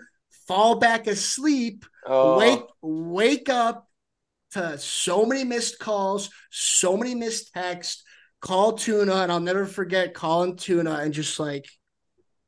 Fall 0.48 0.78
back 0.78 1.06
asleep. 1.06 1.84
Oh. 2.06 2.38
Wake 2.38 2.64
wake 2.80 3.48
up 3.48 3.88
to 4.52 4.78
so 4.78 5.24
many 5.26 5.44
missed 5.44 5.78
calls, 5.78 6.30
so 6.50 6.96
many 6.96 7.14
missed 7.14 7.52
texts. 7.52 8.02
Call 8.40 8.72
Tuna, 8.72 9.14
and 9.14 9.30
I'll 9.30 9.38
never 9.38 9.66
forget 9.66 10.14
calling 10.14 10.56
Tuna 10.56 10.96
and 10.96 11.14
just 11.14 11.38
like 11.38 11.66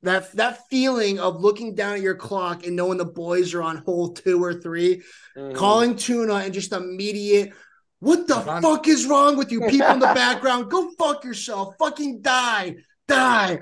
that 0.05 0.33
that 0.33 0.69
feeling 0.69 1.19
of 1.19 1.41
looking 1.41 1.75
down 1.75 1.95
at 1.95 2.01
your 2.01 2.15
clock 2.15 2.67
and 2.67 2.77
knowing 2.77 2.99
the 2.99 3.05
boys 3.05 3.55
are 3.55 3.63
on 3.63 3.79
hole 3.79 4.11
two 4.11 4.43
or 4.43 4.55
3 4.55 5.03
mm. 5.37 5.55
calling 5.55 5.97
tuna 5.97 6.35
and 6.35 6.55
just 6.55 6.73
immediate 6.73 7.53
what 8.01 8.27
the 8.27 8.35
fuck 8.35 8.87
is 8.87 9.07
wrong 9.07 9.37
with 9.37 9.51
you 9.51 9.61
people 9.63 9.89
in 9.89 9.99
the 9.99 10.07
background? 10.15 10.71
Go 10.71 10.91
fuck 10.99 11.25
yourself. 11.25 11.75
Fucking 11.79 12.21
die. 12.21 12.77
Die. 13.09 13.61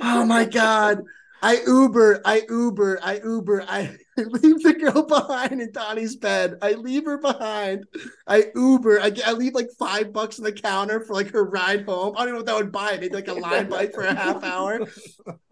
Oh 0.00 0.26
my 0.26 0.44
god 0.44 1.02
I 1.44 1.60
Uber, 1.66 2.22
I 2.24 2.42
Uber, 2.48 3.00
I 3.02 3.20
Uber, 3.22 3.64
I 3.66 3.96
leave 4.16 4.62
the 4.62 4.74
girl 4.74 5.02
behind 5.02 5.60
in 5.60 5.72
Donnie's 5.72 6.14
bed. 6.14 6.56
I 6.62 6.74
leave 6.74 7.04
her 7.04 7.18
behind. 7.18 7.84
I 8.28 8.44
Uber, 8.54 9.00
I, 9.00 9.12
I 9.26 9.32
leave 9.32 9.54
like 9.54 9.66
five 9.76 10.12
bucks 10.12 10.38
on 10.38 10.44
the 10.44 10.52
counter 10.52 11.04
for 11.04 11.14
like 11.14 11.32
her 11.32 11.44
ride 11.44 11.84
home. 11.84 12.14
I 12.16 12.24
don't 12.24 12.34
know 12.34 12.38
what 12.38 12.46
that 12.46 12.56
would 12.56 12.70
buy. 12.70 12.92
Maybe 12.92 13.08
like 13.08 13.26
a 13.26 13.34
Lime 13.34 13.68
bike 13.68 13.92
for 13.92 14.04
a 14.04 14.14
half 14.14 14.44
hour. 14.44 14.86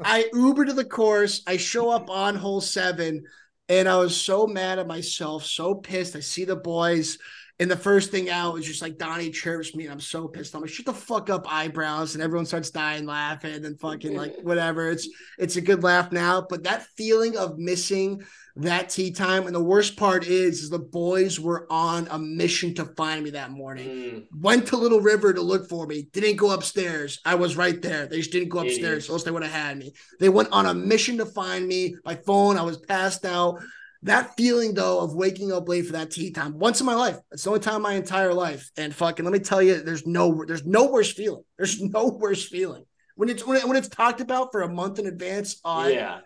I 0.02 0.26
Uber 0.32 0.66
to 0.66 0.72
the 0.72 0.84
course. 0.84 1.42
I 1.48 1.56
show 1.56 1.90
up 1.90 2.08
on 2.08 2.36
hole 2.36 2.60
seven, 2.60 3.24
and 3.68 3.88
I 3.88 3.96
was 3.96 4.16
so 4.16 4.46
mad 4.46 4.78
at 4.78 4.86
myself, 4.86 5.44
so 5.44 5.74
pissed. 5.74 6.14
I 6.14 6.20
see 6.20 6.44
the 6.44 6.54
boys. 6.54 7.18
And 7.60 7.70
the 7.70 7.76
first 7.76 8.10
thing 8.10 8.30
out 8.30 8.58
is 8.58 8.64
just 8.64 8.80
like 8.80 8.96
Donnie 8.96 9.28
chirps 9.28 9.74
me, 9.74 9.84
and 9.84 9.92
I'm 9.92 10.00
so 10.00 10.26
pissed. 10.26 10.54
I'm 10.54 10.62
like, 10.62 10.70
shut 10.70 10.86
the 10.86 10.94
fuck 10.94 11.28
up, 11.28 11.44
eyebrows, 11.46 12.14
and 12.14 12.24
everyone 12.24 12.46
starts 12.46 12.70
dying 12.70 13.04
laughing 13.04 13.66
and 13.66 13.78
fucking 13.78 14.16
like 14.16 14.34
whatever. 14.42 14.88
It's 14.88 15.06
it's 15.38 15.56
a 15.56 15.60
good 15.60 15.82
laugh 15.82 16.10
now, 16.10 16.46
but 16.48 16.64
that 16.64 16.86
feeling 16.96 17.36
of 17.36 17.58
missing 17.58 18.22
that 18.56 18.88
tee 18.88 19.10
time, 19.10 19.46
and 19.46 19.54
the 19.54 19.62
worst 19.62 19.98
part 19.98 20.26
is, 20.26 20.62
is 20.62 20.70
the 20.70 20.78
boys 20.78 21.38
were 21.38 21.66
on 21.70 22.08
a 22.10 22.18
mission 22.18 22.74
to 22.76 22.86
find 22.96 23.22
me 23.22 23.30
that 23.30 23.50
morning. 23.50 23.88
Mm. 23.88 24.26
Went 24.40 24.66
to 24.68 24.78
Little 24.78 25.00
River 25.00 25.34
to 25.34 25.42
look 25.42 25.68
for 25.68 25.86
me. 25.86 26.08
Didn't 26.12 26.36
go 26.36 26.52
upstairs. 26.52 27.20
I 27.26 27.34
was 27.34 27.58
right 27.58 27.80
there. 27.80 28.06
They 28.06 28.18
just 28.18 28.32
didn't 28.32 28.48
go 28.48 28.60
upstairs, 28.60 29.08
else 29.10 29.22
they 29.22 29.30
would 29.30 29.42
have 29.42 29.52
had 29.52 29.78
me. 29.78 29.92
They 30.18 30.30
went 30.30 30.50
on 30.50 30.66
a 30.66 30.74
mission 30.74 31.18
to 31.18 31.26
find 31.26 31.66
me. 31.66 31.94
by 32.04 32.16
phone, 32.16 32.56
I 32.56 32.62
was 32.62 32.78
passed 32.78 33.24
out. 33.26 33.60
That 34.02 34.34
feeling 34.36 34.74
though 34.74 35.00
of 35.00 35.14
waking 35.14 35.52
up 35.52 35.68
late 35.68 35.86
for 35.86 35.92
that 35.92 36.10
tee 36.10 36.30
time 36.30 36.58
once 36.58 36.80
in 36.80 36.86
my 36.86 36.94
life. 36.94 37.18
It's 37.32 37.44
the 37.44 37.50
only 37.50 37.60
time 37.60 37.76
in 37.76 37.82
my 37.82 37.94
entire 37.94 38.32
life. 38.32 38.70
And 38.76 38.94
fucking 38.94 39.24
let 39.24 39.32
me 39.32 39.40
tell 39.40 39.60
you, 39.60 39.82
there's 39.82 40.06
no 40.06 40.42
there's 40.46 40.64
no 40.64 40.86
worse 40.86 41.12
feeling. 41.12 41.44
There's 41.58 41.80
no 41.82 42.08
worse 42.08 42.46
feeling. 42.48 42.84
When 43.16 43.28
it's 43.28 43.46
when, 43.46 43.58
it, 43.58 43.68
when 43.68 43.76
it's 43.76 43.88
talked 43.88 44.22
about 44.22 44.52
for 44.52 44.62
a 44.62 44.68
month 44.68 44.98
in 44.98 45.06
advance, 45.06 45.60
uh, 45.64 45.88
yeah. 45.92 46.20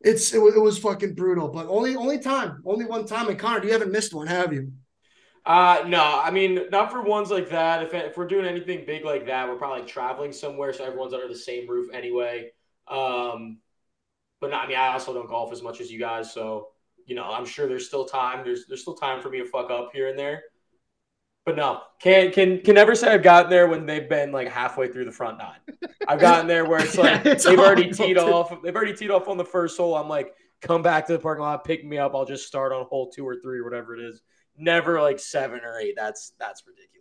It's 0.00 0.32
it, 0.32 0.38
it 0.38 0.60
was 0.60 0.78
fucking 0.78 1.14
brutal, 1.14 1.48
but 1.48 1.66
only 1.66 1.96
only 1.96 2.18
time, 2.18 2.62
only 2.64 2.84
one 2.84 3.06
time. 3.06 3.28
And 3.28 3.38
Connor, 3.38 3.64
you 3.64 3.72
haven't 3.72 3.90
missed 3.90 4.14
one, 4.14 4.26
have 4.26 4.52
you? 4.52 4.72
Uh 5.46 5.84
no, 5.86 6.02
I 6.02 6.30
mean 6.30 6.66
not 6.70 6.92
for 6.92 7.02
ones 7.02 7.30
like 7.30 7.48
that. 7.50 7.82
If 7.82 7.94
if 7.94 8.16
we're 8.18 8.26
doing 8.26 8.44
anything 8.44 8.84
big 8.86 9.04
like 9.04 9.26
that, 9.26 9.48
we're 9.48 9.56
probably 9.56 9.86
traveling 9.86 10.32
somewhere, 10.32 10.72
so 10.74 10.84
everyone's 10.84 11.14
under 11.14 11.26
the 11.26 11.34
same 11.34 11.68
roof 11.68 11.88
anyway. 11.92 12.50
Um, 12.86 13.58
but 14.40 14.50
not, 14.50 14.64
I 14.64 14.68
mean, 14.68 14.76
I 14.76 14.88
also 14.88 15.12
don't 15.14 15.28
golf 15.28 15.52
as 15.52 15.62
much 15.62 15.80
as 15.80 15.90
you 15.90 15.98
guys, 15.98 16.32
so 16.32 16.68
you 17.08 17.14
know, 17.14 17.24
I'm 17.24 17.46
sure 17.46 17.66
there's 17.66 17.86
still 17.86 18.04
time. 18.04 18.44
There's 18.44 18.66
there's 18.66 18.82
still 18.82 18.94
time 18.94 19.22
for 19.22 19.30
me 19.30 19.38
to 19.38 19.46
fuck 19.46 19.70
up 19.70 19.90
here 19.94 20.08
and 20.08 20.18
there. 20.18 20.42
But 21.46 21.56
no, 21.56 21.80
can 21.98 22.30
can 22.30 22.60
can 22.60 22.74
never 22.74 22.94
say 22.94 23.08
I've 23.08 23.22
gotten 23.22 23.50
there 23.50 23.66
when 23.66 23.86
they've 23.86 24.06
been 24.06 24.30
like 24.30 24.48
halfway 24.48 24.88
through 24.88 25.06
the 25.06 25.12
front 25.12 25.38
nine. 25.38 25.56
I've 26.06 26.20
gotten 26.20 26.46
there 26.46 26.66
where 26.66 26.80
it's 26.80 26.98
like 26.98 27.24
yeah, 27.24 27.32
it's 27.32 27.46
they've 27.46 27.58
already 27.58 27.90
teed 27.90 28.18
off. 28.18 28.54
They've 28.62 28.76
already 28.76 28.92
teed 28.92 29.10
off 29.10 29.26
on 29.26 29.38
the 29.38 29.44
first 29.44 29.78
hole. 29.78 29.94
I'm 29.96 30.08
like, 30.08 30.34
come 30.60 30.82
back 30.82 31.06
to 31.06 31.14
the 31.14 31.18
parking 31.18 31.42
lot, 31.42 31.64
pick 31.64 31.82
me 31.82 31.96
up. 31.96 32.14
I'll 32.14 32.26
just 32.26 32.46
start 32.46 32.72
on 32.72 32.84
hole 32.84 33.10
two 33.10 33.26
or 33.26 33.36
three 33.40 33.60
or 33.60 33.64
whatever 33.64 33.96
it 33.96 34.02
is. 34.02 34.20
Never 34.58 35.00
like 35.00 35.18
seven 35.18 35.60
or 35.64 35.78
eight. 35.80 35.94
That's 35.96 36.32
that's 36.38 36.64
ridiculous. 36.66 36.97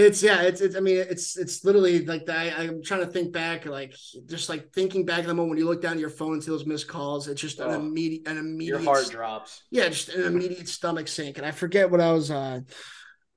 It's 0.00 0.22
yeah, 0.22 0.42
it's, 0.42 0.60
it's 0.60 0.76
I 0.76 0.80
mean 0.80 0.98
it's 0.98 1.36
it's 1.36 1.64
literally 1.64 2.04
like 2.04 2.24
that. 2.26 2.56
I, 2.56 2.64
am 2.66 2.84
trying 2.84 3.00
to 3.00 3.06
think 3.08 3.32
back, 3.32 3.66
like 3.66 3.96
just 4.26 4.48
like 4.48 4.72
thinking 4.72 5.04
back 5.04 5.20
at 5.20 5.26
the 5.26 5.34
moment 5.34 5.50
when 5.50 5.58
you 5.58 5.64
look 5.64 5.82
down 5.82 5.94
at 5.94 5.98
your 5.98 6.08
phone 6.08 6.34
and 6.34 6.44
see 6.44 6.52
those 6.52 6.66
missed 6.66 6.86
calls. 6.86 7.26
It's 7.26 7.40
just 7.40 7.60
oh, 7.60 7.68
an 7.68 7.80
immediate 7.80 8.28
an 8.28 8.38
immediate 8.38 8.80
your 8.80 8.84
heart 8.84 9.10
drops. 9.10 9.64
Yeah, 9.72 9.88
just 9.88 10.10
an 10.10 10.24
immediate 10.24 10.68
stomach 10.68 11.08
sink. 11.08 11.38
And 11.38 11.44
I 11.44 11.50
forget 11.50 11.90
what 11.90 12.00
I 12.00 12.12
was 12.12 12.30
uh 12.30 12.60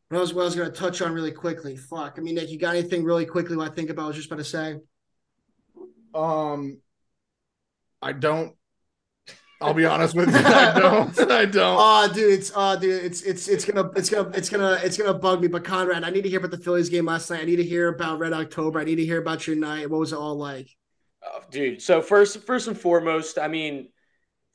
what 0.09 0.18
I 0.18 0.22
was 0.22 0.36
what 0.36 0.43
I 0.43 0.45
was 0.45 0.55
gonna 0.55 0.70
touch 0.70 1.01
on 1.01 1.14
really 1.14 1.32
quickly. 1.32 1.78
Fuck. 1.78 2.18
I 2.20 2.22
mean, 2.22 2.36
Nick, 2.36 2.51
you 2.51 2.59
got 2.59 2.76
anything 2.76 3.03
really 3.03 3.26
quickly 3.26 3.57
what 3.57 3.72
I 3.72 3.74
think 3.74 3.89
about 3.89 4.03
I 4.03 4.07
was 4.09 4.18
just 4.18 4.28
about 4.28 4.38
to 4.38 4.43
say? 4.43 4.76
Um 6.14 6.80
I 8.03 8.12
don't 8.12 8.55
I'll 9.62 9.74
be 9.74 9.86
honest 9.86 10.16
with 10.16 10.30
you. 10.34 10.39
I 10.39 10.80
don't. 10.80 11.20
I 11.32 11.45
don't. 11.45 11.78
Oh, 11.80 12.12
dude, 12.12 12.34
it's 12.34 12.51
oh, 12.55 12.80
dude, 12.80 13.05
it's 13.05 13.22
it's 13.22 13.47
it's 13.47 13.64
gonna 13.64 13.91
it's 13.95 14.09
gonna 14.09 14.30
it's 14.30 14.49
gonna 14.49 14.80
it's 14.84 14.97
gonna 14.97 15.14
bug 15.14 15.41
me. 15.41 15.47
But 15.47 15.64
Conrad, 15.64 16.03
I 16.03 16.09
need 16.09 16.24
to 16.24 16.30
hear 16.30 16.39
about 16.39 16.51
the 16.51 16.57
Phillies 16.57 16.89
game 16.89 17.05
last 17.05 17.30
night. 17.30 17.41
I 17.41 17.45
need 17.45 17.57
to 17.57 17.64
hear 17.64 17.89
about 17.89 18.20
Red 18.20 18.34
October. 18.34 18.80
I 18.80 18.84
need 18.84 18.95
to 18.95 19.05
hear 19.05 19.20
about 19.20 19.45
your 19.45 19.55
night. 19.55 19.89
What 19.89 19.99
was 19.99 20.14
it 20.14 20.18
all 20.18 20.36
like? 20.36 20.76
Oh, 21.24 21.41
dude, 21.51 21.82
so 21.82 22.01
first 22.01 22.39
first 22.39 22.68
and 22.68 22.78
foremost, 22.78 23.38
I 23.38 23.47
mean, 23.47 23.89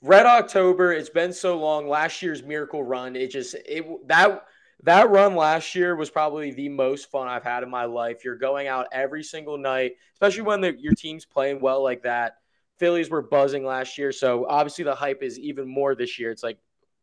Red 0.03 0.27
October. 0.27 0.93
It's 0.93 1.11
been 1.11 1.33
so 1.33 1.59
long. 1.59 1.89
Last 1.89 2.21
year's 2.21 2.43
Miracle 2.43 2.83
Run. 2.83 3.15
It 3.15 3.31
just 3.31 3.55
it 3.55 3.87
that 4.09 4.45
that 4.83 5.11
run 5.11 5.37
last 5.37 5.75
year 5.75 5.95
was 5.95 6.11
probably 6.11 6.51
the 6.51 6.69
most 6.69 7.11
fun 7.11 7.29
I've 7.29 7.45
had 7.45 7.63
in 7.63 7.71
my 7.71 7.85
life. 7.85 8.25
You're 8.25 8.37
going 8.37 8.67
out 8.67 8.89
every 8.93 9.23
single 9.23 9.57
night, 9.57 9.93
especially 10.15 10.43
when 10.43 10.61
the, 10.61 10.79
your 10.79 10.95
team's 10.95 11.25
playing 11.25 11.61
well 11.61 11.83
like 11.83 12.03
that 12.03 12.37
Phillies 12.79 13.11
were 13.11 13.23
buzzing 13.23 13.65
last 13.65 13.99
year, 13.99 14.13
so 14.13 14.47
obviously 14.49 14.85
the 14.85 14.95
hype 14.95 15.23
is 15.23 15.39
even 15.39 15.69
more 15.69 15.95
this 15.95 16.19
year. 16.19 16.31
It's 16.31 16.43
like 16.43 16.59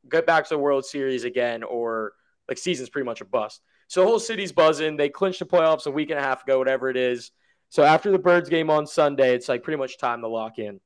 get 0.09 0.25
back 0.25 0.43
to 0.45 0.55
the 0.55 0.59
World 0.59 0.85
Series 0.85 1.23
again, 1.23 1.63
or 1.63 2.13
like 2.47 2.57
season's 2.57 2.89
pretty 2.89 3.05
much 3.05 3.21
a 3.21 3.25
bust. 3.25 3.61
So 3.87 4.01
the 4.01 4.07
whole 4.07 4.19
city's 4.19 4.51
buzzing. 4.51 4.97
They 4.97 5.09
clinched 5.09 5.39
the 5.39 5.45
playoffs 5.45 5.85
a 5.85 5.91
week 5.91 6.09
and 6.09 6.19
a 6.19 6.23
half 6.23 6.43
ago, 6.43 6.57
whatever 6.57 6.89
it 6.89 6.97
is. 6.97 7.31
So 7.69 7.83
after 7.83 8.11
the 8.11 8.19
Birds 8.19 8.49
game 8.49 8.69
on 8.69 8.85
Sunday, 8.85 9.35
it's 9.35 9.49
like 9.49 9.63
pretty 9.63 9.77
much 9.77 9.97
time 9.97 10.21
to 10.21 10.27
lock 10.27 10.59
in. 10.59 10.79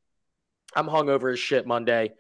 I'm 0.75 0.87
hungover 0.87 1.31
as 1.31 1.39
shit 1.39 1.67
Monday. 1.67 2.13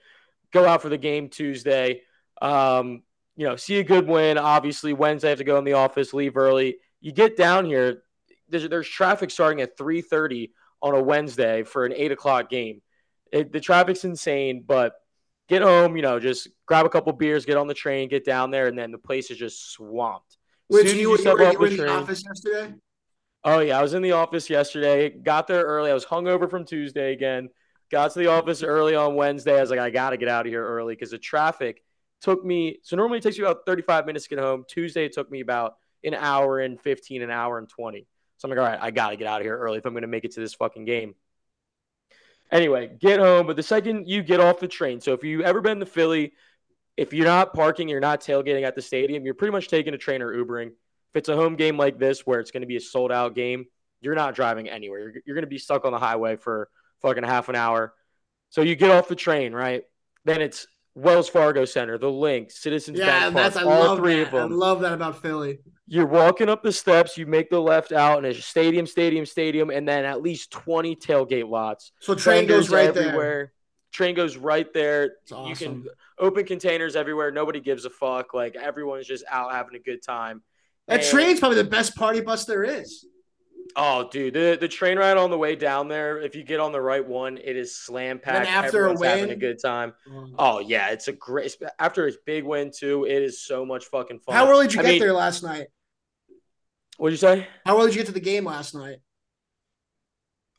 Go 0.51 0.65
out 0.65 0.81
for 0.81 0.89
the 0.89 0.97
game 0.97 1.29
Tuesday. 1.29 2.01
Um, 2.41 3.03
you 3.35 3.47
know, 3.47 3.55
see 3.55 3.79
a 3.79 3.83
good 3.83 4.07
win. 4.07 4.37
Obviously, 4.37 4.93
Wednesday 4.93 5.27
I 5.27 5.31
have 5.31 5.37
to 5.39 5.43
go 5.43 5.57
in 5.57 5.63
the 5.63 5.73
office, 5.73 6.13
leave 6.13 6.37
early. 6.37 6.77
You 7.01 7.11
get 7.11 7.37
down 7.37 7.65
here. 7.65 8.03
There's, 8.49 8.67
there's 8.67 8.87
traffic 8.87 9.29
starting 9.29 9.61
at 9.61 9.77
3:30 9.77 10.51
on 10.81 10.93
a 10.93 11.01
Wednesday 11.01 11.63
for 11.63 11.85
an 11.85 11.93
eight 11.93 12.11
o'clock 12.11 12.49
game. 12.49 12.81
It, 13.31 13.51
the 13.51 13.59
traffic's 13.59 14.03
insane, 14.05 14.63
but 14.65 14.93
get 15.49 15.61
home, 15.61 15.95
you 15.95 16.01
know, 16.01 16.19
just 16.19 16.47
grab 16.65 16.85
a 16.85 16.89
couple 16.89 17.11
beers, 17.13 17.45
get 17.45 17.57
on 17.57 17.67
the 17.67 17.73
train, 17.73 18.09
get 18.09 18.25
down 18.25 18.51
there, 18.51 18.67
and 18.67 18.77
then 18.77 18.91
the 18.91 18.97
place 18.97 19.31
is 19.31 19.37
just 19.37 19.71
swamped. 19.71 20.37
Which 20.67 20.85
you, 20.87 20.93
you, 20.93 20.99
you 20.99 21.09
were, 21.11 21.17
you 21.51 21.59
were 21.59 21.67
in 21.67 21.77
the 21.77 21.89
office 21.89 22.23
yesterday? 22.25 22.73
Oh 23.43 23.59
yeah, 23.59 23.79
I 23.79 23.81
was 23.81 23.93
in 23.93 24.01
the 24.01 24.11
office 24.11 24.49
yesterday. 24.49 25.09
Got 25.09 25.47
there 25.47 25.63
early. 25.63 25.89
I 25.89 25.93
was 25.93 26.05
hungover 26.05 26.49
from 26.49 26.65
Tuesday 26.65 27.13
again. 27.13 27.49
Got 27.89 28.11
to 28.13 28.19
the 28.19 28.27
office 28.27 28.63
early 28.63 28.95
on 28.95 29.15
Wednesday. 29.15 29.57
I 29.57 29.61
was 29.61 29.69
like, 29.69 29.79
I 29.79 29.89
got 29.89 30.09
to 30.09 30.17
get 30.17 30.27
out 30.27 30.45
of 30.45 30.51
here 30.51 30.65
early 30.65 30.95
because 30.95 31.11
the 31.11 31.17
traffic 31.17 31.81
took 32.19 32.43
me. 32.43 32.79
So 32.83 32.97
normally 32.97 33.19
it 33.19 33.21
takes 33.21 33.37
you 33.37 33.45
about 33.45 33.65
35 33.65 34.05
minutes 34.05 34.25
to 34.27 34.35
get 34.35 34.43
home. 34.43 34.65
Tuesday 34.67 35.05
it 35.05 35.13
took 35.13 35.31
me 35.31 35.39
about 35.39 35.75
an 36.03 36.13
hour 36.13 36.59
and 36.59 36.79
15, 36.81 37.21
an 37.21 37.31
hour 37.31 37.57
and 37.57 37.69
20. 37.69 38.05
So 38.37 38.47
I'm 38.47 38.51
like, 38.55 38.59
all 38.59 38.71
right, 38.71 38.79
I 38.81 38.91
got 38.91 39.09
to 39.09 39.17
get 39.17 39.27
out 39.27 39.41
of 39.41 39.45
here 39.45 39.57
early 39.57 39.77
if 39.79 39.85
I'm 39.85 39.93
going 39.93 40.03
to 40.03 40.07
make 40.07 40.25
it 40.25 40.31
to 40.33 40.39
this 40.39 40.53
fucking 40.53 40.85
game. 40.85 41.15
Anyway, 42.51 42.95
get 42.99 43.19
home. 43.19 43.47
But 43.47 43.55
the 43.55 43.63
second 43.63 44.07
you 44.07 44.23
get 44.23 44.39
off 44.39 44.59
the 44.59 44.67
train, 44.67 45.01
so 45.01 45.13
if 45.13 45.23
you 45.23 45.43
ever 45.43 45.61
been 45.61 45.79
to 45.79 45.85
Philly, 45.85 46.33
if 46.95 47.13
you're 47.13 47.25
not 47.25 47.53
parking, 47.53 47.89
you're 47.89 47.99
not 47.99 48.21
tailgating 48.21 48.63
at 48.63 48.75
the 48.75 48.81
stadium, 48.81 49.25
you're 49.25 49.33
pretty 49.33 49.51
much 49.51 49.67
taking 49.67 49.93
a 49.93 49.97
train 49.97 50.21
or 50.21 50.33
Ubering. 50.33 50.67
If 50.67 51.15
it's 51.15 51.29
a 51.29 51.35
home 51.35 51.55
game 51.55 51.77
like 51.77 51.97
this 51.99 52.25
where 52.25 52.39
it's 52.39 52.51
going 52.51 52.61
to 52.61 52.67
be 52.67 52.77
a 52.77 52.81
sold 52.81 53.11
out 53.11 53.35
game, 53.35 53.65
you're 54.01 54.15
not 54.15 54.35
driving 54.35 54.69
anywhere. 54.69 54.99
You're, 54.99 55.13
you're 55.25 55.35
going 55.35 55.43
to 55.43 55.49
be 55.49 55.57
stuck 55.57 55.85
on 55.85 55.91
the 55.91 55.99
highway 55.99 56.35
for 56.35 56.69
fucking 57.01 57.23
half 57.23 57.49
an 57.49 57.55
hour. 57.55 57.93
So 58.49 58.61
you 58.61 58.75
get 58.75 58.91
off 58.91 59.07
the 59.07 59.15
train, 59.15 59.53
right? 59.53 59.83
Then 60.25 60.41
it's 60.41 60.67
Wells 60.95 61.29
Fargo 61.29 61.65
Center, 61.65 61.97
the 61.97 62.09
Linc, 62.09 62.51
Citizens 62.51 62.97
Yeah, 62.97 63.29
Bank 63.29 63.35
that's 63.35 63.55
Park, 63.55 63.67
all 63.67 63.95
three 63.97 64.15
that. 64.15 64.27
of 64.27 64.31
them. 64.31 64.51
I 64.53 64.55
love 64.55 64.81
that 64.81 64.93
about 64.93 65.21
Philly. 65.21 65.59
You're 65.89 66.05
walking 66.05 66.49
up 66.49 66.63
the 66.63 66.71
steps, 66.71 67.17
you 67.17 67.25
make 67.25 67.49
the 67.49 67.61
left 67.61 67.91
out, 67.93 68.17
and 68.17 68.27
it's 68.27 68.43
stadium, 68.45 68.85
stadium, 68.85 69.25
stadium, 69.25 69.69
and 69.69 69.87
then 69.87 70.03
at 70.03 70.21
least 70.21 70.51
20 70.51 70.95
tailgate 70.97 71.49
lots. 71.49 71.93
So 71.99 72.13
train 72.13 72.45
goes 72.45 72.69
right 72.69 72.93
there. 72.93 73.53
Train 73.93 74.13
goes 74.15 74.35
right 74.35 74.71
there. 74.73 75.15
It's 75.23 75.31
awesome. 75.31 75.49
You 75.49 75.55
can 75.55 75.87
open 76.19 76.45
containers 76.45 76.95
everywhere. 76.97 77.31
Nobody 77.31 77.61
gives 77.61 77.85
a 77.85 77.89
fuck. 77.89 78.33
Like 78.33 78.55
everyone's 78.57 79.07
just 79.07 79.23
out 79.31 79.53
having 79.53 79.75
a 79.75 79.79
good 79.79 80.03
time. 80.03 80.43
that 80.87 80.99
And- 80.99 81.09
train's 81.09 81.39
probably 81.39 81.57
the 81.61 81.69
best 81.69 81.95
party 81.95 82.19
bus 82.21 82.43
there 82.45 82.63
is. 82.65 83.05
Oh, 83.75 84.07
dude, 84.09 84.33
the, 84.33 84.57
the 84.59 84.67
train 84.67 84.97
ride 84.97 85.17
on 85.17 85.29
the 85.29 85.37
way 85.37 85.55
down 85.55 85.87
there, 85.87 86.19
if 86.21 86.35
you 86.35 86.43
get 86.43 86.59
on 86.59 86.71
the 86.71 86.79
right 86.81 87.05
one, 87.05 87.37
it 87.37 87.55
is 87.57 87.75
slam 87.75 88.17
packed. 88.17 88.47
after 88.47 88.85
a 88.87 88.91
Everyone's 88.91 89.03
having 89.03 89.29
a 89.31 89.35
good 89.35 89.61
time. 89.61 89.93
Mm. 90.09 90.33
Oh 90.39 90.59
yeah, 90.59 90.89
it's 90.89 91.07
a 91.09 91.11
great 91.11 91.55
after 91.77 92.07
its 92.07 92.17
big 92.25 92.43
win 92.45 92.71
too. 92.75 93.05
It 93.05 93.21
is 93.21 93.41
so 93.41 93.65
much 93.65 93.85
fucking 93.85 94.19
fun. 94.19 94.35
How 94.35 94.49
early 94.49 94.67
did 94.67 94.75
you 94.75 94.79
I 94.79 94.83
get 94.83 94.89
mean- 94.91 94.99
there 95.01 95.13
last 95.13 95.43
night? 95.43 95.67
What'd 96.97 97.13
you 97.13 97.17
say? 97.17 97.47
How 97.65 97.77
early 97.77 97.87
did 97.87 97.95
you 97.95 98.01
get 98.01 98.07
to 98.07 98.13
the 98.13 98.19
game 98.19 98.45
last 98.45 98.75
night? 98.75 98.97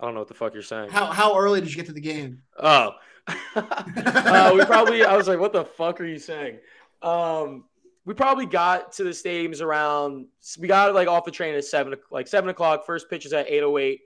I 0.01 0.05
don't 0.05 0.15
know 0.15 0.21
what 0.21 0.29
the 0.29 0.35
fuck 0.35 0.55
you're 0.55 0.63
saying. 0.63 0.91
How 0.91 1.07
how 1.07 1.37
early 1.37 1.61
did 1.61 1.71
you 1.71 1.77
get 1.77 1.87
to 1.87 1.93
the 1.93 2.01
game? 2.01 2.43
Oh, 2.57 2.93
uh, 3.57 4.53
we 4.55 4.65
probably. 4.65 5.05
I 5.05 5.17
was 5.17 5.27
like, 5.27 5.41
"What 5.41 5.53
the 5.53 5.65
fuck 5.65 6.01
are 6.01 6.07
you 6.07 6.19
saying?" 6.19 6.59
Um, 7.03 7.65
we 8.05 8.15
probably 8.15 8.47
got 8.47 8.93
to 8.93 9.05
the 9.05 9.11
stadiums 9.11 9.61
around. 9.61 10.29
We 10.59 10.69
got 10.69 10.95
like 10.95 11.09
off 11.09 11.25
the 11.25 11.33
train 11.33 11.55
at 11.55 11.65
seven, 11.65 11.95
like 12.13 12.29
seven 12.29 12.49
o'clock. 12.49 12.87
First 12.87 13.11
pitch 13.11 13.27
is 13.27 13.33
at 13.33 13.51
eight 13.51 13.63
oh 13.63 13.77
eight. 13.77 14.01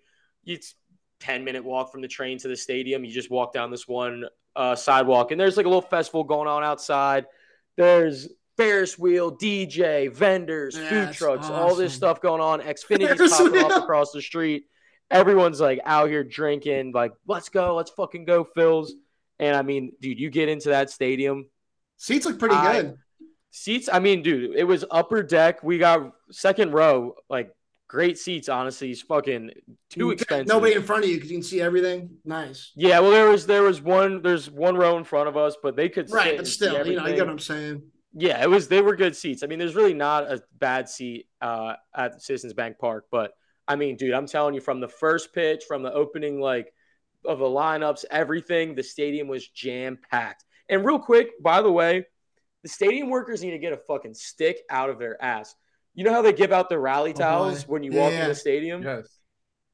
It's 0.46 0.74
ten 1.20 1.44
minute 1.44 1.64
walk 1.64 1.92
from 1.92 2.00
the 2.00 2.08
train 2.08 2.38
to 2.38 2.48
the 2.48 2.56
stadium. 2.56 3.04
You 3.04 3.12
just 3.12 3.30
walk 3.30 3.52
down 3.52 3.70
this 3.70 3.86
one 3.86 4.24
uh, 4.56 4.74
sidewalk, 4.74 5.30
and 5.30 5.38
there's 5.38 5.58
like 5.58 5.66
a 5.66 5.68
little 5.68 5.82
festival 5.82 6.24
going 6.24 6.48
on 6.48 6.64
outside. 6.64 7.26
There's 7.76 8.28
Ferris 8.62 8.98
wheel, 8.98 9.36
DJ, 9.36 10.12
vendors, 10.12 10.76
Yeah, 10.76 10.88
food 11.06 11.14
trucks, 11.14 11.48
all 11.48 11.74
this 11.74 11.92
stuff 11.92 12.20
going 12.20 12.40
on. 12.40 12.60
Xfinity's 12.60 13.16
Ferris 13.16 13.36
popping 13.36 13.52
wheel. 13.52 13.66
off 13.66 13.82
across 13.82 14.12
the 14.12 14.22
street. 14.22 14.66
Everyone's 15.10 15.60
like 15.60 15.80
out 15.84 16.08
here 16.08 16.24
drinking, 16.24 16.92
like, 16.94 17.12
let's 17.26 17.48
go, 17.48 17.74
let's 17.74 17.90
fucking 17.90 18.24
go, 18.24 18.44
Phils. 18.56 18.90
And 19.38 19.56
I 19.56 19.62
mean, 19.62 19.92
dude, 20.00 20.18
you 20.18 20.30
get 20.30 20.48
into 20.48 20.70
that 20.70 20.90
stadium, 20.90 21.46
Seats 21.96 22.26
look 22.26 22.38
pretty 22.38 22.54
I- 22.54 22.82
good. 22.82 22.96
seats. 23.50 23.88
I 23.92 23.98
mean, 23.98 24.22
dude, 24.22 24.54
it 24.56 24.64
was 24.64 24.84
upper 24.90 25.22
deck. 25.22 25.62
We 25.62 25.78
got 25.78 26.12
second 26.30 26.72
row, 26.72 27.14
like 27.28 27.54
great 27.88 28.18
seats. 28.18 28.48
Honestly, 28.48 28.90
it's 28.90 29.02
fucking 29.02 29.50
too 29.90 30.10
expensive. 30.12 30.46
Nobody 30.48 30.74
in 30.74 30.82
front 30.82 31.04
of 31.04 31.10
you 31.10 31.16
because 31.16 31.30
you 31.30 31.36
can 31.38 31.42
see 31.44 31.60
everything. 31.60 32.10
Nice. 32.24 32.72
Yeah, 32.74 33.00
well, 33.00 33.10
there 33.10 33.28
was 33.28 33.46
there 33.46 33.62
was 33.62 33.80
one 33.82 34.22
there's 34.22 34.50
one 34.50 34.76
row 34.76 34.96
in 34.96 35.04
front 35.04 35.28
of 35.28 35.36
us, 35.36 35.56
but 35.62 35.76
they 35.76 35.88
could 35.88 36.10
Right, 36.10 36.36
but 36.36 36.46
still, 36.46 36.86
you 36.86 36.96
know, 36.96 37.06
you 37.06 37.14
get 37.14 37.26
what 37.26 37.30
I'm 37.30 37.38
saying. 37.38 37.82
Yeah, 38.14 38.42
it 38.42 38.50
was. 38.50 38.68
They 38.68 38.82
were 38.82 38.94
good 38.96 39.16
seats. 39.16 39.42
I 39.42 39.46
mean, 39.46 39.58
there's 39.58 39.74
really 39.74 39.94
not 39.94 40.30
a 40.30 40.42
bad 40.58 40.88
seat 40.88 41.28
uh, 41.40 41.74
at 41.94 42.20
Citizens 42.22 42.52
Bank 42.52 42.78
Park, 42.78 43.06
but 43.10 43.32
I 43.66 43.76
mean, 43.76 43.96
dude, 43.96 44.12
I'm 44.12 44.26
telling 44.26 44.54
you, 44.54 44.60
from 44.60 44.80
the 44.80 44.88
first 44.88 45.32
pitch, 45.32 45.64
from 45.66 45.82
the 45.82 45.92
opening 45.92 46.40
like 46.40 46.72
of 47.24 47.38
the 47.38 47.46
lineups, 47.46 48.04
everything, 48.10 48.74
the 48.74 48.82
stadium 48.82 49.28
was 49.28 49.46
jam 49.48 49.98
packed. 50.10 50.44
And 50.68 50.84
real 50.84 50.98
quick, 50.98 51.40
by 51.42 51.62
the 51.62 51.70
way, 51.72 52.04
the 52.62 52.68
stadium 52.68 53.08
workers 53.08 53.42
need 53.42 53.52
to 53.52 53.58
get 53.58 53.72
a 53.72 53.76
fucking 53.76 54.14
stick 54.14 54.58
out 54.68 54.90
of 54.90 54.98
their 54.98 55.22
ass. 55.22 55.54
You 55.94 56.04
know 56.04 56.12
how 56.12 56.22
they 56.22 56.32
give 56.32 56.52
out 56.52 56.68
the 56.68 56.78
rally 56.78 57.12
Oh, 57.14 57.18
towels 57.18 57.64
boy. 57.64 57.72
when 57.74 57.82
you 57.82 57.92
Yeah, 57.92 58.00
walk 58.00 58.12
in 58.12 58.28
the 58.28 58.34
stadium? 58.34 58.82
Yes. 58.82 59.08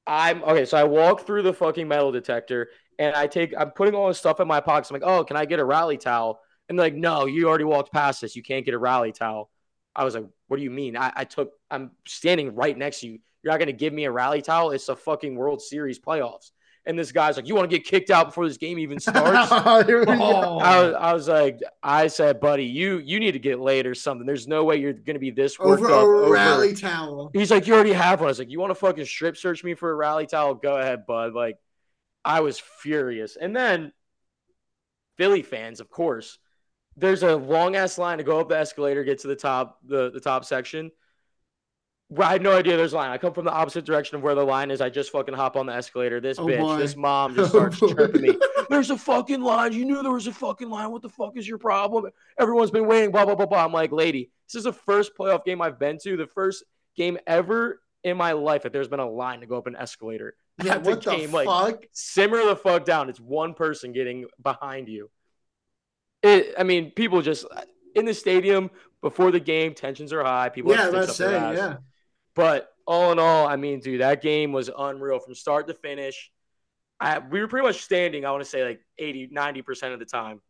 I'm 0.07 0.43
okay. 0.43 0.65
So 0.65 0.77
I 0.79 0.85
walk 0.85 1.27
through 1.27 1.43
the 1.43 1.53
fucking 1.53 1.87
metal 1.87 2.13
detector 2.13 2.69
and 2.99 3.15
I 3.15 3.27
take, 3.27 3.53
I'm 3.57 3.71
putting 3.73 3.95
all 3.95 4.09
this 4.09 4.19
stuff 4.19 4.41
in 4.41 4.49
my 4.49 4.61
pockets. 4.61 4.91
I'm 4.91 4.95
like, 5.01 5.09
oh, 5.09 5.23
can 5.25 5.37
I 5.37 5.45
get 5.45 5.59
a 5.61 5.65
rally 5.65 5.97
towel? 5.99 6.41
And 6.69 6.79
they're 6.79 6.87
like, 6.87 6.95
no, 6.95 7.27
you 7.27 7.49
already 7.49 7.65
walked 7.65 7.93
past 7.93 8.21
this. 8.21 8.37
You 8.37 8.43
can't 8.43 8.65
get 8.65 8.75
a 8.75 8.79
rally 8.79 9.13
towel. 9.13 9.51
I 9.97 10.05
was 10.05 10.15
like, 10.15 10.27
what 10.49 10.59
do 10.59 10.63
you 10.63 10.71
mean? 10.71 10.97
I, 10.97 11.13
I 11.15 11.25
took, 11.25 11.53
I'm 11.71 11.93
standing 12.07 12.55
right 12.55 12.77
next 12.77 13.01
to 13.01 13.07
you. 13.09 13.19
You're 13.43 13.53
not 13.53 13.59
going 13.59 13.67
to 13.69 13.73
give 13.73 13.93
me 13.93 14.05
a 14.05 14.11
rally 14.11 14.43
towel? 14.43 14.71
It's 14.71 14.89
a 14.89 14.97
fucking 14.97 15.35
World 15.35 15.63
Series 15.63 15.99
playoffs. 15.99 16.51
And 16.87 16.99
this 16.99 17.13
guy's 17.13 17.37
like, 17.37 17.47
you 17.47 17.55
want 17.55 17.71
to 17.71 17.77
get 17.77 17.87
kicked 17.87 18.11
out 18.11 18.27
before 18.27 18.49
this 18.49 18.57
game 18.57 18.79
even 18.79 18.99
starts? 18.99 19.49
Oh, 19.53 19.85
here 19.85 20.01
we 20.01 20.07
go. 20.07 20.13
Oh. 20.21 20.59
I, 20.59 20.83
was, 20.83 20.95
I 20.95 21.13
was 21.13 21.29
like, 21.29 21.61
I 21.83 22.07
said, 22.07 22.41
buddy, 22.41 22.65
you 22.65 22.99
you 22.99 23.21
need 23.21 23.33
to 23.33 23.39
get 23.39 23.61
laid 23.61 23.87
or 23.87 23.95
something. 23.95 24.27
There's 24.27 24.49
no 24.49 24.65
way 24.65 24.77
you're 24.77 24.95
going 24.95 25.15
to 25.15 25.21
be 25.21 25.31
this 25.31 25.59
worked 25.59 25.83
over 25.83 25.87
up. 25.87 25.93
a 25.93 25.95
over- 26.07 26.31
rally 26.31 26.75
towel. 26.75 27.31
He's 27.35 27.51
like, 27.51 27.67
you 27.67 27.75
already 27.75 27.93
have 27.93 28.21
one. 28.21 28.29
I 28.29 28.31
was 28.31 28.39
like, 28.39 28.51
you 28.51 28.59
want 28.59 28.71
to 28.71 28.75
fucking 28.75 29.05
strip 29.05 29.37
search 29.37 29.63
me 29.63 29.75
for 29.75 29.91
a 29.91 29.95
rally 29.95 30.27
towel? 30.27 30.55
Go 30.55 30.77
ahead, 30.79 31.05
bud. 31.07 31.35
Like, 31.35 31.59
I 32.25 32.41
was 32.41 32.59
furious. 32.59 33.37
And 33.37 33.55
then 33.55 33.93
Philly 35.19 35.43
fans, 35.43 35.81
of 35.81 35.91
course, 35.91 36.39
there's 36.99 37.23
a 37.23 37.37
long 37.37 37.77
ass 37.77 37.97
line 37.99 38.19
to 38.19 38.25
go 38.25 38.41
up 38.41 38.49
the 38.49 38.59
escalator, 38.59 39.05
get 39.05 39.21
to 39.21 39.29
the 39.29 39.37
top, 39.37 39.79
the, 39.87 40.11
the 40.11 40.21
top 40.21 40.45
section. 40.45 40.91
I 42.19 42.33
had 42.33 42.43
no 42.43 42.57
idea 42.57 42.77
there's 42.79 42.95
a 42.95 42.97
line. 42.97 43.11
I 43.11 43.19
come 43.19 43.35
from 43.35 43.45
the 43.45 43.53
opposite 43.53 43.85
direction 43.85 44.17
of 44.17 44.23
where 44.23 44.35
the 44.35 44.43
line 44.43 44.71
is. 44.71 44.81
I 44.81 44.89
just 44.89 45.13
fucking 45.13 45.35
hop 45.35 45.57
on 45.57 45.67
the 45.67 45.75
escalator. 45.75 46.21
This 46.21 46.39
Oh, 46.39 46.47
bitch, 46.47 46.59
boy. 46.59 46.77
this 46.79 46.97
mom 46.97 47.35
just 47.35 47.55
Oh, 47.55 47.59
starts 47.59 47.81
boy. 47.81 47.93
chirping 47.93 48.23
me. 48.23 48.39
There's 48.71 48.89
a 48.91 48.97
fucking 48.97 49.43
line. 49.43 49.75
You 49.75 49.85
knew 49.85 50.03
there 50.03 50.13
was 50.13 50.27
a 50.27 50.33
fucking 50.33 50.71
line. 50.71 50.91
What 50.91 51.03
the 51.03 51.11
fuck 51.11 51.37
is 51.37 51.47
your 51.47 51.59
problem? 51.59 52.11
Everyone's 52.41 52.71
been 52.71 52.87
waiting, 52.87 53.11
blah, 53.11 53.27
blah, 53.27 53.35
blah, 53.35 53.45
blah. 53.45 53.63
I'm 53.63 53.73
like, 53.75 53.93
lady, 53.93 54.31
this 54.47 54.55
is 54.55 54.65
the 54.65 54.73
first 54.73 55.13
playoff 55.19 55.45
game 55.45 55.61
I've 55.61 55.79
been 55.79 55.99
to, 56.05 56.17
the 56.17 56.27
first 56.29 56.65
game 56.97 57.19
ever 57.27 57.83
in 58.05 58.17
my 58.17 58.33
life 58.33 58.63
that 58.63 58.73
there's 58.73 58.89
been 58.89 59.01
a 59.01 59.09
line 59.09 59.41
to 59.41 59.47
go 59.47 59.59
up 59.59 59.67
an 59.67 59.77
escalator. 59.77 60.35
Yeah, 60.65 60.77
At 60.77 60.85
the 60.85 60.91
what 60.91 61.03
the 61.03 61.11
game, 61.15 61.31
like, 61.31 61.47
fuck? 61.47 61.85
simmer 61.93 62.43
the 62.43 62.57
fuck 62.57 62.87
down. 62.87 63.11
It's 63.11 63.21
one 63.21 63.53
person 63.53 63.93
getting 63.93 64.25
behind 64.43 64.89
you. 64.89 65.11
It, 66.23 66.55
I 66.59 66.63
mean, 66.65 66.91
people 66.91 67.23
just 67.23 67.47
in 67.95 68.05
the 68.05 68.15
stadium 68.15 68.71
before 69.01 69.31
the 69.31 69.41
game, 69.41 69.75
tensions 69.75 70.13
are 70.13 70.23
high. 70.23 70.49
People 70.49 70.73
Yeah, 70.73 70.87
let's 70.87 71.17
say, 71.17 71.33
yeah. 71.33 71.77
But 72.35 72.69
all 72.87 73.13
in 73.13 73.19
all, 73.19 73.47
I 73.47 73.57
mean, 73.57 73.81
dude, 73.81 74.01
that 74.01 74.23
game 74.23 74.53
was 74.53 74.71
unreal 74.77 75.19
from 75.19 75.35
start 75.35 75.69
to 75.69 75.75
finish. 75.75 76.31
I, 77.01 77.19
we 77.19 77.41
were 77.41 77.49
pretty 77.49 77.67
much 77.67 77.83
standing, 77.83 78.25
I 78.25 78.31
want 78.31 78.43
to 78.43 78.49
say 78.49 78.65
like 78.65 78.81
80, 78.99 79.29
90% 79.29 79.93
of 79.93 79.99
the 79.99 80.05
time. 80.05 80.41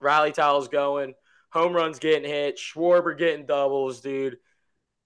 Rally 0.00 0.32
towels 0.32 0.68
going, 0.68 1.14
home 1.50 1.72
runs 1.72 1.98
getting 1.98 2.28
hit, 2.28 2.58
Schwarber 2.58 3.16
getting 3.16 3.46
doubles, 3.46 4.00
dude. 4.00 4.36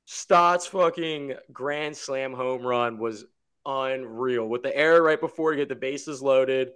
Stott's 0.04 0.66
fucking 0.66 1.34
grand 1.52 1.96
slam 1.96 2.32
home 2.32 2.66
run 2.66 2.98
was 2.98 3.24
unreal 3.64 4.46
with 4.48 4.62
the 4.62 4.76
error 4.76 5.02
right 5.02 5.20
before 5.20 5.52
to 5.52 5.56
get 5.56 5.68
the 5.68 5.76
bases 5.76 6.20
loaded. 6.20 6.72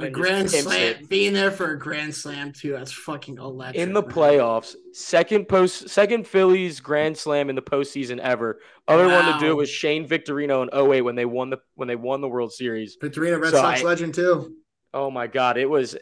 A 0.00 0.10
grand 0.10 0.50
slam, 0.50 0.80
it. 1.02 1.08
being 1.08 1.32
there 1.32 1.50
for 1.50 1.72
a 1.72 1.78
grand 1.78 2.14
slam 2.14 2.52
too. 2.52 2.72
That's 2.72 2.92
fucking 2.92 3.38
electric. 3.38 3.82
in 3.82 3.92
the 3.92 4.02
man. 4.02 4.10
playoffs. 4.10 4.74
Second 4.92 5.46
post, 5.48 5.88
second 5.88 6.26
Phillies 6.26 6.80
grand 6.80 7.16
slam 7.16 7.50
in 7.50 7.56
the 7.56 7.62
postseason 7.62 8.18
ever. 8.18 8.60
Other 8.86 9.08
one 9.08 9.32
to 9.32 9.38
do 9.40 9.50
it 9.50 9.56
was 9.56 9.68
Shane 9.68 10.06
Victorino 10.06 10.62
in 10.62 10.68
08 10.92 11.02
when 11.02 11.14
they 11.16 11.24
won 11.24 11.50
the 11.50 11.58
when 11.74 11.88
they 11.88 11.96
won 11.96 12.20
the 12.20 12.28
World 12.28 12.52
Series. 12.52 12.96
Victorino, 13.00 13.40
Red 13.40 13.50
So 13.52 13.58
Sox 13.58 13.80
I- 13.80 13.84
legend 13.84 14.14
too. 14.14 14.54
Oh 14.94 15.10
my 15.10 15.26
god, 15.26 15.56
it 15.58 15.68
was. 15.68 15.96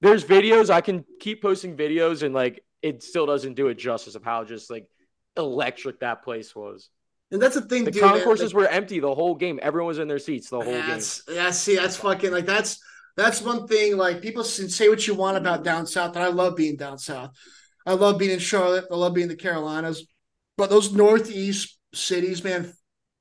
There's 0.00 0.24
videos 0.24 0.70
I 0.70 0.80
can 0.80 1.04
keep 1.20 1.42
posting 1.42 1.76
videos 1.76 2.22
and 2.22 2.34
like 2.34 2.62
it 2.82 3.02
still 3.02 3.26
doesn't 3.26 3.54
do 3.54 3.68
it 3.68 3.74
justice 3.74 4.14
of 4.14 4.22
how 4.22 4.44
just 4.44 4.70
like 4.70 4.86
electric 5.36 6.00
that 6.00 6.22
place 6.22 6.54
was. 6.54 6.90
And 7.30 7.42
that's 7.42 7.54
the 7.54 7.62
thing, 7.62 7.84
The 7.84 7.90
dude. 7.90 8.02
man, 8.02 8.14
concourses 8.14 8.54
like- 8.54 8.62
were 8.62 8.68
empty 8.68 9.00
the 9.00 9.14
whole 9.14 9.34
game. 9.34 9.58
Everyone 9.62 9.88
was 9.88 9.98
in 9.98 10.08
their 10.08 10.18
seats 10.18 10.48
the 10.48 10.60
whole 10.60 10.72
game. 10.72 11.00
Yeah. 11.28 11.50
See, 11.50 11.76
that's 11.76 11.96
fucking 11.96 12.30
like 12.30 12.46
that's 12.46 12.80
that's 13.16 13.42
one 13.42 13.66
thing. 13.66 13.96
Like 13.96 14.22
people 14.22 14.44
say 14.44 14.88
what 14.88 15.06
you 15.06 15.14
want 15.14 15.36
about 15.36 15.64
down 15.64 15.86
south, 15.86 16.14
and 16.16 16.24
I 16.24 16.28
love 16.28 16.56
being 16.56 16.76
down 16.76 16.98
south. 16.98 17.32
I 17.84 17.94
love 17.94 18.18
being 18.18 18.30
in 18.30 18.38
Charlotte. 18.38 18.86
I 18.90 18.94
love 18.94 19.14
being 19.14 19.24
in 19.24 19.36
the 19.36 19.36
Carolinas. 19.36 20.06
But 20.56 20.70
those 20.70 20.92
northeast 20.92 21.78
cities, 21.94 22.42
man, 22.44 22.72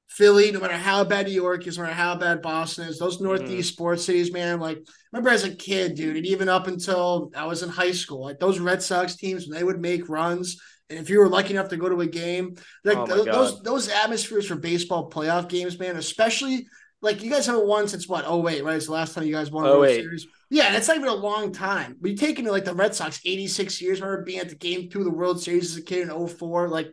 Philly, 0.10 0.52
no 0.52 0.60
matter 0.60 0.78
how 0.78 1.04
bad 1.04 1.28
New 1.28 1.34
York 1.34 1.68
is, 1.68 1.78
no 1.78 1.84
matter 1.84 1.96
how 1.96 2.16
bad 2.16 2.42
Boston 2.42 2.88
is, 2.88 2.98
those 2.98 3.16
mm-hmm. 3.16 3.26
northeast 3.26 3.74
sports 3.74 4.06
cities, 4.06 4.32
man. 4.32 4.60
Like 4.60 4.80
remember 5.12 5.30
as 5.30 5.44
a 5.44 5.56
kid, 5.56 5.96
dude, 5.96 6.18
and 6.18 6.26
even 6.26 6.50
up 6.50 6.68
until 6.68 7.32
I 7.36 7.46
was 7.46 7.64
in 7.64 7.70
high 7.70 7.92
school, 7.92 8.24
like 8.24 8.40
those 8.40 8.60
Red 8.60 8.82
Sox 8.82 9.16
teams 9.16 9.48
when 9.48 9.58
they 9.58 9.64
would 9.64 9.80
make 9.80 10.10
runs. 10.10 10.60
And 10.90 10.98
if 11.00 11.10
you 11.10 11.20
were 11.20 11.28
lucky 11.28 11.54
enough 11.54 11.70
to 11.70 11.78
go 11.78 11.90
to 11.90 12.02
a 12.02 12.08
game, 12.08 12.56
like 12.84 12.98
Oh 12.98 13.06
those 13.06 13.26
God. 13.26 13.64
those 13.64 13.90
atmospheres 13.90 14.48
for 14.48 14.56
baseball 14.56 15.10
playoff 15.10 15.50
games, 15.50 15.78
man, 15.78 15.98
especially 15.98 16.68
like 17.02 17.22
you 17.24 17.30
guys 17.30 17.46
haven't 17.46 17.68
won 17.68 17.88
since 17.88 18.08
what? 18.08 18.24
Oh 18.26 18.40
wait, 18.40 18.64
right? 18.64 18.76
It's 18.78 18.86
the 18.88 18.94
last 18.94 19.14
time 19.14 19.26
you 19.26 19.34
guys 19.34 19.52
won 19.52 19.66
a 19.66 19.82
08. 19.82 19.96
Series. 19.96 20.28
Yeah, 20.50 20.72
that's 20.72 20.88
not 20.88 20.98
even 20.98 21.10
a 21.10 21.14
long 21.14 21.52
time. 21.52 21.98
But 22.00 22.12
you 22.12 22.18
take 22.18 22.40
into 22.40 22.52
like 22.52 22.66
the 22.66 22.74
Red 22.74 22.96
Sox, 22.96 23.20
86 23.26 23.82
years. 23.82 24.02
Remember 24.02 24.24
being 24.24 24.40
at 24.40 24.50
the 24.50 24.56
game 24.56 24.90
two 24.90 25.00
of 25.00 25.06
the 25.06 25.12
World 25.12 25.42
Series 25.42 25.72
as 25.72 25.78
a 25.78 25.84
kid 25.84 26.08
in 26.08 26.28
04? 26.28 26.70
Like 26.70 26.92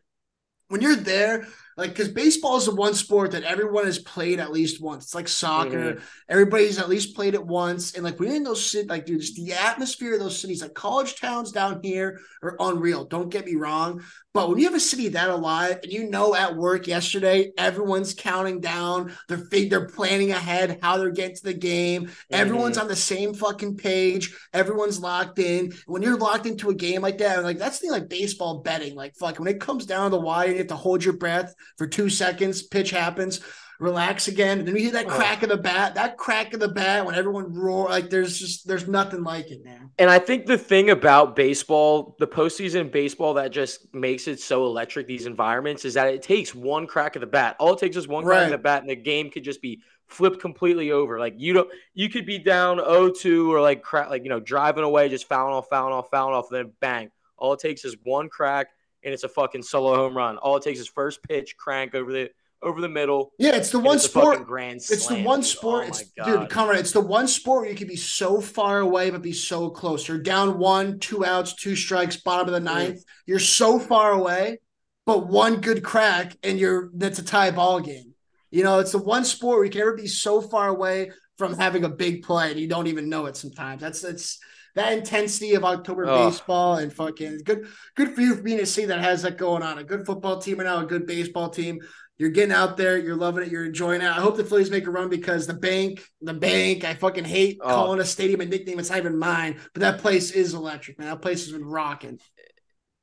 when 0.68 0.80
you're 0.80 0.96
there, 0.96 1.46
Like, 1.76 1.90
because 1.90 2.08
baseball 2.08 2.56
is 2.56 2.66
the 2.66 2.74
one 2.74 2.94
sport 2.94 3.32
that 3.32 3.42
everyone 3.42 3.84
has 3.84 3.98
played 3.98 4.40
at 4.40 4.52
least 4.52 4.80
once. 4.80 5.04
It's 5.04 5.14
like 5.14 5.28
soccer. 5.28 5.94
Mm-hmm. 5.94 6.04
Everybody's 6.28 6.78
at 6.78 6.88
least 6.88 7.16
played 7.16 7.34
it 7.34 7.44
once. 7.44 7.94
And 7.94 8.04
like, 8.04 8.20
we're 8.20 8.34
in 8.34 8.44
those 8.44 8.64
cities, 8.64 8.88
like, 8.88 9.06
dude, 9.06 9.20
just 9.20 9.36
the 9.36 9.52
atmosphere 9.52 10.14
of 10.14 10.20
those 10.20 10.38
cities, 10.38 10.62
like 10.62 10.74
college 10.74 11.20
towns 11.20 11.52
down 11.52 11.80
here 11.82 12.20
are 12.42 12.56
unreal. 12.60 13.04
Don't 13.04 13.28
get 13.28 13.46
me 13.46 13.56
wrong. 13.56 14.02
But 14.34 14.48
when 14.48 14.58
you 14.58 14.64
have 14.64 14.74
a 14.74 14.80
city 14.80 15.08
that 15.10 15.30
alive 15.30 15.78
and 15.84 15.92
you 15.92 16.10
know 16.10 16.34
at 16.34 16.56
work 16.56 16.88
yesterday, 16.88 17.52
everyone's 17.56 18.14
counting 18.14 18.60
down, 18.60 19.12
they're 19.28 19.46
they're 19.68 19.86
planning 19.86 20.32
ahead 20.32 20.80
how 20.82 20.98
they're 20.98 21.10
getting 21.10 21.36
to 21.36 21.44
the 21.44 21.54
game. 21.54 22.06
Mm-hmm. 22.06 22.34
Everyone's 22.34 22.76
on 22.76 22.88
the 22.88 22.96
same 22.96 23.32
fucking 23.32 23.76
page. 23.76 24.36
Everyone's 24.52 24.98
locked 24.98 25.38
in. 25.38 25.72
When 25.86 26.02
you're 26.02 26.18
locked 26.18 26.46
into 26.46 26.70
a 26.70 26.74
game 26.74 27.00
like 27.00 27.18
that, 27.18 27.44
like 27.44 27.58
that's 27.58 27.78
the 27.78 27.90
like 27.90 28.08
baseball 28.08 28.62
betting. 28.62 28.96
Like 28.96 29.14
fuck, 29.14 29.38
when 29.38 29.46
it 29.46 29.60
comes 29.60 29.86
down 29.86 30.10
to 30.10 30.16
the 30.16 30.20
wire, 30.20 30.50
you 30.50 30.58
have 30.58 30.66
to 30.66 30.76
hold 30.76 31.04
your 31.04 31.16
breath 31.16 31.54
for 31.78 31.86
two 31.86 32.10
seconds. 32.10 32.64
Pitch 32.64 32.90
happens 32.90 33.40
relax 33.78 34.28
again. 34.28 34.58
And 34.58 34.68
then 34.68 34.74
we 34.74 34.82
hear 34.82 34.92
that 34.92 35.06
oh. 35.06 35.10
crack 35.10 35.42
of 35.42 35.48
the 35.48 35.56
bat, 35.56 35.94
that 35.94 36.16
crack 36.16 36.54
of 36.54 36.60
the 36.60 36.68
bat 36.68 37.04
when 37.04 37.14
everyone 37.14 37.52
roar. 37.52 37.88
Like 37.88 38.10
there's 38.10 38.38
just 38.38 38.66
there's 38.66 38.88
nothing 38.88 39.22
like 39.22 39.50
it, 39.50 39.64
man. 39.64 39.90
And 39.98 40.10
I 40.10 40.18
think 40.18 40.46
the 40.46 40.58
thing 40.58 40.90
about 40.90 41.36
baseball, 41.36 42.16
the 42.18 42.26
postseason 42.26 42.90
baseball 42.90 43.34
that 43.34 43.50
just 43.52 43.92
makes 43.94 44.28
it 44.28 44.40
so 44.40 44.64
electric, 44.64 45.06
these 45.06 45.26
environments, 45.26 45.84
is 45.84 45.94
that 45.94 46.08
it 46.08 46.22
takes 46.22 46.54
one 46.54 46.86
crack 46.86 47.16
of 47.16 47.20
the 47.20 47.26
bat. 47.26 47.56
All 47.58 47.74
it 47.74 47.78
takes 47.78 47.96
is 47.96 48.08
one 48.08 48.24
crack 48.24 48.46
of 48.46 48.50
the 48.50 48.58
bat, 48.58 48.82
and 48.82 48.90
the 48.90 48.96
game 48.96 49.30
could 49.30 49.44
just 49.44 49.62
be 49.62 49.80
flipped 50.06 50.40
completely 50.40 50.90
over. 50.90 51.18
Like 51.18 51.34
you 51.36 51.52
don't 51.52 51.70
you 51.94 52.08
could 52.08 52.26
be 52.26 52.38
down 52.38 52.78
0-2 52.78 53.48
or 53.48 53.60
like 53.60 53.82
crack 53.82 54.10
like 54.10 54.22
you 54.22 54.28
know, 54.28 54.40
driving 54.40 54.84
away, 54.84 55.08
just 55.08 55.28
fouling 55.28 55.54
off, 55.54 55.68
fouling 55.68 55.94
off, 55.94 56.08
fouling 56.10 56.34
off, 56.34 56.46
then 56.50 56.72
bang. 56.80 57.10
All 57.36 57.52
it 57.52 57.60
takes 57.60 57.84
is 57.84 57.96
one 58.04 58.28
crack 58.28 58.68
and 59.02 59.12
it's 59.12 59.24
a 59.24 59.28
fucking 59.28 59.62
solo 59.62 59.94
home 59.94 60.16
run. 60.16 60.38
All 60.38 60.56
it 60.56 60.62
takes 60.62 60.80
is 60.80 60.88
first 60.88 61.22
pitch, 61.22 61.56
crank 61.56 61.94
over 61.94 62.12
the 62.12 62.30
over 62.64 62.80
the 62.80 62.88
middle. 62.88 63.32
Yeah, 63.38 63.54
it's 63.54 63.70
the 63.70 63.78
one 63.78 63.96
it's 63.96 64.04
sport. 64.04 64.46
Grand 64.46 64.82
slam, 64.82 64.96
it's 64.96 65.06
the 65.06 65.22
one 65.22 65.40
dude. 65.40 65.48
sport. 65.48 65.84
Oh 65.84 65.88
it's, 65.88 66.04
dude, 66.24 66.50
Conrad, 66.50 66.78
it's 66.78 66.92
the 66.92 67.00
one 67.00 67.28
sport 67.28 67.62
where 67.62 67.70
you 67.70 67.76
can 67.76 67.88
be 67.88 67.96
so 67.96 68.40
far 68.40 68.80
away 68.80 69.10
but 69.10 69.22
be 69.22 69.32
so 69.32 69.70
close. 69.70 70.08
You're 70.08 70.18
down 70.18 70.58
one, 70.58 70.98
two 70.98 71.24
outs, 71.24 71.54
two 71.54 71.76
strikes, 71.76 72.16
bottom 72.16 72.48
of 72.48 72.54
the 72.54 72.60
ninth. 72.60 72.98
Mm. 72.98 73.04
You're 73.26 73.38
so 73.38 73.78
far 73.78 74.12
away, 74.12 74.58
but 75.06 75.28
one 75.28 75.60
good 75.60 75.84
crack 75.84 76.36
and 76.42 76.58
you're 76.58 76.90
that's 76.94 77.18
a 77.18 77.24
tie 77.24 77.50
ball 77.50 77.80
game. 77.80 78.14
You 78.50 78.62
know, 78.64 78.78
it's 78.78 78.92
the 78.92 78.98
one 78.98 79.24
sport 79.24 79.58
where 79.58 79.64
you 79.64 79.70
can 79.70 79.80
ever 79.80 79.96
be 79.96 80.06
so 80.06 80.40
far 80.40 80.68
away 80.68 81.10
from 81.38 81.56
having 81.56 81.84
a 81.84 81.88
big 81.88 82.22
play 82.22 82.50
and 82.50 82.60
you 82.60 82.68
don't 82.68 82.86
even 82.86 83.08
know 83.08 83.26
it 83.26 83.36
sometimes. 83.36 83.80
That's 83.80 84.00
that's 84.00 84.38
that 84.74 84.92
intensity 84.92 85.54
of 85.54 85.64
October 85.64 86.06
oh. 86.08 86.28
baseball 86.28 86.76
and 86.76 86.92
fucking 86.92 87.40
good 87.44 87.66
good 87.94 88.14
for 88.14 88.20
you 88.20 88.34
for 88.34 88.42
being 88.42 88.60
a 88.60 88.66
city 88.66 88.88
that 88.88 89.00
has 89.00 89.22
that 89.22 89.38
going 89.38 89.62
on. 89.62 89.78
A 89.78 89.84
good 89.84 90.06
football 90.06 90.40
team 90.40 90.60
and 90.60 90.68
now 90.68 90.82
a 90.82 90.86
good 90.86 91.06
baseball 91.06 91.48
team. 91.48 91.80
You're 92.16 92.30
getting 92.30 92.54
out 92.54 92.76
there, 92.76 92.96
you're 92.96 93.16
loving 93.16 93.44
it, 93.44 93.50
you're 93.50 93.64
enjoying 93.64 94.00
it. 94.00 94.06
I 94.06 94.20
hope 94.20 94.36
the 94.36 94.44
Phillies 94.44 94.70
make 94.70 94.86
a 94.86 94.90
run 94.90 95.08
because 95.08 95.46
the 95.46 95.54
bank, 95.54 96.04
the 96.20 96.32
bank, 96.32 96.84
I 96.84 96.94
fucking 96.94 97.24
hate 97.24 97.58
oh. 97.60 97.68
calling 97.68 98.00
a 98.00 98.04
stadium 98.04 98.40
a 98.40 98.46
nickname. 98.46 98.78
It's 98.78 98.90
not 98.90 98.98
even 98.98 99.18
mine, 99.18 99.58
but 99.72 99.80
that 99.80 99.98
place 99.98 100.30
is 100.30 100.54
electric, 100.54 100.98
man. 100.98 101.08
That 101.08 101.22
place 101.22 101.44
has 101.44 101.52
been 101.52 101.64
rocking. 101.64 102.20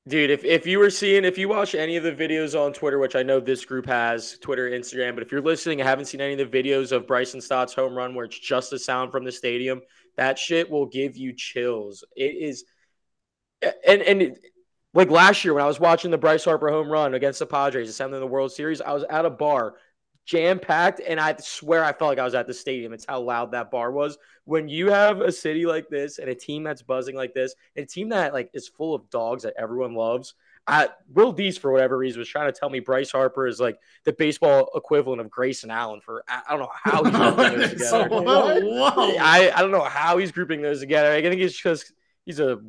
Dude, 0.08 0.32
if, 0.32 0.44
if 0.44 0.66
you 0.66 0.80
were 0.80 0.90
seeing, 0.90 1.26
if 1.26 1.38
you 1.38 1.48
watch 1.48 1.76
any 1.76 1.96
of 1.96 2.04
the 2.04 2.12
videos 2.12 2.60
on 2.60 2.74
Twitter, 2.74 2.98
which 2.98 3.16
I 3.16 3.22
know 3.22 3.40
this 3.40 3.66
group 3.66 3.86
has, 3.86 4.38
Twitter, 4.40 4.72
Instagram, 4.72 5.14
but 5.14 5.24
if 5.24 5.32
you're 5.32 5.42
listening 5.42 5.80
and 5.80 5.88
haven't 5.88 6.06
seen 6.06 6.22
any 6.22 6.42
of 6.42 6.52
the 6.52 6.64
videos 6.64 6.92
of 6.92 7.06
Bryson 7.06 7.40
Stott's 7.40 7.74
home 7.74 7.94
run 7.94 8.16
where 8.16 8.26
it's 8.26 8.40
just 8.40 8.72
the 8.72 8.80
sound 8.80 9.12
from 9.12 9.26
the 9.26 9.32
stadium, 9.32 9.82
that 10.18 10.40
shit 10.40 10.72
will 10.72 10.88
give 10.88 11.18
you 11.18 11.34
chills. 11.36 12.04
It 12.16 12.36
is, 12.36 12.64
and 13.86 14.02
and 14.02 14.38
like 14.94 15.10
last 15.10 15.44
year 15.46 15.54
when 15.54 15.64
I 15.64 15.68
was 15.68 15.80
watching 15.80 16.12
the 16.12 16.18
Bryce 16.18 16.44
Harper 16.44 16.70
home 16.70 16.90
run 16.90 17.14
against 17.14 17.40
the 17.40 17.46
Padres, 17.46 17.88
the 17.88 17.94
seventh 17.94 18.16
in 18.16 18.20
the 18.20 18.28
World 18.28 18.52
Series, 18.52 18.82
I 18.82 18.92
was 18.92 19.06
at 19.10 19.26
a 19.26 19.30
bar, 19.30 19.76
jam 20.26 20.60
packed, 20.60 21.00
and 21.06 21.20
I 21.20 21.36
swear 21.40 21.84
I 21.84 21.94
felt 21.94 22.10
like 22.10 22.20
I 22.20 22.26
was 22.26 22.36
at 22.36 22.48
the 22.48 22.54
stadium. 22.54 22.92
It's 22.92 23.06
how 23.08 23.22
loud 23.22 23.52
that 23.52 23.72
bar 23.72 23.92
was. 23.92 24.18
When 24.44 24.68
you 24.68 24.92
have 24.92 25.22
a 25.22 25.32
city 25.32 25.66
like 25.66 25.88
this 25.88 26.20
and 26.20 26.30
a 26.30 26.36
team 26.36 26.64
that's 26.64 26.82
buzzing 26.82 27.16
like 27.16 27.34
this, 27.34 27.56
and 27.76 27.84
a 27.84 27.88
team 27.88 28.10
that 28.10 28.34
like 28.34 28.50
is 28.54 28.68
full 28.68 28.94
of 28.94 29.10
dogs 29.10 29.44
that 29.44 29.54
everyone 29.58 29.96
loves. 29.96 30.34
I, 30.68 30.90
Will 31.12 31.32
Dees, 31.32 31.58
for 31.58 31.72
whatever 31.72 31.98
reason, 31.98 32.20
was 32.20 32.30
trying 32.30 32.52
to 32.52 32.58
tell 32.58 32.70
me 32.70 32.80
Bryce 32.80 33.12
Harper 33.12 33.48
is 33.48 33.60
like 33.60 33.80
the 34.04 34.14
baseball 34.14 34.70
equivalent 34.76 35.20
of 35.20 35.30
Grayson 35.32 35.72
Allen. 35.72 36.02
For 36.02 36.24
I 36.28 36.44
don't 36.50 36.60
know 36.60 36.70
how 36.72 37.04
he's 37.04 37.14
grouping 37.18 37.60
those 37.60 37.70
together. 37.72 38.10
Whoa. 38.10 39.16
I, 39.20 39.52
I 39.56 39.62
don't 39.62 39.72
know 39.72 39.84
how 39.84 40.18
he's 40.18 40.32
grouping 40.32 40.62
those 40.62 40.80
together. 40.80 41.12
I 41.12 41.22
think 41.22 41.42
it's 41.42 41.58
because 41.58 41.92
he's 42.26 42.40
a 42.40 42.60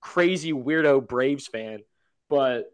crazy 0.00 0.52
weirdo 0.52 1.06
Braves 1.06 1.46
fan, 1.46 1.80
but 2.28 2.72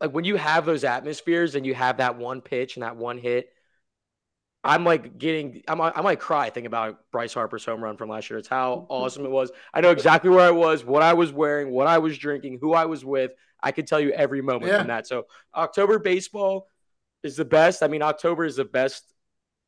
like 0.00 0.12
when 0.12 0.24
you 0.24 0.36
have 0.36 0.66
those 0.66 0.84
atmospheres 0.84 1.54
and 1.54 1.64
you 1.64 1.74
have 1.74 1.98
that 1.98 2.16
one 2.16 2.40
pitch 2.40 2.76
and 2.76 2.82
that 2.82 2.96
one 2.96 3.18
hit, 3.18 3.48
I'm 4.64 4.84
like 4.84 5.18
getting, 5.18 5.62
I'm, 5.66 5.80
I 5.80 6.00
might 6.02 6.20
cry 6.20 6.46
thinking 6.50 6.66
about 6.66 6.98
Bryce 7.10 7.34
Harper's 7.34 7.64
home 7.64 7.82
run 7.82 7.96
from 7.96 8.08
last 8.08 8.30
year. 8.30 8.38
It's 8.38 8.48
how 8.48 8.86
awesome 8.90 9.24
it 9.24 9.30
was. 9.30 9.50
I 9.74 9.80
know 9.80 9.90
exactly 9.90 10.30
where 10.30 10.46
I 10.46 10.50
was, 10.50 10.84
what 10.84 11.02
I 11.02 11.14
was 11.14 11.32
wearing, 11.32 11.70
what 11.70 11.86
I 11.86 11.98
was 11.98 12.16
drinking, 12.18 12.58
who 12.60 12.72
I 12.72 12.84
was 12.86 13.04
with. 13.04 13.32
I 13.60 13.72
could 13.72 13.86
tell 13.86 14.00
you 14.00 14.10
every 14.10 14.40
moment 14.40 14.72
yeah. 14.72 14.78
from 14.78 14.88
that. 14.88 15.06
So 15.06 15.26
October 15.54 15.98
baseball 15.98 16.68
is 17.22 17.36
the 17.36 17.44
best. 17.44 17.82
I 17.82 17.88
mean, 17.88 18.02
October 18.02 18.44
is 18.44 18.56
the 18.56 18.64
best 18.64 19.04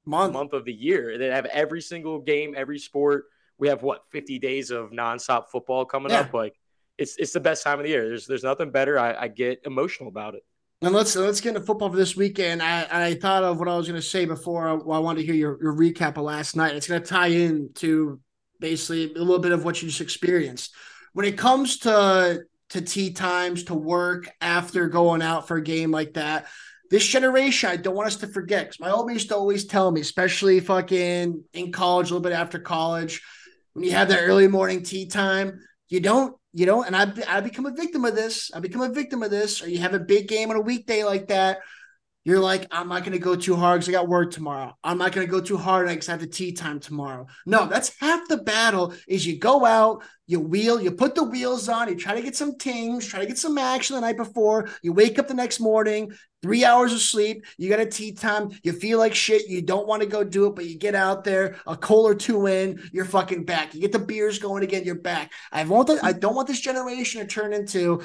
month, 0.04 0.32
month 0.32 0.52
of 0.52 0.64
the 0.64 0.72
year. 0.72 1.18
They 1.18 1.26
have 1.26 1.46
every 1.46 1.80
single 1.80 2.20
game, 2.20 2.54
every 2.56 2.78
sport. 2.78 3.26
We 3.58 3.68
have 3.68 3.82
what 3.82 4.04
50 4.10 4.38
days 4.40 4.70
of 4.70 4.90
nonstop 4.90 5.48
football 5.48 5.84
coming 5.84 6.10
yeah. 6.10 6.20
up. 6.20 6.34
Like 6.34 6.54
it's 6.98 7.16
it's 7.16 7.32
the 7.32 7.40
best 7.40 7.64
time 7.64 7.78
of 7.78 7.84
the 7.84 7.90
year. 7.90 8.08
There's 8.08 8.26
there's 8.26 8.44
nothing 8.44 8.70
better. 8.70 8.98
I, 8.98 9.14
I 9.14 9.28
get 9.28 9.62
emotional 9.64 10.08
about 10.08 10.34
it. 10.34 10.42
And 10.82 10.94
let's 10.94 11.16
let's 11.16 11.40
get 11.40 11.50
into 11.50 11.62
football 11.62 11.90
for 11.90 11.96
this 11.96 12.16
weekend. 12.16 12.62
I, 12.62 12.86
I 12.90 13.14
thought 13.14 13.42
of 13.42 13.58
what 13.58 13.68
I 13.68 13.76
was 13.76 13.88
going 13.88 14.00
to 14.00 14.06
say 14.06 14.26
before. 14.26 14.68
I, 14.68 14.72
I 14.72 14.98
wanted 14.98 15.20
to 15.20 15.26
hear 15.26 15.34
your, 15.34 15.58
your 15.62 15.74
recap 15.74 16.16
of 16.16 16.24
last 16.24 16.56
night. 16.56 16.74
It's 16.74 16.86
going 16.86 17.00
to 17.00 17.06
tie 17.06 17.28
in 17.28 17.70
to 17.76 18.20
basically 18.60 19.14
a 19.14 19.18
little 19.18 19.38
bit 19.38 19.52
of 19.52 19.64
what 19.64 19.80
you 19.80 19.88
just 19.88 20.00
experienced. 20.00 20.74
When 21.12 21.26
it 21.26 21.38
comes 21.38 21.78
to 21.80 22.42
to 22.70 22.80
tee 22.80 23.12
times, 23.12 23.64
to 23.64 23.74
work 23.74 24.30
after 24.40 24.88
going 24.88 25.22
out 25.22 25.46
for 25.48 25.56
a 25.56 25.62
game 25.62 25.90
like 25.90 26.14
that, 26.14 26.46
this 26.90 27.06
generation, 27.06 27.70
I 27.70 27.76
don't 27.76 27.94
want 27.94 28.08
us 28.08 28.16
to 28.16 28.26
forget. 28.26 28.66
Because 28.66 28.80
my 28.80 28.90
old 28.90 29.06
man 29.06 29.14
used 29.14 29.28
to 29.28 29.36
always 29.36 29.64
tell 29.66 29.90
me, 29.90 30.00
especially 30.00 30.60
fucking 30.60 31.44
in 31.52 31.72
college, 31.72 32.10
a 32.10 32.14
little 32.14 32.22
bit 32.22 32.32
after 32.32 32.58
college, 32.58 33.22
when 33.72 33.84
you 33.84 33.92
have 33.92 34.08
that 34.08 34.22
early 34.22 34.48
morning 34.48 34.82
tee 34.82 35.06
time, 35.06 35.60
you 35.88 36.00
don't 36.00 36.36
you 36.54 36.66
know, 36.66 36.84
and 36.84 36.96
I 36.96 37.12
I 37.28 37.40
become 37.40 37.66
a 37.66 37.72
victim 37.72 38.04
of 38.04 38.14
this. 38.14 38.52
I 38.54 38.60
become 38.60 38.80
a 38.80 38.88
victim 38.88 39.22
of 39.24 39.30
this. 39.30 39.60
Or 39.60 39.68
you 39.68 39.80
have 39.80 39.92
a 39.92 39.98
big 39.98 40.28
game 40.28 40.50
on 40.50 40.56
a 40.56 40.60
weekday 40.60 41.02
like 41.02 41.28
that. 41.28 41.58
You're 42.24 42.40
like, 42.40 42.66
I'm 42.70 42.88
not 42.88 43.02
going 43.02 43.12
to 43.12 43.18
go 43.18 43.36
too 43.36 43.54
hard 43.54 43.80
because 43.80 43.88
I 43.90 43.92
got 43.92 44.08
work 44.08 44.30
tomorrow. 44.30 44.74
I'm 44.82 44.96
not 44.96 45.12
going 45.12 45.26
to 45.26 45.30
go 45.30 45.40
too 45.40 45.58
hard 45.58 45.88
because 45.88 46.08
I 46.08 46.12
have 46.12 46.20
the 46.20 46.26
tee 46.26 46.52
time 46.52 46.80
tomorrow. 46.80 47.26
No, 47.44 47.66
that's 47.66 47.94
half 48.00 48.26
the 48.28 48.38
battle. 48.38 48.94
Is 49.06 49.26
you 49.26 49.38
go 49.38 49.66
out, 49.66 50.02
you 50.26 50.40
wheel, 50.40 50.80
you 50.80 50.90
put 50.90 51.14
the 51.14 51.24
wheels 51.24 51.68
on, 51.68 51.88
you 51.88 51.96
try 51.96 52.14
to 52.14 52.22
get 52.22 52.34
some 52.34 52.56
tings, 52.56 53.06
try 53.06 53.20
to 53.20 53.26
get 53.26 53.36
some 53.36 53.58
action 53.58 53.94
the 53.94 54.00
night 54.00 54.16
before. 54.16 54.70
You 54.82 54.94
wake 54.94 55.18
up 55.18 55.28
the 55.28 55.34
next 55.34 55.60
morning, 55.60 56.12
three 56.40 56.64
hours 56.64 56.94
of 56.94 57.00
sleep. 57.00 57.44
You 57.58 57.68
got 57.68 57.80
a 57.80 57.86
tee 57.86 58.12
time. 58.12 58.50
You 58.62 58.72
feel 58.72 58.98
like 58.98 59.14
shit. 59.14 59.48
You 59.48 59.60
don't 59.60 59.86
want 59.86 60.02
to 60.02 60.08
go 60.08 60.24
do 60.24 60.46
it, 60.46 60.54
but 60.54 60.64
you 60.64 60.78
get 60.78 60.94
out 60.94 61.24
there, 61.24 61.56
a 61.66 61.76
coal 61.76 62.06
or 62.06 62.14
two 62.14 62.46
in, 62.46 62.82
you're 62.90 63.04
fucking 63.04 63.44
back. 63.44 63.74
You 63.74 63.82
get 63.82 63.92
the 63.92 63.98
beers 63.98 64.38
going 64.38 64.62
again, 64.62 64.84
you're 64.84 64.94
back. 64.94 65.30
I 65.52 65.62
want 65.64 65.90
I 66.02 66.12
don't 66.12 66.34
want 66.34 66.48
this 66.48 66.60
generation 66.60 67.20
to 67.20 67.26
turn 67.26 67.52
into 67.52 68.02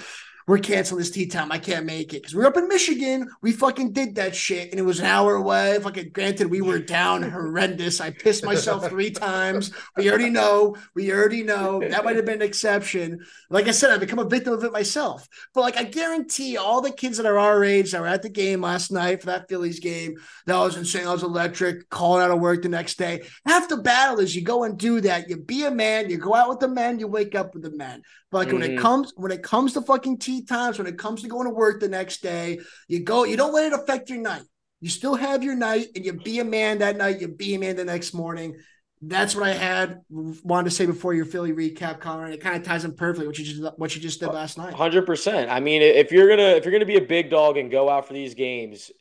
we're 0.48 0.60
canceling 0.60 1.00
this 1.00 1.12
tee 1.12 1.28
time. 1.28 1.52
I 1.52 1.60
can't 1.60 1.86
make 1.86 2.14
it 2.14 2.22
because 2.22 2.36
we're 2.36 2.46
up 2.46 2.58
in 2.58 2.68
Michigan. 2.68 3.30
We 3.42 3.52
fucking 3.52 3.94
did 3.94 4.16
that 4.16 4.36
shit, 4.36 4.72
and 4.72 4.80
it 4.80 4.84
was 4.84 5.00
an 5.00 5.06
hour 5.06 5.36
away. 5.36 5.80
Fucking 5.80 6.10
granted, 6.10 6.50
we 6.50 6.62
were 6.62 6.80
down 6.80 7.22
horrendous. 7.32 8.02
I 8.02 8.12
pissed 8.12 8.44
myself 8.44 8.88
three 8.90 9.12
times. 9.12 9.72
We 9.96 10.10
already 10.10 10.30
know. 10.30 10.76
We 10.96 11.12
already 11.12 11.44
know 11.44 11.80
that 11.80 12.04
might 12.04 12.16
have 12.16 12.26
been 12.26 12.42
an 12.42 12.48
exception. 12.48 13.20
Like 13.50 13.68
I 13.68 13.72
said, 13.72 13.92
I 13.92 13.98
become 13.98 14.20
a 14.20 14.26
victim 14.26 14.54
of 14.54 14.64
it 14.64 14.72
myself. 14.72 15.28
But 15.54 15.62
like 15.62 15.78
I 15.78 15.84
guarantee, 15.84 16.58
all 16.58 16.82
the 16.82 16.92
kids 16.92 17.18
that 17.18 17.26
are 17.26 17.40
our 17.40 17.64
age 17.64 17.92
that 17.92 18.02
were 18.02 18.08
at 18.08 18.22
the 18.22 18.30
game 18.30 18.62
last 18.62 18.92
night 18.92 19.22
for 19.22 19.28
that 19.28 19.50
Phillies 19.50 19.80
game, 19.80 20.16
that 20.46 20.58
was 20.58 20.78
insane. 20.78 21.08
I 21.08 21.14
was 21.14 21.24
electric. 21.24 21.90
Calling 21.90 22.24
out 22.24 22.32
of 22.32 22.40
work 22.40 22.64
the 22.64 22.70
next 22.70 22.98
day. 22.98 23.24
Half 23.46 23.70
the 23.70 23.78
battle 23.78 24.20
is 24.20 24.36
you 24.36 24.44
go 24.44 24.64
and 24.64 24.78
do 24.78 25.02
that. 25.02 25.30
You 25.30 25.38
be 25.38 25.66
a 25.66 25.72
man. 25.72 26.10
You 26.10 26.18
go 26.18 26.34
out 26.34 26.50
with 26.50 26.60
the 26.60 26.68
men. 26.68 27.00
You 27.00 27.08
wake 27.08 27.36
up 27.36 27.54
with 27.54 27.64
the 27.64 27.76
men. 27.76 28.02
But 28.32 28.38
like 28.38 28.48
mm-hmm. 28.50 28.58
when 28.58 28.64
it 28.64 28.74
mm-hmm. 28.74 28.82
comes 28.82 29.14
when 29.16 29.32
it 29.32 29.44
comes 29.44 29.74
to 29.74 29.82
fucking 29.82 30.20
tee 30.20 30.46
times, 30.46 30.78
when 30.78 30.88
it 30.88 30.98
comes 30.98 31.22
to 31.24 31.28
going 31.28 31.48
to 31.48 31.54
work 31.54 31.80
the 31.80 31.90
next 31.90 32.22
day, 32.22 32.60
you 32.88 33.04
go, 33.04 33.24
you 33.24 33.38
don't 33.38 33.54
let 33.54 33.72
it 33.72 33.80
affect 33.80 34.10
your 34.10 34.20
night. 34.20 34.44
You 34.82 34.90
still 34.90 35.16
have 35.16 35.44
your 35.44 35.56
night 35.56 35.88
and 35.96 36.06
you 36.06 36.14
be 36.14 36.40
a 36.40 36.46
man 36.46 36.80
that 36.80 36.96
night, 36.96 37.20
you 37.20 37.28
be 37.28 37.56
a 37.56 37.60
man 37.60 37.76
the 37.76 37.86
next 37.86 38.14
morning. 38.14 38.56
That's 39.02 39.34
what 39.34 39.48
I 39.48 39.54
had 39.54 40.02
wanted 40.10 40.70
to 40.70 40.76
say 40.76 40.86
before 40.86 41.14
your 41.14 41.26
Philly 41.26 41.54
recap, 41.54 42.02
Connor. 42.02 42.30
It 42.30 42.42
kind 42.42 42.58
of 42.58 42.64
ties 42.64 42.84
in 42.84 42.96
perfectly 42.96 43.28
what 43.28 43.38
you 43.40 43.46
just 43.46 43.78
what 43.78 43.96
you 43.96 44.02
just 44.02 44.20
did 44.20 44.28
last 44.28 44.58
night. 44.58 44.74
Hundred 44.74 45.06
percent. 45.06 45.50
I 45.50 45.62
mean, 45.62 45.82
if 45.82 46.12
you're 46.12 46.28
gonna 46.28 46.50
if 46.50 46.66
you're 46.66 46.74
gonna 46.74 46.86
be 46.86 46.98
a 46.98 47.02
big 47.02 47.30
dog 47.30 47.58
and 47.58 47.72
go 47.72 47.90
out 47.90 48.08
for 48.08 48.14
these 48.14 48.34
games, 48.34 48.92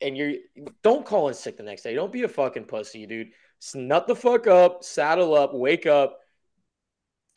and 0.00 0.16
you're 0.16 0.34
don't 0.82 1.04
call 1.04 1.28
in 1.28 1.34
sick 1.34 1.56
the 1.56 1.64
next 1.64 1.82
day. 1.82 1.94
Don't 1.94 2.12
be 2.12 2.22
a 2.22 2.28
fucking 2.28 2.64
pussy, 2.64 3.06
dude. 3.06 3.28
Nut 3.74 4.06
the 4.06 4.14
fuck 4.14 4.46
up, 4.46 4.84
saddle 4.84 5.34
up, 5.34 5.52
wake 5.52 5.86
up, 5.86 6.20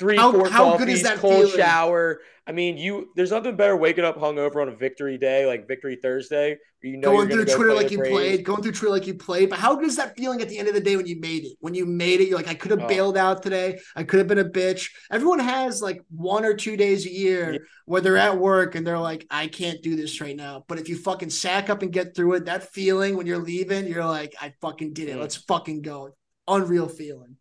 three, 0.01 0.17
How- 0.17 0.31
four 0.31 0.49
how 0.49 0.71
coffees, 0.71 0.79
good 0.85 0.89
is 0.93 1.03
that 1.03 1.17
cold 1.19 1.45
feeling? 1.45 1.57
shower. 1.57 2.21
I 2.47 2.53
mean, 2.53 2.75
you 2.75 3.11
there's 3.15 3.29
nothing 3.29 3.55
better 3.55 3.77
waking 3.77 4.03
up 4.03 4.17
hungover 4.17 4.61
on 4.63 4.67
a 4.67 4.75
victory 4.75 5.17
day, 5.19 5.45
like 5.45 5.67
victory 5.67 5.95
Thursday, 6.01 6.57
you 6.81 6.97
know 6.97 7.11
going 7.11 7.29
through 7.29 7.45
go 7.45 7.55
Twitter 7.55 7.73
like 7.75 7.91
you 7.91 7.99
Braves. 7.99 8.11
played, 8.11 8.43
going 8.43 8.63
through 8.63 8.71
Twitter 8.71 8.91
like 8.91 9.05
you 9.05 9.13
played. 9.13 9.51
But 9.51 9.59
how 9.59 9.75
good 9.75 9.85
is 9.85 9.95
that 9.97 10.17
feeling 10.17 10.41
at 10.41 10.49
the 10.49 10.57
end 10.57 10.67
of 10.67 10.73
the 10.73 10.81
day 10.81 10.95
when 10.97 11.05
you 11.05 11.19
made 11.21 11.45
it? 11.45 11.55
When 11.59 11.75
you 11.75 11.85
made 11.85 12.19
it, 12.19 12.27
you're 12.27 12.37
like, 12.39 12.47
I 12.47 12.55
could 12.55 12.71
have 12.71 12.81
Oh. 12.81 12.87
bailed 12.87 13.15
out 13.15 13.43
today. 13.43 13.79
I 13.95 14.03
could 14.03 14.17
have 14.17 14.27
been 14.27 14.39
a 14.39 14.43
bitch. 14.43 14.89
Everyone 15.11 15.37
has 15.39 15.83
like 15.83 16.01
one 16.09 16.43
or 16.43 16.55
two 16.55 16.75
days 16.75 17.05
a 17.05 17.11
year 17.11 17.53
Yeah. 17.53 17.59
where 17.85 18.01
they're 18.01 18.17
at 18.17 18.39
work 18.39 18.73
and 18.73 18.85
they're 18.87 18.97
like, 18.97 19.27
I 19.29 19.45
can't 19.47 19.81
do 19.83 19.95
this 19.95 20.19
right 20.19 20.35
now. 20.35 20.65
But 20.67 20.79
if 20.79 20.89
you 20.89 20.97
fucking 20.97 21.29
sack 21.29 21.69
up 21.69 21.83
and 21.83 21.93
get 21.93 22.15
through 22.15 22.33
it, 22.33 22.45
that 22.45 22.73
feeling 22.73 23.15
when 23.15 23.27
you're 23.27 23.37
leaving, 23.37 23.85
you're 23.87 24.03
like, 24.03 24.33
I 24.41 24.55
fucking 24.61 24.93
did 24.93 25.09
it. 25.09 25.15
Mm. 25.17 25.21
Let's 25.21 25.35
fucking 25.37 25.83
go. 25.83 26.15
Unreal 26.47 26.87
feeling. 26.89 27.37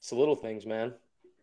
It's 0.00 0.08
the 0.08 0.16
little 0.16 0.34
things, 0.36 0.64
man. 0.64 0.94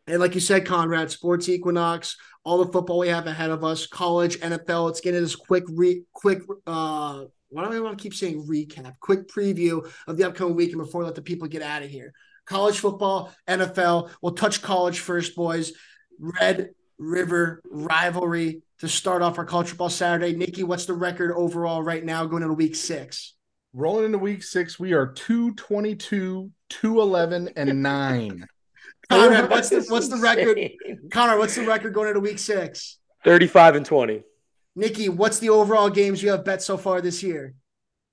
And 0.07 0.19
like 0.19 0.35
you 0.35 0.41
said, 0.41 0.65
Conrad, 0.65 1.09
Sports 1.11 1.49
Equinox, 1.49 2.17
all 2.43 2.63
the 2.63 2.71
football 2.71 2.99
we 2.99 3.07
have 3.07 3.25
ahead 3.25 3.49
of 3.49 3.63
us, 3.63 3.87
college, 3.87 4.39
NFL. 4.39 4.85
Let's 4.85 5.01
get 5.01 5.15
into 5.15 5.21
this 5.21 5.35
quick, 5.35 5.63
re- 5.69 6.03
quick. 6.13 6.41
uh 6.67 7.23
Why 7.49 7.65
do 7.65 7.75
I 7.75 7.79
want 7.79 7.97
to 7.97 8.01
keep 8.03 8.13
saying 8.13 8.47
recap? 8.47 8.93
Quick 8.99 9.27
preview 9.27 9.89
of 10.07 10.17
the 10.17 10.25
upcoming 10.25 10.55
weekend 10.55 10.79
before 10.79 10.99
we 10.99 11.05
let 11.05 11.15
the 11.15 11.21
people 11.21 11.47
get 11.47 11.63
out 11.63 11.81
of 11.81 11.89
here. 11.89 12.13
College 12.45 12.79
football, 12.79 13.33
NFL. 13.47 14.11
We'll 14.21 14.33
touch 14.33 14.61
college 14.61 14.99
first, 14.99 15.35
boys. 15.35 15.73
Red 16.19 16.69
River 16.99 17.61
rivalry 17.65 18.61
to 18.79 18.87
start 18.87 19.21
off 19.21 19.39
our 19.39 19.45
college 19.45 19.69
football 19.69 19.89
Saturday. 19.89 20.35
Nikki, 20.35 20.63
what's 20.63 20.85
the 20.85 20.93
record 20.93 21.31
overall 21.31 21.81
right 21.81 22.03
now 22.03 22.25
going 22.25 22.43
into 22.43 22.53
week 22.53 22.75
six? 22.75 23.33
Rolling 23.73 24.05
into 24.05 24.19
week 24.19 24.43
six, 24.43 24.79
we 24.79 24.93
are 24.93 25.07
222, 25.07 26.51
211, 26.69 27.49
and 27.55 27.83
9. 27.83 28.47
Conrad, 29.09 29.49
what's 29.49 29.69
the 29.69 29.85
what's 29.89 30.07
the 30.07 30.17
record? 30.17 30.57
Insane. 30.57 31.09
Conrad, 31.11 31.39
what's 31.39 31.55
the 31.55 31.65
record 31.65 31.93
going 31.93 32.07
into 32.09 32.19
week 32.19 32.39
six? 32.39 32.99
35 33.23 33.75
and 33.75 33.85
20. 33.85 34.23
Nikki, 34.75 35.09
what's 35.09 35.39
the 35.39 35.49
overall 35.49 35.89
games 35.89 36.21
you 36.21 36.29
have 36.31 36.43
bet 36.45 36.61
so 36.61 36.77
far 36.77 37.01
this 37.01 37.23
year? 37.23 37.53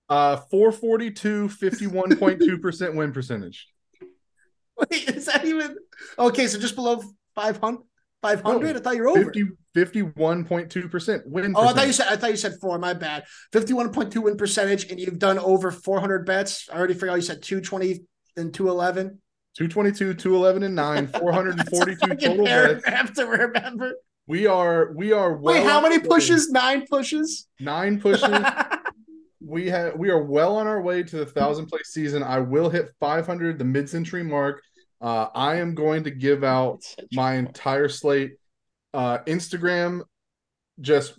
Uh 0.09 0.37
442, 0.51 1.49
51.2% 1.49 2.95
win 2.95 3.13
percentage. 3.13 3.69
Wait, 4.77 5.09
is 5.09 5.27
that 5.27 5.45
even 5.45 5.77
okay? 6.19 6.47
So 6.47 6.59
just 6.59 6.75
below 6.75 7.03
500? 7.35 7.83
500? 8.23 8.77
I 8.77 8.81
thought 8.81 8.95
you 8.95 9.03
were 9.03 9.09
over. 9.09 9.25
50, 9.25 9.45
51.2% 9.75 11.23
win 11.27 11.55
Oh, 11.57 11.69
I 11.69 11.73
thought 11.73 11.87
you 11.87 11.93
said 11.93 12.07
I 12.09 12.17
thought 12.17 12.31
you 12.31 12.37
said 12.37 12.55
four. 12.61 12.79
My 12.79 12.95
bad. 12.95 13.25
Fifty-one 13.53 13.93
point 13.93 14.13
two 14.13 14.23
win 14.23 14.37
percentage, 14.37 14.91
and 14.91 15.01
you've 15.01 15.19
done 15.19 15.39
over 15.39 15.71
four 15.71 15.99
hundred 15.99 16.27
bets. 16.27 16.69
I 16.71 16.77
already 16.77 16.95
forgot 16.95 17.15
you 17.15 17.23
said 17.23 17.43
two 17.43 17.61
twenty 17.61 18.05
and 18.37 18.53
two 18.53 18.69
eleven. 18.69 19.22
222, 19.57 20.15
211, 20.15 20.63
and 20.63 20.75
9, 20.75 21.07
442 21.21 22.07
total 22.17 22.45
bets. 22.45 22.83
paragraph 22.83 23.13
to 23.15 23.27
remember. 23.27 23.95
We 24.27 24.47
are 24.47 24.93
we 24.93 25.13
are 25.13 25.35
well 25.35 25.55
Wait, 25.55 25.65
how 25.65 25.81
many 25.81 25.97
our 25.97 26.01
way. 26.03 26.07
pushes? 26.09 26.51
Nine 26.51 26.87
pushes. 26.89 27.49
Nine 27.59 28.01
pushes. 28.01 28.31
we 29.45 29.69
have 29.69 29.97
we 29.97 30.11
are 30.11 30.23
well 30.23 30.57
on 30.57 30.67
our 30.67 30.81
way 30.81 31.03
to 31.03 31.17
the 31.17 31.27
thousand 31.27 31.67
place 31.67 31.89
season. 31.89 32.23
I 32.23 32.39
will 32.39 32.71
hit 32.71 32.91
500, 33.01 33.59
the 33.59 33.65
mid 33.65 33.91
century 33.91 34.23
mark. 34.23 34.63
Uh, 35.01 35.27
I 35.35 35.57
am 35.57 35.75
going 35.75 36.05
to 36.05 36.11
give 36.13 36.45
out 36.45 36.83
my 37.13 37.35
entire 37.35 37.89
slate. 37.89 38.35
Uh, 38.95 39.19
Instagram, 39.27 40.03
just 40.81 41.15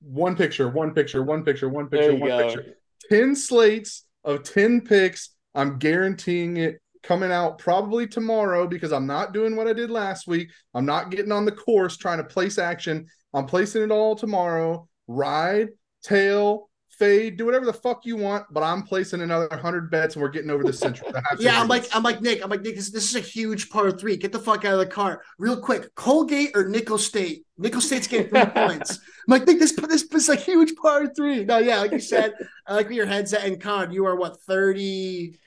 one 0.00 0.34
picture, 0.34 0.68
one 0.68 0.92
picture, 0.92 1.22
one 1.22 1.44
picture, 1.44 1.68
one 1.68 1.86
picture, 1.88 2.16
one 2.16 2.28
go. 2.28 2.44
picture. 2.44 2.74
10 3.08 3.36
slates 3.36 4.04
of 4.24 4.42
10 4.42 4.80
picks. 4.80 5.30
I'm 5.54 5.78
guaranteeing 5.78 6.56
it 6.56 6.81
coming 7.02 7.32
out 7.32 7.58
probably 7.58 8.06
tomorrow 8.06 8.66
because 8.66 8.92
I'm 8.92 9.06
not 9.06 9.32
doing 9.32 9.56
what 9.56 9.66
I 9.66 9.72
did 9.72 9.90
last 9.90 10.26
week. 10.26 10.50
I'm 10.74 10.86
not 10.86 11.10
getting 11.10 11.32
on 11.32 11.44
the 11.44 11.52
course 11.52 11.96
trying 11.96 12.18
to 12.18 12.24
place 12.24 12.58
action. 12.58 13.06
I'm 13.34 13.46
placing 13.46 13.82
it 13.82 13.90
all 13.90 14.14
tomorrow. 14.14 14.88
Ride, 15.08 15.70
tail, 16.02 16.68
fade, 17.02 17.36
do 17.36 17.44
whatever 17.44 17.64
the 17.64 17.72
fuck 17.72 18.06
you 18.06 18.16
want, 18.16 18.44
but 18.52 18.62
I'm 18.62 18.82
placing 18.82 19.22
another 19.22 19.48
100 19.48 19.90
bets 19.90 20.14
and 20.14 20.22
we're 20.22 20.28
getting 20.28 20.50
over 20.50 20.62
the 20.62 20.72
century. 20.72 21.08
Yeah, 21.38 21.60
I'm 21.60 21.66
like. 21.66 21.84
I'm 21.94 22.02
like 22.02 22.20
Nick. 22.20 22.44
I'm 22.44 22.50
like 22.50 22.60
Nick. 22.62 22.76
This, 22.76 22.90
this 22.90 23.08
is 23.08 23.16
a 23.16 23.20
huge 23.20 23.70
par 23.70 23.90
three. 23.90 24.16
Get 24.16 24.32
the 24.32 24.38
fuck 24.38 24.64
out 24.64 24.74
of 24.74 24.78
the 24.78 24.86
car, 24.86 25.22
real 25.38 25.56
quick. 25.56 25.92
Colgate 25.94 26.50
or 26.54 26.68
Nicholls 26.68 27.04
State? 27.06 27.44
Nicholls 27.58 27.86
State's 27.86 28.06
getting 28.06 28.28
three 28.28 28.44
points. 28.54 28.98
I'm 28.98 28.98
like 29.28 29.46
Nick. 29.46 29.58
This 29.58 29.72
this 29.72 30.06
this 30.08 30.22
is 30.24 30.28
a 30.28 30.36
huge 30.36 30.76
par 30.76 31.12
three. 31.14 31.44
No, 31.44 31.58
yeah, 31.58 31.80
like 31.80 31.92
you 31.92 32.00
said, 32.00 32.34
I 32.66 32.74
like 32.74 32.90
your 32.90 33.06
headset. 33.06 33.44
And 33.44 33.60
Con, 33.60 33.92
you 33.92 34.04
are 34.06 34.16
what 34.16 34.40
thirty? 34.42 35.38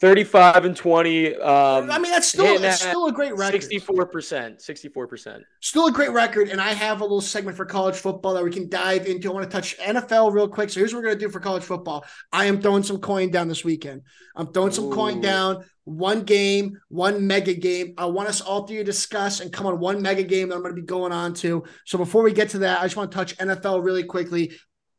35 0.00 0.64
and 0.64 0.74
20. 0.74 1.36
Um, 1.36 1.90
I 1.90 1.98
mean, 1.98 2.10
that's 2.10 2.28
still 2.28 2.64
at 2.64 2.74
still 2.74 3.06
a 3.06 3.12
great 3.12 3.36
record. 3.36 3.60
64%. 3.60 4.64
64%. 4.64 5.42
Still 5.60 5.86
a 5.88 5.92
great 5.92 6.10
record. 6.10 6.48
And 6.48 6.58
I 6.58 6.72
have 6.72 7.00
a 7.02 7.04
little 7.04 7.20
segment 7.20 7.54
for 7.54 7.66
college 7.66 7.96
football 7.96 8.32
that 8.32 8.42
we 8.42 8.50
can 8.50 8.70
dive 8.70 9.06
into. 9.06 9.30
I 9.30 9.34
want 9.34 9.50
to 9.50 9.54
touch 9.54 9.76
NFL 9.78 10.32
real 10.32 10.48
quick. 10.48 10.70
So 10.70 10.80
here's 10.80 10.94
what 10.94 11.02
we're 11.02 11.10
gonna 11.10 11.20
do 11.20 11.28
for 11.28 11.38
college 11.38 11.64
football. 11.64 12.06
I 12.32 12.46
am 12.46 12.62
throwing 12.62 12.82
some 12.82 12.98
coin 12.98 13.30
down 13.30 13.48
this 13.48 13.62
weekend. 13.62 14.02
I'm 14.34 14.52
throwing 14.52 14.72
some 14.72 14.90
coin 14.90 15.20
down. 15.20 15.64
One 15.84 16.22
game, 16.22 16.78
one 16.88 17.26
mega 17.26 17.52
game. 17.52 17.94
I 17.98 18.06
want 18.06 18.28
us 18.28 18.40
all 18.40 18.66
three 18.66 18.78
to 18.78 18.84
discuss 18.84 19.40
and 19.40 19.52
come 19.52 19.66
on 19.66 19.80
one 19.80 20.00
mega 20.00 20.22
game 20.22 20.48
that 20.48 20.54
I'm 20.54 20.62
going 20.62 20.74
to 20.74 20.80
be 20.80 20.86
going 20.86 21.10
on 21.10 21.34
to. 21.34 21.64
So 21.84 21.98
before 21.98 22.22
we 22.22 22.32
get 22.32 22.50
to 22.50 22.58
that, 22.60 22.80
I 22.80 22.84
just 22.84 22.96
want 22.96 23.10
to 23.10 23.16
touch 23.16 23.36
NFL 23.38 23.84
really 23.84 24.04
quickly. 24.04 24.52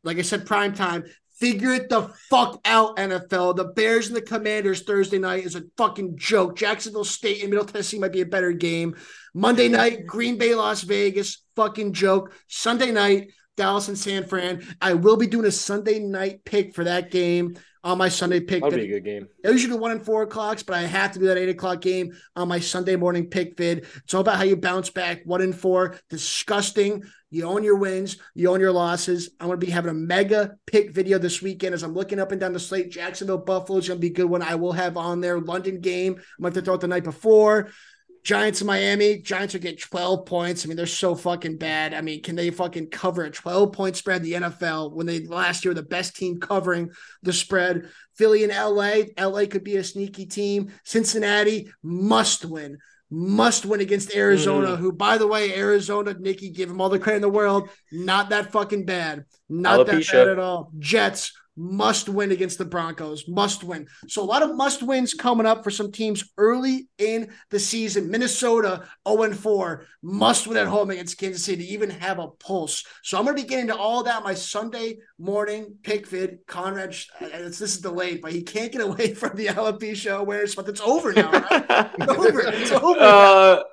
Like 0.03 0.17
I 0.17 0.21
said, 0.21 0.45
prime 0.45 0.73
time. 0.73 1.05
Figure 1.41 1.71
it 1.71 1.89
the 1.89 2.03
fuck 2.29 2.61
out, 2.65 2.97
NFL. 2.97 3.55
The 3.55 3.65
Bears 3.65 4.07
and 4.07 4.15
the 4.15 4.21
Commanders 4.21 4.83
Thursday 4.83 5.17
night 5.17 5.43
is 5.43 5.55
a 5.55 5.63
fucking 5.75 6.15
joke. 6.15 6.55
Jacksonville 6.55 7.03
State 7.03 7.41
and 7.41 7.49
Middle 7.49 7.65
Tennessee 7.65 7.97
might 7.97 8.11
be 8.11 8.21
a 8.21 8.27
better 8.27 8.51
game. 8.51 8.95
Monday 9.33 9.67
night, 9.67 10.05
Green 10.05 10.37
Bay, 10.37 10.53
Las 10.53 10.83
Vegas, 10.83 11.43
fucking 11.55 11.93
joke. 11.93 12.31
Sunday 12.47 12.91
night, 12.91 13.31
Dallas 13.57 13.87
and 13.87 13.97
San 13.97 14.27
Fran. 14.27 14.61
I 14.79 14.93
will 14.93 15.17
be 15.17 15.25
doing 15.25 15.47
a 15.47 15.51
Sunday 15.51 15.97
night 15.97 16.45
pick 16.45 16.75
for 16.75 16.83
that 16.83 17.09
game 17.09 17.55
on 17.83 17.97
my 17.97 18.09
Sunday 18.09 18.39
pick. 18.39 18.61
That'd 18.61 18.79
be 18.79 18.85
a 18.85 18.99
good 18.99 19.05
game. 19.05 19.27
I 19.45 19.49
usually 19.49 19.73
do 19.73 19.79
one 19.79 19.91
and 19.91 20.03
four 20.03 20.23
o'clocks, 20.23 20.63
but 20.63 20.75
I 20.75 20.81
have 20.81 21.11
to 21.13 21.19
do 21.19 21.25
that 21.27 21.37
eight 21.37 21.49
o'clock 21.49 21.81
game 21.81 22.13
on 22.35 22.47
my 22.47 22.59
Sunday 22.59 22.95
morning 22.95 23.27
pick 23.27 23.57
vid. 23.57 23.85
It's 24.03 24.13
all 24.13 24.21
about 24.21 24.37
how 24.37 24.43
you 24.43 24.55
bounce 24.55 24.89
back. 24.89 25.23
One 25.25 25.41
and 25.41 25.55
four, 25.55 25.97
disgusting. 26.09 27.03
You 27.33 27.45
own 27.45 27.63
your 27.63 27.77
wins, 27.77 28.17
you 28.35 28.49
own 28.49 28.59
your 28.59 28.73
losses. 28.73 29.29
I'm 29.39 29.47
going 29.47 29.59
to 29.59 29.65
be 29.65 29.71
having 29.71 29.89
a 29.89 29.93
mega 29.93 30.57
pick 30.67 30.91
video 30.91 31.17
this 31.17 31.41
weekend 31.41 31.73
as 31.73 31.81
I'm 31.81 31.93
looking 31.93 32.19
up 32.19 32.33
and 32.33 32.41
down 32.41 32.51
the 32.51 32.59
slate. 32.59 32.91
Jacksonville 32.91 33.37
Buffalo 33.37 33.79
is 33.79 33.87
going 33.87 33.99
to 33.99 34.01
be 34.01 34.11
a 34.11 34.13
good 34.13 34.25
one. 34.25 34.41
I 34.41 34.55
will 34.55 34.73
have 34.73 34.97
on 34.97 35.21
there 35.21 35.39
London 35.39 35.79
game. 35.79 36.15
I'm 36.15 36.41
going 36.41 36.53
to 36.53 36.61
throw 36.61 36.73
it 36.73 36.81
the 36.81 36.87
night 36.89 37.05
before. 37.05 37.71
Giants 38.23 38.61
in 38.61 38.67
Miami. 38.67 39.17
Giants 39.17 39.55
are 39.55 39.59
getting 39.59 39.77
12 39.77 40.25
points. 40.25 40.63
I 40.63 40.67
mean, 40.67 40.77
they're 40.77 40.85
so 40.85 41.15
fucking 41.15 41.57
bad. 41.57 41.93
I 41.93 42.01
mean, 42.01 42.21
can 42.21 42.35
they 42.35 42.51
fucking 42.51 42.89
cover 42.89 43.23
a 43.23 43.31
12 43.31 43.71
point 43.71 43.95
spread 43.95 44.17
in 44.17 44.23
the 44.23 44.47
NFL 44.47 44.93
when 44.93 45.07
they 45.07 45.25
last 45.25 45.65
year 45.65 45.71
were 45.71 45.75
the 45.75 45.83
best 45.83 46.15
team 46.15 46.39
covering 46.39 46.91
the 47.23 47.33
spread? 47.33 47.89
Philly 48.17 48.43
and 48.43 48.53
LA. 48.53 49.03
LA 49.19 49.45
could 49.45 49.63
be 49.63 49.77
a 49.77 49.83
sneaky 49.83 50.25
team. 50.25 50.71
Cincinnati 50.83 51.71
must 51.81 52.45
win. 52.45 52.77
Must 53.09 53.65
win 53.65 53.81
against 53.81 54.15
Arizona, 54.15 54.69
mm. 54.69 54.77
who, 54.77 54.93
by 54.93 55.17
the 55.17 55.27
way, 55.27 55.53
Arizona, 55.53 56.15
Nikki, 56.17 56.49
give 56.49 56.69
them 56.69 56.79
all 56.79 56.87
the 56.87 56.99
credit 56.99 57.17
in 57.17 57.21
the 57.21 57.29
world. 57.29 57.69
Not 57.91 58.29
that 58.29 58.53
fucking 58.53 58.85
bad. 58.85 59.25
Not 59.49 59.85
that 59.85 59.95
Alopecia. 59.95 60.13
bad 60.13 60.27
at 60.29 60.39
all. 60.39 60.71
Jets 60.79 61.33
must 61.55 62.07
win 62.07 62.31
against 62.31 62.57
the 62.57 62.65
Broncos. 62.65 63.27
Must 63.27 63.63
win. 63.63 63.87
So 64.07 64.23
a 64.23 64.25
lot 64.25 64.43
of 64.43 64.55
must 64.55 64.83
wins 64.83 65.13
coming 65.13 65.45
up 65.45 65.63
for 65.63 65.71
some 65.71 65.91
teams 65.91 66.23
early 66.37 66.87
in 66.97 67.31
the 67.49 67.59
season. 67.59 68.09
Minnesota 68.09 68.83
0 69.07 69.33
4 69.33 69.85
must 70.01 70.47
win 70.47 70.57
at 70.57 70.67
home 70.67 70.89
against 70.89 71.17
Kansas 71.17 71.43
City 71.43 71.63
to 71.63 71.69
even 71.69 71.89
have 71.89 72.19
a 72.19 72.27
pulse. 72.27 72.85
So 73.03 73.17
I'm 73.17 73.25
going 73.25 73.35
to 73.35 73.43
be 73.43 73.47
getting 73.47 73.67
to 73.67 73.75
all 73.75 74.03
that 74.03 74.23
my 74.23 74.33
Sunday 74.33 74.99
morning 75.19 75.75
pick 75.83 76.07
vid. 76.07 76.39
Conrad, 76.47 76.95
it's, 77.19 77.59
this 77.59 77.75
is 77.75 77.81
delayed, 77.81 78.21
but 78.21 78.31
he 78.31 78.41
can't 78.43 78.71
get 78.71 78.81
away 78.81 79.13
from 79.13 79.35
the 79.35 79.47
alopecia 79.47 80.17
awareness 80.17 80.55
month. 80.55 80.69
It's 80.69 80.81
over 80.81 81.13
now. 81.13 81.31
Right? 81.31 81.91
It's 82.01 82.11
over. 82.11 82.41
It's 82.41 82.71
over. 82.71 82.99
Uh, 82.99 83.63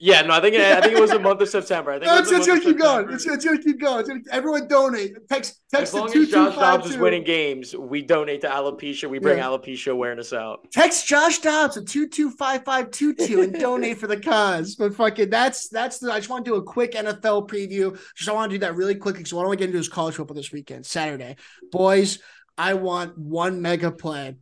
yeah, 0.00 0.22
no, 0.22 0.34
I 0.34 0.40
think 0.40 0.54
it, 0.54 0.60
I 0.60 0.80
think 0.80 0.96
it 0.96 1.00
was 1.00 1.10
the 1.10 1.18
month 1.18 1.40
of 1.40 1.48
September. 1.48 1.90
I 1.90 1.98
think 1.98 2.06
No, 2.06 2.18
it's, 2.18 2.30
it's 2.30 2.46
gonna 2.46 2.60
keep 2.60 2.78
going. 2.78 3.10
It's, 3.10 3.26
it's 3.26 3.44
gonna 3.44 3.62
keep 3.62 3.80
going. 3.80 4.06
Gonna, 4.06 4.20
everyone 4.30 4.68
donate. 4.68 5.28
Text 5.28 5.60
text 5.72 5.92
to 5.92 5.98
long 6.00 6.16
as 6.16 6.28
Josh 6.28 6.54
Dobbs 6.54 6.90
is 6.90 6.96
winning 6.96 7.24
games, 7.24 7.74
we 7.74 8.02
donate 8.02 8.40
to 8.42 8.48
alopecia. 8.48 9.10
We 9.10 9.18
bring 9.18 9.38
Yeah. 9.38 9.44
alopecia 9.46 9.92
awareness 9.92 10.32
out. 10.32 10.70
Text 10.72 11.06
Josh 11.06 11.40
Dobbs 11.40 11.76
at 11.76 11.86
two 11.86 12.08
two 12.08 12.30
five 12.30 12.64
five 12.64 12.90
two 12.90 13.12
two 13.14 13.40
and 13.42 13.52
donate 13.60 13.98
for 13.98 14.06
the 14.06 14.20
cause. 14.20 14.76
But 14.76 14.94
fucking, 14.94 15.30
that's 15.30 15.68
that's 15.68 15.98
the. 15.98 16.12
I 16.12 16.18
just 16.18 16.30
want 16.30 16.44
to 16.44 16.50
do 16.52 16.56
a 16.56 16.62
quick 16.62 16.92
NFL 16.92 17.48
preview. 17.48 17.98
Just 18.14 18.28
I 18.28 18.32
want 18.32 18.50
to 18.50 18.54
do 18.56 18.60
that 18.60 18.76
really 18.76 18.94
quickly. 18.94 19.24
So 19.24 19.36
what 19.36 19.44
I 19.44 19.46
want 19.48 19.58
to 19.58 19.62
get 19.64 19.70
into 19.70 19.80
is 19.80 19.88
college 19.88 20.14
football 20.14 20.36
this 20.36 20.52
weekend, 20.52 20.86
Saturday, 20.86 21.36
boys. 21.72 22.20
I 22.56 22.74
want 22.74 23.16
one 23.18 23.62
mega 23.62 23.90
play, 23.92 24.36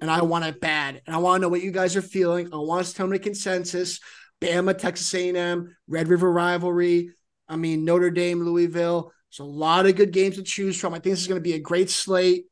and 0.00 0.10
I 0.10 0.22
want 0.22 0.44
it 0.44 0.60
bad, 0.60 1.00
and 1.06 1.14
I 1.14 1.18
want 1.18 1.40
to 1.40 1.42
know 1.42 1.48
what 1.48 1.62
you 1.62 1.70
guys 1.70 1.96
are 1.96 2.02
feeling. 2.02 2.48
I 2.52 2.56
want 2.56 2.80
us 2.80 2.90
to 2.90 2.96
tell 2.96 3.06
me 3.06 3.18
consensus. 3.18 3.98
Bama, 4.42 4.76
Texas 4.76 5.12
A&M, 5.14 5.74
Red 5.88 6.08
River 6.08 6.30
rivalry. 6.32 7.10
I 7.48 7.56
mean 7.56 7.84
Notre 7.84 8.10
Dame, 8.10 8.40
Louisville. 8.42 9.12
There's 9.30 9.40
a 9.46 9.50
lot 9.50 9.86
of 9.86 9.96
good 9.96 10.12
games 10.12 10.36
to 10.36 10.42
choose 10.42 10.78
from. 10.78 10.92
I 10.92 10.96
think 10.98 11.12
this 11.14 11.20
is 11.22 11.28
going 11.28 11.40
to 11.40 11.42
be 11.42 11.54
a 11.54 11.58
great 11.58 11.88
slate. 11.90 12.44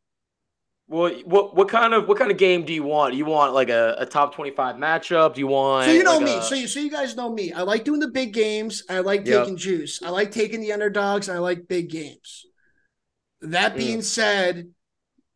Well, 0.89 1.13
what 1.25 1.55
what 1.55 1.69
kind 1.69 1.95
of 1.95 2.09
what 2.09 2.19
kind 2.19 2.33
of 2.33 2.37
game 2.37 2.65
do 2.65 2.73
you 2.73 2.83
want? 2.83 3.15
You 3.15 3.25
want 3.25 3.55
like 3.55 3.69
a, 3.69 3.95
a 3.99 4.07
top 4.07 4.35
twenty 4.35 4.51
five 4.51 4.75
matchup? 4.75 5.35
Do 5.35 5.41
you 5.41 5.47
want? 5.47 5.87
So 5.87 5.93
you 5.93 6.03
know 6.03 6.17
like 6.17 6.25
me. 6.25 6.35
a- 6.39 6.43
So 6.43 6.57
you 6.57 6.67
so 6.67 6.81
you 6.81 6.91
guys 6.91 7.15
know 7.15 7.33
me. 7.33 7.53
I 7.53 7.63
like 7.63 7.85
doing 7.85 8.01
the 8.01 8.09
big 8.09 8.33
games. 8.33 8.83
I 8.91 8.99
like 8.99 9.25
Yep. 9.25 9.43
taking 9.45 9.57
juice. 9.57 10.03
I 10.03 10.11
like 10.11 10.33
taking 10.33 10.61
the 10.61 10.73
underdogs. 10.73 11.29
I 11.29 11.39
like 11.39 11.69
big 11.69 11.91
games. 11.91 12.45
That 13.43 13.75
Mm. 13.75 13.77
being 13.77 14.03
said, 14.03 14.71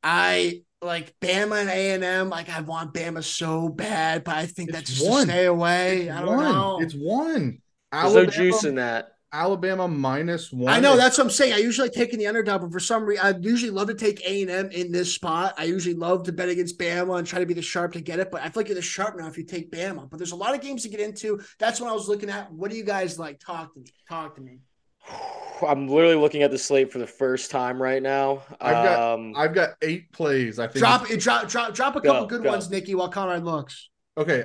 I 0.02 0.63
like 0.84 1.14
Bama 1.20 1.60
and 1.60 1.70
A 1.70 1.92
and 1.92 2.04
M. 2.04 2.28
Like 2.30 2.48
I 2.48 2.60
want 2.60 2.94
Bama 2.94 3.22
so 3.22 3.68
bad, 3.68 4.24
but 4.24 4.36
I 4.36 4.46
think 4.46 4.70
It's 4.70 4.78
that's 4.78 4.90
just 4.94 5.08
one. 5.10 5.26
to 5.26 5.32
stay 5.32 5.46
away. 5.46 6.10
I 6.10 6.20
don't 6.20 6.36
one. 6.36 6.44
know. 6.52 6.78
It's 6.80 6.94
one. 6.94 7.58
there's 7.92 8.14
no 8.14 8.26
juice 8.26 8.64
in 8.64 8.76
that. 8.76 9.08
Alabama 9.34 9.88
minus 9.88 10.52
one. 10.52 10.72
I 10.72 10.78
know 10.78 10.96
that's 10.96 11.18
what 11.18 11.24
I'm 11.24 11.30
saying. 11.30 11.54
I 11.54 11.56
usually 11.56 11.88
like 11.88 11.96
taking 11.96 12.20
the 12.20 12.28
underdog, 12.28 12.60
but 12.60 12.70
for 12.70 12.78
some 12.78 13.04
reason, 13.04 13.26
I 13.26 13.34
usually 13.40 13.72
love 13.72 13.88
to 13.88 13.94
take 13.94 14.24
A 14.24 14.42
and 14.42 14.50
M 14.50 14.70
in 14.70 14.92
this 14.92 15.12
spot. 15.12 15.54
I 15.58 15.64
usually 15.64 15.96
love 15.96 16.22
to 16.24 16.32
bet 16.32 16.48
against 16.48 16.78
Bama 16.78 17.18
and 17.18 17.26
try 17.26 17.40
to 17.40 17.46
be 17.46 17.52
the 17.52 17.60
sharp 17.60 17.94
to 17.94 18.00
get 18.00 18.20
it. 18.20 18.30
But 18.30 18.42
I 18.42 18.44
feel 18.44 18.52
like 18.60 18.68
you're 18.68 18.76
the 18.76 18.82
sharp 18.82 19.18
now 19.18 19.26
if 19.26 19.36
you 19.36 19.44
take 19.44 19.72
Bama. 19.72 20.08
But 20.08 20.18
there's 20.18 20.30
a 20.30 20.36
lot 20.36 20.54
of 20.54 20.60
games 20.60 20.84
to 20.84 20.88
get 20.88 21.00
into. 21.00 21.40
That's 21.58 21.80
what 21.80 21.90
I 21.90 21.92
was 21.94 22.08
looking 22.08 22.30
at. 22.30 22.52
What 22.52 22.70
do 22.70 22.76
you 22.76 22.84
guys 22.84 23.18
like? 23.18 23.40
Talk 23.40 23.74
to 23.74 23.80
me. 23.80 23.86
Talk 24.08 24.36
to 24.36 24.40
me. 24.40 24.60
I'm 25.66 25.88
literally 25.88 26.16
looking 26.16 26.42
at 26.42 26.50
the 26.50 26.58
slate 26.58 26.92
for 26.92 26.98
the 26.98 27.06
first 27.06 27.50
time 27.50 27.80
right 27.80 28.02
now. 28.02 28.42
I've 28.60 28.72
got- 28.72 29.14
um, 29.14 29.34
I've 29.36 29.54
got 29.54 29.70
eight 29.82 30.10
plays. 30.12 30.58
I 30.58 30.66
think 30.66 30.78
Drop 30.80 31.10
it. 31.10 31.20
Drop. 31.20 31.48
Drop. 31.48 31.74
Drop 31.74 31.96
a 31.96 32.00
Go, 32.00 32.12
couple 32.12 32.26
good 32.26 32.42
go. 32.42 32.50
ones, 32.50 32.70
Nikki. 32.70 32.94
While 32.94 33.08
Conrad 33.08 33.44
looks. 33.44 33.88
Okay. 34.18 34.44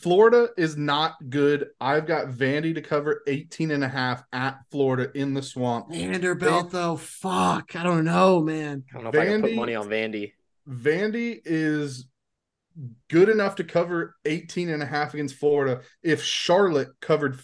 Florida 0.00 0.48
is 0.56 0.76
not 0.76 1.14
good. 1.28 1.66
I've 1.80 2.06
got 2.06 2.28
Vandy 2.28 2.74
to 2.74 2.80
cover 2.80 3.22
18 3.26 3.70
and 3.70 3.84
a 3.84 3.88
half 3.88 4.22
at 4.32 4.58
Florida 4.70 5.10
in 5.14 5.34
the 5.34 5.42
swamp. 5.42 5.90
Vanderbilt 5.90 6.70
though. 6.70 6.96
Fuck. 6.96 7.76
I 7.76 7.82
don't 7.82 8.04
know, 8.04 8.40
man. 8.40 8.84
I 8.90 8.94
don't 8.94 9.04
know 9.04 9.10
if 9.10 9.16
I 9.16 9.26
can 9.26 9.42
put 9.42 9.54
money 9.54 9.74
on 9.74 9.86
Vandy. 9.88 10.32
Vandy 10.68 11.40
is 11.44 12.06
good 13.10 13.28
enough 13.28 13.56
to 13.56 13.64
cover 13.64 14.16
18 14.24 14.70
and 14.70 14.82
a 14.82 14.86
half 14.86 15.12
against 15.14 15.34
Florida. 15.36 15.82
If 16.02 16.22
Charlotte 16.22 16.88
covered 17.00 17.38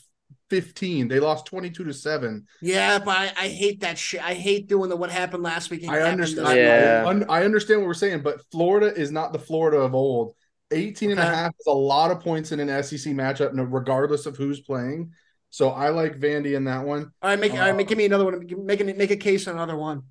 15, 0.53 1.09
they 1.09 1.19
lost 1.19 1.47
22 1.47 1.85
to 1.85 1.95
7. 1.95 2.47
Yeah, 2.61 2.99
but 2.99 3.17
I, 3.17 3.33
I 3.39 3.49
hate 3.49 3.81
that 3.81 3.97
shit. 3.97 4.23
I 4.23 4.35
hate 4.35 4.69
doing 4.69 4.91
the 4.91 4.97
what 4.97 5.11
happened 5.11 5.43
last 5.43 5.71
week. 5.71 5.89
I 5.89 6.03
understand. 6.03 6.59
Yeah. 6.59 7.25
I, 7.31 7.41
I 7.41 7.45
understand 7.47 7.81
what 7.81 7.87
we're 7.87 7.95
saying, 7.95 8.21
but 8.21 8.43
Florida 8.51 8.95
is 8.95 9.11
not 9.11 9.33
the 9.33 9.39
Florida 9.39 9.79
of 9.79 9.95
old. 9.95 10.35
18 10.71 11.13
and 11.13 11.21
a 11.21 11.25
half 11.25 11.55
is 11.59 11.67
a 11.67 11.73
lot 11.73 12.11
of 12.11 12.21
points 12.21 12.53
in 12.53 12.61
an 12.61 12.83
SEC 12.83 13.15
matchup, 13.15 13.55
no- 13.55 13.63
regardless 13.63 14.27
of 14.27 14.37
who's 14.37 14.61
playing. 14.61 15.13
So 15.49 15.71
I 15.71 15.89
like 15.89 16.21
Vandy 16.21 16.55
in 16.55 16.65
that 16.65 16.85
one. 16.85 17.11
All 17.23 17.31
right, 17.31 17.41
make, 17.41 17.55
all 17.55 17.61
right, 17.61 17.75
make 17.75 17.89
give 17.89 17.97
me 17.97 18.05
another 18.05 18.27
one. 18.27 18.47
Make 18.67 18.81
it 18.81 18.97
make 18.99 19.11
a 19.11 19.17
case 19.17 19.49
on 19.49 19.55
another 19.55 19.77
one. 19.77 20.03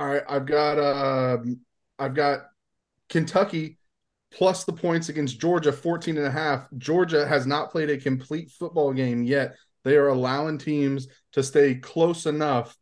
All 0.00 0.06
right, 0.06 0.22
I've 0.28 0.46
got 0.46 0.80
um 0.80 1.60
I've 1.96 2.14
got 2.14 2.40
Kentucky 3.08 3.78
plus 4.32 4.64
the 4.64 4.72
points 4.72 5.08
against 5.08 5.40
Georgia 5.40 5.72
14 5.72 6.16
and 6.16 6.26
a 6.26 6.30
half. 6.30 6.66
Georgia 6.78 7.26
has 7.26 7.46
not 7.46 7.70
played 7.70 7.90
a 7.90 7.96
complete 7.98 8.50
football 8.50 8.92
game 8.92 9.22
yet. 9.22 9.56
They 9.84 9.96
are 9.96 10.08
allowing 10.08 10.58
teams 10.58 11.08
to 11.32 11.42
stay 11.42 11.74
close 11.74 12.26
enough. 12.26 12.76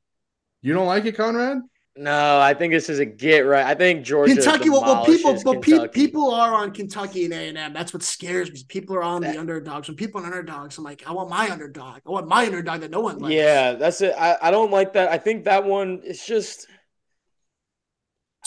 You 0.63 0.75
don't 0.75 0.87
like 0.87 1.05
it, 1.05 1.17
Conrad? 1.17 1.59
No, 1.99 2.39
I 2.39 2.55
think 2.55 2.73
this 2.73 2.89
is 2.89 3.01
a 3.01 3.05
get 3.05 3.41
right. 3.41 3.67
I 3.67 3.75
think 3.75 4.05
Georgia. 4.05 4.35
Kentucky, 4.35 4.71
well, 4.71 4.83
well 4.83 5.05
people, 5.05 5.35
demolishes 5.35 5.45
but 5.45 5.63
pe- 5.63 5.89
people 5.89 6.33
are 6.33 6.55
on 6.55 6.71
Kentucky 6.71 7.25
and 7.25 7.35
A 7.35 7.49
and 7.49 7.59
M. 7.59 7.73
That's 7.73 7.93
what 7.93 8.05
scares 8.05 8.53
me. 8.53 8.63
People 8.69 8.95
are 8.95 9.03
on 9.03 9.21
That- 9.23 9.35
the 9.35 9.41
underdogs. 9.41 9.89
When 9.89 9.97
people 9.97 10.21
are 10.21 10.25
on 10.27 10.33
underdogs, 10.33 10.79
I'm 10.79 10.85
like, 10.85 11.03
I 11.09 11.13
want 11.13 11.29
my 11.29 11.51
underdog. 11.51 12.01
I 12.07 12.11
want 12.11 12.29
my 12.29 12.47
underdog 12.47 12.83
that 12.83 12.93
no 12.93 13.01
one 13.01 13.19
likes. 13.19 13.35
Yeah, 13.35 13.73
that's 13.73 14.01
it. 14.01 14.15
I, 14.17 14.37
I 14.41 14.53
don't 14.53 14.71
like 14.71 14.93
that. 14.93 15.11
I 15.11 15.19
think 15.19 15.45
that 15.45 15.65
one 15.65 16.01
is 16.05 16.25
just. 16.25 16.69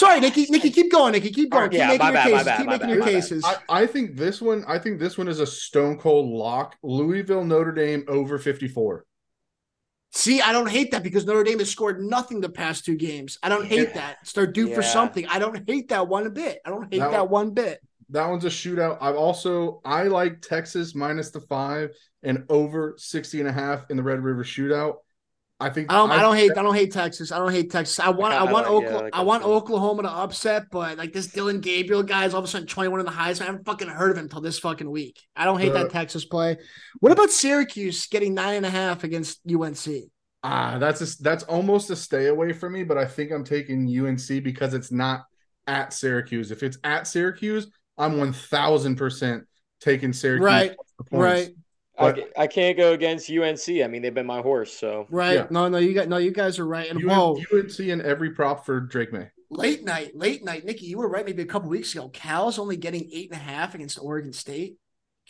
Sorry, 0.01 0.19
Nikki. 0.19 0.47
Nikki, 0.49 0.71
keep 0.71 0.91
going. 0.91 1.11
Nikki, 1.11 1.29
keep 1.29 1.51
going. 1.51 1.69
Keep 1.69 1.77
Yeah, 1.77 1.87
making 1.89 1.99
my 1.99 2.05
your 2.07 2.13
bad, 2.13 2.25
my 2.25 2.31
cases. 2.31 2.45
bad, 2.45 2.57
keep 2.57 2.65
my 2.65 2.71
making 2.71 2.87
bad, 2.87 2.95
your 2.95 3.05
my 3.05 3.11
cases. 3.11 3.43
I, 3.45 3.55
I 3.69 3.85
think 3.85 4.17
this 4.17 4.41
one, 4.41 4.65
I 4.67 4.79
think 4.79 4.99
this 4.99 5.15
one 5.15 5.27
is 5.27 5.39
a 5.39 5.45
stone 5.45 5.99
cold 5.99 6.27
lock. 6.27 6.75
Louisville, 6.81 7.45
Notre 7.45 7.71
Dame 7.71 8.03
over 8.07 8.39
54. 8.39 9.05
See, 10.13 10.41
I 10.41 10.53
don't 10.53 10.67
hate 10.69 10.89
that 10.89 11.03
because 11.03 11.27
Notre 11.27 11.43
Dame 11.43 11.59
has 11.59 11.69
scored 11.69 12.01
nothing 12.01 12.41
the 12.41 12.49
past 12.49 12.83
two 12.83 12.95
games. 12.95 13.37
I 13.43 13.49
don't 13.49 13.67
hate 13.67 13.89
Yeah. 13.89 13.93
that. 13.93 14.17
They're 14.33 14.47
due 14.47 14.73
for 14.73 14.81
something. 14.81 15.27
I 15.27 15.37
don't 15.37 15.69
hate 15.69 15.89
that 15.89 16.07
one 16.07 16.25
a 16.25 16.31
bit. 16.31 16.61
I 16.65 16.71
don't 16.71 16.91
hate 16.91 16.97
That 16.97 17.11
that 17.11 17.29
one 17.29 17.51
bit. 17.51 17.79
That 18.09 18.27
one's 18.27 18.43
a 18.43 18.49
shootout. 18.49 18.97
I've 19.01 19.15
also 19.15 19.81
I 19.85 20.05
like 20.05 20.41
Texas 20.41 20.95
minus 20.95 21.29
the 21.29 21.41
five 21.41 21.91
and 22.23 22.43
over 22.49 22.95
60 22.97 23.39
and 23.39 23.47
a 23.47 23.51
half 23.53 23.85
in 23.91 23.97
the 23.97 24.03
Red 24.03 24.21
River 24.23 24.43
shootout. 24.43 24.95
I 25.61 25.69
think 25.69 25.91
I 25.91 25.95
don't. 25.95 26.11
I, 26.11 26.21
don't 26.21 26.35
hate. 26.35 26.51
I 26.57 26.63
don't 26.63 26.73
hate 26.73 26.91
Texas. 26.91 27.31
I 27.31 27.37
don't 27.37 27.51
hate 27.51 27.71
Texas. 27.71 27.99
I 27.99 28.09
want. 28.09 28.33
I, 28.33 28.37
I 28.37 28.51
want. 28.51 28.65
like- 28.65 28.65
yeah, 28.65 28.69
I 28.69 28.71
Oklahoma. 28.71 29.03
like 29.03 29.15
I 29.15 29.21
want. 29.21 29.43
Oklahoma 29.43 30.01
to 30.03 30.09
upset, 30.09 30.63
but 30.71 30.97
like 30.97 31.13
this 31.13 31.27
Dillon 31.27 31.61
Gabriel 31.61 32.03
guy 32.03 32.25
is 32.25 32.33
all 32.33 32.39
of 32.39 32.45
a 32.45 32.47
sudden 32.47 32.67
twenty 32.67 32.89
one 32.89 32.99
in 32.99 33.05
the 33.05 33.11
highest. 33.11 33.41
I 33.41 33.45
haven't 33.45 33.65
fucking 33.65 33.87
heard 33.87 34.11
of 34.11 34.17
him 34.17 34.23
until 34.25 34.41
this 34.41 34.59
fucking 34.59 34.89
week. 34.89 35.21
I 35.35 35.45
don't 35.45 35.59
hate 35.59 35.71
Uh, 35.71 35.83
that 35.83 35.91
Texas 35.91 36.25
play. 36.25 36.57
What 36.99 37.11
about 37.11 37.29
Syracuse 37.29 38.07
getting 38.07 38.33
nine 38.33 38.55
and 38.55 38.65
a 38.65 38.69
half 38.69 39.03
against 39.03 39.39
UNC? 39.49 40.11
Ah, 40.43 40.77
that's 40.79 41.01
a, 41.01 41.21
that's 41.21 41.43
almost 41.43 41.91
a 41.91 41.95
stay 41.95 42.25
away 42.27 42.51
from 42.51 42.73
me, 42.73 42.83
but 42.83 42.97
I 42.97 43.05
think 43.05 43.31
I'm 43.31 43.43
taking 43.43 43.87
UNC 43.87 44.43
because 44.43 44.73
it's 44.73 44.91
not 44.91 45.25
at 45.67 45.93
Syracuse. 45.93 46.49
If 46.49 46.63
it's 46.63 46.79
at 46.83 47.05
Syracuse, 47.05 47.67
I'm 47.97 48.13
1000% 48.15 49.43
taking 49.79 50.13
Syracuse. 50.13 50.43
Right, 50.43 50.75
points. 51.09 51.11
Right. 51.11 51.49
I, 52.01 52.11
But- 52.11 52.15
ca- 52.15 52.41
I 52.41 52.47
can't 52.47 52.77
go 52.77 52.93
against 52.93 53.29
UNC. 53.29 53.83
I 53.83 53.87
mean, 53.87 54.01
they've 54.01 54.13
been 54.13 54.25
my 54.25 54.41
horse. 54.41 54.73
So 54.73 55.07
Right. 55.09 55.35
Yeah. 55.35 55.47
No, 55.49 55.67
no, 55.69 55.77
you 55.77 55.93
got 55.93 56.07
no. 56.07 56.17
You 56.17 56.31
guys 56.31 56.59
are 56.59 56.65
right. 56.67 56.89
And 56.89 56.99
U- 56.99 57.07
whoa, 57.07 57.37
UNC 57.53 57.79
in 57.79 58.01
every 58.01 58.31
prop 58.31 58.65
for 58.65 58.79
Drake 58.79 59.13
Maye. 59.13 59.29
late 59.49 59.83
night, 59.83 60.15
late 60.15 60.43
night, 60.43 60.65
Nikki, 60.65 60.85
you 60.87 60.97
were 60.97 61.09
right. 61.09 61.25
Maybe 61.25 61.41
a 61.43 61.45
couple 61.45 61.69
weeks 61.69 61.93
ago, 61.93 62.09
Cal's 62.09 62.57
only 62.59 62.77
getting 62.77 63.09
eight 63.13 63.31
and 63.31 63.39
a 63.39 63.43
half 63.43 63.75
against 63.75 63.99
Oregon 64.01 64.33
State. 64.33 64.77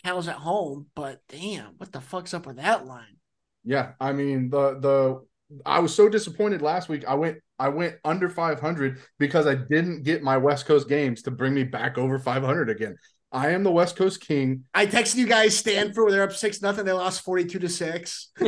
Cal's 0.04 0.26
at 0.28 0.36
home, 0.36 0.86
but 0.96 1.20
damn, 1.28 1.74
what 1.76 1.92
the 1.92 2.00
fuck's 2.00 2.34
up 2.34 2.46
with 2.46 2.56
that 2.56 2.86
line? 2.86 3.16
Yeah, 3.64 3.92
I 4.00 4.12
mean 4.12 4.50
the 4.50 4.78
the 4.80 5.26
I 5.66 5.80
was 5.80 5.94
so 5.94 6.08
disappointed 6.08 6.62
last 6.62 6.88
week. 6.88 7.04
I 7.06 7.14
went 7.14 7.38
I 7.58 7.68
went 7.68 7.96
under 8.04 8.28
500 8.28 8.98
because 9.18 9.46
I 9.46 9.54
didn't 9.54 10.02
get 10.02 10.22
my 10.22 10.36
West 10.38 10.66
Coast 10.66 10.88
games 10.88 11.22
to 11.22 11.30
bring 11.30 11.54
me 11.54 11.62
back 11.62 11.98
over 11.98 12.18
500 12.18 12.70
again. 12.70 12.96
I 13.32 13.50
am 13.50 13.62
the 13.62 13.70
West 13.70 13.96
Coast 13.96 14.20
king. 14.20 14.64
I 14.74 14.86
texted 14.86 15.16
you 15.16 15.26
guys 15.26 15.56
Stanford 15.56 16.04
where 16.04 16.12
they're 16.12 16.22
up 16.22 16.32
six 16.32 16.60
nothing. 16.60 16.84
They 16.84 16.92
lost 16.92 17.22
forty 17.22 17.44
two 17.44 17.58
to 17.58 17.68
six. 17.68 18.30
oh 18.40 18.44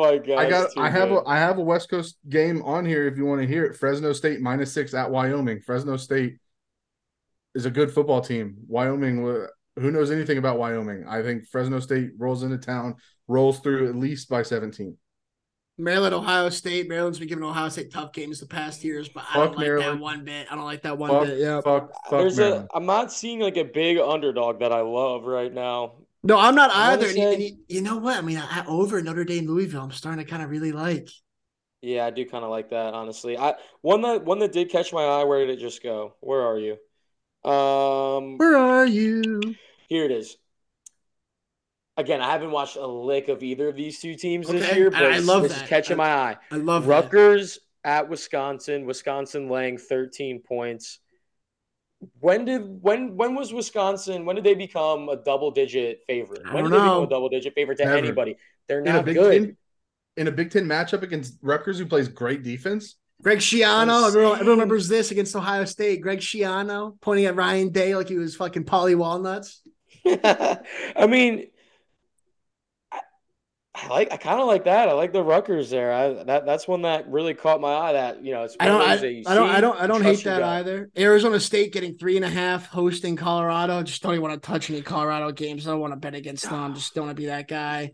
my 0.00 0.18
god, 0.18 0.38
I 0.38 0.48
got 0.48 0.70
I 0.76 0.90
have 0.90 1.10
a 1.10 1.14
good. 1.14 1.24
I 1.26 1.38
have 1.38 1.58
a 1.58 1.62
West 1.62 1.88
Coast 1.88 2.18
game 2.28 2.62
on 2.62 2.84
here 2.84 3.06
if 3.06 3.16
you 3.16 3.24
want 3.24 3.40
to 3.40 3.46
hear 3.46 3.64
it. 3.64 3.76
Fresno 3.76 4.12
State 4.12 4.40
minus 4.40 4.72
6 4.72 4.94
at 4.94 5.10
Wyoming. 5.10 5.60
Fresno 5.60 5.96
State 5.96 6.38
is 7.54 7.64
a 7.64 7.70
good 7.70 7.90
football 7.90 8.20
team. 8.20 8.56
Wyoming 8.66 9.48
who 9.78 9.90
knows 9.90 10.10
anything 10.10 10.38
about 10.38 10.58
Wyoming? 10.58 11.04
I 11.08 11.22
think 11.22 11.46
Fresno 11.46 11.80
State 11.80 12.10
rolls 12.18 12.42
into 12.42 12.58
town, 12.58 12.96
rolls 13.26 13.60
through 13.60 13.88
at 13.88 13.96
least 13.96 14.28
by 14.28 14.42
17. 14.42 14.96
Maryland, 15.78 16.14
Ohio 16.14 16.48
State. 16.48 16.88
Maryland's 16.88 17.18
been 17.18 17.28
giving 17.28 17.44
Ohio 17.44 17.68
State 17.68 17.90
tough 17.92 18.12
games 18.12 18.40
the 18.40 18.46
past 18.46 18.82
years, 18.84 19.08
but 19.08 19.24
I 19.32 19.38
don't 19.38 19.56
like 19.56 19.58
Maryland. 19.66 19.98
that 19.98 20.02
one 20.02 20.24
bit. 20.24 20.46
I 20.50 20.56
don't 20.56 20.64
like 20.64 20.82
that 20.82 20.98
one 20.98 21.10
fuck, 21.10 21.24
bit. 21.26 21.38
Yeah, 21.38 21.60
fuck, 21.60 21.92
fuck 22.10 22.10
There's 22.20 22.36
Maryland. 22.36 22.68
a. 22.72 22.76
I'm 22.76 22.86
not 22.86 23.12
seeing 23.12 23.40
like 23.40 23.56
a 23.56 23.64
big 23.64 23.98
underdog 23.98 24.60
that 24.60 24.72
I 24.72 24.80
love 24.80 25.24
right 25.24 25.52
now. 25.52 25.94
No, 26.24 26.36
I'm 26.36 26.56
not 26.56 26.70
I 26.72 26.96
wanna 26.96 27.06
either. 27.06 27.06
And 27.06 27.16
you, 27.16 27.22
say- 27.22 27.34
and 27.34 27.42
you, 27.42 27.58
you 27.68 27.82
know 27.82 27.96
what? 27.96 28.16
I 28.16 28.20
mean, 28.22 28.38
I, 28.38 28.64
over 28.66 29.00
Notre 29.02 29.24
Dame, 29.24 29.46
Louisville, 29.46 29.82
I'm 29.82 29.92
starting 29.92 30.24
to 30.24 30.28
kind 30.30 30.42
of 30.42 30.50
really 30.50 30.72
like. 30.72 31.08
Yeah, 31.80 32.06
I 32.06 32.10
do 32.10 32.26
kind 32.26 32.42
of 32.44 32.50
like 32.50 32.70
that, 32.70 32.92
honestly. 32.94 33.38
I 33.38 33.54
one 33.82 34.02
that 34.02 34.24
one 34.24 34.40
that 34.40 34.50
did 34.52 34.70
catch 34.70 34.92
my 34.92 35.02
eye. 35.04 35.24
Where 35.24 35.46
did 35.46 35.56
it 35.56 35.60
just 35.60 35.80
go? 35.80 36.14
Where 36.20 36.40
are 36.42 36.58
you? 36.58 36.72
Um, 37.48 38.36
Where 38.36 38.56
are 38.56 38.84
you? 38.84 39.40
here 39.88 40.04
it 40.04 40.10
is. 40.10 40.36
Again, 41.98 42.22
I 42.22 42.30
haven't 42.30 42.52
watched 42.52 42.76
a 42.76 42.86
lick 42.86 43.28
of 43.28 43.42
either 43.42 43.68
of 43.68 43.76
these 43.76 44.00
two 44.00 44.14
teams 44.14 44.46
this 44.48 44.72
year, 44.74 44.88
but 44.90 45.02
I 45.02 45.08
it's- 45.08 45.26
love 45.26 45.42
this 45.42 45.56
is 45.56 45.62
catching 45.62 45.94
I- 45.94 45.96
my 45.96 46.14
eye. 46.14 46.36
I 46.52 46.56
love 46.56 46.84
that. 46.84 46.88
Rutgers 46.90 47.58
at 47.84 48.08
Wisconsin. 48.08 48.86
Wisconsin 48.86 49.50
laying 49.50 49.78
13 49.78 50.40
points. 50.40 51.00
When 52.20 52.44
did 52.44 52.62
when 52.82 53.16
when 53.16 53.34
was 53.34 53.52
Wisconsin? 53.52 54.24
When 54.24 54.36
did 54.36 54.44
they 54.44 54.54
become 54.54 55.08
a 55.08 55.16
double 55.16 55.50
digit 55.50 56.02
favorite? 56.06 56.42
I 56.46 56.54
When 56.54 56.62
don't 56.64 56.72
did 56.72 56.78
they 56.78 56.84
become 56.84 57.02
a 57.02 57.08
double 57.08 57.28
digit 57.28 57.54
favorite 57.54 57.76
to 57.78 57.84
Never. 57.86 57.96
anybody? 57.98 58.36
They're 58.68 58.78
in 58.80 58.86
a 58.86 58.92
not 58.92 59.04
Big 59.04 59.16
good. 59.16 59.42
Ten 59.42 59.56
in 60.16 60.28
a 60.28 60.30
Big 60.30 60.52
Ten 60.52 60.66
matchup 60.66 61.02
against 61.02 61.34
Rutgers, 61.42 61.78
who 61.80 61.86
plays 61.86 62.06
great 62.06 62.44
defense. 62.44 62.94
Greg 63.20 63.38
Schiano, 63.38 64.02
I'm 64.02 64.04
everyone, 64.04 64.32
everyone 64.34 64.46
remembers 64.58 64.86
this 64.86 65.10
against 65.10 65.34
Ohio 65.34 65.64
State. 65.64 66.00
Greg 66.00 66.20
Schiano 66.20 67.00
pointing 67.00 67.26
at 67.26 67.34
Ryan 67.34 67.70
Day 67.70 67.96
like 67.96 68.08
he 68.08 68.16
was 68.16 68.36
fucking 68.36 68.64
Paulie 68.64 68.94
Walnuts. 68.94 69.60
I 70.06 71.06
mean, 71.08 71.40
I, 71.40 71.48
I 73.80 73.88
like 73.88 74.12
I 74.12 74.16
kind 74.16 74.40
of 74.40 74.46
like 74.46 74.64
that. 74.64 74.88
I 74.88 74.92
like 74.92 75.12
the 75.12 75.22
Rutgers 75.22 75.70
there. 75.70 75.92
I, 75.92 76.24
that 76.24 76.46
that's 76.46 76.66
one 76.66 76.82
that 76.82 77.08
really 77.08 77.34
caught 77.34 77.60
my 77.60 77.72
eye. 77.72 77.92
That 77.92 78.24
you 78.24 78.32
know, 78.32 78.44
it's 78.44 78.56
I 78.58 78.66
don't, 78.66 78.80
I, 78.80 78.84
of 78.84 78.90
those 78.90 79.00
that 79.00 79.12
you 79.12 79.22
I 79.26 79.34
don't, 79.34 79.48
I 79.50 79.60
don't, 79.60 79.80
I 79.80 79.86
don't 79.86 80.02
hate 80.02 80.24
that 80.24 80.40
gut. 80.40 80.48
either. 80.48 80.90
Arizona 80.96 81.38
State 81.38 81.72
getting 81.72 81.96
three 81.96 82.16
and 82.16 82.24
a 82.24 82.28
half 82.28 82.66
hosting 82.66 83.16
Colorado. 83.16 83.82
Just 83.82 84.02
don't 84.02 84.12
even 84.12 84.22
want 84.22 84.42
to 84.42 84.46
touch 84.46 84.70
any 84.70 84.82
Colorado 84.82 85.30
games. 85.32 85.66
I 85.66 85.72
don't 85.72 85.80
want 85.80 85.92
to 85.92 85.98
bet 85.98 86.14
against 86.14 86.48
them. 86.48 86.74
Just 86.74 86.94
don't 86.94 87.06
want 87.06 87.16
to 87.16 87.20
be 87.20 87.26
that 87.26 87.48
guy. 87.48 87.92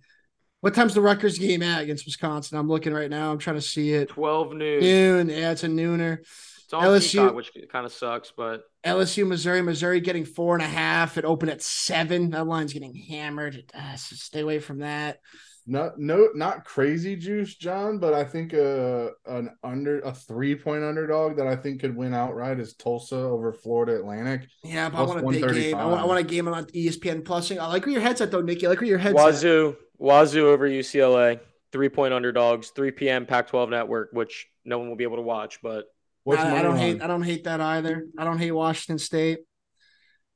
What 0.60 0.74
time's 0.74 0.94
the 0.94 1.02
Rutgers 1.02 1.38
game 1.38 1.62
at 1.62 1.82
against 1.82 2.06
Wisconsin? 2.06 2.56
I'm 2.56 2.68
looking 2.68 2.94
right 2.94 3.10
now. 3.10 3.30
I'm 3.30 3.38
trying 3.38 3.56
to 3.56 3.62
see 3.62 3.92
it. 3.92 4.08
12 4.08 4.54
noon. 4.54 4.80
Noon. 4.80 5.28
Yeah, 5.28 5.50
it's 5.50 5.62
a 5.62 5.68
nooner. 5.68 6.20
It's 6.20 6.72
on 6.72 6.82
LSU 6.84 7.12
Peacock, 7.12 7.34
which 7.34 7.52
kind 7.70 7.84
of 7.84 7.92
sucks, 7.92 8.32
but 8.34 8.62
LSU, 8.82 9.26
Missouri, 9.26 9.60
Missouri 9.60 10.00
getting 10.00 10.24
four 10.24 10.54
and 10.54 10.62
a 10.62 10.66
half. 10.66 11.18
It 11.18 11.26
opened 11.26 11.50
at 11.50 11.60
seven. 11.60 12.30
That 12.30 12.46
line's 12.46 12.72
getting 12.72 12.94
hammered. 12.94 13.70
Uh, 13.74 13.96
so 13.96 14.16
stay 14.16 14.40
away 14.40 14.58
from 14.58 14.78
that. 14.78 15.18
Not 15.66 15.98
no 15.98 16.28
not 16.34 16.64
crazy 16.64 17.16
juice, 17.16 17.54
John, 17.54 17.98
but 17.98 18.12
I 18.12 18.22
think 18.22 18.52
uh 18.52 19.08
an 19.26 19.50
under 19.62 20.00
a 20.00 20.12
three 20.12 20.54
point 20.54 20.84
underdog 20.84 21.36
that 21.36 21.46
I 21.46 21.56
think 21.56 21.80
could 21.80 21.96
win 21.96 22.12
outright 22.12 22.60
is 22.60 22.74
Tulsa 22.74 23.16
over 23.16 23.50
Florida 23.50 23.96
Atlantic. 23.96 24.46
Yeah, 24.62 24.90
but 24.90 24.98
I 24.98 25.02
want 25.02 25.24
a 25.24 25.30
big 25.30 25.54
game. 25.54 25.76
I 25.76 25.86
want, 25.86 26.00
I 26.02 26.04
want 26.04 26.20
a 26.20 26.22
game 26.22 26.48
on 26.48 26.66
ESPN 26.66 27.24
Plusing. 27.24 27.58
I 27.58 27.66
like 27.68 27.86
where 27.86 27.92
your 27.92 28.02
head's 28.02 28.20
at 28.20 28.30
though, 28.30 28.42
Nikki. 28.42 28.66
I 28.66 28.70
like 28.70 28.80
where 28.80 28.88
your 28.88 28.98
head's 28.98 29.18
at. 29.18 29.24
Wazoo, 29.24 29.76
Wazoo 29.98 30.48
over 30.48 30.68
UCLA, 30.68 31.40
three 31.72 31.88
point 31.88 32.12
underdogs, 32.12 32.68
3 32.70 32.90
p.m. 32.90 33.24
Pac 33.24 33.48
12 33.48 33.70
network, 33.70 34.10
which 34.12 34.46
no 34.66 34.78
one 34.78 34.90
will 34.90 34.96
be 34.96 35.04
able 35.04 35.16
to 35.16 35.22
watch, 35.22 35.60
but 35.62 35.86
I, 36.30 36.58
I 36.58 36.62
don't 36.62 36.76
line? 36.76 36.78
hate. 36.78 37.02
I 37.02 37.06
don't 37.06 37.22
hate 37.22 37.44
that 37.44 37.60
either. 37.62 38.06
I 38.18 38.24
don't 38.24 38.38
hate 38.38 38.52
Washington 38.52 38.98
State. 38.98 39.40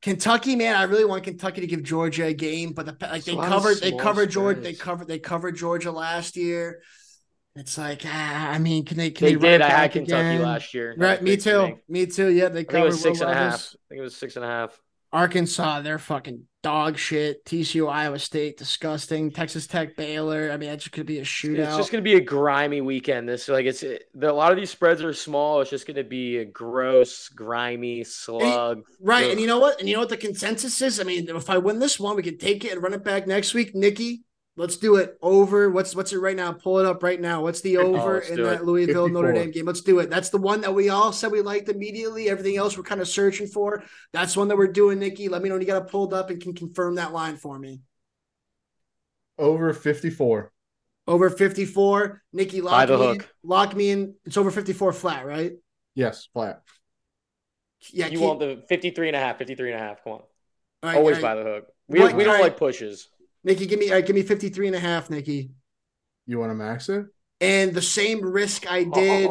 Kentucky, 0.01 0.55
man, 0.57 0.77
I 0.77 0.85
really 0.85 1.05
want 1.05 1.25
Kentucky 1.25 1.61
to 1.61 1.66
give 1.66 1.83
Georgia 1.83 2.27
a 2.27 2.35
game, 2.35 2.73
but 2.73 2.87
the 2.87 2.97
like 3.09 3.23
It's 3.23 3.27
they 3.27 3.33
a 3.33 3.37
lot 3.37 3.53
of 3.53 3.62
covered, 3.62 3.81
they 3.81 3.91
small 3.91 4.01
covered 4.01 4.31
Georgia, 4.31 4.61
they 4.61 4.75
covered, 4.75 5.09
they 5.09 5.19
covered 5.19 5.57
Georgia 5.57 5.91
last 5.91 6.37
year. 6.37 6.83
It's 7.57 7.77
like, 7.77 8.03
ah, 8.07 8.51
I 8.51 8.59
mean, 8.59 8.85
can 8.85 8.97
they? 8.97 9.11
Can 9.11 9.27
they 9.27 9.35
they, 9.35 9.37
did. 9.37 9.61
it 9.61 9.62
I 9.62 9.70
had 9.70 9.93
Kentucky 9.93 10.37
again? 10.37 10.43
last 10.43 10.75
year. 10.75 10.95
Right, 10.97 11.20
me 11.23 11.37
too. 11.37 11.66
me. 11.66 11.77
Me 11.89 12.07
too. 12.07 12.29
Yeah, 12.29 12.49
they 12.49 12.65
I 12.69 12.73
think 12.73 12.85
it 12.85 12.85
covered. 12.85 12.85
was 12.87 13.01
six 13.01 13.20
Will 13.20 13.29
and 13.29 13.31
a 13.31 13.35
half. 13.35 13.53
Levis. 13.53 13.77
I 13.77 13.83
think 13.89 13.99
it 13.99 14.03
was 14.03 14.16
six 14.16 14.37
and 14.37 14.45
a 14.45 14.49
half. 14.49 14.81
Arkansas, 15.12 15.81
they're 15.83 15.99
fucking 15.99 16.48
dog 16.63 16.99
shit. 16.99 17.45
TCU, 17.45 17.91
Iowa 17.91 18.19
State, 18.19 18.57
disgusting. 18.57 19.31
Texas 19.31 19.67
Tech, 19.67 19.97
Baylor. 19.97 20.51
I 20.53 20.57
mean, 20.57 20.71
that 20.71 20.79
just 20.79 20.93
could 20.93 21.07
be 21.07 21.19
a 21.19 21.25
shootout. 21.25 21.67
It's 21.67 21.77
just 21.77 21.93
going 21.93 22.03
to 22.03 22.09
be 22.11 22.17
a 22.17 22.21
grimy 22.21 22.81
weekend. 22.81 23.29
This 23.29 23.49
like 23.49 23.67
it's 23.67 23.83
it, 23.83 24.05
the, 24.15 24.31
a 24.31 24.33
lot 24.33 24.53
of 24.53 24.59
these 24.59 24.71
spreads 24.71 25.03
are 25.03 25.13
small. 25.13 25.61
It's 25.61 25.71
just 25.71 25.87
going 25.87 25.97
to 25.97 26.05
be 26.05 26.39
a 26.39 26.45
gross, 26.45 27.29
grimy 27.29 28.05
slug. 28.05 28.83
Right. 29.01 29.25
Ugh. 29.25 29.31
And 29.33 29.41
you 29.41 29.47
know 29.47 29.59
what? 29.59 29.81
And 29.81 29.89
you 29.89 29.95
know 29.95 30.01
what 30.01 30.09
the 30.09 30.17
consensus 30.17 30.81
is? 30.83 31.01
I 31.01 31.05
mean, 31.05 31.29
if 31.29 31.51
I 31.51 31.59
win 31.59 31.79
this 31.79 31.99
one, 31.99 32.17
we 32.17 32.23
can 32.23 32.39
take 32.39 32.65
it 32.65 32.73
and 32.73 32.83
run 32.83 32.95
it 32.95 33.05
back 33.05 33.27
next 33.27 33.55
week. 33.55 33.75
Nikki, 33.75 34.25
let's 34.59 34.77
do 34.77 34.97
it. 34.97 35.17
Over. 35.23 35.71
What's 35.71 35.95
what's 35.95 36.13
it 36.13 36.19
right 36.19 36.37
now? 36.37 36.53
Pull 36.53 36.79
it 36.81 36.87
up 36.87 37.03
right 37.03 37.21
now. 37.21 37.43
What's 37.43 37.61
the 37.63 37.79
Oh, 37.79 37.95
over 37.97 38.15
let's 38.17 38.29
in 38.31 38.43
that 38.43 38.61
it. 38.61 38.65
Louisville 38.65 39.09
Notre 39.09 39.33
Dame 39.33 39.51
game? 39.51 39.65
Let's 39.67 39.81
do 39.81 39.99
it. 40.01 40.11
That's 40.11 40.29
the 40.31 40.39
one 40.39 40.61
that 40.63 40.75
we 40.75 40.89
all 40.91 41.13
said 41.13 41.33
we 41.33 41.41
liked 41.41 41.69
immediately. 41.69 42.29
Everything 42.29 42.57
else 42.57 42.77
we're 42.77 42.83
kind 42.83 43.01
of 43.01 43.09
searching 43.09 43.47
for. 43.47 43.83
That's 44.13 44.37
one 44.37 44.49
that 44.49 44.59
we're 44.59 44.67
doing, 44.73 44.99
Nikki. 44.99 45.29
Let 45.29 45.41
me 45.43 45.49
know 45.49 45.55
when 45.55 45.63
you 45.63 45.67
got 45.67 45.83
it 45.83 45.91
pulled 45.91 46.13
up 46.13 46.31
and 46.31 46.41
can 46.43 46.55
confirm 46.55 46.97
that 46.97 47.13
line 47.13 47.37
for 47.37 47.59
me. 47.59 47.81
Over 49.39 49.73
54. 49.73 50.53
Over 51.07 51.31
54. 51.31 52.23
Nikki, 52.33 52.61
By 52.61 52.85
lock 52.85 52.89
the 52.89 52.99
me 52.99 53.05
in. 53.11 53.15
hook. 53.21 53.29
Lock 53.43 53.77
me 53.77 53.91
in. 53.91 54.15
It's 54.27 54.37
over 54.37 54.51
54 54.51 54.93
flat, 54.93 55.25
right? 55.25 55.53
Yes, 55.95 56.29
flat. 56.33 56.63
Yeah. 57.93 58.07
you 58.07 58.19
keep- 58.19 58.21
want 58.21 58.41
the 58.41 58.63
53 58.69 59.09
and 59.09 59.17
a 59.17 59.21
half, 59.21 59.39
53 59.39 59.73
and 59.73 59.81
a 59.81 59.83
half. 59.83 60.03
Come 60.05 60.15
on. 60.15 60.19
all 60.21 60.27
right, 60.83 60.97
Always 60.97 61.17
all 61.17 61.23
by 61.23 61.35
the 61.37 61.43
hook. 61.45 61.67
We, 61.89 62.01
What- 62.01 62.15
we 62.17 62.25
don't 62.25 62.35
all 62.35 62.41
right. 62.41 62.51
like 62.51 62.57
pushes. 62.59 63.09
Nikki, 63.49 63.65
give 63.66 63.79
me 63.81 63.91
right, 63.91 64.05
give 64.05 64.15
me 64.15 64.20
53 64.23 64.66
and 64.66 64.77
a 64.77 64.79
half, 64.79 65.09
Nikki. 65.09 65.51
You 66.27 66.39
want 66.39 66.51
to 66.51 66.55
max 66.55 66.91
it? 66.91 67.07
And 67.41 67.73
the 67.73 67.81
same 67.81 68.20
risk 68.20 68.70
I 68.70 68.85
did. 68.85 69.31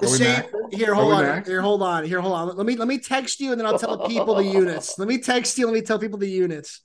The 0.00 0.06
same 0.06 0.44
here, 0.70 0.94
hold 0.94 1.12
on. 1.14 1.24
maxed? 1.24 1.46
Here, 1.48 1.60
hold 1.60 1.82
on. 1.82 2.04
Here, 2.04 2.20
hold 2.20 2.34
on. 2.34 2.56
Let 2.56 2.66
me 2.66 2.76
let 2.76 2.86
me 2.86 2.98
text 2.98 3.40
you 3.40 3.50
and 3.50 3.60
then 3.60 3.66
I'll 3.66 3.78
tell 3.78 3.96
the 3.96 4.06
people 4.06 4.36
the 4.36 4.44
units. 4.44 4.96
Let 4.98 5.08
me 5.08 5.18
text 5.18 5.58
you. 5.58 5.66
Let 5.66 5.74
me 5.74 5.80
tell 5.80 5.98
people 5.98 6.18
the 6.18 6.28
units. 6.30 6.80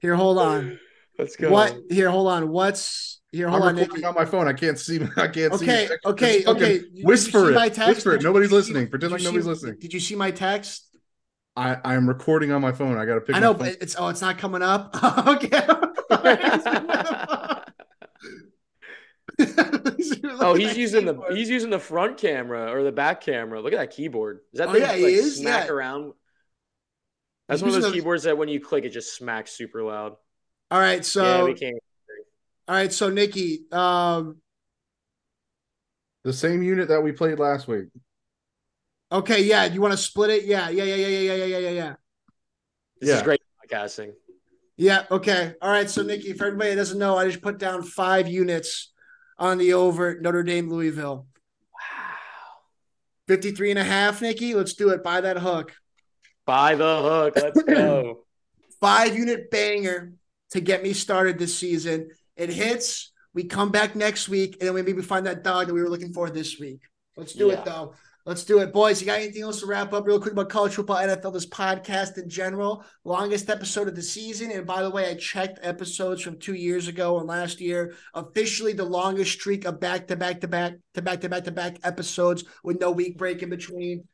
Here, 0.00 0.16
hold 0.16 0.38
on. 0.38 0.78
Let's 1.18 1.36
go. 1.36 1.50
What? 1.50 1.76
Here, 1.90 2.10
hold 2.10 2.26
on. 2.28 2.48
What's 2.48 3.20
here? 3.30 3.48
Hold 3.48 3.62
I'm 3.62 3.68
on, 3.68 3.76
Nikki. 3.76 4.02
on 4.02 4.14
my 4.14 4.24
phone. 4.24 4.48
I 4.48 4.54
can't 4.54 4.78
see. 4.78 4.96
I 5.16 5.28
can't 5.28 5.54
see. 5.54 5.64
Okay, 5.66 5.88
okay, 6.04 6.44
okay. 6.46 6.80
Whisper 7.04 7.52
it. 7.52 7.76
Whisper 7.78 8.14
it. 8.14 8.22
Nobody's 8.22 8.48
did 8.48 8.54
you- 8.54 8.58
listening. 8.58 8.88
Pretend 8.88 9.12
like 9.12 9.22
nobody's 9.22 9.44
see- 9.44 9.50
listening. 9.50 9.76
Did 9.78 9.92
you 9.92 10.00
see 10.00 10.16
my 10.16 10.30
text? 10.32 10.86
I 11.58 11.76
I 11.84 11.94
am 11.94 12.08
recording 12.08 12.52
on 12.52 12.62
my 12.62 12.72
phone. 12.72 12.96
I 12.96 13.04
got 13.04 13.14
to 13.16 13.20
pick. 13.20 13.34
I 13.34 13.40
know, 13.40 13.52
my 13.52 13.58
phone. 13.58 13.68
but 13.74 13.82
it's 13.82 13.96
oh, 13.98 14.08
it's 14.08 14.20
not 14.20 14.38
coming 14.38 14.62
up. 14.62 14.96
okay. 15.26 15.66
Oh, 20.40 20.54
he's 20.54 20.76
using 20.76 21.04
the 21.04 21.14
he's 21.32 21.48
using 21.50 21.70
the 21.70 21.78
front 21.78 22.16
camera 22.18 22.72
or 22.72 22.82
the 22.82 22.92
back 22.92 23.20
camera. 23.20 23.60
Look 23.60 23.72
at 23.72 23.78
that 23.78 23.90
keyboard. 23.90 24.40
Is 24.52 24.58
that 24.58 24.68
Oh, 24.68 24.72
thing 24.72 24.82
yeah, 24.82 24.94
he 24.94 25.04
like 25.04 25.12
is, 25.12 25.36
smack 25.38 25.66
yeah. 25.66 25.72
around? 25.72 26.12
That's 27.48 27.60
He's 27.60 27.62
one 27.62 27.68
of 27.70 27.74
using 27.76 27.82
those 27.82 27.82
those- 27.92 27.92
keyboards 28.00 28.22
that 28.24 28.38
when 28.38 28.48
you 28.48 28.60
click 28.60 28.84
it 28.84 28.90
just 28.90 29.14
smacks 29.16 29.52
super 29.52 29.82
loud. 29.82 30.14
All 30.70 30.78
right, 30.80 31.04
so 31.04 31.22
yeah, 31.24 31.44
we 31.44 31.54
can't. 31.54 31.76
all 32.68 32.74
right, 32.74 32.92
so 32.92 33.10
Nikki, 33.10 33.64
um, 33.72 34.36
the 36.24 36.32
same 36.32 36.62
unit 36.62 36.88
that 36.88 37.02
we 37.02 37.12
played 37.12 37.38
last 37.38 37.68
week. 37.68 37.88
Okay, 39.10 39.42
yeah, 39.42 39.64
you 39.66 39.80
want 39.80 39.92
to 39.92 39.98
split 39.98 40.30
it? 40.30 40.44
Yeah, 40.44 40.68
yeah, 40.68 40.84
yeah, 40.84 40.94
yeah, 40.96 41.06
yeah, 41.08 41.32
yeah, 41.34 41.44
yeah, 41.44 41.58
yeah, 41.58 41.70
yeah. 41.70 41.94
This 43.00 43.08
Yeah. 43.10 43.16
is 43.16 43.22
great 43.22 43.40
podcasting. 43.64 44.12
Yeah. 44.76 45.04
Okay. 45.10 45.54
All 45.60 45.70
right. 45.70 45.90
So, 45.90 46.02
Nikki, 46.02 46.32
for 46.34 46.46
everybody 46.46 46.70
that 46.70 46.76
doesn't 46.76 46.98
know, 46.98 47.16
I 47.16 47.26
just 47.26 47.42
put 47.42 47.58
down 47.58 47.82
five 47.82 48.28
units 48.28 48.92
on 49.38 49.58
the 49.58 49.72
over 49.74 50.20
Notre 50.20 50.42
Dame 50.44 50.68
Louisville. 50.70 51.26
Wow. 51.74 52.14
53 53.26 53.70
and 53.70 53.78
a 53.78 53.84
half, 53.84 54.22
Nikki. 54.22 54.54
Let's 54.54 54.74
do 54.74 54.90
it. 54.90 55.02
Buy 55.02 55.20
that 55.20 55.38
hook. 55.38 55.72
By 56.46 56.76
the 56.76 57.02
hook. 57.02 57.34
Let's 57.36 57.62
go. 57.62 58.24
Five 58.80 59.18
unit 59.18 59.50
banger 59.50 60.12
to 60.52 60.60
get 60.60 60.84
me 60.84 60.92
started 60.92 61.36
this 61.36 61.58
season. 61.58 62.10
It 62.36 62.48
hits. 62.48 63.10
We 63.34 63.42
come 63.44 63.70
back 63.72 63.96
next 63.96 64.28
week, 64.28 64.56
and 64.60 64.68
then 64.68 64.74
we 64.74 64.82
maybe 64.82 65.02
find 65.02 65.26
that 65.26 65.42
dog 65.42 65.66
that 65.66 65.74
we 65.74 65.82
were 65.82 65.88
looking 65.88 66.12
for 66.12 66.30
this 66.30 66.60
week. 66.60 66.80
Let's 67.16 67.32
do 67.32 67.48
Yeah. 67.48 67.54
it, 67.54 67.64
though. 67.64 67.94
Let's 68.28 68.44
do 68.44 68.58
it, 68.58 68.74
boys. 68.74 69.00
You 69.00 69.06
got 69.06 69.20
anything 69.20 69.40
else 69.40 69.60
to 69.60 69.66
wrap 69.66 69.94
up 69.94 70.06
real 70.06 70.20
quick 70.20 70.34
about 70.34 70.50
college 70.50 70.74
football, 70.74 70.98
NFL, 70.98 71.32
this 71.32 71.46
podcast 71.46 72.18
in 72.18 72.28
general? 72.28 72.84
Longest 73.02 73.48
episode 73.48 73.88
of 73.88 73.96
the 73.96 74.02
season. 74.02 74.50
And 74.50 74.66
by 74.66 74.82
the 74.82 74.90
way, 74.90 75.08
I 75.08 75.14
checked 75.14 75.60
episodes 75.62 76.20
from 76.20 76.38
two 76.38 76.52
years 76.52 76.88
ago 76.88 77.18
and 77.18 77.26
last 77.26 77.58
year. 77.58 77.94
Officially, 78.12 78.74
the 78.74 78.84
longest 78.84 79.32
streak 79.32 79.64
of 79.64 79.80
back 79.80 80.08
to 80.08 80.16
back 80.16 80.42
to 80.42 80.46
back 80.46 80.74
to 80.92 81.00
back 81.00 81.22
to 81.22 81.30
back 81.30 81.44
to 81.44 81.50
back 81.52 81.78
episodes 81.84 82.44
with 82.62 82.78
no 82.78 82.90
week 82.90 83.16
break 83.16 83.42
in 83.42 83.48
between. 83.48 84.04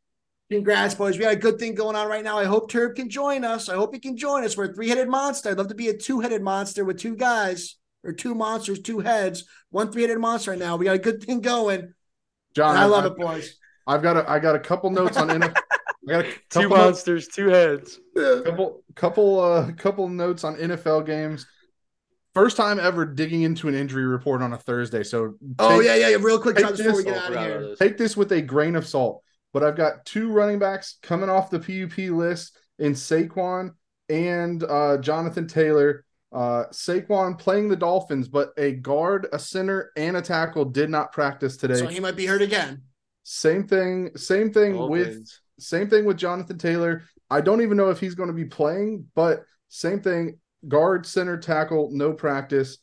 Congrats, 0.48 0.94
boys. 0.94 1.18
We 1.18 1.24
got 1.24 1.32
a 1.32 1.36
good 1.36 1.58
thing 1.58 1.74
going 1.74 1.96
on 1.96 2.06
right 2.06 2.22
now. 2.22 2.38
I 2.38 2.44
hope 2.44 2.70
Turb 2.70 2.94
can 2.94 3.10
join 3.10 3.44
us. 3.44 3.68
I 3.68 3.74
hope 3.74 3.92
he 3.92 3.98
can 3.98 4.16
join 4.16 4.44
us. 4.44 4.56
We're 4.56 4.70
a 4.70 4.72
three 4.72 4.90
headed 4.90 5.08
monster. 5.08 5.50
I'd 5.50 5.58
love 5.58 5.70
to 5.70 5.74
be 5.74 5.88
a 5.88 5.96
two 5.96 6.20
headed 6.20 6.40
monster 6.40 6.84
with 6.84 7.00
two 7.00 7.16
guys 7.16 7.78
or 8.04 8.12
two 8.12 8.36
monsters, 8.36 8.78
two 8.78 9.00
heads, 9.00 9.42
one 9.70 9.90
three 9.90 10.02
headed 10.02 10.20
monster 10.20 10.52
right 10.52 10.60
now. 10.60 10.76
We 10.76 10.84
got 10.84 10.94
a 10.94 11.00
good 11.00 11.20
thing 11.20 11.40
going. 11.40 11.94
John, 12.54 12.76
And 12.76 12.78
I 12.78 12.84
love 12.84 13.06
I've, 13.06 13.10
it, 13.10 13.18
boys. 13.18 13.58
I've 13.86 14.02
got 14.02 14.16
a 14.16 14.28
I 14.30 14.38
got 14.38 14.54
a 14.54 14.58
couple 14.60 14.90
notes 14.90 15.16
on 15.16 15.28
NFL. 15.28 15.54
I 16.08 16.10
got 16.10 16.24
a 16.24 16.28
Two 16.32 16.38
couple 16.50 16.68
notes, 16.70 16.78
monsters, 17.06 17.28
two 17.28 17.48
heads. 17.48 17.98
couple 18.16 18.82
couple 18.94 19.40
uh 19.40 19.72
couple 19.72 20.08
notes 20.08 20.44
on 20.44 20.56
NFL 20.56 21.06
games. 21.06 21.46
First 22.34 22.56
time 22.56 22.80
ever 22.80 23.04
digging 23.06 23.42
into 23.42 23.68
an 23.68 23.74
injury 23.74 24.04
report 24.04 24.42
on 24.42 24.52
a 24.52 24.58
Thursday. 24.58 25.02
So 25.04 25.34
Oh, 25.58 25.78
take- 25.78 25.86
yeah, 25.86 25.94
yeah, 25.94 26.08
yeah. 26.10 26.16
Real 26.20 26.38
quick, 26.40 26.56
take 26.56 26.64
John, 26.66 26.76
before 26.76 26.92
we 26.96 27.02
this- 27.04 27.12
get 27.12 27.14
Oh, 27.14 27.18
out 27.26 27.32
of 27.32 27.38
here. 27.38 27.56
about 27.58 27.68
this. 27.70 27.78
take 27.78 27.96
this 27.98 28.16
with 28.16 28.32
a 28.32 28.42
grain 28.42 28.74
of 28.76 28.86
salt. 28.86 29.22
But 29.52 29.62
I've 29.62 29.76
got 29.76 30.04
two 30.04 30.32
running 30.32 30.58
backs 30.58 30.98
coming 31.00 31.30
off 31.30 31.48
the 31.50 31.60
PUP 31.60 32.10
list 32.10 32.58
in 32.80 32.94
Saquon 32.94 33.70
and 34.08 34.64
uh, 34.64 34.98
Jonathan 34.98 35.46
Taylor. 35.46 36.04
Uh, 36.32 36.64
Saquon 36.72 37.38
playing 37.38 37.68
the 37.68 37.76
Dolphins, 37.76 38.26
but 38.26 38.50
a 38.58 38.72
guard, 38.72 39.28
a 39.32 39.38
center, 39.38 39.92
and 39.96 40.16
a 40.16 40.22
tackle 40.22 40.64
did 40.64 40.90
not 40.90 41.12
practice 41.12 41.56
today. 41.56 41.76
So 41.76 41.86
he 41.86 42.00
might 42.00 42.16
be 42.16 42.26
hurt 42.26 42.42
again. 42.42 42.82
Same 43.24 43.66
thing. 43.66 44.16
Same 44.16 44.52
thing 44.52 44.88
with 44.88 45.06
Dolphins. 45.06 45.40
same 45.58 45.90
thing 45.90 46.04
with 46.04 46.16
Jonathan 46.16 46.58
Taylor. 46.58 47.02
I 47.30 47.40
don't 47.40 47.62
even 47.62 47.76
know 47.76 47.90
if 47.90 47.98
he's 47.98 48.14
going 48.14 48.28
to 48.28 48.34
be 48.34 48.44
playing, 48.44 49.06
but 49.16 49.44
same 49.68 50.00
thing. 50.00 50.38
Guard, 50.68 51.04
center, 51.04 51.36
tackle, 51.36 51.90
no 51.92 52.12
practice. 52.12 52.78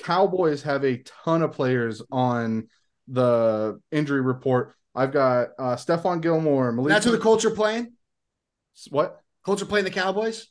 Cowboys 0.00 0.62
have 0.62 0.84
a 0.84 0.98
ton 1.24 1.42
of 1.42 1.52
players 1.52 2.02
on 2.12 2.68
the 3.08 3.80
injury 3.90 4.20
report. 4.20 4.74
I've 4.94 5.12
got 5.12 5.48
uh 5.58 5.76
Stephon 5.76 6.20
Gilmore, 6.20 6.70
Malik. 6.72 6.90
That's 6.90 7.04
who 7.06 7.12
the 7.12 7.18
culture 7.18 7.48
are 7.48 7.54
playing. 7.54 7.92
what? 8.90 9.20
Colts 9.44 9.62
are 9.62 9.66
playing 9.66 9.84
the 9.84 9.90
Cowboys. 9.90 10.48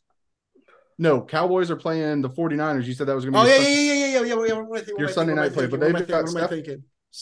No, 0.98 1.22
Cowboys 1.22 1.70
are 1.70 1.76
playing 1.76 2.22
the 2.22 2.30
49ers. 2.30 2.86
You 2.86 2.94
said 2.94 3.07
that 3.07 3.16
was 3.16 3.26
going 3.26 3.34
to 3.34 3.40
Oh 3.40 3.44
be 3.44 3.49
yeah, 3.49 3.56
your 3.57 3.64
yeah, 3.64 3.80
yeah, 3.80 3.94
yeah, 3.94 4.06
yeah, 4.06 4.20
yeah. 4.20 4.45
yeah. 4.48 4.53
What 4.53 4.66
am 4.68 4.74
I 4.74 4.78
thinking? 4.78 4.95
Your 4.98 5.07
What 5.07 5.10
am 5.10 5.14
Sunday 5.14 5.34
thinking? 5.34 5.36
night 5.36 5.53
play, 5.53 5.68
but 5.68 5.80
they've 5.82 6.07
got 6.07 6.24
What 6.24 6.30
am 6.30 6.38
I 6.38 6.48
Steph- 6.48 6.49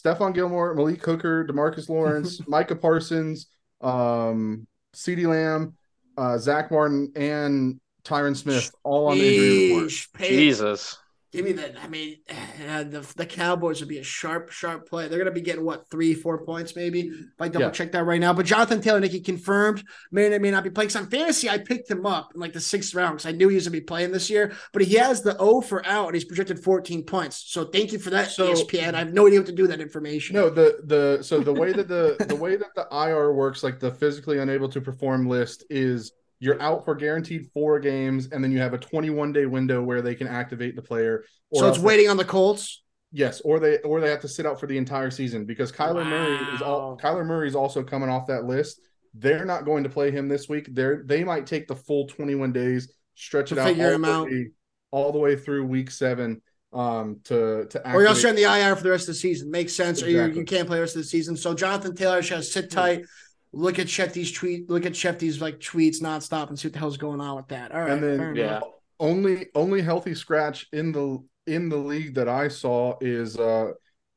thinking? 0.01 0.17
Stephon 0.17 0.33
Gilmore, 0.33 0.73
Malik 0.75 1.03
Hooker, 1.03 1.45
Demarcus 1.45 1.89
Lawrence, 1.89 2.41
Micah 2.47 2.75
Parsons, 2.75 3.47
um, 3.81 4.67
CeeDee 4.95 5.27
Lamb, 5.27 5.75
uh, 6.17 6.37
Zach 6.37 6.71
Martin, 6.71 7.11
and 7.15 7.79
Tyron 8.03 8.35
Smith 8.35 8.71
all 8.83 9.07
on 9.07 9.17
the 9.17 9.27
injury 9.27 9.73
report. 9.73 9.91
Pay, 10.13 10.29
Jesus. 10.29 10.97
Give 11.33 11.43
me 11.45 11.51
that. 11.53 11.75
I 11.83 11.87
mean, 11.87 12.17
uh, 12.69 12.83
the 12.83 13.13
the 13.17 13.25
Cowboys 13.25 13.79
would 13.79 13.89
be 13.89 13.97
a 13.97 14.03
sharp, 14.03 14.51
sharp 14.51 14.87
play. 14.87 15.07
They're 15.07 15.17
going 15.17 15.25
to 15.25 15.31
be 15.31 15.41
getting 15.41 15.65
what 15.65 15.89
three, 15.89 16.13
four 16.13 16.45
points 16.45 16.75
maybe. 16.75 17.01
If 17.01 17.25
I 17.39 17.47
double 17.47 17.65
Yeah. 17.67 17.71
check 17.71 17.91
that 17.93 18.03
right 18.03 18.21
now. 18.21 18.33
But 18.33 18.45
Jonathan 18.45 18.81
Taylor, 18.81 18.99
Nicky 18.99 19.19
confirmed, 19.19 19.83
may 20.11 20.31
or 20.31 20.39
may 20.39 20.51
not 20.51 20.63
be 20.63 20.69
playing. 20.69 20.89
Because 20.89 21.01
on 21.03 21.09
fantasy, 21.09 21.49
I 21.49 21.57
picked 21.57 21.89
him 21.89 22.05
up 22.05 22.31
in 22.35 22.39
like 22.39 22.53
the 22.53 22.59
sixth 22.61 22.93
round 22.93 23.17
because 23.17 23.25
I 23.25 23.35
knew 23.35 23.49
he 23.49 23.55
was 23.55 23.63
going 23.65 23.73
to 23.73 23.81
be 23.81 23.85
playing 23.85 24.11
this 24.11 24.29
year. 24.29 24.53
But 24.71 24.83
he 24.83 24.95
has 24.95 25.21
the 25.23 25.35
O 25.37 25.59
for 25.61 25.83
out, 25.85 26.07
and 26.07 26.13
he's 26.15 26.25
projected 26.25 26.63
14 26.63 27.03
points. 27.03 27.43
So 27.47 27.65
thank 27.65 27.91
you 27.91 27.99
for 27.99 28.11
that, 28.11 28.29
So- 28.29 28.53
ESPN. 28.53 28.93
I 28.93 28.99
have 28.99 29.13
no 29.13 29.25
idea 29.27 29.39
what 29.39 29.47
to 29.47 29.53
do 29.53 29.63
with 29.63 29.71
that 29.71 29.81
information. 29.81 30.35
No, 30.35 30.49
the 30.51 30.81
the 30.85 31.23
so 31.23 31.39
the 31.39 31.53
way 31.53 31.71
that 31.73 31.87
the 31.87 32.23
the 32.27 32.35
way 32.35 32.55
that 32.57 32.75
the 32.75 32.87
IR 32.91 33.33
works, 33.33 33.63
like 33.63 33.79
the 33.79 33.91
physically 33.91 34.37
unable 34.37 34.69
to 34.69 34.81
perform 34.81 35.27
list, 35.27 35.63
is 35.69 36.11
you're 36.43 36.61
out 36.61 36.83
for 36.83 36.93
guaranteed 36.93 37.47
four 37.53 37.79
games, 37.79 38.27
and 38.31 38.43
then 38.43 38.51
you 38.51 38.59
have 38.59 38.73
a 38.73 38.77
21 38.77 39.31
day 39.31 39.45
window 39.45 39.81
where 39.81 40.01
they 40.01 40.13
can 40.13 40.27
activate 40.27 40.75
the 40.75 40.81
player. 40.81 41.23
Or 41.51 41.61
so 41.61 41.67
it's 41.69 41.77
else- 41.77 41.85
waiting 41.85 42.09
on 42.09 42.17
the 42.17 42.25
Colts. 42.25 42.83
Yes, 43.15 43.39
or 43.45 43.59
they 43.59 43.77
or 43.79 44.01
they 44.01 44.09
have 44.09 44.21
to 44.21 44.27
sit 44.27 44.45
out 44.45 44.59
for 44.59 44.67
the 44.67 44.77
entire 44.77 45.11
season 45.11 45.45
because 45.45 45.71
Kyler 45.71 46.05
Murray 46.05 46.35
is 46.55 46.61
all 46.61 46.97
Kyler 46.97 47.25
Murray 47.25 47.47
is 47.47 47.55
also 47.55 47.83
coming 47.83 48.09
off 48.09 48.25
that 48.27 48.43
list. 48.45 48.81
They're 49.13 49.45
not 49.45 49.63
going 49.65 49.83
to 49.83 49.89
play 49.89 50.09
him 50.11 50.27
this 50.27 50.49
week. 50.49 50.67
They're 50.71 51.03
they 51.05 51.23
might 51.23 51.45
take 51.45 51.67
the 51.67 51.75
full 51.75 52.07
21 52.07 52.51
days, 52.51 52.91
stretch 53.15 53.49
To 53.49 53.55
it 53.55 53.59
out 53.59 53.67
figure 53.67 53.85
all 53.89 53.93
him 53.93 54.01
the 54.01 54.11
out. 54.11 54.25
way, 54.25 54.47
all 54.91 55.11
the 55.11 55.19
way 55.19 55.35
through 55.37 55.65
week 55.65 55.91
seven 55.91 56.41
um 56.73 57.19
to 57.25 57.67
to 57.69 57.77
Or 57.93 57.99
you're 58.01 58.09
also 58.09 58.29
activate. 58.29 58.43
in 58.45 58.51
the 58.51 58.59
IR 58.67 58.75
for 58.75 58.81
the 58.83 58.89
rest 58.89 59.03
of 59.03 59.13
the 59.13 59.19
season. 59.19 59.51
Makes 59.51 59.73
sense. 59.75 60.01
Or 60.01 60.09
you 60.09 60.25
you 60.31 60.43
can't 60.43 60.67
play 60.67 60.77
the 60.77 60.81
rest 60.81 60.95
of 60.95 61.03
the 61.03 61.07
season. 61.07 61.37
So 61.37 61.53
Jonathan 61.53 61.95
Taylor 61.95 62.23
should 62.23 62.43
sit 62.43 62.71
tight. 62.71 63.05
Look 63.53 63.77
at 63.79 63.87
Shefty's 63.87 64.31
tweet. 64.31 64.69
Look 64.69 64.85
at 64.85 64.93
Shefty's 64.93 65.41
like 65.41 65.59
tweets 65.59 66.01
nonstop 66.01 66.49
and 66.49 66.57
see 66.59 66.67
what 66.67 66.73
the 66.73 66.79
hell's 66.79 66.97
going 66.97 67.21
on 67.21 67.35
with 67.35 67.47
that. 67.49 67.71
All 67.71 67.81
right. 67.81 67.91
And 67.91 68.03
then- 68.03 68.35
Yeah. 68.35 68.45
enough. 68.57 68.63
only 68.99 69.47
only 69.55 69.81
healthy 69.81 70.15
scratch 70.15 70.67
in 70.73 70.91
the 70.91 71.19
in 71.45 71.67
the 71.69 71.77
league 71.77 72.15
that 72.15 72.29
I 72.29 72.47
saw 72.47 72.95
is 73.01 73.37
uh 73.37 73.71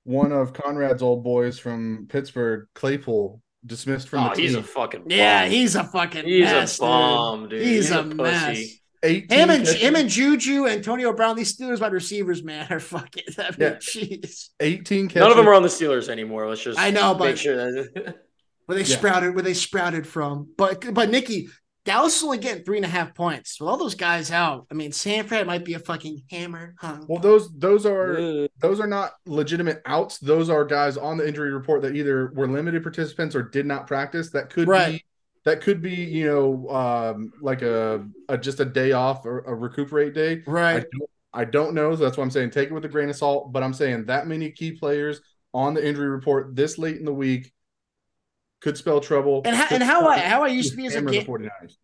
one 0.04 0.30
of 0.32 0.52
Conrad's 0.52 1.02
old 1.02 1.24
boys 1.24 1.58
from 1.58 2.06
Pittsburgh, 2.08 2.66
Claypool, 2.74 3.40
dismissed 3.64 4.08
from 4.08 4.20
Oh, 4.24 4.34
the 4.34 4.40
he's 4.42 4.52
team. 4.52 4.60
He's 4.62 4.68
a 4.70 4.72
fucking 4.72 5.00
bum. 5.00 5.10
Yeah, 5.10 5.46
he's 5.46 5.74
a 5.74 5.82
fucking 5.84 6.24
he's 6.24 6.44
mess, 6.44 6.78
a 6.78 6.82
bomb, 6.82 7.48
dude. 7.48 7.62
He's, 7.62 7.90
a, 7.90 8.04
pussy. 8.04 8.14
mess. 8.22 8.72
18 9.02 9.28
Him 9.38 9.50
and 9.50 9.64
catches, 9.66 9.74
him 9.82 9.96
and 9.96 10.08
Juju, 10.08 10.66
Antonio 10.68 11.12
Brown, 11.12 11.36
these 11.36 11.56
Steelers 11.56 11.80
wide 11.80 11.92
receivers, 11.92 12.42
man, 12.44 12.66
are 12.70 12.78
fucking. 12.80 13.24
I 13.38 13.42
mean, 13.50 13.56
Yeah. 13.58 13.70
jeez. 13.76 14.48
18 14.60 15.08
catches. 15.08 15.20
None 15.20 15.30
of 15.32 15.36
them 15.36 15.48
are 15.48 15.54
on 15.54 15.62
the 15.62 15.68
Steelers 15.68 16.08
anymore. 16.08 16.48
Let's 16.48 16.62
just 16.62 16.78
I 16.78 16.90
know, 16.90 17.12
make 17.12 17.18
but- 17.18 17.38
sure 17.38 17.56
that 17.56 18.14
Where 18.66 18.76
they 18.76 18.84
Yeah. 18.84 18.96
sprouted, 18.96 19.34
where 19.34 19.42
they 19.42 19.54
sprouted 19.54 20.06
from. 20.06 20.48
But 20.56 20.92
but 20.92 21.08
Nikki, 21.10 21.48
Dallas 21.84 22.16
is 22.16 22.24
only 22.24 22.38
getting 22.38 22.64
three 22.64 22.78
and 22.78 22.84
a 22.84 22.88
half 22.88 23.14
points. 23.14 23.60
With 23.60 23.68
all 23.68 23.76
those 23.76 23.94
guys 23.94 24.32
out, 24.32 24.66
I 24.72 24.74
mean, 24.74 24.90
Sanford 24.90 25.46
might 25.46 25.64
be 25.64 25.74
a 25.74 25.78
fucking 25.78 26.22
hammer. 26.30 26.74
Huh? 26.80 26.98
Well, 27.08 27.20
those 27.20 27.48
those 27.56 27.86
are 27.86 28.16
Ugh. 28.18 28.48
those 28.60 28.80
are 28.80 28.88
not 28.88 29.12
legitimate 29.24 29.82
outs. 29.86 30.18
Those 30.18 30.50
are 30.50 30.64
guys 30.64 30.96
on 30.96 31.16
the 31.16 31.26
injury 31.26 31.52
report 31.52 31.82
that 31.82 31.94
either 31.94 32.32
were 32.34 32.48
limited 32.48 32.82
participants 32.82 33.36
or 33.36 33.42
did 33.42 33.66
not 33.66 33.86
practice. 33.86 34.30
That 34.30 34.50
could 34.50 34.66
Right. 34.66 34.94
be 34.94 35.04
that 35.44 35.60
could 35.60 35.80
be 35.80 35.94
you 35.94 36.26
know 36.26 36.68
um, 36.70 37.30
like 37.40 37.62
a, 37.62 38.04
a 38.28 38.36
just 38.36 38.58
a 38.58 38.64
day 38.64 38.90
off 38.90 39.24
or 39.24 39.40
a 39.46 39.54
recuperate 39.54 40.12
day. 40.12 40.42
I 40.44 40.50
right. 40.50 40.86
don't, 40.90 41.10
I 41.32 41.44
don't 41.44 41.72
know. 41.72 41.94
So 41.94 42.02
that's 42.02 42.16
why 42.16 42.24
I'm 42.24 42.32
saying 42.32 42.50
take 42.50 42.70
it 42.70 42.74
with 42.74 42.84
a 42.84 42.88
grain 42.88 43.10
of 43.10 43.14
salt. 43.16 43.52
But 43.52 43.62
I'm 43.62 43.72
saying 43.74 44.06
that 44.06 44.26
many 44.26 44.50
key 44.50 44.72
players 44.72 45.20
on 45.54 45.72
the 45.74 45.86
injury 45.86 46.08
report 46.08 46.56
this 46.56 46.78
late 46.78 46.96
in 46.96 47.04
the 47.04 47.14
week 47.14 47.52
could 48.66 48.76
spell 48.76 49.00
trouble. 49.00 49.42
And 49.44 49.54
how, 49.54 49.66
and 49.70 49.82
how 49.82 50.08
I 50.08 50.18
how 50.18 50.42
I 50.42 50.48
used 50.48 50.72
to 50.72 50.76
be 50.76 50.86
as 50.86 50.96
a 50.96 51.02
ga- 51.02 51.24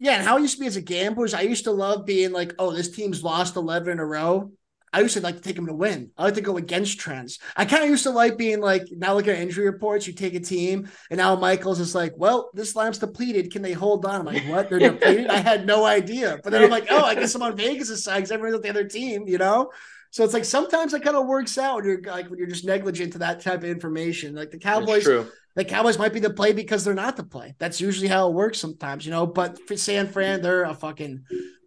yeah, 0.01 0.15
and 0.15 0.27
how 0.27 0.37
I 0.37 0.41
used 0.41 0.55
to 0.55 0.61
be 0.61 0.67
as 0.67 0.75
a 0.75 0.83
gambler 0.83 1.25
is 1.25 1.33
I 1.33 1.43
used 1.43 1.65
to 1.65 1.71
love 1.71 2.05
being 2.05 2.33
like, 2.33 2.55
oh, 2.59 2.73
this 2.73 2.91
team's 2.91 3.23
lost 3.23 3.55
eleven 3.55 3.93
in 3.93 3.99
a 4.01 4.05
row. 4.05 4.51
I 4.93 5.01
used 5.01 5.15
to 5.15 5.21
like 5.21 5.37
to 5.37 5.41
take 5.41 5.55
them 5.55 5.69
to 5.69 5.73
win. 5.73 6.11
I 6.19 6.25
like 6.25 6.35
to 6.35 6.41
go 6.41 6.57
against 6.57 6.99
trends. 6.99 7.39
I 7.57 7.65
kind 7.67 7.85
of 7.85 7.89
used 7.89 8.03
to 8.03 8.11
like 8.11 8.37
being 8.37 8.61
like, 8.61 8.83
now 8.91 9.15
look 9.15 9.29
at 9.29 9.39
injury 9.39 9.67
reports. 9.67 10.09
You 10.09 10.13
take 10.13 10.35
a 10.35 10.41
team, 10.41 10.91
and 11.09 11.19
now 11.19 11.37
Michael's 11.37 11.79
is 11.79 11.95
like, 11.95 12.15
well, 12.17 12.51
this 12.53 12.75
line's 12.75 12.99
depleted. 12.99 13.53
Can 13.53 13.63
they 13.63 13.73
hold 13.73 14.05
on? 14.05 14.21
I'm 14.21 14.27
like, 14.27 14.43
what? 14.49 14.69
They're 14.69 14.79
depleted? 14.91 15.29
I 15.29 15.39
had 15.39 15.67
no 15.67 15.85
idea. 15.85 16.41
But 16.43 16.51
then 16.51 16.65
I'm 16.65 16.71
like, 16.71 16.89
oh, 16.91 17.05
I 17.05 17.15
guess 17.15 17.35
I'm 17.37 17.43
on 17.43 17.57
Vegas' 17.57 18.03
side 18.03 18.17
because 18.17 18.33
everyone's 18.33 18.55
with 18.55 18.65
the 18.65 18.71
other 18.71 18.89
team, 18.89 19.29
you 19.29 19.39
know? 19.39 19.71
So 20.13 20.25
it's 20.25 20.35
like 20.35 20.45
sometimes 20.45 20.93
it 20.93 21.03
kind 21.03 21.17
of 21.17 21.27
works 21.27 21.57
out 21.57 21.77
when 21.77 21.85
you're 21.87 22.03
like 22.03 22.29
when 22.29 22.39
you're 22.39 22.49
just 22.49 22.67
negligent 22.67 23.15
to 23.15 23.21
that 23.21 23.41
type 23.41 23.61
of 23.61 23.71
information. 23.71 24.35
Like 24.35 24.51
the 24.51 24.59
Cowboys, 24.59 25.05
true. 25.05 25.27
The 25.55 25.65
Cowboys 25.65 25.99
might 25.99 26.13
be 26.13 26.21
the 26.21 26.31
play 26.31 26.53
because 26.53 26.85
they're 26.85 26.95
not 26.95 27.17
the 27.17 27.25
play. 27.25 27.55
That's 27.59 27.81
usually 27.81 28.09
how 28.09 28.29
it 28.29 28.35
works 28.35 28.59
sometimes, 28.59 29.05
you 29.05 29.11
know. 29.11 29.27
But 29.27 29.59
for 29.67 29.77
San 29.77 30.09
Fran, 30.09 30.43
they're 30.43 30.65
a 30.65 30.75
fucking 30.75 31.25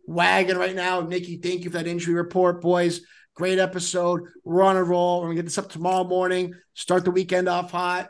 wagon 0.07 0.57
right 0.57 0.75
now. 0.75 1.01
Nikki, 1.01 1.37
thank 1.37 1.63
you 1.63 1.69
for 1.69 1.77
that 1.77 1.87
injury 1.87 2.15
report, 2.15 2.61
boys. 2.61 3.01
Great 3.35 3.59
episode. 3.59 4.21
We're 4.43 4.63
on 4.63 4.77
a 4.77 4.83
roll. 4.83 5.19
We're 5.19 5.27
gonna 5.27 5.35
get 5.35 5.45
this 5.45 5.57
up 5.57 5.69
tomorrow 5.69 6.03
morning. 6.03 6.53
Start 6.73 7.03
the 7.03 7.11
weekend 7.11 7.49
off 7.49 7.71
hot. 7.71 8.09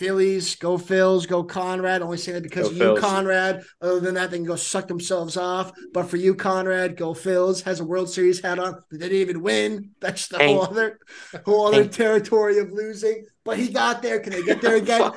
Phillies, 0.00 0.56
go 0.56 0.78
Phils, 0.78 1.28
go 1.28 1.44
Conrad. 1.44 2.00
Only 2.00 2.16
saying 2.16 2.36
that 2.36 2.42
because 2.42 2.68
Go 2.68 2.70
of 2.70 2.76
you, 2.78 2.82
Phils. 2.84 3.00
Conrad. 3.00 3.62
Other 3.82 4.00
than 4.00 4.14
that, 4.14 4.30
they 4.30 4.38
can 4.38 4.46
go 4.46 4.56
suck 4.56 4.88
themselves 4.88 5.36
off. 5.36 5.72
But 5.92 6.04
for 6.08 6.16
you, 6.16 6.34
Conrad, 6.34 6.96
go 6.96 7.12
Phils. 7.12 7.62
Has 7.64 7.80
a 7.80 7.84
World 7.84 8.08
Series 8.08 8.40
hat 8.40 8.58
on. 8.58 8.82
They 8.90 8.96
didn't 8.96 9.18
even 9.18 9.42
win. 9.42 9.90
That's 10.00 10.28
the 10.28 10.38
whole 10.38 10.62
other 10.62 10.98
whole 11.44 11.66
other 11.66 11.82
Hank. 11.82 11.92
territory 11.92 12.58
of 12.60 12.72
losing. 12.72 13.26
But 13.44 13.58
he 13.58 13.68
got 13.68 14.00
there. 14.00 14.20
Can 14.20 14.32
they 14.32 14.42
get 14.42 14.62
there 14.62 14.76
again? 14.84 15.12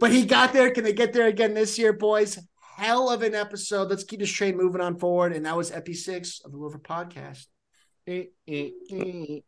But 0.00 0.12
he 0.12 0.24
got 0.24 0.54
there. 0.54 0.70
Can 0.70 0.84
they 0.84 0.94
get 0.94 1.12
there 1.12 1.26
again 1.26 1.52
this 1.52 1.78
year, 1.78 1.92
boys? 1.92 2.38
Hell 2.78 3.10
of 3.10 3.20
an 3.20 3.34
episode. 3.34 3.90
Let's 3.90 4.04
keep 4.04 4.20
this 4.20 4.32
train 4.32 4.56
moving 4.56 4.80
on 4.80 4.98
forward. 4.98 5.34
And 5.34 5.44
that 5.44 5.58
was 5.58 5.70
Epi 5.70 5.92
Six 5.92 6.40
of 6.42 6.52
the 6.52 6.56
Rover 6.56 6.78
Podcast. 6.78 7.44
Eh, 8.06 8.24
eh, 8.48 8.70
eh. 8.90 9.40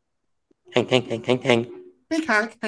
Hang, 0.74 0.89
hang, 0.89 1.09
hang, 1.09 1.24
hang, 1.24 1.40
hang. 1.40 1.81
Big 2.11 2.27
honk. 2.27 2.59